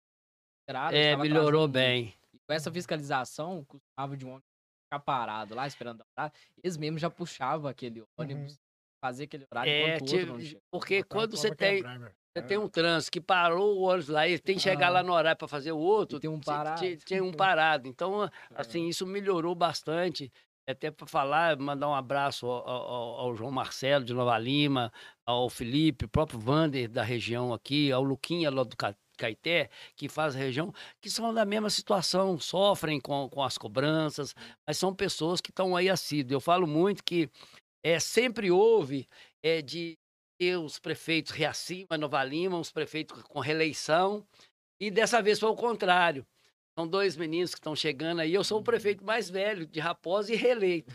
esperado, 0.69 0.94
É, 0.97 1.16
melhorou 1.16 1.66
bem. 1.69 2.12
E 2.35 2.39
com 2.47 2.53
essa 2.53 2.70
fiscalização, 2.73 3.65
custava 3.65 4.16
de 4.16 4.27
um 4.27 4.31
ônibus 4.31 4.44
ficar 4.85 4.98
parado 5.01 5.55
lá, 5.55 5.66
esperando 5.66 6.03
a 6.03 6.24
hora. 6.24 6.32
Eles 6.62 6.77
mesmos 6.77 7.01
já 7.01 7.09
puxavam 7.09 7.70
aquele 7.70 8.05
ônibus, 8.19 8.59
fazer 9.03 9.24
aquele 9.24 9.47
horário 9.51 9.70
É, 9.73 9.97
enquanto 9.97 10.11
o 10.11 10.12
outro 10.12 10.32
não 10.35 10.40
chega. 10.40 10.61
porque 10.70 11.03
quando 11.05 11.36
você 11.36 11.55
tem, 11.55 11.77
quebrar, 11.77 11.98
você 12.01 12.15
tem 12.43 12.59
um 12.59 12.69
trânsito 12.69 13.13
que 13.13 13.21
parou 13.21 13.79
o 13.79 13.83
ônibus 13.83 14.09
lá 14.09 14.27
e 14.29 14.39
tem 14.39 14.57
que 14.57 14.63
chegar 14.63 14.89
Ah. 14.89 14.91
lá 14.91 15.03
no 15.03 15.13
horário 15.13 15.39
para 15.39 15.49
fazer 15.49 15.73
o 15.73 15.79
outro, 15.79 16.19
E 16.19 16.21
tem 16.21 16.31
um 16.31 16.41
parado. 16.41 16.81
ti- 16.81 16.97
tinha 17.05 17.23
um 17.25 17.33
parado. 17.33 17.89
Então, 17.89 18.29
assim, 18.55 18.89
isso 18.89 19.07
melhorou 19.07 19.55
bastante. 19.55 20.33
Até 20.69 20.91
para 20.91 21.07
falar, 21.07 21.57
mandar 21.59 21.89
um 21.89 21.95
abraço 21.95 22.45
ao, 22.47 22.69
ao- 22.69 23.15
ao 23.21 23.37
João 23.37 23.53
Marcelo 23.53 24.05
de 24.05 24.13
Nova 24.13 24.37
Lima, 24.37 24.93
ao 25.25 25.49
Felipe, 25.49 26.07
o 26.07 26.09
próprio 26.09 26.41
Vander 26.41 26.89
da 26.91 27.05
região 27.05 27.53
aqui, 27.55 27.93
ao 27.93 28.03
Luquinha 28.03 28.51
lá 28.51 28.65
do 28.65 28.77
Ca- 28.77 28.97
Caeté, 29.17 29.71
que 29.95 30.09
faz 30.09 30.35
a 30.35 30.39
região, 30.39 30.75
que 31.01 31.09
são 31.09 31.33
da 31.33 31.45
mesma 31.45 31.71
situação, 31.71 32.39
sofrem 32.39 33.01
com, 33.01 33.29
com 33.31 33.43
as 33.45 33.57
cobranças, 33.57 34.35
mas 34.67 34.77
são 34.77 34.93
pessoas 34.95 35.41
que 35.41 35.51
estão 35.51 35.75
aí 35.77 35.89
assíduas. 35.89 36.33
Eu 36.33 36.41
falo 36.41 36.67
muito 36.67 37.03
que 37.05 37.31
é, 37.85 38.01
sempre 38.01 38.51
houve 38.51 39.09
é, 39.43 39.63
de 39.63 39.97
os 40.65 40.79
prefeitos 40.79 41.33
Reacima, 41.33 41.97
Nova 41.99 42.23
Lima, 42.23 42.59
os 42.59 42.71
prefeitos 42.71 43.23
com 43.23 43.41
reeleição, 43.41 44.27
e 44.81 44.91
dessa 44.91 45.23
vez 45.23 45.41
foi 45.41 45.49
o 45.49 45.57
contrário. 45.57 46.27
São 46.79 46.87
dois 46.87 47.17
meninos 47.17 47.55
que 47.55 47.59
estão 47.59 47.75
chegando 47.75 48.21
aí. 48.21 48.35
Eu 48.35 48.45
sou 48.45 48.61
o 48.61 48.65
prefeito 48.65 49.03
mais 49.03 49.31
velho 49.31 49.67
de 49.67 49.81
Raposa 49.81 50.33
e 50.33 50.37
reeleito. 50.37 50.93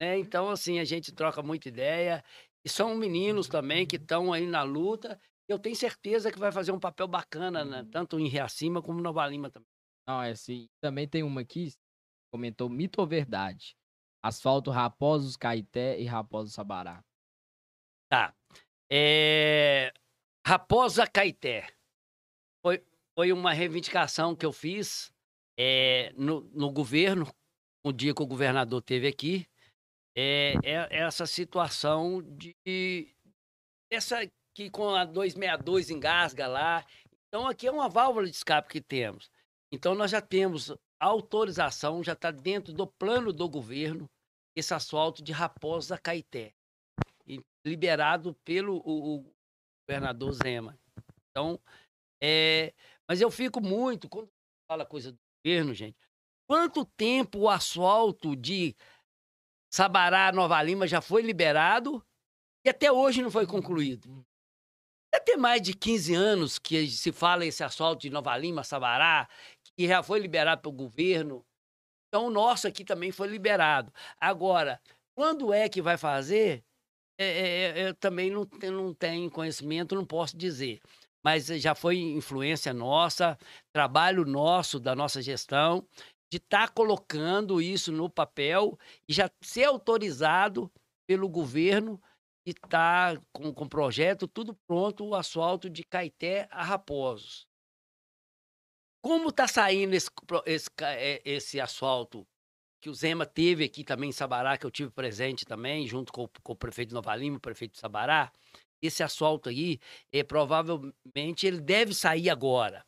né? 0.00 0.18
Então, 0.18 0.50
assim, 0.50 0.78
a 0.78 0.84
gente 0.84 1.10
troca 1.12 1.42
muita 1.42 1.68
ideia. 1.68 2.22
E 2.64 2.68
são 2.68 2.94
meninos 2.94 3.48
também 3.48 3.86
que 3.86 3.96
estão 3.96 4.32
aí 4.32 4.46
na 4.46 4.62
luta. 4.62 5.18
Eu 5.48 5.58
tenho 5.58 5.74
certeza 5.74 6.30
que 6.30 6.38
vai 6.38 6.52
fazer 6.52 6.72
um 6.72 6.78
papel 6.78 7.08
bacana, 7.08 7.64
né? 7.64 7.86
tanto 7.90 8.18
em 8.18 8.28
Reacima 8.28 8.82
como 8.82 8.98
em 8.98 9.02
Nova 9.02 9.26
Lima 9.26 9.50
também. 9.50 9.68
Não, 10.06 10.22
é 10.22 10.32
assim. 10.32 10.68
Também 10.82 11.08
tem 11.08 11.22
uma 11.22 11.40
aqui, 11.40 11.72
comentou 12.30 12.68
mito 12.68 13.00
ou 13.00 13.06
verdade? 13.06 13.74
Asfalto 14.22 14.70
Raposos 14.70 15.36
Caeté 15.36 15.98
e 15.98 16.04
Raposo 16.04 16.50
Sabará. 16.50 17.02
Tá. 18.10 18.34
É... 18.90 19.92
Raposa 20.46 21.06
Caeté. 21.06 21.68
Foi, 22.64 22.84
foi 23.18 23.32
uma 23.32 23.52
reivindicação 23.52 24.34
que 24.34 24.46
eu 24.46 24.52
fiz 24.52 25.12
é, 25.58 26.12
no, 26.16 26.42
no 26.52 26.70
governo, 26.70 27.26
o 27.84 27.92
dia 27.92 28.14
que 28.14 28.22
o 28.22 28.26
governador 28.26 28.82
teve 28.82 29.08
aqui. 29.08 29.46
É, 30.16 30.54
é 30.62 30.98
essa 30.98 31.26
situação 31.26 32.22
de. 32.22 33.14
Essa 33.90 34.30
que 34.54 34.70
com 34.70 34.94
a 34.94 35.04
262 35.04 35.90
engasga 35.90 36.46
lá. 36.46 36.86
Então, 37.28 37.46
aqui 37.46 37.66
é 37.66 37.70
uma 37.70 37.88
válvula 37.88 38.26
de 38.26 38.34
escape 38.34 38.68
que 38.68 38.80
temos. 38.80 39.30
Então, 39.70 39.94
nós 39.94 40.10
já 40.10 40.20
temos 40.20 40.74
autorização 40.98 42.02
já 42.02 42.14
está 42.14 42.30
dentro 42.30 42.72
do 42.72 42.86
plano 42.86 43.32
do 43.32 43.48
governo, 43.48 44.08
esse 44.56 44.72
asfalto 44.72 45.22
de 45.22 45.32
Raposa 45.32 45.98
Caeté, 45.98 46.54
liberado 47.66 48.34
pelo 48.44 48.76
o, 48.84 49.16
o 49.16 49.34
governador 49.86 50.32
Zema. 50.32 50.78
Então, 51.30 51.60
é, 52.22 52.72
mas 53.08 53.20
eu 53.20 53.30
fico 53.30 53.60
muito, 53.60 54.08
quando 54.08 54.30
fala 54.70 54.86
coisa 54.86 55.12
do 55.12 55.18
governo, 55.44 55.74
gente, 55.74 55.96
quanto 56.48 56.84
tempo 56.84 57.40
o 57.40 57.50
asfalto 57.50 58.36
de 58.36 58.74
Sabará, 59.72 60.32
Nova 60.32 60.62
Lima 60.62 60.86
já 60.86 61.00
foi 61.00 61.22
liberado 61.22 62.04
e 62.64 62.70
até 62.70 62.90
hoje 62.90 63.20
não 63.20 63.30
foi 63.30 63.46
concluído? 63.46 64.24
Deve 65.12 65.24
ter 65.24 65.36
mais 65.36 65.62
de 65.62 65.74
15 65.74 66.14
anos 66.14 66.58
que 66.58 66.86
se 66.88 67.12
fala 67.12 67.44
esse 67.44 67.62
asfalto 67.62 68.02
de 68.02 68.10
Nova 68.10 68.36
Lima, 68.36 68.64
Sabará, 68.64 69.28
que 69.76 69.86
já 69.86 70.02
foi 70.02 70.20
liberado 70.20 70.62
pelo 70.62 70.74
governo. 70.74 71.44
Então, 72.08 72.26
o 72.26 72.30
nosso 72.30 72.66
aqui 72.66 72.84
também 72.84 73.12
foi 73.12 73.28
liberado. 73.28 73.92
Agora, 74.18 74.80
quando 75.16 75.52
é 75.52 75.68
que 75.68 75.82
vai 75.82 75.96
fazer? 75.96 76.64
É, 77.18 77.24
é, 77.26 77.78
é 77.80 77.88
eu 77.88 77.94
também 77.94 78.30
não, 78.30 78.46
não 78.72 78.94
tenho 78.94 79.30
conhecimento, 79.30 79.94
não 79.94 80.04
posso 80.04 80.36
dizer. 80.36 80.80
Mas 81.24 81.46
já 81.46 81.74
foi 81.74 81.98
influência 81.98 82.72
nossa, 82.72 83.36
trabalho 83.74 84.24
nosso, 84.24 84.78
da 84.78 84.94
nossa 84.94 85.20
gestão, 85.20 85.86
de 86.30 86.38
estar 86.38 86.68
tá 86.68 86.72
colocando 86.72 87.60
isso 87.60 87.90
no 87.90 88.08
papel 88.10 88.78
e 89.08 89.12
já 89.12 89.30
ser 89.42 89.64
autorizado 89.64 90.70
pelo 91.08 91.28
governo 91.28 92.00
e 92.46 92.50
estar 92.50 93.16
tá 93.16 93.22
com, 93.32 93.52
com 93.52 93.68
projeto 93.68 94.28
tudo 94.28 94.56
pronto, 94.68 95.04
o 95.04 95.14
asfalto 95.14 95.68
de 95.68 95.82
Caeté 95.84 96.46
a 96.50 96.62
Raposos. 96.62 97.46
Como 99.02 99.28
está 99.28 99.46
saindo 99.46 99.94
esse, 99.94 100.10
esse, 100.46 100.70
é, 100.80 101.22
esse 101.24 101.60
asfalto 101.60 102.26
que 102.80 102.90
o 102.90 102.94
Zema 102.94 103.26
teve 103.26 103.64
aqui 103.64 103.82
também 103.82 104.10
em 104.10 104.12
Sabará, 104.12 104.56
que 104.56 104.66
eu 104.66 104.70
tive 104.70 104.90
presente 104.90 105.44
também, 105.44 105.86
junto 105.86 106.12
com, 106.12 106.28
com 106.42 106.52
o 106.52 106.56
prefeito 106.56 106.90
de 106.90 106.94
Nova 106.94 107.14
Lima, 107.16 107.38
o 107.38 107.40
prefeito 107.40 107.72
de 107.72 107.78
Sabará, 107.78 108.32
esse 108.80 109.02
asfalto 109.02 109.48
aí, 109.48 109.80
é, 110.12 110.22
provavelmente 110.22 111.46
ele 111.46 111.60
deve 111.60 111.94
sair 111.94 112.30
agora. 112.30 112.84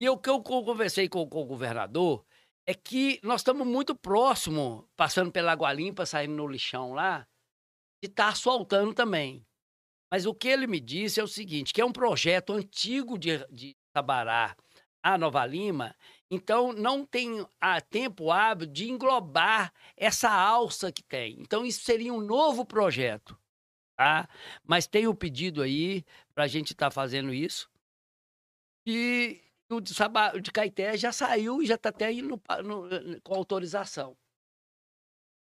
E 0.00 0.08
o 0.08 0.18
que 0.18 0.28
eu 0.28 0.42
conversei 0.42 1.08
com, 1.08 1.28
com, 1.28 1.42
o 1.42 1.46
governador 1.46 2.24
é 2.66 2.74
que 2.74 3.20
nós 3.22 3.40
estamos 3.40 3.66
muito 3.66 3.94
próximo, 3.94 4.88
passando 4.96 5.30
pela 5.30 5.52
Água 5.52 5.72
Limpa, 5.72 6.06
saindo 6.06 6.34
no 6.34 6.46
lixão 6.46 6.92
lá, 6.92 7.26
de 8.02 8.10
estar 8.10 8.26
tá 8.26 8.30
asfaltando 8.30 8.94
também. 8.94 9.44
Mas 10.10 10.26
o 10.26 10.34
que 10.34 10.48
ele 10.48 10.66
me 10.66 10.80
disse 10.80 11.20
é 11.20 11.22
o 11.22 11.28
seguinte, 11.28 11.72
que 11.72 11.80
é 11.80 11.84
um 11.84 11.92
projeto 11.92 12.52
antigo 12.52 13.18
de, 13.18 13.44
de 13.50 13.76
Sabará, 13.96 14.56
a 15.02 15.18
Nova 15.18 15.44
Lima, 15.44 15.94
então 16.30 16.72
não 16.72 17.04
tem 17.04 17.46
a 17.60 17.80
tempo 17.80 18.30
hábil 18.30 18.66
de 18.66 18.90
englobar 18.90 19.72
essa 19.96 20.30
alça 20.30 20.90
que 20.90 21.02
tem. 21.02 21.36
Então 21.40 21.64
isso 21.64 21.84
seria 21.84 22.12
um 22.12 22.20
novo 22.20 22.64
projeto, 22.64 23.38
tá? 23.96 24.28
Mas 24.64 24.86
tem 24.86 25.06
o 25.06 25.14
pedido 25.14 25.62
aí 25.62 26.04
para 26.34 26.44
a 26.44 26.48
gente 26.48 26.72
estar 26.72 26.86
tá 26.86 26.90
fazendo 26.90 27.32
isso. 27.32 27.70
E 28.86 29.40
o 29.70 29.80
de, 29.80 29.94
Sabá, 29.94 30.32
de 30.32 30.50
Caeté 30.50 30.96
já 30.96 31.12
saiu 31.12 31.62
e 31.62 31.66
já 31.66 31.74
está 31.74 31.90
até 31.90 32.12
indo 32.12 32.40
no, 32.64 33.20
com 33.22 33.34
autorização. 33.34 34.16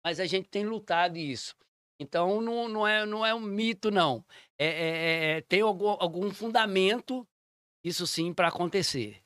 Mas 0.04 0.20
a 0.20 0.26
gente 0.26 0.50
tem 0.50 0.66
lutado 0.66 1.18
isso. 1.18 1.56
Então 2.00 2.42
não, 2.42 2.68
não, 2.68 2.88
é, 2.88 3.06
não 3.06 3.26
é 3.26 3.36
um 3.36 3.40
mito, 3.40 3.92
não. 3.92 4.26
É, 4.58 4.66
é, 4.66 5.38
é 5.38 5.42
tem 5.42 5.62
algum, 5.62 5.90
algum 5.90 6.32
fundamento, 6.32 7.28
isso 7.84 8.08
sim, 8.08 8.34
para 8.34 8.48
acontecer 8.48 9.21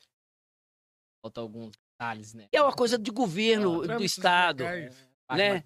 falta 1.26 1.40
alguns 1.40 1.72
detalhes, 1.76 2.34
né? 2.34 2.48
É 2.52 2.62
uma 2.62 2.72
coisa 2.72 2.98
de 2.98 3.10
governo 3.10 3.82
ah, 3.82 3.96
do 3.96 4.04
Estado. 4.04 4.62
É, 4.64 4.90
né? 5.32 5.62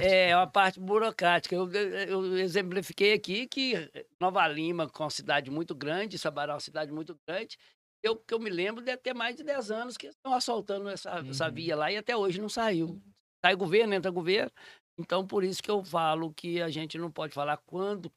É, 0.00 0.30
é 0.30 0.36
uma 0.36 0.46
parte 0.46 0.80
burocrática. 0.80 1.54
Eu, 1.54 1.70
eu, 1.70 2.38
exemplifiquei 2.38 3.12
aqui 3.12 3.46
que 3.46 3.90
Nova 4.20 4.46
Lima, 4.48 4.88
com 4.88 5.04
uma 5.04 5.10
cidade 5.10 5.50
muito 5.50 5.74
grande, 5.74 6.18
Sabará 6.18 6.52
é 6.52 6.54
uma 6.54 6.60
cidade 6.60 6.90
muito 6.90 7.16
grande, 7.26 7.58
eu 8.02 8.16
que 8.16 8.32
eu 8.32 8.40
me 8.40 8.50
lembro 8.50 8.82
deve 8.82 8.98
ter 8.98 9.14
mais 9.14 9.36
de 9.36 9.44
10 9.44 9.70
anos 9.70 9.96
que 9.96 10.08
estão 10.08 10.34
assaltando 10.34 10.88
essa, 10.88 11.20
uhum. 11.20 11.30
essa 11.30 11.50
via 11.50 11.76
lá 11.76 11.92
e 11.92 11.96
até 11.96 12.16
hoje 12.16 12.40
não 12.40 12.48
saiu. 12.48 13.00
Sai 13.44 13.54
governo, 13.54 13.94
entra 13.94 14.10
governo. 14.10 14.50
Então, 14.98 15.26
por 15.26 15.44
isso 15.44 15.62
que 15.62 15.70
eu 15.70 15.84
falo 15.84 16.32
que 16.32 16.60
a 16.60 16.68
gente 16.68 16.98
não 16.98 17.10
pode 17.10 17.32
falar 17.32 17.58
quando, 17.58 18.10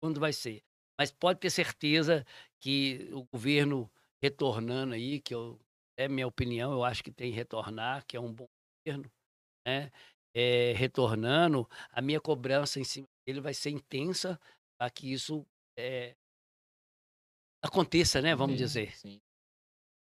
quando 0.00 0.20
vai 0.20 0.32
ser. 0.32 0.62
Mas 0.98 1.10
pode 1.10 1.40
ter 1.40 1.50
certeza 1.50 2.24
que 2.60 3.10
o 3.12 3.24
governo 3.24 3.90
retornando 4.22 4.94
aí, 4.94 5.20
que 5.20 5.34
eu 5.34 5.58
é 5.98 6.08
minha 6.08 6.26
opinião, 6.26 6.72
eu 6.72 6.84
acho 6.84 7.02
que 7.02 7.10
tem 7.10 7.30
que 7.30 7.36
retornar, 7.36 8.04
que 8.06 8.16
é 8.16 8.20
um 8.20 8.32
bom 8.32 8.46
governo, 8.86 9.10
né? 9.66 9.90
É, 10.34 10.72
retornando, 10.72 11.66
a 11.90 12.02
minha 12.02 12.20
cobrança 12.20 12.78
em 12.78 12.84
cima 12.84 13.08
dele 13.26 13.40
vai 13.40 13.54
ser 13.54 13.70
intensa 13.70 14.38
para 14.78 14.90
que 14.90 15.10
isso 15.10 15.46
é, 15.78 16.14
aconteça, 17.64 18.20
né? 18.20 18.34
Vamos 18.34 18.56
sim, 18.56 18.62
dizer. 18.62 18.96
Sim. 18.96 19.20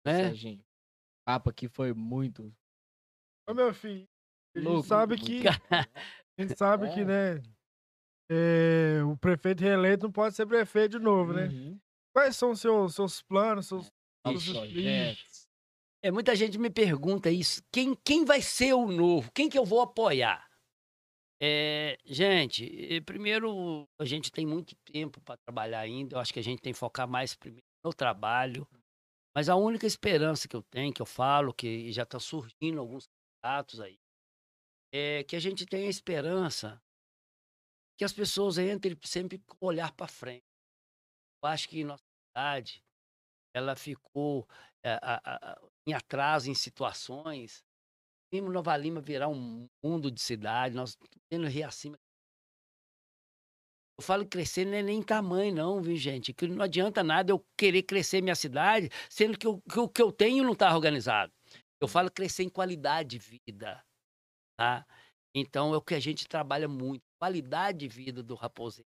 Né? 0.06 0.24
Serginho, 0.24 0.60
o 0.60 1.24
papo 1.26 1.50
aqui 1.50 1.68
foi 1.68 1.92
muito. 1.92 2.54
Ô, 3.48 3.54
meu 3.54 3.74
filho, 3.74 4.06
a 4.54 4.58
gente 4.58 4.68
Louco, 4.68 4.88
sabe 4.88 5.16
que. 5.16 5.42
A 6.36 6.42
gente 6.42 6.58
sabe 6.58 6.88
é. 6.88 6.92
que, 6.92 7.04
né? 7.04 7.42
É, 8.28 9.04
o 9.04 9.16
prefeito 9.16 9.60
reeleito 9.60 10.02
não 10.02 10.10
pode 10.10 10.34
ser 10.34 10.46
prefeito 10.46 10.98
de 10.98 11.04
novo, 11.04 11.32
né? 11.32 11.46
Uhum. 11.46 11.78
Quais 12.12 12.36
são 12.36 12.50
os 12.50 12.60
seus, 12.60 12.96
seus 12.96 13.22
planos, 13.22 13.68
seus, 13.68 13.86
seus 14.26 14.44
projetos? 14.50 15.33
É, 16.04 16.10
muita 16.10 16.36
gente 16.36 16.58
me 16.58 16.68
pergunta 16.68 17.30
isso. 17.30 17.62
Quem, 17.72 17.94
quem 18.04 18.26
vai 18.26 18.42
ser 18.42 18.74
o 18.74 18.86
novo? 18.86 19.32
Quem 19.32 19.48
que 19.48 19.58
eu 19.58 19.64
vou 19.64 19.80
apoiar? 19.80 20.46
É, 21.40 21.96
gente, 22.04 23.00
primeiro, 23.06 23.88
a 23.98 24.04
gente 24.04 24.30
tem 24.30 24.44
muito 24.44 24.76
tempo 24.84 25.18
para 25.22 25.38
trabalhar 25.38 25.80
ainda. 25.80 26.16
Eu 26.16 26.20
acho 26.20 26.30
que 26.30 26.38
a 26.40 26.44
gente 26.44 26.60
tem 26.60 26.74
que 26.74 26.78
focar 26.78 27.08
mais 27.08 27.34
primeiro 27.34 27.64
no 27.82 27.90
trabalho. 27.90 28.68
Mas 29.34 29.48
a 29.48 29.56
única 29.56 29.86
esperança 29.86 30.46
que 30.46 30.54
eu 30.54 30.62
tenho, 30.64 30.92
que 30.92 31.00
eu 31.00 31.06
falo, 31.06 31.54
que 31.54 31.90
já 31.90 32.02
está 32.02 32.20
surgindo 32.20 32.78
alguns 32.78 33.06
candidatos 33.06 33.80
aí, 33.80 33.98
é 34.92 35.24
que 35.24 35.34
a 35.34 35.40
gente 35.40 35.64
tenha 35.64 35.88
esperança 35.88 36.82
que 37.96 38.04
as 38.04 38.12
pessoas 38.12 38.58
entrem 38.58 38.94
sempre 39.04 39.38
com 39.38 39.56
olhar 39.64 39.90
para 39.92 40.06
frente. 40.06 40.44
Eu 41.42 41.48
acho 41.48 41.66
que 41.66 41.82
nossa 41.82 42.04
cidade, 42.28 42.84
ela 43.54 43.74
ficou 43.74 44.46
é, 44.84 44.98
a, 45.00 45.20
a, 45.24 45.73
em 45.86 45.92
atraso 45.92 46.50
em 46.50 46.54
situações. 46.54 47.64
Vimos 48.32 48.52
Nova 48.52 48.76
Lima 48.76 49.00
virar 49.00 49.28
um 49.28 49.68
mundo 49.82 50.10
de 50.10 50.20
cidade, 50.20 50.74
nós 50.74 50.96
tendo 51.30 51.46
reacima. 51.46 51.96
Eu 53.96 54.02
falo 54.02 54.26
crescer 54.26 54.64
não 54.64 54.74
é 54.74 54.82
nem 54.82 55.02
tamanho, 55.02 55.54
não, 55.54 55.80
viu, 55.80 55.94
gente? 55.96 56.32
Que 56.32 56.48
não 56.48 56.64
adianta 56.64 57.02
nada 57.04 57.30
eu 57.30 57.44
querer 57.56 57.84
crescer 57.84 58.20
minha 58.20 58.34
cidade, 58.34 58.88
sendo 59.08 59.38
que, 59.38 59.46
que 59.70 59.78
o 59.78 59.88
que 59.88 60.02
eu 60.02 60.10
tenho 60.10 60.42
não 60.42 60.52
está 60.52 60.74
organizado. 60.74 61.32
Eu 61.80 61.86
falo 61.86 62.10
crescer 62.10 62.42
em 62.42 62.48
qualidade 62.48 63.10
de 63.10 63.18
vida, 63.18 63.84
tá? 64.58 64.84
Então 65.32 65.72
é 65.74 65.76
o 65.76 65.82
que 65.82 65.94
a 65.94 66.00
gente 66.00 66.26
trabalha 66.26 66.66
muito, 66.66 67.02
qualidade 67.20 67.78
de 67.78 67.88
vida 67.88 68.22
do 68.22 68.34
raposeiro. 68.34 68.88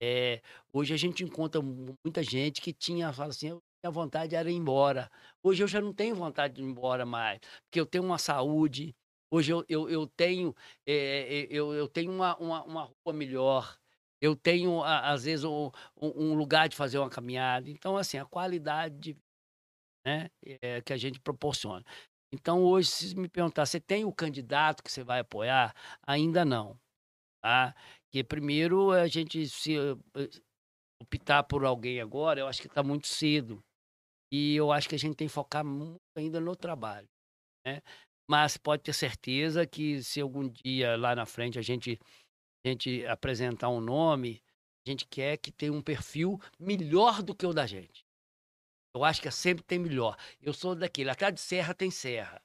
É, 0.00 0.40
hoje 0.72 0.94
a 0.94 0.96
gente 0.96 1.24
encontra 1.24 1.60
muita 1.62 2.22
gente 2.22 2.60
que 2.60 2.72
tinha, 2.72 3.12
fala 3.12 3.30
assim, 3.30 3.48
eu 3.48 3.62
minha 3.82 3.90
vontade 3.90 4.36
era 4.36 4.50
ir 4.50 4.54
embora. 4.54 5.10
Hoje 5.42 5.62
eu 5.62 5.68
já 5.68 5.80
não 5.80 5.92
tenho 5.92 6.14
vontade 6.14 6.54
de 6.54 6.62
ir 6.62 6.64
embora 6.64 7.04
mais, 7.04 7.40
porque 7.64 7.80
eu 7.80 7.86
tenho 7.86 8.04
uma 8.04 8.18
saúde, 8.18 8.94
hoje 9.30 9.52
eu, 9.52 9.64
eu, 9.68 9.90
eu 9.90 10.06
tenho, 10.06 10.54
é, 10.86 11.46
eu, 11.50 11.74
eu 11.74 11.88
tenho 11.88 12.12
uma, 12.12 12.36
uma, 12.36 12.64
uma 12.64 12.82
rua 12.84 13.12
melhor, 13.12 13.76
eu 14.20 14.36
tenho, 14.36 14.84
às 14.84 15.24
vezes, 15.24 15.44
um, 15.44 15.70
um, 16.00 16.34
lugar 16.34 16.68
de 16.68 16.76
fazer 16.76 16.96
uma 16.98 17.10
caminhada. 17.10 17.68
Então, 17.68 17.96
assim, 17.96 18.18
a 18.18 18.24
qualidade 18.24 18.96
de, 18.96 19.16
né, 20.06 20.30
é, 20.62 20.80
que 20.80 20.92
a 20.92 20.96
gente 20.96 21.18
proporciona. 21.18 21.84
Então, 22.32 22.62
hoje, 22.62 22.88
se 22.88 23.16
me 23.16 23.28
perguntar, 23.28 23.66
você 23.66 23.80
tem 23.80 24.04
o 24.04 24.12
candidato 24.12 24.82
que 24.82 24.92
você 24.92 25.02
vai 25.02 25.20
apoiar? 25.20 25.74
Ainda 26.06 26.44
não. 26.44 26.78
Tá? 27.42 27.74
Que 28.12 28.22
primeiro 28.22 28.92
a 28.92 29.08
gente 29.08 29.48
se 29.48 29.74
optar 31.02 31.42
por 31.42 31.64
alguém 31.64 32.00
agora, 32.00 32.38
eu 32.38 32.46
acho 32.46 32.60
que 32.60 32.68
está 32.68 32.82
muito 32.82 33.08
cedo. 33.08 33.62
E 34.32 34.56
eu 34.56 34.72
acho 34.72 34.88
que 34.88 34.94
a 34.94 34.98
gente 34.98 35.14
tem 35.14 35.28
que 35.28 35.34
focar 35.34 35.62
muito 35.62 36.00
ainda 36.16 36.40
no 36.40 36.56
trabalho, 36.56 37.06
né? 37.66 37.82
Mas 38.30 38.56
pode 38.56 38.82
ter 38.82 38.94
certeza 38.94 39.66
que 39.66 40.02
se 40.02 40.20
algum 40.20 40.48
dia 40.48 40.96
lá 40.96 41.14
na 41.14 41.26
frente 41.26 41.58
a 41.58 41.62
gente, 41.62 41.98
a 42.64 42.68
gente 42.68 43.04
apresentar 43.06 43.68
um 43.68 43.80
nome, 43.80 44.42
a 44.86 44.90
gente 44.90 45.06
quer 45.06 45.36
que 45.36 45.52
tenha 45.52 45.72
um 45.72 45.82
perfil 45.82 46.40
melhor 46.58 47.22
do 47.22 47.34
que 47.34 47.44
o 47.44 47.52
da 47.52 47.66
gente. 47.66 48.06
Eu 48.94 49.04
acho 49.04 49.20
que 49.20 49.30
sempre 49.30 49.62
tem 49.64 49.78
melhor. 49.78 50.16
Eu 50.40 50.54
sou 50.54 50.74
daquele, 50.74 51.10
atrás 51.10 51.34
de 51.34 51.40
serra 51.40 51.74
tem 51.74 51.90
serra. 51.90 52.42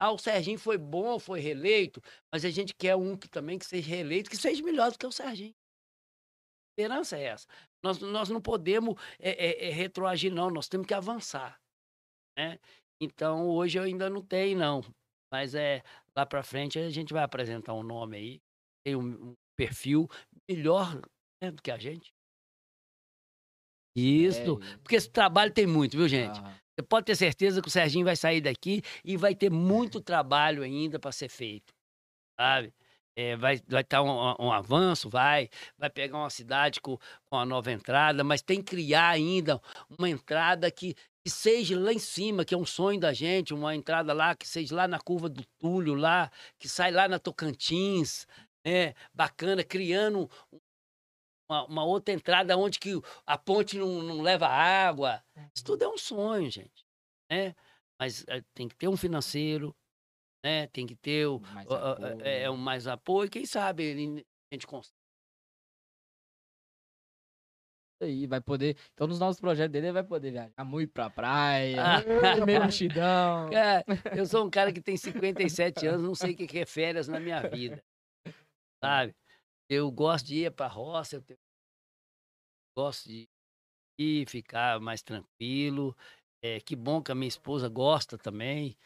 Ah, 0.00 0.12
o 0.12 0.18
Serginho 0.18 0.58
foi 0.58 0.78
bom, 0.78 1.18
foi 1.18 1.40
reeleito, 1.40 2.00
mas 2.32 2.44
a 2.44 2.50
gente 2.50 2.72
quer 2.72 2.94
um 2.94 3.16
que 3.16 3.28
também 3.28 3.58
que 3.58 3.66
seja 3.66 3.88
reeleito, 3.88 4.30
que 4.30 4.36
seja 4.36 4.62
melhor 4.62 4.92
do 4.92 4.98
que 4.98 5.06
o 5.06 5.10
Serginho. 5.12 5.54
A 5.54 6.80
esperança 6.80 7.16
é 7.18 7.22
essa. 7.24 7.48
Nós, 7.84 7.98
nós 7.98 8.28
não 8.28 8.40
podemos 8.40 8.94
é, 9.18 9.30
é, 9.30 9.68
é, 9.68 9.70
retroagir, 9.70 10.32
não, 10.32 10.50
nós 10.50 10.68
temos 10.68 10.86
que 10.86 10.94
avançar. 10.94 11.60
Né? 12.36 12.58
Então, 13.00 13.48
hoje 13.48 13.78
eu 13.78 13.84
ainda 13.84 14.10
não 14.10 14.22
tenho, 14.22 14.58
não. 14.58 14.82
Mas 15.32 15.54
é 15.54 15.82
lá 16.16 16.26
para 16.26 16.42
frente 16.42 16.78
a 16.78 16.90
gente 16.90 17.12
vai 17.12 17.22
apresentar 17.22 17.74
um 17.74 17.82
nome 17.82 18.16
aí, 18.16 18.40
tem 18.84 18.96
um, 18.96 19.30
um 19.30 19.34
perfil 19.56 20.08
melhor 20.48 21.00
né, 21.42 21.50
do 21.50 21.62
que 21.62 21.70
a 21.70 21.78
gente. 21.78 22.10
Isso, 23.96 24.60
É, 24.62 24.78
porque 24.78 24.96
esse 24.96 25.10
trabalho 25.10 25.52
tem 25.52 25.66
muito, 25.66 25.96
viu, 25.96 26.08
gente? 26.08 26.38
aham. 26.38 26.56
Você 26.78 26.86
pode 26.86 27.06
ter 27.06 27.16
certeza 27.16 27.60
que 27.60 27.66
o 27.66 27.70
Serginho 27.70 28.04
vai 28.04 28.14
sair 28.14 28.40
daqui 28.40 28.82
e 29.04 29.16
vai 29.16 29.34
ter 29.34 29.50
muito 29.50 30.00
trabalho 30.00 30.62
ainda 30.62 30.96
para 30.98 31.10
ser 31.10 31.28
feito, 31.28 31.74
sabe? 32.38 32.72
É, 33.20 33.34
vai 33.34 33.60
vai 33.66 33.80
estar 33.80 34.00
um, 34.00 34.36
um 34.38 34.52
avanço, 34.52 35.10
vai, 35.10 35.50
vai 35.76 35.90
pegar 35.90 36.18
uma 36.18 36.30
cidade 36.30 36.80
com, 36.80 36.96
com 37.26 37.36
a 37.36 37.44
nova 37.44 37.72
entrada, 37.72 38.22
mas 38.22 38.40
tem 38.40 38.62
que 38.62 38.76
criar 38.76 39.08
ainda 39.08 39.60
uma 39.98 40.08
entrada 40.08 40.70
que, 40.70 40.94
que 41.24 41.28
seja 41.28 41.76
lá 41.76 41.92
em 41.92 41.98
cima, 41.98 42.44
que 42.44 42.54
é 42.54 42.56
um 42.56 42.64
sonho 42.64 43.00
da 43.00 43.12
gente, 43.12 43.52
uma 43.52 43.74
entrada 43.74 44.12
lá 44.12 44.36
que 44.36 44.46
seja 44.46 44.72
lá 44.72 44.86
na 44.86 45.00
curva 45.00 45.28
do 45.28 45.44
Túlio, 45.58 45.94
lá, 45.96 46.30
que 46.60 46.68
sai 46.68 46.92
lá 46.92 47.08
na 47.08 47.18
Tocantins, 47.18 48.24
né? 48.64 48.94
Bacana, 49.12 49.64
criando 49.64 50.30
uma, 51.50 51.64
uma 51.64 51.84
outra 51.84 52.14
entrada 52.14 52.56
onde 52.56 52.78
que 52.78 53.00
a 53.26 53.36
ponte 53.36 53.76
não, 53.78 54.00
não 54.00 54.20
leva 54.22 54.46
água. 54.46 55.24
Isso 55.52 55.64
tudo 55.64 55.82
é 55.82 55.88
um 55.88 55.98
sonho, 55.98 56.48
gente, 56.48 56.86
né? 57.28 57.52
Mas 57.98 58.24
eh, 58.28 58.44
tem 58.54 58.68
que 58.68 58.76
ter 58.76 58.86
um 58.86 58.96
financeiro, 58.96 59.74
né? 60.48 60.66
Tem 60.68 60.86
que 60.86 60.96
ter 60.96 61.26
o, 61.26 61.40
Mais 61.40 61.66
o- 61.66 61.74
a- 61.74 61.92
apoio, 61.92 62.20
é, 62.22 62.50
um 62.50 62.56
mais 62.56 62.86
apoio. 62.86 63.30
Quem 63.30 63.44
sabe 63.44 63.92
a 63.92 64.54
gente 64.54 64.66
consegue. 64.66 64.96
Aí, 68.00 68.28
vai 68.28 68.40
poder. 68.40 68.76
Então, 68.92 69.08
nos 69.08 69.18
novos 69.18 69.40
projetos 69.40 69.72
dele, 69.72 69.86
ele 69.88 69.92
vai 69.92 70.04
poder 70.04 70.30
viajar 70.30 70.64
muito 70.64 70.92
pra 70.92 71.10
praia, 71.10 71.76
Ah. 71.82 71.98
meio 72.46 72.60
mexidão. 72.72 73.50
Cara, 73.50 73.84
eu 74.16 74.24
sou 74.24 74.46
um 74.46 74.50
cara 74.50 74.72
que 74.72 74.80
tem 74.80 74.96
57 75.76 75.86
anos, 75.86 76.02
não 76.04 76.14
sei 76.14 76.32
o 76.32 76.36
que 76.36 76.46
que 76.46 76.58
é 76.60 76.66
férias 76.66 77.08
na 77.08 77.18
minha 77.18 77.40
vida, 77.48 77.82
sabe? 78.82 79.14
Eu 79.68 79.90
gosto 79.90 80.26
de 80.26 80.44
ir 80.44 80.52
pra 80.52 80.68
roça, 80.68 81.16
eu 81.16 81.22
tenho- 81.22 81.38
gosto 82.76 83.08
de 83.08 83.28
ir, 83.98 84.28
ficar 84.28 84.78
mais 84.80 85.02
tranquilo. 85.02 85.94
É, 86.40 86.60
que 86.60 86.76
bom 86.76 87.02
que 87.02 87.10
a 87.10 87.16
minha 87.16 87.26
esposa 87.26 87.68
gosta 87.68 88.16
também, 88.16 88.76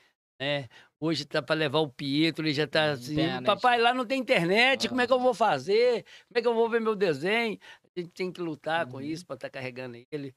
né? 0.42 0.68
Hoje 1.00 1.24
tá 1.24 1.40
para 1.40 1.54
levar 1.54 1.78
o 1.78 1.88
Pietro, 1.88 2.44
ele 2.44 2.52
já 2.52 2.66
tá 2.66 2.90
assim, 2.90 3.14
tem 3.14 3.30
a 3.30 3.40
net. 3.40 3.46
papai, 3.46 3.80
lá 3.80 3.94
não 3.94 4.04
tem 4.04 4.20
internet, 4.20 4.88
como 4.88 5.00
é 5.00 5.06
que 5.06 5.12
eu 5.12 5.18
Ah. 5.18 5.22
vou 5.22 5.34
fazer? 5.34 6.04
Como 6.26 6.38
é 6.38 6.42
que 6.42 6.48
eu 6.48 6.54
vou 6.54 6.68
ver 6.68 6.80
meu 6.80 6.96
desenho? 6.96 7.58
A 7.84 8.00
gente 8.00 8.10
tem 8.10 8.32
que 8.32 8.40
lutar 8.40 8.86
com 8.88 8.96
Uhum. 8.96 9.02
isso 9.02 9.24
para 9.24 9.36
estar 9.36 9.50
carregando 9.50 9.96
ele. 10.10 10.34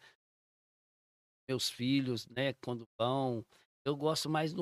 Meus 1.50 1.70
filhos, 1.70 2.28
né, 2.28 2.54
quando 2.64 2.86
vão, 3.00 3.44
eu 3.86 3.96
gosto 3.96 4.30
mais 4.30 4.54
de 4.54 4.62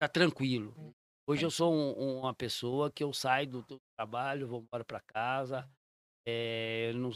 tá 0.00 0.08
tranquilo. 0.08 0.94
Hoje 1.28 1.44
eu 1.44 1.50
sou 1.50 1.72
um- 1.72 1.98
um- 1.98 2.18
uma 2.20 2.34
pessoa 2.34 2.90
que 2.90 3.02
eu 3.02 3.12
saio 3.12 3.48
do, 3.48 3.62
do 3.62 3.78
trabalho, 3.96 4.46
vou 4.46 4.60
embora 4.60 4.84
para 4.84 5.00
casa, 5.00 5.68
é, 6.26 6.92
não 6.94 7.10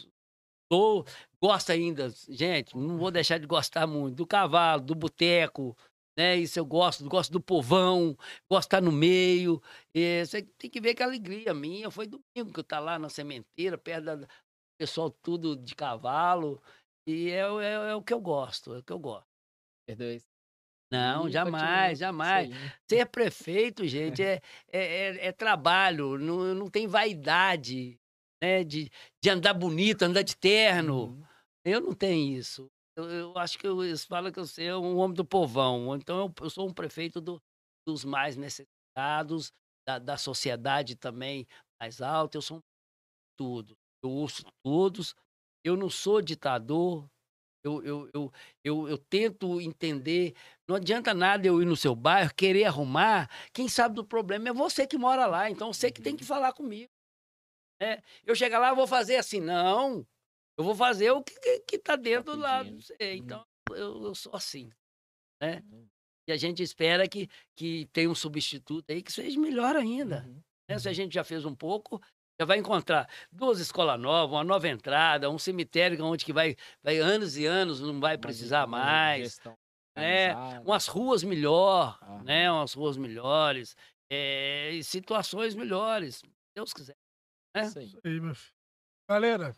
tô, 0.69 1.05
gosto 1.43 1.71
ainda, 1.71 2.09
gente, 2.29 2.77
não 2.77 2.97
vou 2.97 3.11
deixar 3.11 3.39
de 3.39 3.47
gostar 3.47 3.87
muito 3.87 4.17
do 4.17 4.27
cavalo, 4.27 4.83
do 4.83 4.95
boteco, 4.95 5.77
né? 6.17 6.37
Isso 6.37 6.59
eu 6.59 6.65
gosto, 6.65 7.09
gosto 7.09 7.31
do 7.33 7.41
povão, 7.41 8.17
gosto 8.51 8.63
de 8.63 8.77
estar 8.77 8.81
no 8.81 8.93
meio. 8.93 9.63
eh, 9.95 10.25
Você 10.25 10.43
tem 10.43 10.71
que 10.71 10.81
ver 10.81 10.95
que 10.95 11.03
a 11.03 11.07
alegria 11.07 11.55
minha 11.55 11.91
foi 11.91 12.07
domingo 12.07 12.53
que 12.53 12.61
eu 12.61 12.65
tá 12.65 12.79
lá 12.79 12.99
na 12.99 13.09
sementeira, 13.09 13.77
perto 13.79 14.05
da 14.05 14.29
pessoal 14.79 15.11
tudo 15.11 15.57
de 15.57 15.75
cavalo. 15.75 16.63
E 17.07 17.31
é, 17.31 17.51
o- 17.51 17.61
é, 17.61 17.91
é 17.91 17.95
o 17.95 18.03
que 18.03 18.13
eu 18.13 18.21
gosto, 18.21 18.75
é 18.75 18.79
o 18.79 18.83
que 18.83 18.93
eu 18.93 18.99
gosto. 18.99 19.27
Perdoe. 19.87 20.23
Não, 20.93 21.29
E 21.29 21.33
jamais, 21.33 21.99
jamais. 21.99 22.51
Ser 22.91 23.07
prefeito, 23.07 23.87
gente, 23.87 24.23
é, 24.23 24.41
é, 24.73 24.81
é- 24.83 25.27
é 25.29 25.33
trabalho, 25.33 26.19
não, 26.19 26.53
não 26.55 26.69
tem 26.69 26.87
vaidade, 26.89 27.97
né? 28.43 28.65
De, 28.65 28.91
de 29.23 29.31
andar 29.31 29.55
bonito, 29.55 30.03
andar 30.03 30.23
de 30.23 30.37
terno. 30.37 31.05
Uhum. 31.05 31.23
Eu 31.65 31.81
não 31.81 31.93
tenho 31.95 32.37
isso. 32.39 32.69
Eu, 33.05 33.11
eu 33.11 33.39
acho 33.39 33.59
que 33.59 33.67
eu, 33.67 33.83
eles 33.85 34.05
falam 34.05 34.31
que 34.33 34.39
eu 34.39 34.47
sou 34.47 34.65
um 34.85 34.97
homem 34.99 35.15
do 35.15 35.25
povão. 35.25 35.95
Então 35.97 36.19
eu, 36.21 36.35
eu 36.43 36.51
sou 36.51 36.69
um 36.69 36.73
prefeito 36.75 37.21
do- 37.21 37.41
dos 37.87 38.05
mais 38.05 38.37
necessitados, 38.37 39.53
da, 39.87 39.99
da 39.99 40.17
sociedade 40.17 40.97
também 40.97 41.47
mais 41.81 42.01
alta. 42.03 42.37
Eu 42.39 42.43
sou 42.43 42.59
um 42.59 42.61
tudo. 43.39 43.77
Eu 44.03 44.11
ouço 44.11 44.45
todos. 44.65 45.15
Eu 45.65 45.77
não 45.77 45.91
sou 45.91 46.23
ditador. 46.23 47.09
Eu, 47.65 47.83
eu, 47.85 48.11
eu, 48.15 48.33
eu, 48.65 48.89
eu 48.89 48.99
tento 48.99 49.61
entender. 49.61 50.35
Não 50.69 50.77
adianta 50.77 51.13
nada 51.15 51.47
eu 51.47 51.61
ir 51.63 51.67
no 51.67 51.77
seu 51.77 51.95
bairro, 51.95 52.35
querer 52.35 52.65
arrumar. 52.65 53.29
Quem 53.53 53.69
sabe 53.69 53.95
do 53.97 54.05
problema 54.05 54.49
é 54.49 54.53
você 54.53 54.87
que 54.87 54.99
mora 54.99 55.27
lá. 55.27 55.51
Então 55.51 55.73
você 55.73 55.91
que 55.91 56.01
tem 56.03 56.17
que 56.17 56.25
falar 56.25 56.53
comigo. 56.55 56.91
né? 57.81 58.03
Eu 58.25 58.35
chegar 58.35 58.59
lá, 58.59 58.75
vou 58.75 58.87
fazer 58.87 59.17
assim. 59.17 59.41
Não. 59.41 60.07
Eu 60.61 60.65
vou 60.65 60.75
fazer 60.75 61.11
o 61.11 61.23
que, 61.23 61.35
que, 61.41 61.61
que 61.61 61.79
tá 61.79 61.97
dentro 61.97 62.37
lá. 62.37 62.63
Não 62.63 62.81
sei. 62.81 63.17
Então 63.17 63.45
eu, 63.71 64.05
eu 64.05 64.15
sou 64.15 64.35
assim. 64.37 64.71
Né? 65.43 65.63
E 66.29 66.33
a 66.33 66.37
gente 66.37 66.63
espera 66.63 67.09
que, 67.09 67.29
que 67.57 67.87
tenha 67.93 68.11
um 68.11 68.15
substituto 68.15 68.91
aí 68.91 69.03
que 69.03 69.11
seja 69.13 69.41
melhor 69.41 69.75
ainda 69.75 70.25
Uhum. 70.27 70.43
né? 70.69 70.79
Se 70.79 70.89
a 70.89 70.93
gente 70.93 71.15
já 71.15 71.25
fez 71.25 71.45
um 71.45 71.55
pouco, 71.55 72.01
já 72.39 72.45
vai 72.47 72.59
encontrar 72.59 73.09
duas 73.33 73.59
escolas 73.59 73.99
novas, 73.99 74.37
uma 74.37 74.45
nova 74.45 74.69
entrada, 74.69 75.31
um 75.31 75.39
cemitério 75.39 76.05
onde 76.05 76.25
que 76.25 76.33
vai, 76.33 76.55
vai 76.83 76.99
anos 76.99 77.37
e 77.37 77.47
anos, 77.47 77.81
não 77.81 77.99
vai 77.99 78.15
Uma 78.17 78.21
precisar 78.21 78.61
gestão- 78.61 78.71
mais, 78.71 79.25
gestão 79.25 79.55
né? 79.97 80.61
umas 80.61 80.87
ruas 80.87 81.23
melhor, 81.25 81.99
Aham. 82.03 82.23
né? 82.23 82.53
Umas 82.53 82.75
ruas 82.75 82.97
melhores, 82.97 83.75
e 84.13 84.81
situações 84.85 85.55
melhores, 85.55 86.17
se 86.17 86.27
Deus 86.55 86.73
quiser. 86.73 86.97
né? 87.57 87.63
Isso 87.63 87.79
aí. 87.79 87.93
aí, 88.05 88.21
meu 88.21 88.35
filho. 88.35 88.55
Galera, 89.09 89.57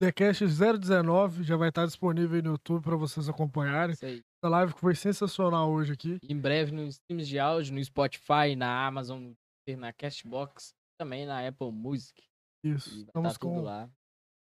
TheCast 0.00 0.44
019 0.46 1.42
já 1.44 1.56
vai 1.56 1.68
estar 1.68 1.86
disponível 1.86 2.36
aí 2.36 2.42
no 2.42 2.52
YouTube 2.52 2.82
para 2.82 2.96
vocês 2.96 3.28
acompanharem. 3.28 3.94
Isso 3.94 4.04
aí. 4.04 4.22
Essa 4.42 4.50
live 4.50 4.74
que 4.74 4.80
foi 4.80 4.94
sensacional 4.94 5.70
hoje 5.70 5.92
aqui. 5.92 6.18
Em 6.28 6.36
breve 6.38 6.72
nos 6.72 6.94
streams 6.96 7.28
de 7.28 7.38
áudio, 7.38 7.74
no 7.74 7.82
Spotify, 7.84 8.54
na 8.56 8.86
Amazon, 8.86 9.32
na 9.78 9.92
Castbox, 9.92 10.74
também 10.98 11.24
na 11.26 11.46
Apple 11.46 11.72
Music. 11.72 12.22
Isso. 12.64 12.90
E 12.90 12.92
vai 12.92 13.02
Estamos 13.04 13.32
estar 13.32 13.40
tudo 13.40 13.54
com 13.54 13.62
lá. 13.62 13.88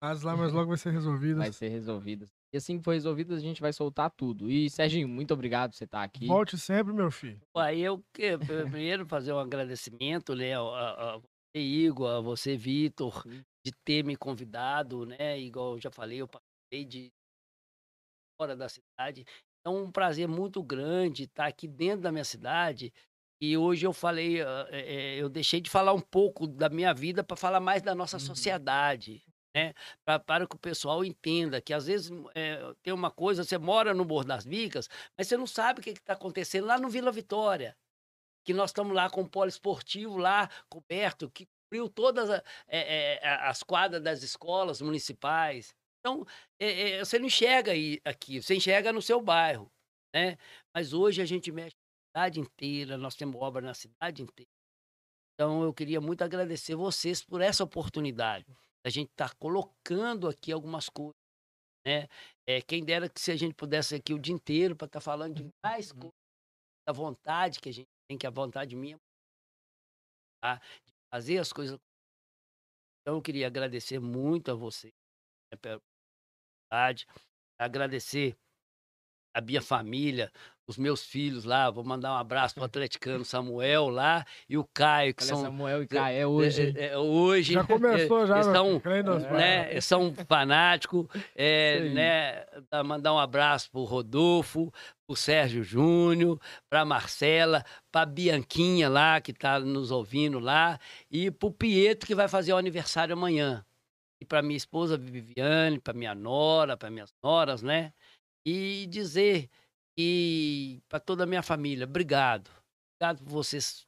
as 0.02 0.22
lá, 0.22 0.36
mas 0.36 0.52
logo 0.52 0.68
vai 0.68 0.76
ser 0.76 0.90
resolvidas. 0.90 1.38
Vai 1.38 1.52
ser 1.52 1.68
resolvidas. 1.68 2.28
E 2.52 2.56
assim 2.58 2.78
que 2.78 2.84
for 2.84 2.92
resolvido, 2.92 3.34
a 3.34 3.38
gente 3.40 3.60
vai 3.60 3.72
soltar 3.72 4.10
tudo. 4.10 4.50
E, 4.50 4.68
Serginho, 4.70 5.08
muito 5.08 5.32
obrigado 5.34 5.70
por 5.70 5.76
você 5.76 5.84
estar 5.84 6.02
aqui. 6.02 6.26
Volte 6.26 6.56
sempre, 6.58 6.92
meu 6.92 7.10
filho. 7.10 7.40
Aí 7.56 7.80
eu 7.82 8.02
que- 8.14 8.36
primeiro 8.38 9.06
fazer 9.06 9.32
um 9.32 9.38
agradecimento, 9.38 10.34
né, 10.34 10.54
a, 10.54 10.60
a- 10.60 11.18
você, 11.18 11.62
Igor, 11.62 12.08
a 12.16 12.20
você, 12.20 12.56
Vitor. 12.56 13.24
De 13.66 13.72
ter 13.84 14.04
me 14.04 14.16
convidado, 14.16 15.04
né? 15.06 15.38
Igual 15.40 15.74
eu 15.74 15.80
já 15.80 15.90
falei, 15.90 16.20
eu 16.22 16.28
passei 16.28 16.84
de 16.84 17.12
fora 18.40 18.56
da 18.56 18.68
cidade. 18.68 19.24
Então, 19.60 19.82
um 19.84 19.90
prazer 19.90 20.28
muito 20.28 20.62
grande 20.62 21.24
estar 21.24 21.46
aqui 21.46 21.66
dentro 21.66 22.02
da 22.02 22.12
minha 22.12 22.24
cidade. 22.24 22.92
E 23.40 23.56
hoje 23.56 23.86
eu 23.86 23.92
falei, 23.92 24.40
ah, 24.42 24.66
eh, 24.70 25.16
eh, 25.16 25.22
eu 25.22 25.28
deixei 25.28 25.60
de 25.60 25.68
falar 25.70 25.92
um 25.92 26.00
pouco 26.00 26.46
da 26.46 26.68
minha 26.68 26.94
vida 26.94 27.22
para 27.24 27.36
falar 27.36 27.60
mais 27.60 27.82
da 27.82 27.94
nossa 27.94 28.16
Uhum. 28.16 28.20
sociedade. 28.20 29.22
Né? 29.54 29.72
Pra- 30.04 30.18
para 30.18 30.46
que 30.46 30.54
o 30.56 30.58
pessoal 30.58 31.04
entenda 31.04 31.60
que 31.60 31.72
às 31.72 31.86
vezes 31.86 32.10
eh, 32.34 32.60
tem 32.82 32.92
uma 32.94 33.10
coisa, 33.10 33.42
você 33.44 33.58
mora 33.58 33.92
no 33.94 34.04
Morro 34.04 34.24
das 34.24 34.44
Vicas, 34.44 34.88
mas 35.18 35.26
você 35.28 35.36
não 35.36 35.46
sabe 35.46 35.80
o 35.80 35.82
que 35.82 35.90
está 35.90 36.12
acontecendo 36.14 36.66
lá 36.66 36.78
no 36.78 36.88
Vila 36.88 37.10
Vitória. 37.12 37.76
Que 38.44 38.54
nós 38.54 38.70
estamos 38.70 38.94
lá 38.94 39.10
com 39.10 39.22
o 39.22 39.28
polo 39.28 39.48
esportivo 39.48 40.16
lá 40.18 40.48
coberto, 40.70 41.30
que 41.30 41.46
cobriu 41.66 41.88
todas 41.88 42.30
a- 42.30 42.42
eh, 42.68 43.20
a- 43.22 43.48
as 43.50 43.62
quadras 43.62 44.02
das 44.02 44.22
escolas 44.22 44.80
municipais. 44.80 45.74
Então, 46.00 46.24
eh, 46.60 46.98
você 47.04 47.18
não 47.18 47.26
enxerga 47.26 47.72
aí, 47.72 48.00
aqui, 48.04 48.40
você 48.40 48.54
enxerga 48.54 48.92
no 48.92 49.02
seu 49.02 49.20
bairro. 49.20 49.70
Né? 50.14 50.36
Mas 50.74 50.92
hoje 50.92 51.20
a 51.20 51.24
gente 51.26 51.50
mexe 51.52 51.76
na 52.14 52.20
cidade 52.22 52.40
inteira, 52.40 52.96
nós 52.96 53.16
temos 53.16 53.40
obra 53.40 53.60
na 53.60 53.74
cidade 53.74 54.22
inteira. 54.22 54.48
Então, 55.34 55.62
eu 55.62 55.74
queria 55.74 56.00
muito 56.00 56.22
agradecer 56.22 56.74
vocês 56.76 57.22
por 57.22 57.40
essa 57.42 57.62
oportunidade. 57.64 58.46
A 58.84 58.88
gente 58.88 59.10
está 59.10 59.28
colocando 59.34 60.28
aqui 60.28 60.52
algumas 60.52 60.88
coisas. 60.88 61.14
Né? 61.86 62.08
É, 62.48 62.62
quem 62.62 62.84
dera 62.84 63.08
que 63.08 63.20
se 63.20 63.30
a 63.30 63.36
gente 63.36 63.54
pudesse 63.54 63.94
aqui 63.94 64.14
o 64.14 64.18
dia 64.18 64.34
inteiro 64.34 64.74
para 64.74 64.86
estar 64.86 65.00
falando 65.00 65.34
de 65.34 65.48
mais 65.62 65.92
coisas, 65.92 66.12
da 66.86 66.92
vontade 66.92 67.60
que 67.60 67.68
a 67.68 67.72
gente 67.72 67.88
tem, 68.08 68.16
que 68.16 68.26
a 68.26 68.30
vontade 68.30 68.74
minha 68.76 68.96
tá? 70.40 70.60
Fazer 71.10 71.38
as 71.38 71.52
coisas. 71.52 71.78
Então, 73.02 73.16
eu 73.16 73.22
queria 73.22 73.46
agradecer 73.46 74.00
muito 74.00 74.50
a 74.50 74.54
você 74.54 74.88
né, 75.52 75.58
pela 75.60 75.80
oportunidade, 76.70 77.06
agradecer 77.58 78.36
a 79.36 79.40
minha 79.42 79.60
família, 79.60 80.32
os 80.66 80.78
meus 80.78 81.04
filhos 81.04 81.44
lá. 81.44 81.70
Vou 81.70 81.84
mandar 81.84 82.12
um 82.12 82.16
abraço 82.16 82.54
pro 82.54 82.64
atleticano 82.64 83.22
Samuel 83.22 83.90
lá 83.90 84.24
e 84.48 84.56
o 84.56 84.64
Caio, 84.64 85.14
que 85.14 85.22
Olha, 85.22 85.28
são 85.28 85.42
Samuel 85.42 85.82
e 85.82 85.86
Caio, 85.86 86.18
é 86.18 86.26
hoje. 86.26 86.74
é, 86.74 86.86
é, 86.86 86.98
hoje 86.98 87.52
Já 87.52 87.64
começou, 87.64 88.26
já. 88.26 88.36
eles 88.40 88.46
meu 88.46 88.54
são, 88.54 88.82
né, 89.32 89.80
são 89.82 90.14
fanáticos, 90.26 91.06
é, 91.34 91.80
né, 91.90 92.46
mandar 92.82 93.12
um 93.12 93.18
abraço 93.18 93.70
pro 93.70 93.84
Rodolfo, 93.84 94.72
pro 95.06 95.14
Sérgio 95.14 95.62
Júnior, 95.62 96.40
pra 96.70 96.82
Marcela, 96.84 97.62
pra 97.92 98.06
Bianquinha 98.06 98.88
lá, 98.88 99.20
que 99.20 99.34
tá 99.34 99.60
nos 99.60 99.90
ouvindo 99.90 100.38
lá, 100.38 100.80
e 101.10 101.30
pro 101.30 101.50
Pietro, 101.52 102.06
que 102.06 102.14
vai 102.14 102.26
fazer 102.26 102.54
o 102.54 102.56
aniversário 102.56 103.12
amanhã. 103.12 103.62
E 104.18 104.24
pra 104.24 104.40
minha 104.40 104.56
esposa 104.56 104.96
Viviane, 104.96 105.78
pra 105.78 105.92
minha 105.92 106.14
nora, 106.14 106.74
pra 106.74 106.88
minhas 106.90 107.12
noras, 107.22 107.62
né, 107.62 107.92
e 108.46 108.86
dizer 108.86 109.50
que 109.98 110.80
para 110.88 111.00
toda 111.00 111.24
a 111.24 111.26
minha 111.26 111.42
família, 111.42 111.84
obrigado. 111.84 112.48
Obrigado 112.94 113.24
por 113.24 113.30
vocês 113.30 113.84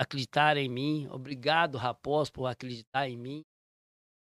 acreditarem 0.00 0.66
em 0.66 0.68
mim. 0.68 1.08
Obrigado, 1.10 1.76
Raposo, 1.76 2.32
por 2.32 2.46
acreditar 2.46 3.08
em 3.08 3.18
mim. 3.18 3.44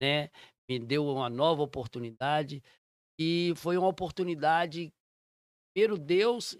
Né? 0.03 0.29
Me 0.69 0.81
deu 0.81 1.07
uma 1.07 1.31
nova 1.31 1.63
oportunidade. 1.63 2.63
E 3.21 3.53
foi 3.57 3.77
uma 3.77 3.89
oportunidade, 3.89 4.93
primeiro 5.73 5.97
Deus, 5.97 6.59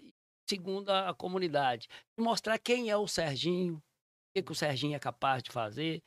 segundo 0.49 0.89
a 0.89 1.13
comunidade, 1.13 1.89
de 2.17 2.23
mostrar 2.23 2.57
quem 2.59 2.89
é 2.89 2.95
o 2.95 3.07
Serginho, 3.07 3.75
o 3.75 3.81
que, 4.35 4.43
que 4.43 4.51
o 4.51 4.55
Serginho 4.55 4.95
é 4.95 4.99
capaz 4.99 5.43
de 5.43 5.51
fazer. 5.51 6.01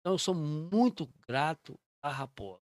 Então, 0.00 0.14
eu 0.14 0.18
sou 0.18 0.34
muito 0.34 1.06
grato 1.26 1.78
a 2.02 2.10
Raposo. 2.10 2.62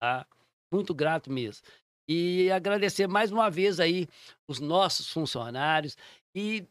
Tá? 0.00 0.26
Muito 0.72 0.94
grato 0.94 1.30
mesmo. 1.30 1.66
E 2.08 2.50
agradecer 2.50 3.06
mais 3.06 3.30
uma 3.30 3.50
vez 3.50 3.78
aí 3.78 4.08
os 4.46 4.58
nossos 4.60 5.10
funcionários 5.12 5.96
e 6.34 6.64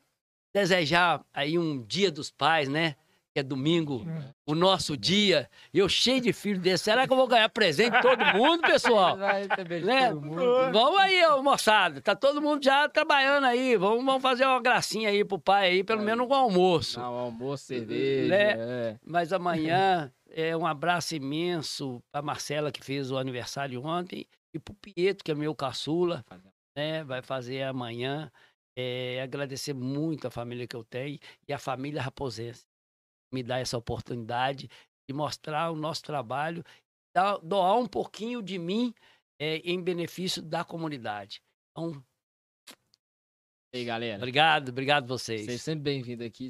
desejar 0.53 1.23
aí 1.33 1.57
um 1.59 1.83
dia 1.83 2.11
dos 2.11 2.31
pais, 2.31 2.67
né? 2.67 2.95
Que 3.33 3.41
é 3.41 3.43
domingo, 3.43 4.03
o 4.47 4.55
nosso 4.55 4.97
dia. 4.97 5.47
Eu 5.71 5.87
cheio 5.87 6.19
de 6.19 6.33
filho 6.33 6.59
desse. 6.59 6.85
Será 6.85 7.05
que 7.05 7.13
eu 7.13 7.17
vou 7.17 7.27
ganhar 7.27 7.47
presente 7.49 7.91
de 7.91 8.01
todo 8.01 8.25
mundo, 8.35 8.61
pessoal? 8.63 9.15
Vai 9.15 9.47
Né? 9.83 10.09
todo 10.09 10.21
mundo. 10.21 10.71
Vamos 10.73 10.99
aí, 10.99 11.23
ô, 11.27 11.43
moçada. 11.43 12.01
Tá 12.01 12.15
todo 12.15 12.41
mundo 12.41 12.63
já 12.63 12.89
trabalhando 12.89 13.43
aí. 13.45 13.77
Vamos, 13.77 14.03
vamos 14.03 14.23
fazer 14.23 14.43
uma 14.43 14.59
gracinha 14.59 15.09
aí 15.09 15.23
pro 15.23 15.37
pai 15.37 15.69
aí, 15.69 15.83
pelo 15.83 15.99
Aí. 15.99 16.05
menos 16.07 16.27
um 16.27 16.33
almoço. 16.33 16.99
Não, 16.99 17.13
almoço, 17.13 17.65
cerveja. 17.65 18.27
Né? 18.29 18.55
é. 18.57 18.95
Mas 19.05 19.31
amanhã 19.31 20.11
é 20.31 20.57
um 20.57 20.65
abraço 20.65 21.15
imenso 21.15 22.01
pra 22.11 22.23
Marcela, 22.23 22.71
que 22.71 22.83
fez 22.83 23.11
o 23.11 23.19
aniversário 23.19 23.85
ontem, 23.85 24.25
e 24.57 24.59
pro 24.59 24.75
Pietro, 24.75 25.23
que 25.23 25.31
é 25.31 25.35
meu 25.35 25.55
caçula, 25.55 26.25
né? 26.75 27.03
Vai 27.03 27.21
fazer 27.21 27.63
amanhã. 27.63 28.31
É, 28.77 29.21
agradecer 29.21 29.73
muito 29.73 30.27
a 30.27 30.31
família 30.31 30.67
que 30.67 30.75
eu 30.75 30.83
tenho 30.83 31.19
e 31.47 31.53
a 31.53 31.57
família 31.57 32.01
raposense. 32.01 32.65
Me 33.33 33.41
dá 33.41 33.57
essa 33.57 33.77
oportunidade 33.77 34.69
de 35.09 35.15
mostrar 35.15 35.71
o 35.71 35.75
nosso 35.75 36.03
trabalho, 36.03 36.63
doar 37.41 37.77
um 37.77 37.87
pouquinho 37.87 38.41
de 38.41 38.59
mim 38.59 38.93
é, 39.41 39.57
em 39.57 39.81
benefício 39.81 40.41
da 40.41 40.63
comunidade. 40.63 41.41
Então, 41.71 42.03
E 43.73 43.79
aí, 43.79 43.85
galera. 43.85 44.17
obrigado, 44.17 44.69
obrigado 44.69 45.07
vocês. 45.07 45.45
Vocês 45.45 45.61
sempre 45.61 45.83
bem-vindos 45.83 46.25
aqui. 46.25 46.49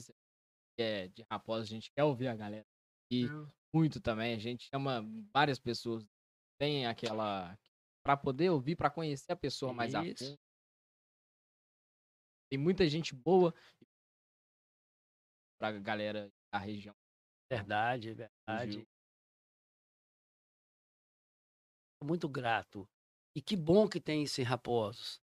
É 0.79 1.07
de 1.07 1.23
Raposa, 1.31 1.63
a 1.63 1.67
gente 1.67 1.89
quer 1.95 2.03
ouvir 2.03 2.27
a 2.27 2.35
galera. 2.35 2.65
E 3.11 3.25
muito 3.73 4.01
também. 4.01 4.35
A 4.35 4.39
gente 4.39 4.67
chama 4.67 5.05
várias 5.33 5.59
pessoas. 5.59 6.05
Tem 6.59 6.85
aquela. 6.85 7.57
Pra 8.07 8.15
poder 8.15 8.49
ouvir, 8.49 8.77
pra 8.77 8.89
conhecer 8.89 9.33
a 9.33 9.35
pessoa 9.35 9.73
mais 9.73 9.93
a 9.93 10.01
Isso. 10.01 10.23
fundo. 10.23 10.39
Tem 12.49 12.57
muita 12.57 12.87
gente 12.87 13.13
boa 13.13 13.53
pra 15.59 15.73
galera 15.73 16.31
da 16.49 16.57
região. 16.57 16.95
Verdade, 17.51 18.13
verdade. 18.13 18.87
Muito 22.01 22.29
grato. 22.29 22.87
E 23.35 23.41
que 23.41 23.57
bom 23.57 23.89
que 23.89 23.99
tem 23.99 24.23
isso 24.23 24.39
em 24.39 24.45
Raposos. 24.45 25.19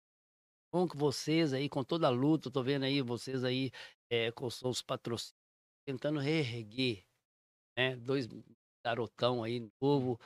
Bom 0.71 0.87
que 0.87 0.95
vocês 0.95 1.53
aí, 1.53 1.67
com 1.67 1.83
toda 1.83 2.05
a 2.05 2.11
luta, 2.11 2.51
tô 2.51 2.61
vendo 2.61 2.85
aí 2.85 3.01
vocês 3.01 3.43
aí 3.43 3.71
eh, 4.11 4.31
com 4.31 4.45
os 4.45 4.83
patrocínios, 4.83 5.33
tentando 5.87 6.19
reerguer, 6.19 7.03
né? 7.75 7.95
Dois 7.95 8.27
garotão 8.85 9.43
aí 9.43 9.67
novo. 9.81 10.19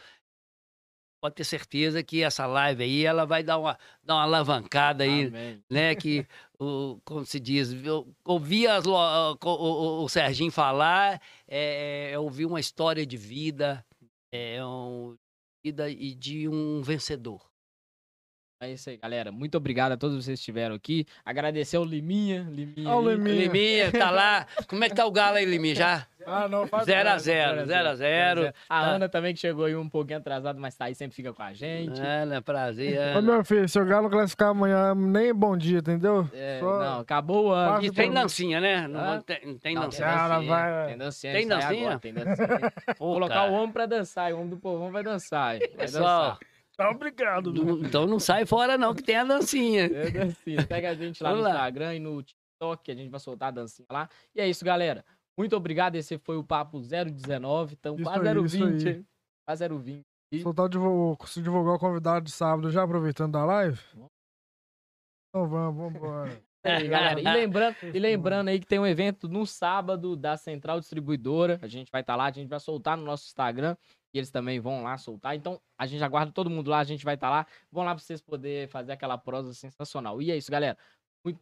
Pode 1.21 1.35
ter 1.35 1.43
certeza 1.43 2.01
que 2.01 2.23
essa 2.23 2.45
live 2.45 2.81
aí, 2.83 3.05
ela 3.05 3.25
vai 3.25 3.43
dar 3.43 3.57
uma, 3.57 3.77
dar 4.01 4.15
uma 4.15 4.23
alavancada 4.23 5.03
aí, 5.03 5.25
Amém. 5.27 5.61
né? 5.69 5.93
Que, 5.95 6.25
o, 6.57 6.99
como 7.03 7.25
se 7.25 7.39
diz, 7.39 7.73
eu 7.73 8.07
ouvi 8.23 8.65
as 8.67 8.85
lo- 8.85 9.37
co- 9.37 9.55
o, 9.55 10.01
o- 10.01 10.03
o 10.05 10.09
Serginho 10.09 10.51
falar, 10.51 11.21
é, 11.47 12.11
eu 12.13 12.23
ouvi 12.23 12.45
uma 12.45 12.59
história 12.59 13.05
de 13.05 13.17
vida, 13.17 13.85
é, 14.31 14.63
um, 14.65 15.17
vida 15.63 15.89
e 15.89 16.15
de 16.15 16.47
um 16.47 16.81
vencedor. 16.81 17.48
É 18.61 18.73
isso 18.73 18.89
aí, 18.89 18.97
galera. 18.97 19.31
Muito 19.31 19.55
obrigado 19.55 19.93
a 19.93 19.97
todos 19.97 20.17
vocês 20.17 20.37
que 20.37 20.41
estiveram 20.41 20.75
aqui. 20.75 21.05
Agradecer 21.23 21.77
ao 21.77 21.85
Liminha. 21.85 22.45
Liminha. 22.51 22.89
Ó 22.89 22.99
o 23.01 23.07
aí. 23.07 23.15
Liminha. 23.15 23.35
Liminha, 23.45 23.91
tá 23.93 24.11
lá. 24.11 24.45
Como 24.67 24.83
é 24.83 24.89
que 24.89 24.95
tá 24.95 25.05
o 25.05 25.11
Galo 25.11 25.37
aí, 25.37 25.45
Liminha? 25.45 25.75
Já? 25.75 26.05
Ah, 26.27 26.45
não, 26.49 26.67
faz 26.67 26.83
0 26.85 26.99
a 26.99 27.03
nada. 27.05 27.19
0 27.19 27.65
0 27.65 27.87
a 27.87 27.95
0 27.95 28.47
A 28.67 28.81
Tá. 28.81 28.85
Ana 28.85 29.07
também 29.07 29.33
que 29.33 29.39
chegou 29.39 29.63
aí 29.63 29.77
um 29.77 29.87
pouquinho 29.87 30.19
atrasada, 30.19 30.59
mas 30.59 30.75
tá 30.75 30.85
aí, 30.85 30.93
sempre 30.93 31.15
fica 31.15 31.31
com 31.31 31.41
a 31.41 31.53
gente. 31.53 32.01
Ana, 32.01 32.41
prazer. 32.41 32.99
Ô, 32.99 33.19
Ana. 33.19 33.21
meu 33.21 33.45
filho, 33.45 33.67
se 33.69 33.79
o 33.79 33.85
Galo 33.85 34.09
classificar 34.09 34.49
amanhã, 34.49 34.93
nem 34.93 35.33
bom 35.33 35.55
dia, 35.55 35.79
entendeu? 35.79 36.29
É, 36.33 36.59
Só- 36.59 36.79
não, 36.79 36.99
acabou 36.99 37.45
o 37.47 37.51
ano. 37.51 37.81
E 37.81 37.89
tem 37.89 38.11
dancinha, 38.11 38.59
né? 38.59 38.89
Não, 38.89 39.21
tem, 39.21 39.57
tem 39.57 39.73
Não, 39.75 39.83
dancinha. 39.83 40.05
Cara, 40.05 40.39
vai- 40.41 40.87
Tem 40.87 40.97
dancinha. 40.97 41.33
Tem 41.33 41.47
dancinha? 41.47 41.79
agora, 41.79 41.99
Tem 41.99 42.13
dancinha. 42.13 42.73
Pô, 42.97 43.13
Colocar 43.13 43.35
cara. 43.35 43.51
o 43.51 43.53
homem 43.53 43.71
pra 43.71 43.85
dançar, 43.85 44.33
o 44.33 44.35
homem 44.35 44.49
do 44.49 44.57
povão 44.57 44.91
vai 44.91 45.01
dançar. 45.01 45.57
Vai 45.59 45.67
Pessoal, 45.69 46.23
dançar. 46.31 46.39
Tá 46.79 46.89
obrigado. 46.91 47.51
não- 47.53 47.79
então 47.79 48.05
não 48.07 48.19
sai 48.19 48.45
fora 48.45 48.77
não, 48.77 48.95
que 48.95 49.03
tem 49.03 49.17
a 49.17 49.23
dancinha. 49.25 49.83
É 49.85 50.09
dancinha. 50.11 50.65
Segue 50.65 50.87
a 50.87 50.93
gente 50.95 51.21
lá 51.21 51.29
no 51.31 51.35
Vamos 51.35 51.49
lá. 51.49 51.55
Instagram 51.59 51.95
e 51.95 51.99
no 51.99 52.23
TikTok, 52.23 52.83
que 52.83 52.91
a 52.91 52.95
gente 52.95 53.09
vai 53.09 53.19
soltar 53.19 53.49
a 53.49 53.51
dancinha 53.51 53.85
lá. 53.91 54.09
E 54.33 54.39
é 54.39 54.47
isso, 54.47 54.63
galera. 54.63 55.03
Muito 55.37 55.55
obrigado. 55.57 55.95
Esse 55.95 56.17
foi 56.17 56.37
o 56.37 56.43
Papo 56.43 56.79
019. 56.79 57.73
Então, 57.77 57.95
Isso 57.95 58.03
quase 58.03 58.27
aí, 58.27 58.43
isso 58.45 58.57
020. 58.57 58.87
aí. 58.87 58.93
hein? 58.95 59.05
Quase 59.47 59.63
020. 59.67 60.03
Soltar 60.41 60.65
o 60.65 60.69
divulgar, 60.69 61.27
se 61.27 61.41
divulgar 61.41 61.75
o 61.75 61.79
convidado 61.79 62.25
de 62.25 62.31
sábado 62.31 62.69
já 62.71 62.83
aproveitando 62.83 63.33
da 63.33 63.43
live? 63.45 63.79
Então 63.93 65.47
vamos, 65.49 65.75
vamos 65.77 65.95
embora. 65.95 66.41
É 66.63 66.75
aí, 66.75 66.87
galera. 66.87 67.19
E 67.19 67.23
lembrando, 67.23 67.75
e 67.83 67.99
lembrando 67.99 68.47
aí 68.49 68.59
que 68.59 68.65
tem 68.67 68.79
um 68.79 68.85
evento 68.85 69.29
no 69.29 69.45
sábado 69.45 70.15
da 70.15 70.35
Central 70.35 70.79
Distribuidora. 70.79 71.57
A 71.61 71.67
gente 71.67 71.89
vai 71.91 72.01
estar 72.01 72.15
lá, 72.15 72.25
a 72.25 72.31
gente 72.31 72.49
vai 72.49 72.59
soltar 72.59 72.97
no 72.97 73.03
nosso 73.03 73.27
Instagram. 73.27 73.77
E 74.13 74.17
eles 74.17 74.31
também 74.31 74.59
vão 74.59 74.83
lá 74.83 74.97
soltar. 74.97 75.35
Então, 75.35 75.61
a 75.77 75.85
gente 75.85 76.03
aguarda 76.03 76.31
todo 76.31 76.49
mundo 76.49 76.69
lá, 76.69 76.79
a 76.79 76.83
gente 76.83 77.05
vai 77.05 77.15
estar 77.15 77.29
lá. 77.29 77.45
Vão 77.71 77.83
lá 77.83 77.93
pra 77.95 78.03
vocês 78.03 78.21
poderem 78.21 78.67
fazer 78.67 78.91
aquela 78.91 79.17
prosa 79.17 79.53
sensacional. 79.53 80.21
E 80.21 80.31
é 80.31 80.37
isso, 80.37 80.51
galera. 80.51 80.77
Muito... 81.23 81.39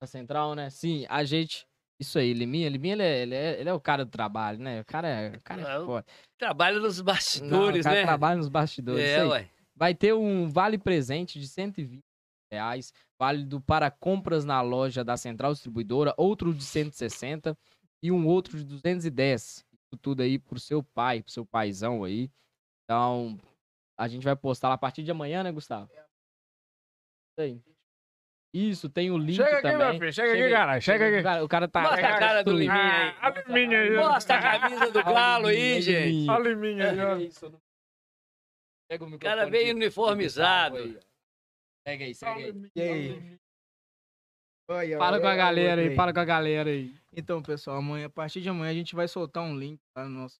Da 0.00 0.06
Central, 0.06 0.54
né? 0.54 0.70
Sim, 0.70 1.06
a 1.08 1.24
gente. 1.24 1.67
Isso 2.00 2.18
aí, 2.18 2.32
Liminha. 2.32 2.68
Liminha, 2.68 2.94
ele 2.94 3.02
é, 3.02 3.22
ele 3.22 3.34
é, 3.34 3.60
ele 3.60 3.68
é 3.68 3.74
o 3.74 3.80
cara 3.80 4.04
do 4.04 4.10
trabalho, 4.10 4.58
né? 4.58 4.80
O 4.80 4.84
cara 4.84 5.08
é, 5.08 5.36
o 5.36 5.42
cara 5.42 5.62
É, 5.62 5.76
é 5.82 5.84
foda. 5.84 6.06
Trabalha 6.38 6.78
nos 6.78 6.98
Não, 6.98 7.04
bastidores, 7.04 7.80
o 7.80 7.84
cara 7.84 7.96
né? 7.96 8.02
trabalha 8.06 8.36
nos 8.36 8.48
bastidores. 8.48 9.04
isso 9.04 9.14
É, 9.18 9.22
aí. 9.22 9.28
ué. 9.28 9.50
Vai 9.74 9.94
ter 9.94 10.12
um 10.14 10.48
vale 10.48 10.78
presente 10.78 11.38
de 11.40 11.46
120 11.48 12.00
reais, 12.52 12.92
válido 13.20 13.60
para 13.60 13.90
compras 13.90 14.44
na 14.44 14.60
loja 14.60 15.04
da 15.04 15.16
Central 15.16 15.52
Distribuidora, 15.52 16.14
outro 16.16 16.54
de 16.54 16.64
160 16.64 17.56
e 18.02 18.10
um 18.10 18.26
outro 18.26 18.56
de 18.58 18.64
210. 18.64 19.42
Isso 19.42 19.98
tudo 20.00 20.22
aí 20.22 20.38
pro 20.38 20.58
seu 20.58 20.82
pai, 20.82 21.22
pro 21.22 21.32
seu 21.32 21.44
paizão 21.44 22.04
aí. 22.04 22.30
Então, 22.84 23.38
a 23.98 24.08
gente 24.08 24.22
vai 24.24 24.34
postar 24.36 24.68
lá 24.68 24.74
a 24.74 24.78
partir 24.78 25.02
de 25.02 25.10
amanhã, 25.10 25.42
né, 25.42 25.52
Gustavo? 25.52 25.90
Isso 25.92 27.40
aí. 27.40 27.62
Isso, 28.54 28.88
tem 28.88 29.10
o 29.10 29.18
link 29.18 29.36
Chega 29.36 29.58
aqui, 29.58 29.62
também. 29.62 29.78
meu 29.90 29.98
filho, 29.98 30.12
chega 30.12 30.32
aqui, 30.32 30.50
caralho, 30.50 30.82
chega 30.82 31.08
aqui. 31.08 31.18
O 31.18 31.22
cara, 31.22 31.44
o 31.44 31.48
cara 31.48 31.68
tá... 31.68 31.82
Mostra 31.82 32.08
a 32.08 32.18
cara 32.18 32.42
do. 32.42 32.52
Liminha 32.52 32.72
aí. 32.74 33.14
Ah, 33.20 33.26
a 33.26 33.30
Liminha 33.30 33.80
aí. 33.80 33.96
Mostra 33.96 34.38
a 34.38 34.60
camisa 34.60 34.90
do 34.90 35.04
Galo 35.04 35.46
aí, 35.48 35.82
gente. 35.82 36.30
Olha 36.30 36.38
a 36.40 36.48
Liminha 36.54 36.90
aí, 36.90 37.00
ó. 37.00 37.18
não- 37.50 37.60
Pega 38.90 39.04
o 39.04 39.14
O 39.14 39.18
cara 39.18 39.50
veio 39.50 39.74
uniformizado. 39.76 40.76
Aí. 40.78 40.98
Pega 41.84 42.04
aí, 42.06 42.14
segue 42.14 42.70
aí. 42.74 42.82
Aí? 42.82 43.38
Oi, 44.70 44.96
Fala 44.96 45.16
oi, 45.16 45.20
com 45.22 45.26
a 45.26 45.30
oi, 45.30 45.36
galera 45.36 45.80
aí, 45.82 45.88
oi. 45.88 45.94
fala 45.94 46.12
com 46.14 46.20
a 46.20 46.24
galera 46.24 46.70
aí. 46.70 46.94
Então, 47.14 47.42
pessoal, 47.42 47.76
amanhã, 47.78 48.06
a 48.06 48.10
partir 48.10 48.40
de 48.40 48.48
amanhã 48.48 48.70
a 48.70 48.74
gente 48.74 48.94
vai 48.94 49.06
soltar 49.08 49.42
um 49.42 49.58
link 49.58 49.78
lá 49.96 50.04
no 50.04 50.10
nosso. 50.20 50.38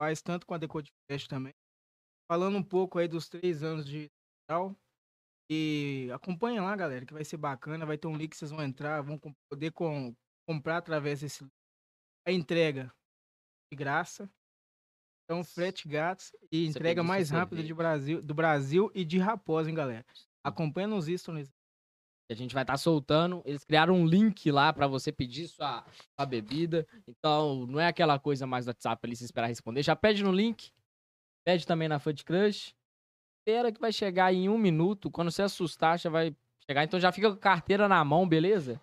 Faz 0.00 0.20
tanto 0.22 0.44
com 0.46 0.54
a 0.54 0.58
Decode 0.58 0.90
Fest 1.08 1.28
também. 1.28 1.52
Falando 2.28 2.58
um 2.58 2.62
pouco 2.62 2.98
aí 2.98 3.06
dos 3.06 3.28
três 3.28 3.62
anos 3.62 3.86
de 3.86 4.10
tal. 4.48 4.74
E 5.50 6.08
acompanha 6.12 6.62
lá, 6.62 6.74
galera, 6.74 7.04
que 7.04 7.12
vai 7.12 7.24
ser 7.24 7.36
bacana. 7.36 7.84
Vai 7.86 7.98
ter 7.98 8.06
um 8.06 8.16
link 8.16 8.30
que 8.30 8.36
vocês 8.36 8.50
vão 8.50 8.62
entrar, 8.62 9.02
vão 9.02 9.18
poder 9.50 9.70
com- 9.72 10.14
comprar 10.48 10.78
através 10.78 11.20
desse 11.20 11.42
link. 11.44 11.52
A 12.26 12.32
entrega 12.32 12.92
de 13.70 13.76
graça. 13.76 14.30
Então, 15.24 15.42
frete 15.44 15.88
grátis 15.88 16.32
e 16.52 16.64
Você 16.70 16.78
entrega 16.78 17.02
mais 17.02 17.30
rápida 17.30 17.62
de. 17.62 17.72
Brasil, 17.74 18.22
do 18.22 18.34
Brasil 18.34 18.90
e 18.94 19.04
de 19.04 19.18
Raposa, 19.18 19.68
hein, 19.70 19.74
galera? 19.74 20.04
Acompanha 20.44 20.86
nos 20.88 21.06
stories. 21.06 21.50
A 22.30 22.34
gente 22.34 22.54
vai 22.54 22.62
estar 22.62 22.76
soltando. 22.78 23.42
Eles 23.44 23.64
criaram 23.64 23.94
um 23.94 24.06
link 24.06 24.50
lá 24.50 24.72
pra 24.72 24.86
você 24.86 25.12
pedir 25.12 25.48
sua, 25.48 25.84
sua 26.18 26.26
bebida. 26.26 26.86
Então, 27.06 27.66
não 27.66 27.78
é 27.78 27.86
aquela 27.86 28.18
coisa 28.18 28.46
mais 28.46 28.64
do 28.64 28.68
WhatsApp 28.68 29.00
ali, 29.06 29.14
se 29.16 29.24
esperar 29.24 29.46
responder. 29.46 29.82
Já 29.82 29.94
pede 29.94 30.22
no 30.22 30.32
link. 30.32 30.72
Pede 31.46 31.66
também 31.66 31.88
na 31.88 31.98
Food 31.98 32.24
Crush. 32.24 32.74
Espera 33.46 33.70
que 33.70 33.80
vai 33.80 33.92
chegar 33.92 34.32
em 34.32 34.48
um 34.48 34.56
minuto. 34.56 35.10
Quando 35.10 35.30
você 35.30 35.42
assustar, 35.42 35.98
já 35.98 36.08
vai 36.08 36.34
chegar. 36.66 36.82
Então 36.82 36.98
já 36.98 37.12
fica 37.12 37.28
com 37.30 37.36
a 37.36 37.40
carteira 37.40 37.86
na 37.86 38.02
mão, 38.02 38.26
beleza? 38.26 38.80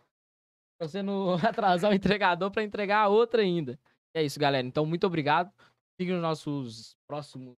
Pra 0.78 0.88
você 0.88 1.02
não 1.02 1.34
atrasar 1.44 1.92
o 1.92 1.96
entregador 1.96 2.52
pra 2.52 2.64
entregar 2.64 3.00
a 3.00 3.08
outra 3.08 3.42
ainda. 3.42 3.80
É 4.14 4.24
isso, 4.24 4.40
galera. 4.40 4.66
Então, 4.66 4.86
muito 4.86 5.08
obrigado. 5.08 5.52
Siga 6.00 6.16
os 6.16 6.22
nossos 6.22 6.96
próximos 7.08 7.56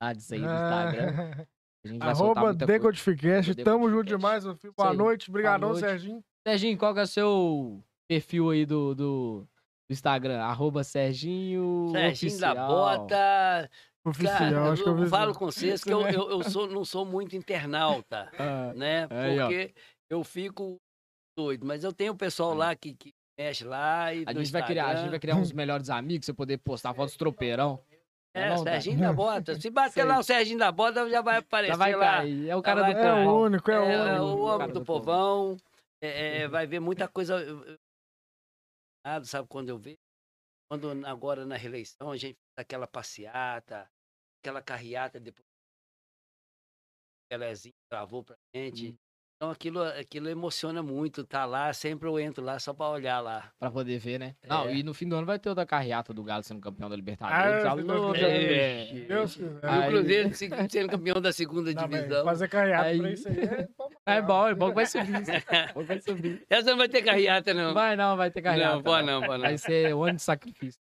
ads 0.00 0.32
aí 0.32 0.38
no 0.38 0.46
Instagram. 0.46 1.46
A 1.84 1.88
gente 1.88 1.98
vai 1.98 2.14
soltar 2.14 2.44
Arroba. 2.44 2.66
Decodificast. 2.66 3.54
Tamo 3.56 3.90
junto 3.90 4.04
demais, 4.04 4.44
meu 4.44 4.54
filho. 4.56 4.72
Boa 4.76 4.94
noite. 4.94 5.30
Obrigadão, 5.30 5.70
noite. 5.70 5.80
Serginho. 5.80 6.24
Serginho, 6.46 6.78
qual 6.78 6.94
que 6.94 7.00
é 7.00 7.02
o 7.02 7.06
seu 7.06 7.84
perfil 8.08 8.50
aí 8.50 8.64
do, 8.64 8.94
do, 8.94 9.48
do 9.88 9.92
Instagram? 9.92 10.40
Arroba 10.40 10.82
Serginho. 10.82 11.88
Serginho 11.92 12.40
da 12.40 12.52
Oficial. 12.52 12.68
Bota. 12.68 13.70
Oficial, 14.10 14.38
Cara, 14.38 14.72
acho 14.72 14.82
que 14.82 14.88
eu 14.88 14.96
eu 14.98 15.04
vi. 15.04 15.08
falo 15.08 15.34
com 15.34 15.44
vocês 15.46 15.82
que 15.84 15.92
eu, 15.92 16.06
eu, 16.08 16.30
eu 16.30 16.42
sou, 16.44 16.66
não 16.66 16.84
sou 16.84 17.04
muito 17.04 17.36
internauta, 17.36 18.30
Ah, 18.38 18.72
né? 18.74 19.06
Aí, 19.10 19.38
ó. 19.38 19.46
Porque 19.46 19.74
eu 20.10 20.24
fico 20.24 20.76
doido. 21.38 21.66
Mas 21.66 21.84
eu 21.84 21.92
tenho 21.92 22.12
o 22.12 22.16
pessoal 22.16 22.54
lá 22.54 22.74
que, 22.74 22.94
que 22.94 23.12
mexe 23.38 23.64
lá 23.64 24.12
e 24.14 24.24
a, 24.26 24.32
gente 24.32 24.50
vai 24.52 24.64
criar, 24.66 24.86
a 24.88 24.94
gente 24.96 25.10
vai 25.10 25.20
criar 25.20 25.36
uns 25.36 25.52
melhores 25.52 25.88
amigos, 25.90 26.26
você 26.26 26.32
poder 26.32 26.58
postar 26.58 26.94
fotos 26.94 27.16
tropeirão. 27.18 27.82
É, 28.34 28.50
Não, 28.50 28.62
tá. 28.62 28.72
Serginho 28.72 29.00
da 29.00 29.12
Bota. 29.12 29.58
Se 29.58 29.70
bater 29.70 29.92
Sei. 29.94 30.04
lá 30.04 30.18
o 30.18 30.22
Serginho 30.22 30.58
da 30.58 30.70
Bota, 30.70 31.08
já 31.08 31.22
vai 31.22 31.38
aparecer 31.38 31.72
Já 31.72 31.78
vai 31.78 31.94
lá. 31.94 32.18
cair. 32.18 32.48
É 32.48 32.54
o 32.54 32.62
cara 32.62 32.82
do. 32.82 32.98
É 32.98 33.26
o 33.26 33.40
único, 33.42 33.70
é 33.70 33.80
o 33.80 33.82
É, 33.84 33.92
é 33.94 34.20
único. 34.20 34.24
o 34.42 34.44
cara 34.46 34.54
homem 34.56 34.68
do 34.68 34.80
do 34.80 34.84
povão. 34.84 35.56
É, 36.00 36.42
é, 36.42 36.48
vai 36.48 36.66
ver 36.66 36.78
muita 36.78 37.08
coisa. 37.08 37.34
eu- 37.40 37.64
eu- 37.64 37.76
Ah, 39.04 39.22
Sabe 39.24 39.48
quando 39.48 39.70
eu 39.70 39.78
vejo? 39.78 39.96
Quando 40.70 40.90
agora 41.06 41.46
na 41.46 41.56
reeleição 41.56 42.10
a 42.12 42.16
gente 42.16 42.34
fez 42.36 42.58
aquela 42.58 42.86
passeata, 42.86 43.88
aquela 44.42 44.62
carreata 44.62 45.18
depois. 45.20 45.44
Pelezinho 47.30 47.74
gravou 47.92 48.24
pra 48.24 48.36
gente. 48.54 48.94
Então 49.36 49.52
aquilo, 49.52 49.80
aquilo 49.82 50.28
emociona 50.28 50.82
muito, 50.82 51.24
tá 51.24 51.44
lá, 51.44 51.72
sempre 51.72 52.08
eu 52.08 52.18
entro 52.18 52.42
lá 52.42 52.58
só 52.58 52.74
pra 52.74 52.88
olhar 52.88 53.20
lá. 53.20 53.52
Pra 53.56 53.70
poder 53.70 53.96
ver, 53.98 54.18
né? 54.18 54.34
Não, 54.44 54.66
É. 54.66 54.74
e 54.76 54.82
no 54.82 54.92
fim 54.92 55.08
do 55.08 55.14
ano 55.14 55.26
vai 55.26 55.38
ter 55.38 55.48
o 55.48 55.54
da 55.54 55.64
carreata 55.64 56.12
do 56.12 56.24
Galo 56.24 56.42
sendo 56.42 56.60
campeão 56.60 56.90
da 56.90 56.96
Libertadores. 56.96 57.64
Ah, 57.64 57.70
Alô, 57.70 57.84
meu 57.84 58.12
quiser. 58.14 59.06
Deus. 59.06 59.36
E 59.36 59.46
Aí- 59.62 59.86
o 59.86 59.90
Cruzeiro 59.90 60.34
se- 60.34 60.48
sendo 60.72 60.88
campeão 60.90 61.20
da 61.20 61.30
segunda 61.32 61.72
Não, 61.72 61.86
divisão. 61.88 62.24
fazer 62.24 62.48
carreata 62.48 62.86
Aí- 62.88 62.98
pra 62.98 63.10
isso 63.12 63.28
aí 63.28 63.38
é... 63.38 63.68
É 64.18 64.22
bom, 64.22 64.48
é 64.48 64.54
bom 64.56 64.70
que 64.70 64.74
vai 64.74 64.86
subir. 64.86 65.14
é 65.14 65.72
bom 65.72 65.80
que 65.82 65.86
vai 65.86 66.00
subir. 66.00 66.46
Essa 66.50 66.70
não 66.70 66.78
vai 66.78 66.88
ter 66.88 67.02
carreata, 67.04 67.54
não. 67.54 67.74
Vai 67.74 67.94
não, 67.94 68.16
vai 68.16 68.30
ter 68.32 68.42
carreata. 68.42 68.74
não, 68.76 68.82
pode 68.82 69.06
não, 69.06 69.20
pode 69.20 69.32
não. 69.34 69.48
Vai 69.50 69.58
ser 69.58 69.94
o 69.94 70.02
ano 70.02 70.16
de 70.16 70.22
sacrifício. 70.22 70.80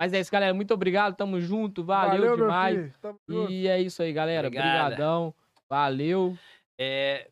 Mas 0.00 0.12
é 0.12 0.20
isso, 0.20 0.30
galera. 0.30 0.52
Muito 0.52 0.74
obrigado. 0.74 1.16
Tamo 1.16 1.40
junto. 1.40 1.84
Valeu, 1.84 2.20
meu 2.20 2.36
demais. 2.36 2.92
E 3.28 3.68
é 3.68 3.80
isso 3.80 4.02
aí, 4.02 4.12
galera. 4.12 4.48
Obrigada. 4.48 4.84
Obrigadão. 4.84 5.34
Valeu. 5.70 6.36
É, 6.78 7.30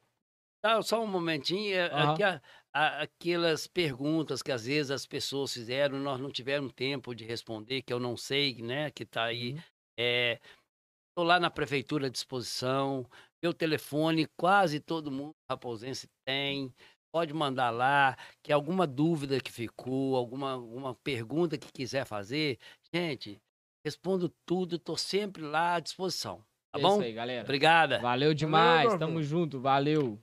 tá, 0.64 0.80
só 0.82 1.02
um 1.02 1.06
momentinho. 1.06 1.74
é, 1.74 1.86
Aham. 1.86 2.12
aqui 2.12 2.22
a- 2.22 2.40
a- 2.74 3.02
aquelas 3.02 3.66
perguntas 3.66 4.42
que 4.42 4.52
às 4.52 4.64
vezes 4.66 4.90
as 4.90 5.04
pessoas 5.06 5.52
fizeram, 5.52 5.98
nós 5.98 6.20
não 6.20 6.30
tivemos 6.30 6.72
tempo 6.72 7.14
de 7.14 7.24
responder, 7.24 7.82
que 7.82 7.92
eu 7.92 7.98
não 8.00 8.16
sei, 8.16 8.62
né? 8.62 8.90
Que 8.90 9.04
tá 9.04 9.24
aí. 9.24 9.56
Estou 11.10 11.24
lá 11.26 11.38
na 11.38 11.50
prefeitura 11.50 12.06
à 12.06 12.10
disposição. 12.10 13.04
Meu 13.42 13.52
telefone, 13.52 14.26
quase 14.38 14.80
todo 14.80 15.10
mundo 15.10 15.32
raposense 15.50 16.08
tem. 16.24 16.72
Pode 17.12 17.34
mandar 17.34 17.70
lá, 17.70 18.16
que 18.42 18.50
alguma 18.52 18.86
dúvida 18.86 19.38
que 19.38 19.52
ficou, 19.52 20.16
alguma, 20.16 20.52
alguma 20.52 20.94
pergunta 20.94 21.58
que 21.58 21.70
quiser 21.70 22.06
fazer, 22.06 22.58
gente, 22.92 23.38
respondo 23.84 24.32
tudo, 24.46 24.76
estou 24.76 24.96
sempre 24.96 25.42
lá 25.42 25.74
à 25.74 25.80
disposição. 25.80 26.42
Tá 26.72 26.78
é 26.78 26.82
bom? 26.82 26.94
isso 26.94 27.02
aí, 27.02 27.12
galera. 27.12 27.42
Obrigada. 27.42 27.98
Valeu 28.00 28.32
demais. 28.32 28.88
meu 28.88 28.98
Tamo 28.98 29.22
junto. 29.22 29.60
Valeu. 29.60 30.18